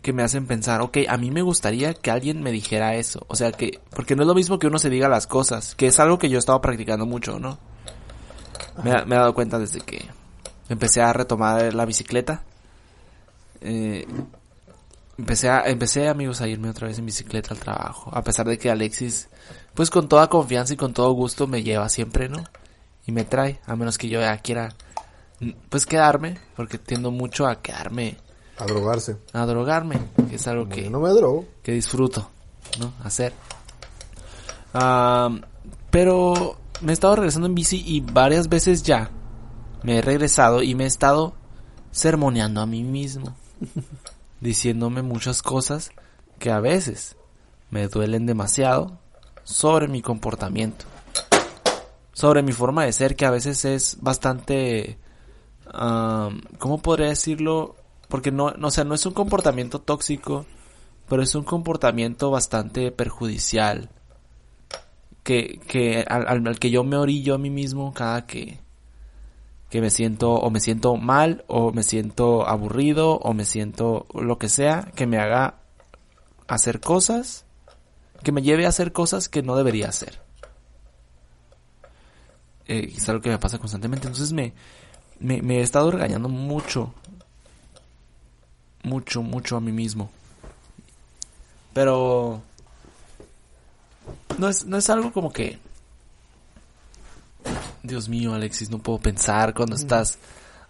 que 0.02 0.12
me 0.12 0.24
hacen 0.24 0.46
pensar, 0.46 0.80
ok, 0.80 0.98
a 1.08 1.16
mí 1.16 1.30
me 1.30 1.42
gustaría 1.42 1.94
que 1.94 2.10
alguien 2.10 2.42
me 2.42 2.50
dijera 2.50 2.96
eso, 2.96 3.24
o 3.28 3.36
sea, 3.36 3.52
que, 3.52 3.80
porque 3.90 4.16
no 4.16 4.22
es 4.22 4.28
lo 4.28 4.34
mismo 4.34 4.58
que 4.58 4.66
uno 4.66 4.78
se 4.78 4.90
diga 4.90 5.08
las 5.08 5.28
cosas, 5.28 5.76
que 5.76 5.86
es 5.86 6.00
algo 6.00 6.18
que 6.18 6.28
yo 6.28 6.38
he 6.38 6.40
estado 6.40 6.60
practicando 6.60 7.06
mucho, 7.06 7.38
¿no? 7.38 7.58
Me, 8.82 8.90
me 9.04 9.14
he 9.14 9.18
dado 9.18 9.32
cuenta 9.32 9.60
desde 9.60 9.80
que 9.80 10.04
empecé 10.68 11.02
a 11.02 11.12
retomar 11.12 11.72
la 11.72 11.84
bicicleta. 11.84 12.42
Eh, 13.60 14.06
empecé 15.18 15.48
a, 15.48 15.62
empecé 15.68 16.08
amigos 16.08 16.40
a 16.40 16.48
irme 16.48 16.68
otra 16.68 16.88
vez 16.88 16.98
en 16.98 17.06
bicicleta 17.06 17.54
al 17.54 17.60
trabajo, 17.60 18.10
a 18.12 18.22
pesar 18.24 18.46
de 18.48 18.58
que 18.58 18.70
Alexis, 18.70 19.28
pues 19.74 19.90
con 19.90 20.08
toda 20.08 20.28
confianza 20.28 20.74
y 20.74 20.76
con 20.76 20.92
todo 20.92 21.12
gusto 21.12 21.46
me 21.46 21.62
lleva 21.62 21.88
siempre, 21.88 22.28
¿no? 22.28 22.42
Y 23.06 23.12
me 23.12 23.24
trae, 23.24 23.60
a 23.66 23.74
menos 23.76 23.98
que 23.98 24.08
yo 24.08 24.20
ya 24.20 24.36
quiera, 24.38 24.74
pues 25.68 25.86
quedarme, 25.86 26.38
porque 26.56 26.78
tiendo 26.78 27.10
mucho 27.10 27.46
a 27.46 27.60
quedarme, 27.60 28.16
A 28.58 28.64
drogarse. 28.66 29.16
a 29.32 29.44
drogarme, 29.46 29.98
que 30.28 30.36
es 30.36 30.46
algo 30.46 30.68
que 30.68 30.88
no 30.88 31.00
me 31.00 31.10
drogo. 31.10 31.46
que 31.62 31.72
disfruto, 31.72 32.28
¿no? 32.78 32.92
Hacer. 33.02 33.32
Am, 34.72 35.42
pero 35.90 36.56
me 36.80 36.92
he 36.92 36.94
estado 36.94 37.16
regresando 37.16 37.46
en 37.46 37.54
bici 37.54 37.82
y 37.84 38.00
varias 38.00 38.48
veces 38.48 38.82
ya 38.82 39.10
me 39.82 39.98
he 39.98 40.02
regresado 40.02 40.62
y 40.62 40.74
me 40.74 40.84
he 40.84 40.86
estado 40.86 41.34
sermoneando 41.90 42.60
a 42.60 42.66
mí 42.66 42.82
mismo, 42.84 43.34
diciéndome 44.40 45.02
muchas 45.02 45.42
cosas 45.42 45.90
que 46.38 46.50
a 46.50 46.60
veces 46.60 47.16
me 47.70 47.88
duelen 47.88 48.26
demasiado 48.26 48.98
sobre 49.44 49.88
mi 49.88 50.02
comportamiento, 50.02 50.84
sobre 52.12 52.42
mi 52.42 52.52
forma 52.52 52.84
de 52.84 52.92
ser 52.92 53.16
que 53.16 53.26
a 53.26 53.30
veces 53.30 53.64
es 53.64 53.98
bastante, 54.00 54.98
¿cómo 56.58 56.78
podría 56.82 57.08
decirlo? 57.08 57.76
Porque 58.08 58.30
no, 58.30 58.50
no, 58.52 58.70
sea, 58.70 58.84
no 58.84 58.94
es 58.94 59.06
un 59.06 59.14
comportamiento 59.14 59.80
tóxico, 59.80 60.44
pero 61.08 61.22
es 61.22 61.34
un 61.34 61.44
comportamiento 61.44 62.30
bastante 62.30 62.90
perjudicial 62.90 63.90
que, 65.22 65.60
que 65.68 66.04
al- 66.08 66.46
al 66.46 66.58
que 66.58 66.70
yo 66.70 66.84
me 66.84 66.96
orillo 66.96 67.34
a 67.34 67.38
mí 67.38 67.50
mismo 67.50 67.92
cada 67.94 68.26
que, 68.26 68.58
que 69.70 69.80
me 69.80 69.90
siento 69.90 70.34
o 70.34 70.50
me 70.50 70.60
siento 70.60 70.96
mal 70.96 71.44
o 71.48 71.72
me 71.72 71.82
siento 71.82 72.46
aburrido 72.46 73.16
o 73.18 73.32
me 73.34 73.44
siento 73.44 74.06
lo 74.14 74.38
que 74.38 74.48
sea 74.48 74.90
que 74.94 75.06
me 75.06 75.18
haga 75.18 75.56
hacer 76.48 76.80
cosas 76.80 77.46
que 78.22 78.32
me 78.32 78.42
lleve 78.42 78.66
a 78.66 78.70
hacer 78.70 78.92
cosas 78.92 79.28
que 79.28 79.42
no 79.42 79.56
debería 79.56 79.88
hacer. 79.88 80.21
Eh, 82.66 82.92
es 82.96 83.08
algo 83.08 83.22
que 83.22 83.30
me 83.30 83.38
pasa 83.38 83.58
constantemente. 83.58 84.06
Entonces 84.06 84.32
me, 84.32 84.52
me, 85.20 85.42
me 85.42 85.58
he 85.58 85.62
estado 85.62 85.90
regañando 85.90 86.28
mucho. 86.28 86.92
Mucho, 88.84 89.22
mucho 89.22 89.56
a 89.56 89.60
mí 89.60 89.72
mismo. 89.72 90.10
Pero 91.72 92.42
no 94.38 94.48
es, 94.48 94.64
no 94.64 94.76
es 94.76 94.90
algo 94.90 95.12
como 95.12 95.32
que 95.32 95.58
Dios 97.82 98.08
mío, 98.08 98.34
Alexis, 98.34 98.70
no 98.70 98.78
puedo 98.78 98.98
pensar 98.98 99.54
cuando 99.54 99.76
estás 99.76 100.18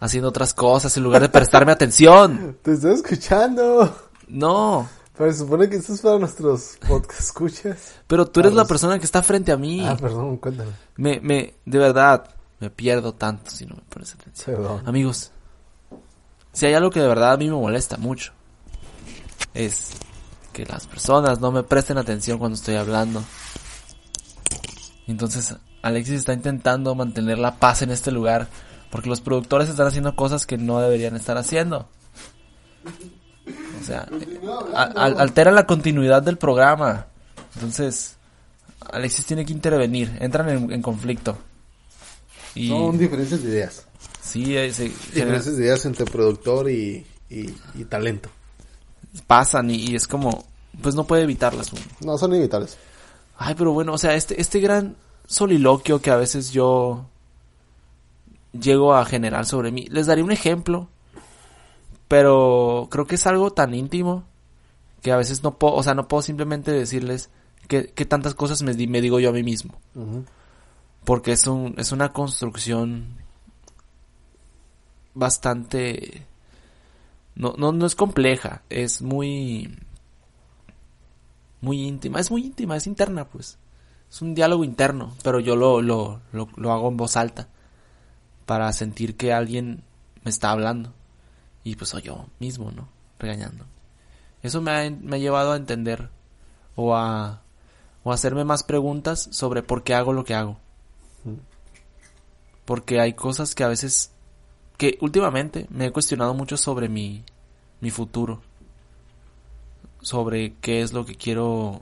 haciendo 0.00 0.28
otras 0.28 0.54
cosas 0.54 0.96
en 0.96 1.02
lugar 1.02 1.22
de 1.22 1.28
prestarme 1.28 1.72
atención. 1.72 2.56
Te 2.62 2.72
estoy 2.72 2.94
escuchando. 2.94 4.10
No, 4.28 4.88
Pero 5.16 5.32
se 5.32 5.38
supone 5.38 5.68
que 5.68 5.76
esto 5.76 5.92
es 5.92 6.00
para 6.00 6.18
nuestros 6.18 6.78
podcast 6.88 7.20
escuchas. 7.28 7.94
pero 8.06 8.26
tú 8.26 8.40
eres 8.40 8.54
la 8.54 8.64
persona 8.64 8.98
que 8.98 9.04
está 9.04 9.22
frente 9.22 9.52
a 9.52 9.56
mí. 9.56 9.84
Ah, 9.86 9.96
perdón, 9.96 10.38
cuéntame. 10.38 10.72
Me, 10.96 11.20
me, 11.20 11.54
de 11.64 11.78
verdad, 11.78 12.28
me 12.60 12.70
pierdo 12.70 13.14
tanto 13.14 13.50
si 13.50 13.66
no 13.66 13.76
me 13.76 13.82
pones 13.82 14.14
atención. 14.14 14.56
Perdón. 14.56 14.82
Amigos, 14.86 15.32
si 16.52 16.66
hay 16.66 16.74
algo 16.74 16.90
que 16.90 17.00
de 17.00 17.08
verdad 17.08 17.32
a 17.32 17.36
mí 17.36 17.46
me 17.48 17.56
molesta 17.56 17.96
mucho, 17.96 18.32
es 19.54 19.90
que 20.52 20.64
las 20.66 20.86
personas 20.86 21.40
no 21.40 21.50
me 21.50 21.62
presten 21.62 21.98
atención 21.98 22.38
cuando 22.38 22.56
estoy 22.56 22.76
hablando. 22.76 23.22
Entonces, 25.06 25.56
Alexis 25.82 26.20
está 26.20 26.32
intentando 26.32 26.94
mantener 26.94 27.38
la 27.38 27.56
paz 27.56 27.82
en 27.82 27.90
este 27.90 28.12
lugar, 28.12 28.48
porque 28.90 29.08
los 29.08 29.20
productores 29.20 29.68
están 29.68 29.86
haciendo 29.86 30.14
cosas 30.14 30.46
que 30.46 30.58
no 30.58 30.80
deberían 30.80 31.16
estar 31.16 31.36
haciendo. 31.36 31.88
O 33.80 33.84
sea, 33.84 34.08
a- 34.74 34.82
altera 35.04 35.50
la 35.50 35.66
continuidad 35.66 36.22
del 36.22 36.38
programa. 36.38 37.06
Entonces, 37.54 38.16
Alexis 38.92 39.26
tiene 39.26 39.44
que 39.44 39.52
intervenir, 39.52 40.16
entran 40.20 40.48
en, 40.48 40.72
en 40.72 40.82
conflicto. 40.82 41.36
Y 42.54 42.68
Son 42.68 42.96
diferencias 42.98 43.42
de 43.42 43.48
ideas. 43.50 43.86
sí, 44.20 44.56
eh, 44.56 44.72
se- 44.72 44.84
Diferencias 44.88 45.56
de 45.56 45.64
ideas 45.64 45.84
entre 45.86 46.04
productor 46.04 46.70
y, 46.70 47.04
y, 47.30 47.54
y 47.74 47.84
talento. 47.88 48.28
pasan 49.26 49.70
y, 49.70 49.76
y 49.90 49.96
es 49.96 50.06
como, 50.06 50.44
pues 50.80 50.94
no 50.94 51.04
puede 51.04 51.22
evitarlas 51.22 51.72
uno. 51.72 51.82
No, 52.00 52.18
son 52.18 52.32
inevitables. 52.34 52.76
Ay, 53.38 53.54
pero 53.56 53.72
bueno, 53.72 53.92
o 53.94 53.98
sea, 53.98 54.14
este, 54.14 54.40
este 54.40 54.60
gran 54.60 54.94
soliloquio 55.26 56.00
que 56.00 56.10
a 56.10 56.16
veces 56.16 56.52
yo 56.52 57.06
llego 58.52 58.94
a 58.94 59.04
generar 59.04 59.46
sobre 59.46 59.72
mí, 59.72 59.86
les 59.90 60.06
daré 60.06 60.22
un 60.22 60.30
ejemplo, 60.32 60.88
pero 62.12 62.88
creo 62.90 63.06
que 63.06 63.14
es 63.14 63.26
algo 63.26 63.52
tan 63.54 63.72
íntimo 63.72 64.24
que 65.00 65.12
a 65.12 65.16
veces 65.16 65.42
no 65.42 65.56
puedo, 65.56 65.72
o 65.76 65.82
sea, 65.82 65.94
no 65.94 66.08
puedo 66.08 66.20
simplemente 66.22 66.70
decirles 66.70 67.30
que, 67.68 67.86
que 67.86 68.04
tantas 68.04 68.34
cosas 68.34 68.60
me, 68.60 68.74
di- 68.74 68.86
me 68.86 69.00
digo 69.00 69.18
yo 69.18 69.30
a 69.30 69.32
mí 69.32 69.42
mismo, 69.42 69.80
porque 71.06 71.32
es 71.32 71.46
un, 71.46 71.74
es 71.78 71.90
una 71.90 72.12
construcción 72.12 73.16
bastante, 75.14 76.26
no, 77.34 77.54
no, 77.56 77.72
no 77.72 77.86
es 77.86 77.94
compleja, 77.94 78.60
es 78.68 79.00
muy, 79.00 79.74
muy 81.62 81.80
íntima, 81.80 82.20
es 82.20 82.30
muy 82.30 82.44
íntima, 82.44 82.76
es 82.76 82.86
interna, 82.86 83.24
pues. 83.24 83.56
Es 84.10 84.20
un 84.20 84.34
diálogo 84.34 84.64
interno, 84.64 85.14
pero 85.24 85.40
yo 85.40 85.56
lo, 85.56 85.80
lo, 85.80 86.20
lo, 86.32 86.46
lo 86.56 86.72
hago 86.72 86.88
en 86.90 86.98
voz 86.98 87.16
alta 87.16 87.48
para 88.44 88.70
sentir 88.74 89.16
que 89.16 89.32
alguien 89.32 89.82
me 90.24 90.30
está 90.30 90.50
hablando 90.50 90.92
y 91.64 91.76
pues 91.76 91.90
soy 91.90 92.02
yo 92.02 92.26
mismo, 92.38 92.70
¿no? 92.70 92.88
Regañando. 93.18 93.64
Eso 94.42 94.60
me 94.60 94.72
ha, 94.72 94.90
me 94.90 95.16
ha 95.16 95.18
llevado 95.18 95.52
a 95.52 95.56
entender 95.56 96.10
o 96.74 96.96
a, 96.96 97.42
o 98.02 98.10
a 98.10 98.14
hacerme 98.14 98.44
más 98.44 98.62
preguntas 98.64 99.28
sobre 99.30 99.62
por 99.62 99.82
qué 99.82 99.94
hago 99.94 100.12
lo 100.12 100.24
que 100.24 100.34
hago. 100.34 100.58
Porque 102.64 103.00
hay 103.00 103.12
cosas 103.12 103.54
que 103.54 103.64
a 103.64 103.68
veces, 103.68 104.12
que 104.76 104.98
últimamente 105.00 105.66
me 105.70 105.86
he 105.86 105.92
cuestionado 105.92 106.34
mucho 106.34 106.56
sobre 106.56 106.88
mi, 106.88 107.24
mi 107.80 107.90
futuro. 107.90 108.42
Sobre 110.00 110.54
qué 110.60 110.82
es 110.82 110.92
lo 110.92 111.06
que 111.06 111.14
quiero 111.14 111.80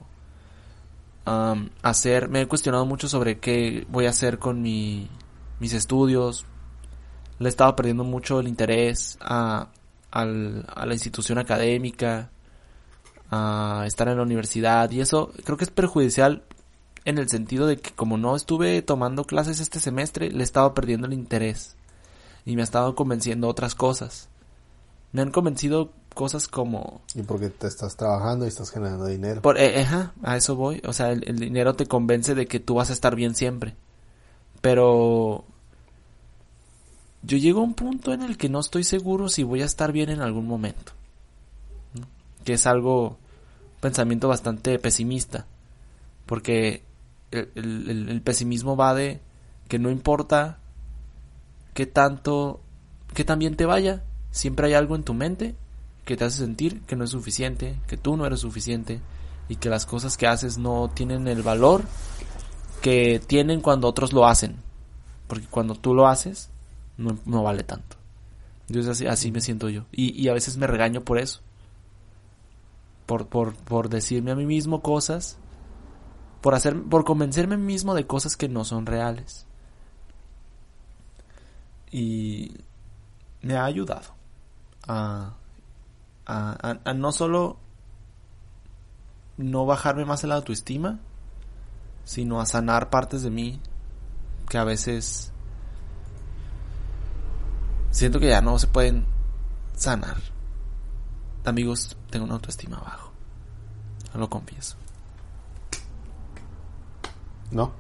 am, 1.25 1.71
hacer. 1.83 2.29
Me 2.29 2.43
he 2.43 2.49
cuestionado 2.49 2.85
mucho 2.85 3.09
sobre 3.09 3.39
qué 3.39 3.87
voy 3.89 4.07
a 4.07 4.11
hacer 4.11 4.39
con 4.39 4.61
mi, 4.61 5.09
mis 5.59 5.73
estudios. 5.73 6.45
Le 7.41 7.49
he 7.49 7.51
estado 7.51 7.75
perdiendo 7.75 8.05
mucho 8.05 8.39
el 8.39 8.47
interés 8.47 9.19
a, 9.21 9.67
al- 10.13 10.65
a 10.73 10.87
la 10.87 10.95
institución 10.95 11.39
académica, 11.39 12.31
a 13.31 13.85
estar 13.87 14.07
en 14.09 14.17
la 14.19 14.23
universidad. 14.23 14.91
Y 14.93 15.01
eso 15.01 15.33
creo 15.45 15.57
que 15.57 15.65
es 15.65 15.71
perjudicial 15.71 16.43
en 17.05 17.19
el 17.19 17.29
sentido 17.29 17.67
de 17.67 17.79
que 17.79 17.91
como 17.93 18.17
no 18.19 18.37
estuve 18.37 18.83
tomando 18.83 19.25
clases 19.25 19.59
este 19.61 19.81
semestre, 19.81 20.31
le 20.31 20.41
he 20.41 20.43
estado 20.45 20.75
perdiendo 20.75 21.07
el 21.09 21.13
interés. 21.15 21.77
Y 22.45 22.55
me 22.57 22.63
ha 22.63 22.65
estado 22.65 22.95
convenciendo 22.95 23.49
otras 23.49 23.75
cosas. 23.75 24.29
Me 25.13 25.23
han 25.23 25.31
convencido 25.33 25.93
cosas 26.15 26.47
como 26.49 27.01
Y 27.15 27.23
porque 27.23 27.49
te 27.51 27.67
estás 27.67 27.97
trabajando 27.97 28.45
y 28.45 28.49
estás 28.49 28.71
generando 28.71 29.07
dinero. 29.07 29.41
por, 29.43 29.59
eh, 29.59 29.81
ajá, 29.83 30.13
a 30.23 30.37
eso 30.37 30.57
voy. 30.57 30.83
O 30.87 30.93
sea, 30.93 31.11
el, 31.13 31.27
el 31.27 31.39
dinero 31.39 31.75
te 31.75 31.87
convence 31.87 32.35
de 32.35 32.47
que 32.47 32.61
tú 32.61 32.75
vas 32.75 32.91
a 32.91 32.93
estar 32.93 33.17
bien 33.17 33.35
siempre. 33.35 33.77
Pero 34.61 35.45
yo 37.23 37.37
llego 37.37 37.61
a 37.61 37.65
un 37.65 37.75
punto 37.75 38.13
en 38.13 38.23
el 38.23 38.37
que 38.37 38.49
no 38.49 38.61
estoy 38.61 38.85
seguro 38.85 39.29
si 39.29 39.43
voy 39.43 39.63
a 39.63 39.67
estar 39.67 39.93
bien 39.93 40.11
en 40.11 40.21
algún 40.21 40.47
momento. 40.47 40.93
Que 42.45 42.55
es 42.55 42.67
algo, 42.67 43.19
pensamiento 43.81 44.29
bastante 44.29 44.79
pesimista. 44.79 45.47
Porque 46.27 46.83
el, 47.31 48.09
el- 48.09 48.23
pesimismo 48.23 48.77
va 48.77 48.95
de 48.95 49.21
que 49.69 49.79
no 49.79 49.91
importa 49.91 50.59
qué 51.75 51.87
tanto, 51.87 52.61
que 53.15 53.25
tan 53.25 53.39
bien 53.39 53.57
te 53.57 53.67
vaya, 53.67 54.03
siempre 54.31 54.67
hay 54.69 54.75
algo 54.75 54.97
en 54.97 55.05
tu 55.05 55.15
mente 55.15 55.55
que 56.05 56.17
te 56.17 56.25
hace 56.25 56.39
sentir 56.39 56.81
que 56.83 56.97
no 56.97 57.05
es 57.05 57.11
suficiente, 57.11 57.79
que 57.87 57.97
tú 57.97 58.17
no 58.17 58.27
eres 58.27 58.41
suficiente 58.41 59.01
y 59.49 59.57
que 59.57 59.69
las 59.69 59.87
cosas 59.87 60.17
que 60.17 60.27
haces 60.27 60.59
no 60.59 60.91
tienen 60.93 61.29
el 61.29 61.43
valor 61.43 61.83
que 62.81 63.21
tienen 63.25 63.61
cuando 63.61 63.87
otros 63.89 64.13
lo 64.13 64.27
hacen. 64.27 64.57
Porque 65.29 65.47
cuando 65.47 65.75
tú 65.75 65.95
lo 65.95 66.09
haces, 66.09 66.49
no, 67.01 67.19
no 67.25 67.43
vale 67.43 67.65
tanto. 67.65 67.97
Yo 68.69 68.89
así, 68.89 69.07
así 69.07 69.33
me 69.33 69.41
siento 69.41 69.69
yo. 69.69 69.85
Y, 69.91 70.11
y 70.21 70.29
a 70.29 70.33
veces 70.33 70.57
me 70.57 70.67
regaño 70.69 71.01
por 71.03 71.19
eso. 71.19 71.41
Por, 73.07 73.27
por, 73.27 73.55
por 73.55 73.89
decirme 73.89 74.31
a 74.31 74.37
mí 74.37 74.47
mismo 74.47 74.81
cosas. 74.83 75.39
Por 76.41 76.55
hacer, 76.55 76.81
por 76.85 77.05
convencerme 77.05 77.57
a 77.57 77.59
mí 77.59 77.65
mismo 77.65 77.95
de 77.95 78.07
cosas 78.07 78.37
que 78.37 78.49
no 78.49 78.65
son 78.65 78.87
reales. 78.87 79.47
Y 81.91 82.55
me 83.43 83.57
ha 83.57 83.65
ayudado 83.65 84.15
a, 84.87 85.35
a, 86.27 86.79
a- 86.85 86.95
no 86.95 87.11
solo 87.13 87.59
no 89.37 89.67
bajarme 89.67 90.05
más 90.05 90.23
la 90.25 90.37
autoestima, 90.37 91.01
sino 92.05 92.41
a 92.41 92.47
sanar 92.47 92.91
partes 92.91 93.23
de 93.23 93.31
mí 93.31 93.61
que 94.49 94.59
a 94.59 94.65
veces 94.65 95.33
siento 97.91 98.21
que 98.21 98.29
ya 98.29 98.41
no 98.41 98.59
se 98.59 98.67
pueden 98.67 99.05
sanar. 99.77 100.17
Amigos, 101.45 101.97
tengo 102.11 102.25
una 102.27 102.35
autoestima 102.35 102.79
bajo. 102.79 103.11
Lo 104.15 104.29
confieso. 104.29 104.77
¿No? 107.51 107.73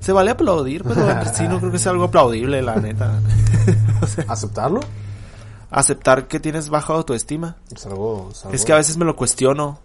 Se 0.00 0.12
vale 0.12 0.30
aplaudir, 0.30 0.82
pero 0.84 1.02
sí 1.34 1.46
no 1.46 1.58
creo 1.58 1.72
que 1.72 1.78
sea 1.78 1.92
algo 1.92 2.04
aplaudible, 2.04 2.62
la 2.62 2.76
neta. 2.76 3.20
¿Aceptarlo? 4.28 4.80
Aceptar 5.70 6.26
que 6.26 6.40
tienes 6.40 6.68
baja 6.68 6.94
autoestima. 6.94 7.56
Es 7.74 7.86
algo, 7.86 8.28
es 8.32 8.44
algo- 8.44 8.54
Es 8.54 8.64
que 8.64 8.72
a 8.72 8.76
veces 8.76 8.96
me 8.96 9.04
lo 9.04 9.14
cuestiono, 9.14 9.78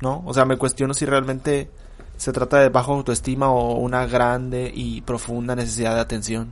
¿no? 0.00 0.22
O 0.26 0.34
sea, 0.34 0.44
me 0.44 0.56
cuestiono 0.58 0.94
si 0.94 1.06
realmente 1.06 1.70
se 2.16 2.32
trata 2.32 2.58
de 2.58 2.68
baja 2.70 2.90
autoestima 2.92 3.50
o 3.50 3.74
una 3.76 4.06
grande 4.06 4.70
y 4.74 5.00
profunda 5.02 5.54
necesidad 5.54 5.94
de 5.94 6.00
atención. 6.00 6.50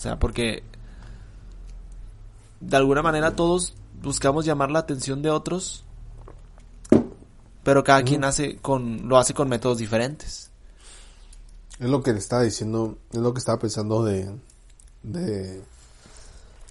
O 0.00 0.02
sea, 0.02 0.18
porque 0.18 0.62
de 2.60 2.76
alguna 2.78 3.02
manera 3.02 3.36
todos 3.36 3.74
buscamos 4.00 4.46
llamar 4.46 4.70
la 4.70 4.78
atención 4.78 5.20
de 5.20 5.28
otros, 5.28 5.84
pero 7.62 7.84
cada 7.84 8.02
quien 8.02 8.24
hace 8.24 8.56
con 8.56 9.10
lo 9.10 9.18
hace 9.18 9.34
con 9.34 9.50
métodos 9.50 9.76
diferentes. 9.76 10.50
Es 11.78 11.90
lo 11.90 12.02
que 12.02 12.14
le 12.14 12.18
estaba 12.18 12.40
diciendo, 12.40 12.96
es 13.12 13.18
lo 13.18 13.34
que 13.34 13.40
estaba 13.40 13.58
pensando 13.58 14.02
de, 14.02 14.34
de 15.02 15.62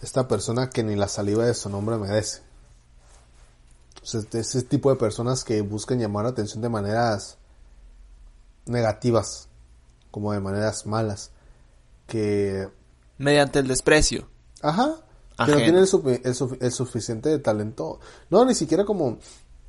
esta 0.01 0.27
persona 0.27 0.71
que 0.71 0.83
ni 0.83 0.95
la 0.95 1.07
saliva 1.07 1.45
de 1.45 1.53
su 1.53 1.69
nombre 1.69 1.99
merece. 1.99 2.41
O 4.01 4.07
sea, 4.07 4.21
de 4.21 4.39
ese 4.39 4.63
tipo 4.63 4.89
de 4.89 4.95
personas 4.95 5.43
que 5.43 5.61
buscan 5.61 5.99
llamar 5.99 6.23
la 6.23 6.31
atención 6.31 6.63
de 6.63 6.69
maneras 6.69 7.37
negativas, 8.65 9.49
como 10.09 10.33
de 10.33 10.39
maneras 10.39 10.87
malas, 10.87 11.29
que, 12.07 12.78
Mediante 13.19 13.59
el 13.59 13.67
desprecio. 13.67 14.27
ajá, 14.63 14.95
que 15.45 15.51
no 15.51 15.57
tienen 15.57 15.81
el, 15.83 15.87
sufi- 15.87 16.21
el 16.23 16.33
sufi- 16.35 16.57
el 16.59 16.71
suficiente 16.71 17.37
talento, 17.39 17.99
no, 18.31 18.43
ni 18.45 18.55
siquiera 18.55 18.83
como 18.85 19.19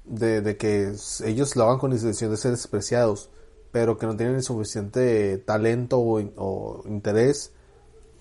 de, 0.05 0.41
de 0.41 0.57
que 0.57 0.95
ellos 1.25 1.55
lo 1.57 1.65
hagan 1.65 1.79
con 1.79 1.93
intención 1.93 2.31
de 2.31 2.37
ser 2.39 2.51
despreciados, 2.53 3.29
pero 3.71 3.99
que 3.99 4.07
no 4.07 4.17
tienen 4.17 4.37
el 4.37 4.43
suficiente 4.43 5.39
talento 5.39 5.99
o, 6.01 6.19
in- 6.19 6.33
o 6.37 6.83
interés 6.87 7.53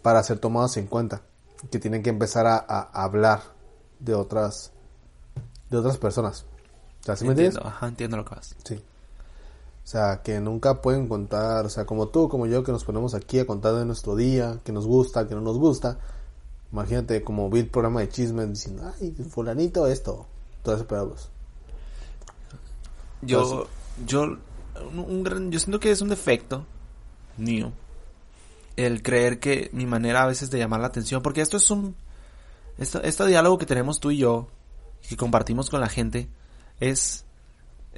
para 0.03 0.21
ser 0.23 0.37
tomados 0.39 0.77
en 0.77 0.85
cuenta, 0.87 1.23
que 1.71 1.79
tienen 1.79 2.03
que 2.03 2.09
empezar 2.11 2.45
a, 2.45 2.57
a 2.67 3.03
hablar 3.03 3.41
de 3.99 4.13
otras 4.13 4.71
de 5.69 5.77
otras 5.77 5.97
personas. 5.97 6.45
O 7.01 7.03
sea, 7.03 7.15
¿sí 7.15 7.23
me 7.25 7.31
entiendes? 7.31 7.63
ajá, 7.63 7.87
entiendo 7.87 8.17
lo 8.17 8.25
que 8.25 8.35
vas. 8.35 8.55
Sí. 8.63 8.83
O 9.89 9.91
sea, 9.91 10.21
que 10.21 10.39
nunca 10.39 10.83
pueden 10.83 11.07
contar, 11.07 11.65
o 11.65 11.69
sea, 11.69 11.83
como 11.83 12.09
tú, 12.09 12.29
como 12.29 12.45
yo, 12.45 12.63
que 12.63 12.71
nos 12.71 12.83
ponemos 12.83 13.15
aquí 13.15 13.39
a 13.39 13.47
contar 13.47 13.73
de 13.73 13.85
nuestro 13.85 14.15
día, 14.15 14.59
que 14.63 14.71
nos 14.71 14.85
gusta, 14.85 15.27
que 15.27 15.33
no 15.33 15.41
nos 15.41 15.57
gusta. 15.57 15.97
Imagínate 16.71 17.23
como 17.23 17.49
vi 17.49 17.61
el 17.61 17.69
programa 17.69 18.01
de 18.01 18.09
chismes 18.09 18.47
diciendo, 18.49 18.83
ay, 19.01 19.15
fulanito 19.31 19.87
esto. 19.87 20.27
Pedo, 20.61 21.09
pues. 21.09 21.29
Yo, 23.23 23.67
yo, 24.05 24.25
un, 24.91 24.99
un 24.99 25.23
gran, 25.23 25.51
yo 25.51 25.59
siento 25.59 25.79
que 25.79 25.89
es 25.89 26.01
un 26.01 26.09
defecto 26.09 26.67
mío 27.37 27.71
el 28.75 29.01
creer 29.01 29.39
que 29.39 29.71
mi 29.73 29.87
manera 29.87 30.21
a 30.21 30.27
veces 30.27 30.51
de 30.51 30.59
llamar 30.59 30.81
la 30.81 30.87
atención, 30.87 31.23
porque 31.23 31.41
esto 31.41 31.57
es 31.57 31.71
un, 31.71 31.95
esto, 32.77 33.01
este 33.01 33.25
diálogo 33.25 33.57
que 33.57 33.65
tenemos 33.65 33.99
tú 33.99 34.11
y 34.11 34.17
yo, 34.17 34.49
que 35.09 35.17
compartimos 35.17 35.71
con 35.71 35.81
la 35.81 35.89
gente, 35.89 36.29
es, 36.79 37.25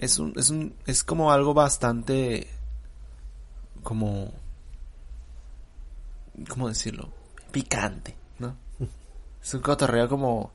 es 0.01 0.17
un, 0.17 0.33
es 0.35 0.49
un, 0.49 0.73
es 0.87 1.03
como 1.03 1.31
algo 1.31 1.53
bastante, 1.53 2.47
como, 3.83 4.31
¿cómo 6.49 6.67
decirlo? 6.67 7.09
Picante, 7.51 8.17
¿no? 8.39 8.55
Es 9.41 9.53
un 9.53 9.61
cotorreo 9.61 10.09
como 10.09 10.51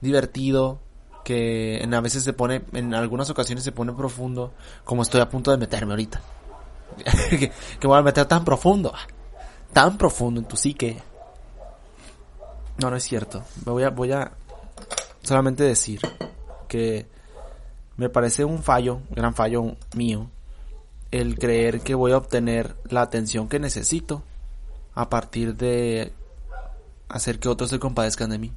divertido, 0.00 0.80
que 1.24 1.78
en 1.78 1.94
a 1.94 2.00
veces 2.00 2.22
se 2.22 2.32
pone, 2.32 2.64
en 2.72 2.94
algunas 2.94 3.30
ocasiones 3.30 3.64
se 3.64 3.72
pone 3.72 3.92
profundo, 3.92 4.52
como 4.84 5.02
estoy 5.02 5.20
a 5.20 5.28
punto 5.28 5.50
de 5.50 5.56
meterme 5.56 5.92
ahorita. 5.92 6.20
que, 7.30 7.50
que 7.80 7.86
voy 7.86 7.98
a 7.98 8.02
meter 8.02 8.26
tan 8.26 8.44
profundo, 8.44 8.92
tan 9.72 9.96
profundo 9.96 10.40
en 10.40 10.46
tu 10.46 10.56
psique. 10.56 11.00
No, 12.78 12.90
no 12.90 12.96
es 12.96 13.04
cierto. 13.04 13.44
Me 13.64 13.72
voy 13.72 13.84
a, 13.84 13.90
voy 13.90 14.12
a 14.12 14.32
solamente 15.22 15.62
decir 15.62 16.00
que 16.68 17.13
me 17.96 18.08
parece 18.08 18.44
un 18.44 18.62
fallo, 18.62 19.00
gran 19.10 19.34
fallo 19.34 19.76
mío, 19.94 20.30
el 21.10 21.38
creer 21.38 21.80
que 21.80 21.94
voy 21.94 22.12
a 22.12 22.16
obtener 22.16 22.74
la 22.88 23.02
atención 23.02 23.48
que 23.48 23.60
necesito 23.60 24.22
a 24.94 25.08
partir 25.08 25.56
de 25.56 26.12
hacer 27.08 27.38
que 27.38 27.48
otros 27.48 27.70
se 27.70 27.78
compadezcan 27.78 28.30
de 28.30 28.38
mí. 28.38 28.52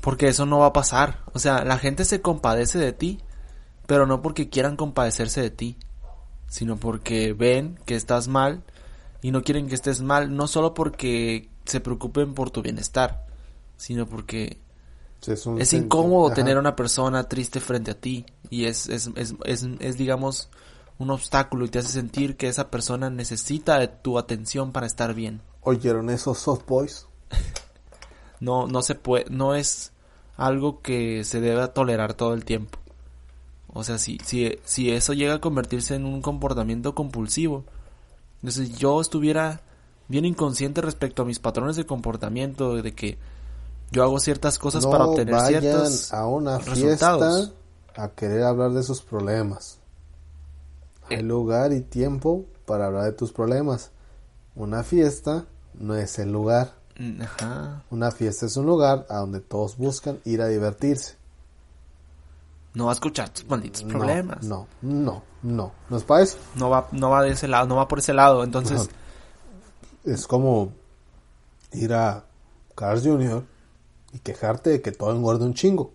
Porque 0.00 0.28
eso 0.28 0.46
no 0.46 0.60
va 0.60 0.66
a 0.66 0.72
pasar. 0.72 1.18
O 1.34 1.38
sea, 1.38 1.64
la 1.64 1.76
gente 1.76 2.06
se 2.06 2.22
compadece 2.22 2.78
de 2.78 2.92
ti, 2.92 3.20
pero 3.86 4.06
no 4.06 4.22
porque 4.22 4.48
quieran 4.48 4.76
compadecerse 4.76 5.42
de 5.42 5.50
ti, 5.50 5.76
sino 6.48 6.76
porque 6.76 7.34
ven 7.34 7.78
que 7.84 7.96
estás 7.96 8.28
mal 8.28 8.62
y 9.20 9.30
no 9.30 9.42
quieren 9.42 9.68
que 9.68 9.74
estés 9.74 10.00
mal, 10.00 10.34
no 10.34 10.46
solo 10.46 10.72
porque 10.72 11.50
se 11.66 11.80
preocupen 11.80 12.34
por 12.34 12.50
tu 12.50 12.62
bienestar, 12.62 13.26
sino 13.76 14.06
porque 14.06 14.58
es 15.26 15.46
un 15.46 15.60
es 15.60 15.72
senti- 15.72 15.84
incómodo 15.84 16.26
ajá. 16.26 16.34
tener 16.36 16.56
a 16.56 16.60
una 16.60 16.76
persona 16.76 17.24
triste 17.28 17.60
frente 17.60 17.90
a 17.90 17.94
ti 18.00 18.26
y 18.48 18.64
es, 18.64 18.88
es, 18.88 19.10
es, 19.16 19.34
es, 19.80 19.96
digamos, 19.96 20.48
un 20.98 21.10
obstáculo 21.10 21.64
y 21.64 21.68
te 21.68 21.78
hace 21.78 21.88
sentir 21.88 22.36
que 22.36 22.48
esa 22.48 22.70
persona 22.70 23.10
necesita 23.10 23.78
de 23.78 23.88
tu 23.88 24.18
atención 24.18 24.72
para 24.72 24.86
estar 24.86 25.14
bien. 25.14 25.40
¿Oyeron 25.62 26.10
esos 26.10 26.38
soft 26.38 26.66
boys? 26.66 27.06
No, 28.40 28.66
no 28.66 28.80
se 28.80 28.94
puede, 28.94 29.26
no 29.28 29.54
es 29.54 29.92
algo 30.38 30.80
que 30.80 31.24
se 31.24 31.40
debe 31.42 31.68
tolerar 31.68 32.14
todo 32.14 32.32
el 32.32 32.46
tiempo. 32.46 32.78
O 33.68 33.84
sea, 33.84 33.98
si, 33.98 34.18
si, 34.24 34.58
si 34.64 34.90
eso 34.90 35.12
llega 35.12 35.34
a 35.34 35.40
convertirse 35.42 35.94
en 35.94 36.06
un 36.06 36.22
comportamiento 36.22 36.94
compulsivo, 36.94 37.64
entonces 38.36 38.78
yo 38.78 39.00
estuviera 39.00 39.60
bien 40.08 40.24
inconsciente 40.24 40.80
respecto 40.80 41.20
a 41.22 41.26
mis 41.26 41.38
patrones 41.38 41.76
de 41.76 41.84
comportamiento, 41.84 42.76
de 42.76 42.94
que 42.94 43.18
yo 43.90 44.02
hago 44.02 44.18
ciertas 44.20 44.58
cosas 44.58 44.86
para 44.86 45.04
obtener 45.06 45.34
vayan 45.34 45.60
ciertos 45.62 46.12
a 46.12 46.26
una 46.26 46.58
resultados. 46.58 47.50
fiesta 47.50 48.02
a 48.02 48.08
querer 48.10 48.44
hablar 48.44 48.70
de 48.72 48.82
sus 48.82 49.02
problemas. 49.02 49.78
Hay 51.08 51.16
Eh. 51.18 51.22
lugar 51.22 51.72
y 51.72 51.80
tiempo 51.80 52.44
para 52.66 52.86
hablar 52.86 53.04
de 53.04 53.12
tus 53.12 53.32
problemas. 53.32 53.90
Una 54.54 54.82
fiesta 54.84 55.46
no 55.74 55.94
es 55.96 56.18
el 56.18 56.30
lugar. 56.32 56.74
Mm, 56.98 57.22
Ajá. 57.22 57.82
Una 57.90 58.10
fiesta 58.10 58.46
es 58.46 58.56
un 58.56 58.66
lugar 58.66 59.06
a 59.08 59.18
donde 59.18 59.40
todos 59.40 59.76
buscan 59.76 60.20
ir 60.24 60.40
a 60.42 60.46
divertirse. 60.46 61.16
No 62.74 62.84
va 62.86 62.92
a 62.92 62.94
escuchar 62.94 63.28
tus 63.30 63.48
malditos 63.48 63.82
problemas. 63.82 64.44
No, 64.44 64.68
no, 64.82 65.22
no. 65.42 65.72
¿No 65.88 65.96
es 65.96 66.04
para 66.04 66.22
eso? 66.22 66.36
No 66.54 66.70
va, 66.70 66.86
no 66.92 67.10
va 67.10 67.22
de 67.24 67.30
ese 67.32 67.48
lado, 67.48 67.66
no 67.66 67.74
va 67.76 67.88
por 67.88 67.98
ese 67.98 68.12
lado. 68.12 68.44
Entonces. 68.44 68.88
Es 70.04 70.26
como 70.28 70.72
ir 71.72 71.92
a 71.92 72.24
Cars 72.76 73.02
Jr. 73.02 73.44
y 74.12 74.18
quejarte 74.18 74.70
de 74.70 74.82
que 74.82 74.92
todo 74.92 75.14
engorda 75.14 75.44
un 75.44 75.54
chingo. 75.54 75.92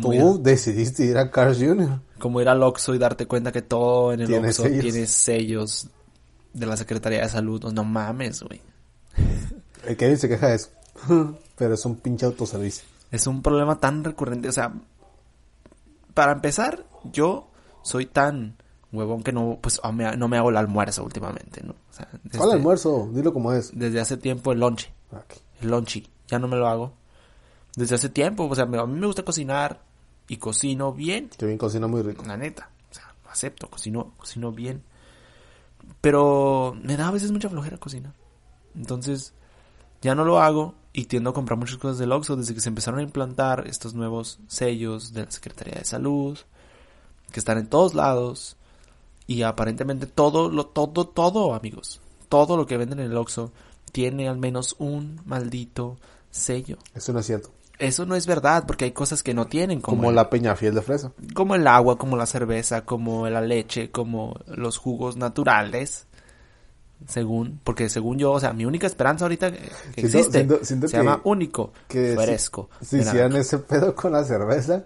Tú 0.00 0.12
ir, 0.12 0.22
decidiste 0.40 1.04
ir 1.04 1.16
a 1.18 1.30
Cars 1.30 1.58
Jr. 1.58 2.00
como 2.18 2.40
ir 2.40 2.48
al 2.48 2.62
Oxxo 2.62 2.94
y 2.94 2.98
darte 2.98 3.26
cuenta 3.26 3.52
que 3.52 3.62
todo 3.62 4.12
en 4.12 4.20
el 4.22 4.34
Oxxo 4.34 4.64
sellos. 4.64 4.80
tiene 4.82 5.06
sellos 5.06 5.88
de 6.52 6.66
la 6.66 6.76
Secretaría 6.76 7.20
de 7.22 7.28
Salud. 7.28 7.62
No, 7.62 7.70
no 7.72 7.84
mames, 7.84 8.42
güey. 8.42 8.60
El 9.86 9.96
Kevin 9.96 10.18
se 10.18 10.28
queja 10.28 10.48
de 10.48 10.56
eso. 10.56 10.70
Pero 11.56 11.74
es 11.74 11.84
un 11.84 11.96
pinche 11.96 12.26
autoservicio. 12.26 12.84
Es 13.12 13.26
un 13.26 13.42
problema 13.42 13.78
tan 13.78 14.02
recurrente. 14.02 14.48
O 14.48 14.52
sea, 14.52 14.74
para 16.14 16.32
empezar, 16.32 16.84
yo 17.12 17.48
soy 17.82 18.06
tan 18.06 18.56
huevón 18.92 19.22
que 19.22 19.32
no, 19.32 19.58
pues, 19.60 19.80
me- 19.92 20.16
no 20.16 20.26
me 20.28 20.38
hago 20.38 20.50
el 20.50 20.56
almuerzo 20.56 21.04
últimamente, 21.04 21.62
¿no? 21.62 21.72
O 21.72 21.92
sea, 21.92 22.08
desde, 22.24 22.38
¿Cuál 22.38 22.52
almuerzo? 22.52 23.08
Dilo 23.12 23.32
como 23.32 23.52
es. 23.52 23.70
Desde 23.78 24.00
hace 24.00 24.16
tiempo 24.16 24.52
el 24.52 24.60
lonche. 24.60 24.92
El 25.60 25.68
lonchi. 25.70 26.08
Ya 26.28 26.38
no 26.38 26.48
me 26.48 26.56
lo 26.56 26.66
hago. 26.68 26.92
Desde 27.76 27.94
hace 27.94 28.08
tiempo. 28.08 28.46
O 28.48 28.54
sea, 28.54 28.66
me- 28.66 28.78
a 28.78 28.86
mí 28.86 28.98
me 28.98 29.06
gusta 29.06 29.22
cocinar 29.24 29.80
y 30.28 30.36
cocino 30.38 30.92
bien. 30.92 31.30
Kevin 31.38 31.58
cocina 31.58 31.86
muy 31.86 32.02
rico. 32.02 32.24
La 32.26 32.36
neta. 32.36 32.70
O 32.90 32.94
sea, 32.94 33.14
lo 33.24 33.30
acepto. 33.30 33.68
Cocino, 33.68 34.12
cocino 34.16 34.52
bien. 34.52 34.82
Pero 36.00 36.76
me 36.82 36.96
da 36.96 37.08
a 37.08 37.12
veces 37.12 37.30
mucha 37.32 37.48
flojera 37.48 37.78
cocinar. 37.78 38.12
Entonces, 38.74 39.32
ya 40.02 40.14
no 40.14 40.24
lo 40.24 40.40
hago 40.40 40.74
y 40.92 41.04
tiendo 41.06 41.30
a 41.30 41.34
comprar 41.34 41.58
muchas 41.58 41.78
cosas 41.78 41.98
del 41.98 42.12
Oxxo 42.12 42.36
desde 42.36 42.54
que 42.54 42.60
se 42.60 42.68
empezaron 42.68 43.00
a 43.00 43.02
implantar 43.02 43.66
estos 43.66 43.94
nuevos 43.94 44.38
sellos 44.48 45.12
de 45.12 45.24
la 45.24 45.30
Secretaría 45.30 45.74
de 45.74 45.84
Salud 45.84 46.38
que 47.32 47.40
están 47.40 47.58
en 47.58 47.68
todos 47.68 47.94
lados 47.94 48.56
y 49.26 49.42
aparentemente 49.42 50.06
todo 50.06 50.48
lo 50.48 50.66
todo 50.66 51.06
todo, 51.06 51.54
amigos, 51.54 52.00
todo 52.28 52.56
lo 52.56 52.66
que 52.66 52.76
venden 52.76 53.00
en 53.00 53.10
el 53.10 53.16
Oxxo 53.16 53.52
tiene 53.92 54.28
al 54.28 54.38
menos 54.38 54.76
un 54.78 55.20
maldito 55.26 55.96
sello. 56.40 56.76
Eso 56.94 57.12
no 57.12 57.20
es 57.20 57.26
cierto. 57.26 57.50
Eso 57.78 58.06
no 58.06 58.14
es 58.16 58.26
verdad 58.26 58.64
porque 58.66 58.86
hay 58.86 58.92
cosas 58.92 59.22
que 59.22 59.34
no 59.34 59.46
tienen 59.48 59.80
como, 59.82 59.98
Como 59.98 60.08
el, 60.10 60.16
la 60.16 60.30
peña 60.30 60.56
fiel 60.56 60.74
de 60.74 60.80
fresa. 60.82 61.12
como 61.34 61.54
el 61.56 61.66
agua, 61.66 61.98
como 61.98 62.16
la 62.16 62.24
cerveza, 62.26 62.84
como 62.86 63.28
la 63.28 63.42
leche, 63.42 63.90
como 63.90 64.34
los 64.46 64.78
jugos 64.78 65.16
naturales. 65.16 66.06
Según, 67.06 67.60
porque 67.62 67.90
según 67.90 68.18
yo, 68.18 68.32
o 68.32 68.40
sea, 68.40 68.54
mi 68.54 68.64
única 68.64 68.86
esperanza 68.86 69.26
ahorita 69.26 69.52
que 69.52 69.58
Siento- 69.58 70.00
existe 70.00 70.32
siento- 70.38 70.58
siento 70.64 70.88
se 70.88 70.92
que- 70.92 70.98
llama 71.04 71.20
único, 71.24 71.72
Que 71.88 72.12
si- 72.12 72.16
fresco. 72.16 72.70
Si 72.80 72.96
de 72.96 73.02
hicieran 73.02 73.36
ese 73.36 73.58
pedo 73.58 73.94
con 73.94 74.12
la 74.12 74.24
cerveza, 74.24 74.84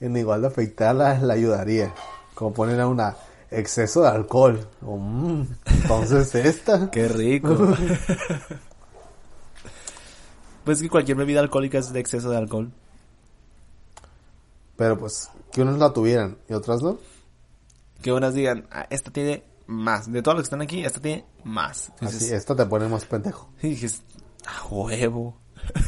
en 0.00 0.16
igual 0.16 0.42
de 0.42 0.46
afeitarla 0.46 1.18
la 1.18 1.34
ayudaría. 1.34 1.92
Como 2.34 2.52
ponen 2.54 2.78
a 2.78 2.86
una 2.86 3.16
exceso 3.50 4.02
de 4.02 4.08
alcohol. 4.10 4.64
Mm, 4.82 5.42
entonces 5.82 6.32
esta. 6.36 6.88
Qué 6.92 7.08
rico. 7.08 7.56
pues 10.64 10.82
que 10.82 10.88
cualquier 10.88 11.16
bebida 11.16 11.40
alcohólica 11.40 11.78
es 11.78 11.92
de 11.92 12.00
exceso 12.00 12.30
de 12.30 12.36
alcohol. 12.36 12.72
Pero 14.76 14.98
pues, 14.98 15.28
que 15.52 15.62
unos 15.62 15.78
la 15.78 15.92
tuvieran 15.92 16.38
y 16.48 16.54
otras 16.54 16.82
no. 16.82 16.98
Que 18.02 18.12
unas 18.12 18.34
digan, 18.34 18.66
"Ah, 18.70 18.86
esta 18.90 19.10
tiene 19.10 19.44
más. 19.66 20.10
De 20.10 20.22
todos 20.22 20.36
los 20.36 20.42
que 20.42 20.46
están 20.46 20.62
aquí, 20.62 20.84
esta 20.84 21.00
tiene 21.00 21.24
más. 21.44 21.92
Así, 22.00 22.32
esta 22.32 22.56
te 22.56 22.66
pone 22.66 22.88
más 22.88 23.04
pendejo. 23.04 23.50
y 23.62 23.68
dices, 23.68 24.02
a 24.46 24.66
huevo. 24.66 25.36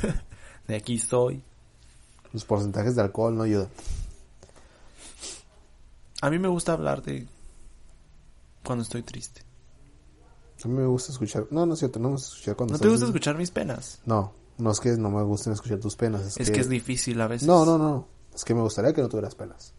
de 0.68 0.76
aquí 0.76 0.98
soy. 0.98 1.42
Los 2.32 2.44
porcentajes 2.44 2.94
de 2.96 3.02
alcohol 3.02 3.36
no 3.36 3.42
ayudan. 3.42 3.68
A 6.22 6.30
mí 6.30 6.38
me 6.38 6.48
gusta 6.48 6.72
hablar 6.72 7.02
de 7.02 7.26
cuando 8.64 8.82
estoy 8.84 9.02
triste. 9.02 9.42
A 10.64 10.68
mí 10.68 10.74
me 10.74 10.86
gusta 10.86 11.10
escuchar. 11.12 11.46
No, 11.50 11.66
no 11.66 11.74
es 11.74 11.80
cierto, 11.80 11.98
no 11.98 12.08
me 12.08 12.14
gusta 12.14 12.28
escuchar 12.34 12.56
cuando 12.56 12.74
¿No 12.74 12.78
te 12.78 12.88
gusta 12.88 13.06
escuchar 13.06 13.36
mis 13.36 13.50
penas? 13.50 14.00
No, 14.06 14.32
no 14.62 14.70
es 14.70 14.80
que 14.80 14.90
no 14.92 15.10
me 15.10 15.22
gusten 15.22 15.52
escuchar 15.52 15.78
tus 15.78 15.96
penas. 15.96 16.22
Es, 16.22 16.36
Es 16.40 16.50
que 16.50 16.60
es 16.60 16.68
difícil 16.68 17.20
a 17.20 17.26
veces. 17.26 17.46
No, 17.46 17.64
no, 17.66 17.76
no. 17.78 18.06
Es 18.34 18.44
que 18.44 18.54
me 18.54 18.62
gustaría 18.62 18.92
que 18.92 19.02
no 19.02 19.08
tuvieras 19.08 19.34
penas. 19.34 19.74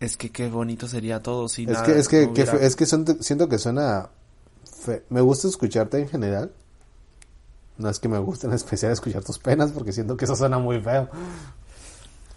Es 0.00 0.16
que 0.16 0.30
qué 0.30 0.48
bonito 0.48 0.88
sería 0.88 1.22
todo 1.22 1.48
si 1.48 1.62
Es 1.64 1.68
nada 1.70 1.84
que, 1.84 1.98
es 1.98 2.08
que, 2.08 2.26
no 2.26 2.34
que 2.34 2.42
hubiera- 2.42 2.60
es 2.66 2.76
que 2.76 2.86
son- 2.86 3.06
siento 3.22 3.48
que 3.48 3.58
suena 3.58 4.10
fe- 4.64 5.04
Me 5.10 5.20
gusta 5.20 5.48
escucharte 5.48 5.98
en 6.00 6.08
general. 6.08 6.52
No 7.78 7.88
es 7.90 7.98
que 8.00 8.08
me 8.08 8.18
guste 8.18 8.46
en 8.46 8.52
especial 8.54 8.92
escuchar 8.92 9.22
tus 9.22 9.38
penas 9.38 9.70
porque 9.72 9.92
siento 9.92 10.16
que 10.16 10.24
eso 10.24 10.34
suena 10.36 10.58
muy 10.58 10.80
feo. 10.80 11.08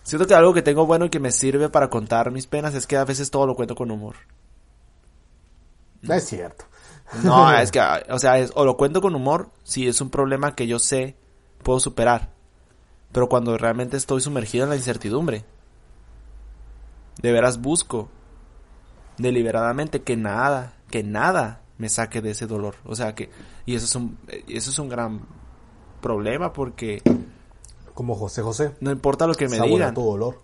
Siento 0.04 0.28
que 0.28 0.34
algo 0.36 0.54
que 0.54 0.62
tengo 0.62 0.86
bueno 0.86 1.06
y 1.06 1.10
que 1.10 1.20
me 1.20 1.32
sirve 1.32 1.70
para 1.70 1.90
contar 1.90 2.32
mis 2.32 2.48
penas 2.48 2.74
es 2.76 2.88
que 2.88 2.98
a 2.98 3.06
veces 3.06 3.30
todo 3.32 3.46
lo 3.48 3.56
cuento 3.56 3.76
con 3.76 3.90
humor. 3.92 4.16
No 6.02 6.14
es 6.14 6.26
cierto. 6.26 6.66
No, 7.24 7.52
es 7.60 7.72
que, 7.72 7.82
o 8.10 8.20
sea, 8.20 8.38
es- 8.40 8.52
o 8.56 8.66
lo 8.66 8.78
cuento 8.78 9.02
con 9.02 9.16
humor 9.16 9.50
si 9.64 9.88
es 9.88 10.00
un 10.02 10.10
problema 10.10 10.56
que 10.56 10.68
yo 10.68 10.80
sé 10.80 11.16
puedo 11.70 11.80
superar. 11.80 12.32
Pero 13.12 13.30
cuando 13.30 13.56
realmente 13.56 13.96
estoy 13.96 14.22
sumergido 14.22 14.64
en 14.64 14.72
la 14.72 14.76
incertidumbre, 14.76 15.46
de 17.22 17.32
veras 17.32 17.62
busco 17.62 18.10
deliberadamente 19.20 20.02
que 20.02 20.18
nada, 20.18 20.74
que 20.90 21.04
nada 21.04 21.62
me 21.78 21.88
saque 21.88 22.24
de 22.24 22.32
ese 22.32 22.48
dolor. 22.48 22.74
O 22.86 22.96
sea 22.96 23.14
que, 23.14 23.30
y 23.68 23.76
eso 23.76 23.86
es 23.86 23.96
un, 23.96 24.18
eso 24.48 24.72
es 24.72 24.80
un 24.80 24.90
gran 24.90 25.22
problema 26.02 26.54
porque 26.54 27.04
Como 27.94 28.16
José 28.16 28.42
José. 28.42 28.72
no 28.80 28.90
importa 28.90 29.28
lo 29.28 29.36
que 29.36 29.48
me 29.48 29.60
digan. 29.60 29.94
tu 29.94 30.02
dolor. 30.02 30.42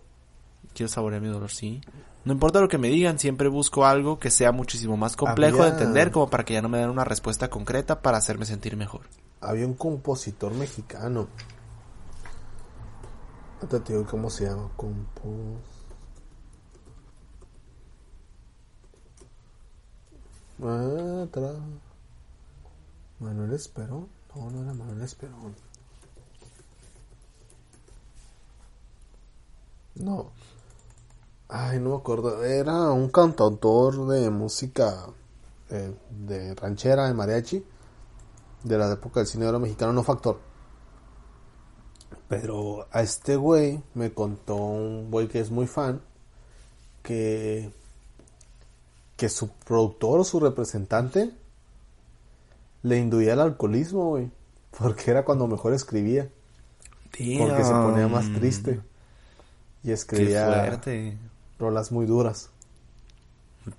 Quiero 0.75 0.89
saborear 0.89 1.23
mi 1.23 1.29
dolor, 1.29 1.49
sí. 1.49 1.81
No 2.23 2.33
importa 2.33 2.61
lo 2.61 2.67
que 2.67 2.77
me 2.77 2.89
digan, 2.89 3.17
siempre 3.17 3.47
busco 3.49 3.83
algo 3.83 4.19
que 4.19 4.29
sea 4.29 4.51
muchísimo 4.51 4.95
más 4.95 5.15
complejo 5.15 5.63
de 5.63 5.69
entender 5.69 6.11
como 6.11 6.29
para 6.29 6.45
que 6.45 6.53
ya 6.53 6.61
no 6.61 6.69
me 6.69 6.77
den 6.77 6.91
una 6.91 7.03
respuesta 7.03 7.49
concreta 7.49 8.03
para 8.03 8.19
hacerme 8.19 8.45
sentir 8.45 8.77
mejor. 8.77 9.01
Había 9.45 9.65
un 9.67 9.75
compositor 9.75 10.53
mexicano. 10.53 11.27
Ahorita 13.61 13.83
te 13.83 14.03
cómo 14.05 14.29
se 14.29 14.45
llama. 14.45 14.69
Compos... 14.75 15.61
Ah, 20.61 21.27
tra- 21.31 21.59
Manuel 23.19 23.53
Esperón. 23.53 24.07
No, 24.35 24.49
no 24.49 24.63
era 24.63 24.73
Manuel 24.73 25.01
Esperón. 25.01 25.55
No. 29.95 30.31
Ay, 31.47 31.79
no 31.79 31.91
me 31.91 31.95
acuerdo. 31.97 32.43
Era 32.43 32.91
un 32.91 33.09
cantautor 33.09 34.07
de 34.07 34.29
música 34.29 35.07
eh, 35.69 35.93
de 36.09 36.55
ranchera, 36.55 37.07
de 37.07 37.13
mariachi 37.13 37.63
de 38.65 38.77
la 38.77 38.91
época 38.91 39.19
del 39.21 39.27
cine 39.27 39.45
de 39.45 39.49
oro 39.49 39.59
mexicano, 39.59 39.93
no 39.93 40.03
factor. 40.03 40.39
Pero 42.27 42.87
a 42.91 43.01
este 43.01 43.35
güey 43.35 43.81
me 43.93 44.11
contó 44.13 44.55
un 44.55 45.11
güey 45.11 45.27
que 45.27 45.39
es 45.39 45.51
muy 45.51 45.67
fan 45.67 46.01
que 47.03 47.71
que 49.15 49.29
su 49.29 49.49
productor 49.49 50.19
o 50.19 50.23
su 50.25 50.39
representante 50.41 51.31
le 52.83 52.97
induía 52.99 53.33
al 53.33 53.39
alcoholismo, 53.41 54.09
güey, 54.09 54.29
porque 54.77 55.11
era 55.11 55.23
cuando 55.23 55.47
mejor 55.47 55.73
escribía, 55.73 56.29
porque 57.11 57.63
se 57.63 57.71
ponía 57.71 58.07
más 58.09 58.31
triste 58.33 58.81
y 59.83 59.91
escribía 59.91 60.81
rolas 61.57 61.91
muy 61.93 62.05
duras, 62.05 62.49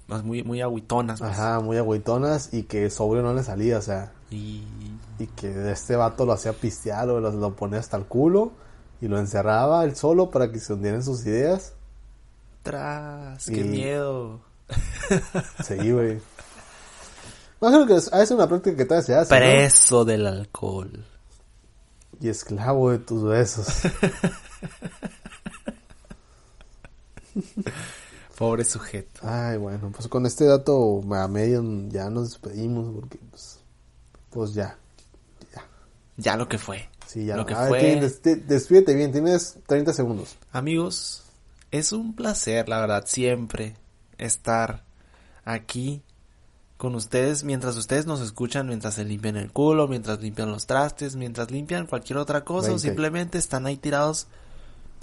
Más 0.07 0.25
muy, 0.25 0.43
muy 0.43 0.63
agüitonas. 0.63 1.21
pues. 1.21 1.31
ajá, 1.31 1.61
muy 1.61 1.77
agüitonas 1.77 2.55
y 2.55 2.63
que 2.63 2.89
sobrio 2.89 3.23
no 3.23 3.35
le 3.35 3.43
salía, 3.43 3.77
o 3.79 3.83
sea, 3.83 4.13
Y... 4.31 4.65
y 5.19 5.27
que 5.29 5.71
este 5.71 5.97
vato 5.97 6.27
lo 6.27 6.33
hacía 6.33 6.53
pistear 6.53 7.09
o 7.09 7.21
lo, 7.21 7.31
lo 7.31 7.55
ponía 7.55 7.79
hasta 7.79 7.97
el 7.97 8.05
culo 8.07 8.53
y 9.01 9.09
lo 9.09 9.19
encerraba 9.19 9.85
él 9.85 9.95
solo 9.97 10.31
para 10.31 10.51
que 10.51 10.59
se 10.59 10.73
hundieran 10.73 11.03
sus 11.03 11.27
ideas. 11.27 11.75
Tras, 12.63 13.47
qué 13.47 13.63
miedo. 13.65 14.41
Sí, 15.65 15.93
güey. 15.93 16.21
Imagino 17.61 17.87
que 17.87 17.97
es, 17.97 18.13
es 18.13 18.31
una 18.33 18.49
práctica 18.49 18.77
que 18.77 18.85
todavía 18.85 19.07
se 19.07 19.15
hace. 19.15 19.35
¿no? 19.35 19.41
Preso 19.41 20.05
del 20.05 20.27
alcohol. 20.27 21.05
y 22.21 22.29
esclavo 22.29 22.91
de 22.91 22.99
tus 22.99 23.23
besos. 23.23 23.67
Pobre 28.39 28.65
sujeto. 28.65 29.21
Ay, 29.23 29.57
bueno, 29.57 29.93
pues 29.95 30.09
con 30.09 30.27
este 30.27 30.45
dato 30.45 31.01
a 31.15 31.29
medio 31.29 31.63
ya 31.89 32.11
nos 32.11 32.31
despedimos 32.31 32.95
porque 32.95 33.19
pues, 33.31 33.61
pues 34.37 34.55
ya, 34.55 34.79
ya. 35.55 35.65
Ya 36.17 36.37
lo 36.37 36.49
que 36.49 36.59
fue. 36.59 36.89
Sí, 37.07 37.25
ya. 37.25 37.37
Lo 37.37 37.47
que 37.47 37.55
Ay, 37.55 37.69
fue. 37.69 37.81
Des- 38.01 38.23
despídete 38.47 38.95
bien, 38.95 39.13
tienes 39.13 39.59
30 39.67 39.93
segundos. 39.93 40.37
Amigos, 40.53 41.23
es 41.71 41.93
un 41.93 42.15
placer, 42.15 42.69
la 42.69 42.81
verdad, 42.81 43.05
siempre 43.07 43.75
estar 44.19 44.85
aquí 45.45 46.03
con 46.77 46.95
ustedes 46.95 47.43
mientras 47.45 47.77
ustedes 47.77 48.05
nos 48.07 48.21
escuchan, 48.21 48.69
mientras 48.69 48.95
se 48.95 49.05
limpian 49.05 49.37
el 49.37 49.51
culo, 49.51 49.89
mientras 49.89 50.21
limpian 50.21 50.51
los 50.51 50.67
trastes, 50.67 51.17
mientras 51.17 51.51
limpian 51.51 51.87
cualquier 51.87 52.19
otra 52.19 52.45
cosa 52.45 52.69
o 52.69 52.73
20. 52.73 52.83
simplemente 52.89 53.39
están 53.39 53.65
ahí 53.67 53.79
tirados 53.79 54.27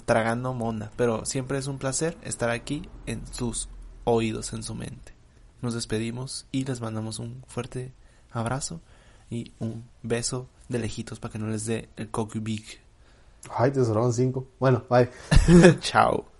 tragando 0.04 0.52
monda. 0.54 0.92
Pero 0.96 1.24
siempre 1.24 1.58
es 1.58 1.66
un 1.66 1.78
placer 1.78 2.16
estar 2.22 2.50
aquí 2.50 2.88
en 3.06 3.26
sus 3.32 3.68
oídos, 4.04 4.52
en 4.52 4.62
su 4.62 4.74
mente. 4.76 5.14
Nos 5.62 5.74
despedimos 5.74 6.46
y 6.52 6.64
les 6.64 6.80
mandamos 6.80 7.18
un 7.18 7.42
fuerte 7.48 7.92
abrazo 8.30 8.80
y 9.30 9.52
un 9.58 9.84
beso 10.02 10.48
de 10.68 10.78
lejitos 10.78 11.20
para 11.20 11.32
que 11.32 11.38
no 11.38 11.48
les 11.48 11.66
dé 11.66 11.88
el 11.96 12.10
cocky 12.10 12.38
big. 12.38 12.64
Ay, 13.50 13.70
te 13.70 13.84
sobraron 13.84 14.12
5. 14.12 14.46
Bueno, 14.58 14.84
bye. 14.88 15.10
Chao. 15.80 16.33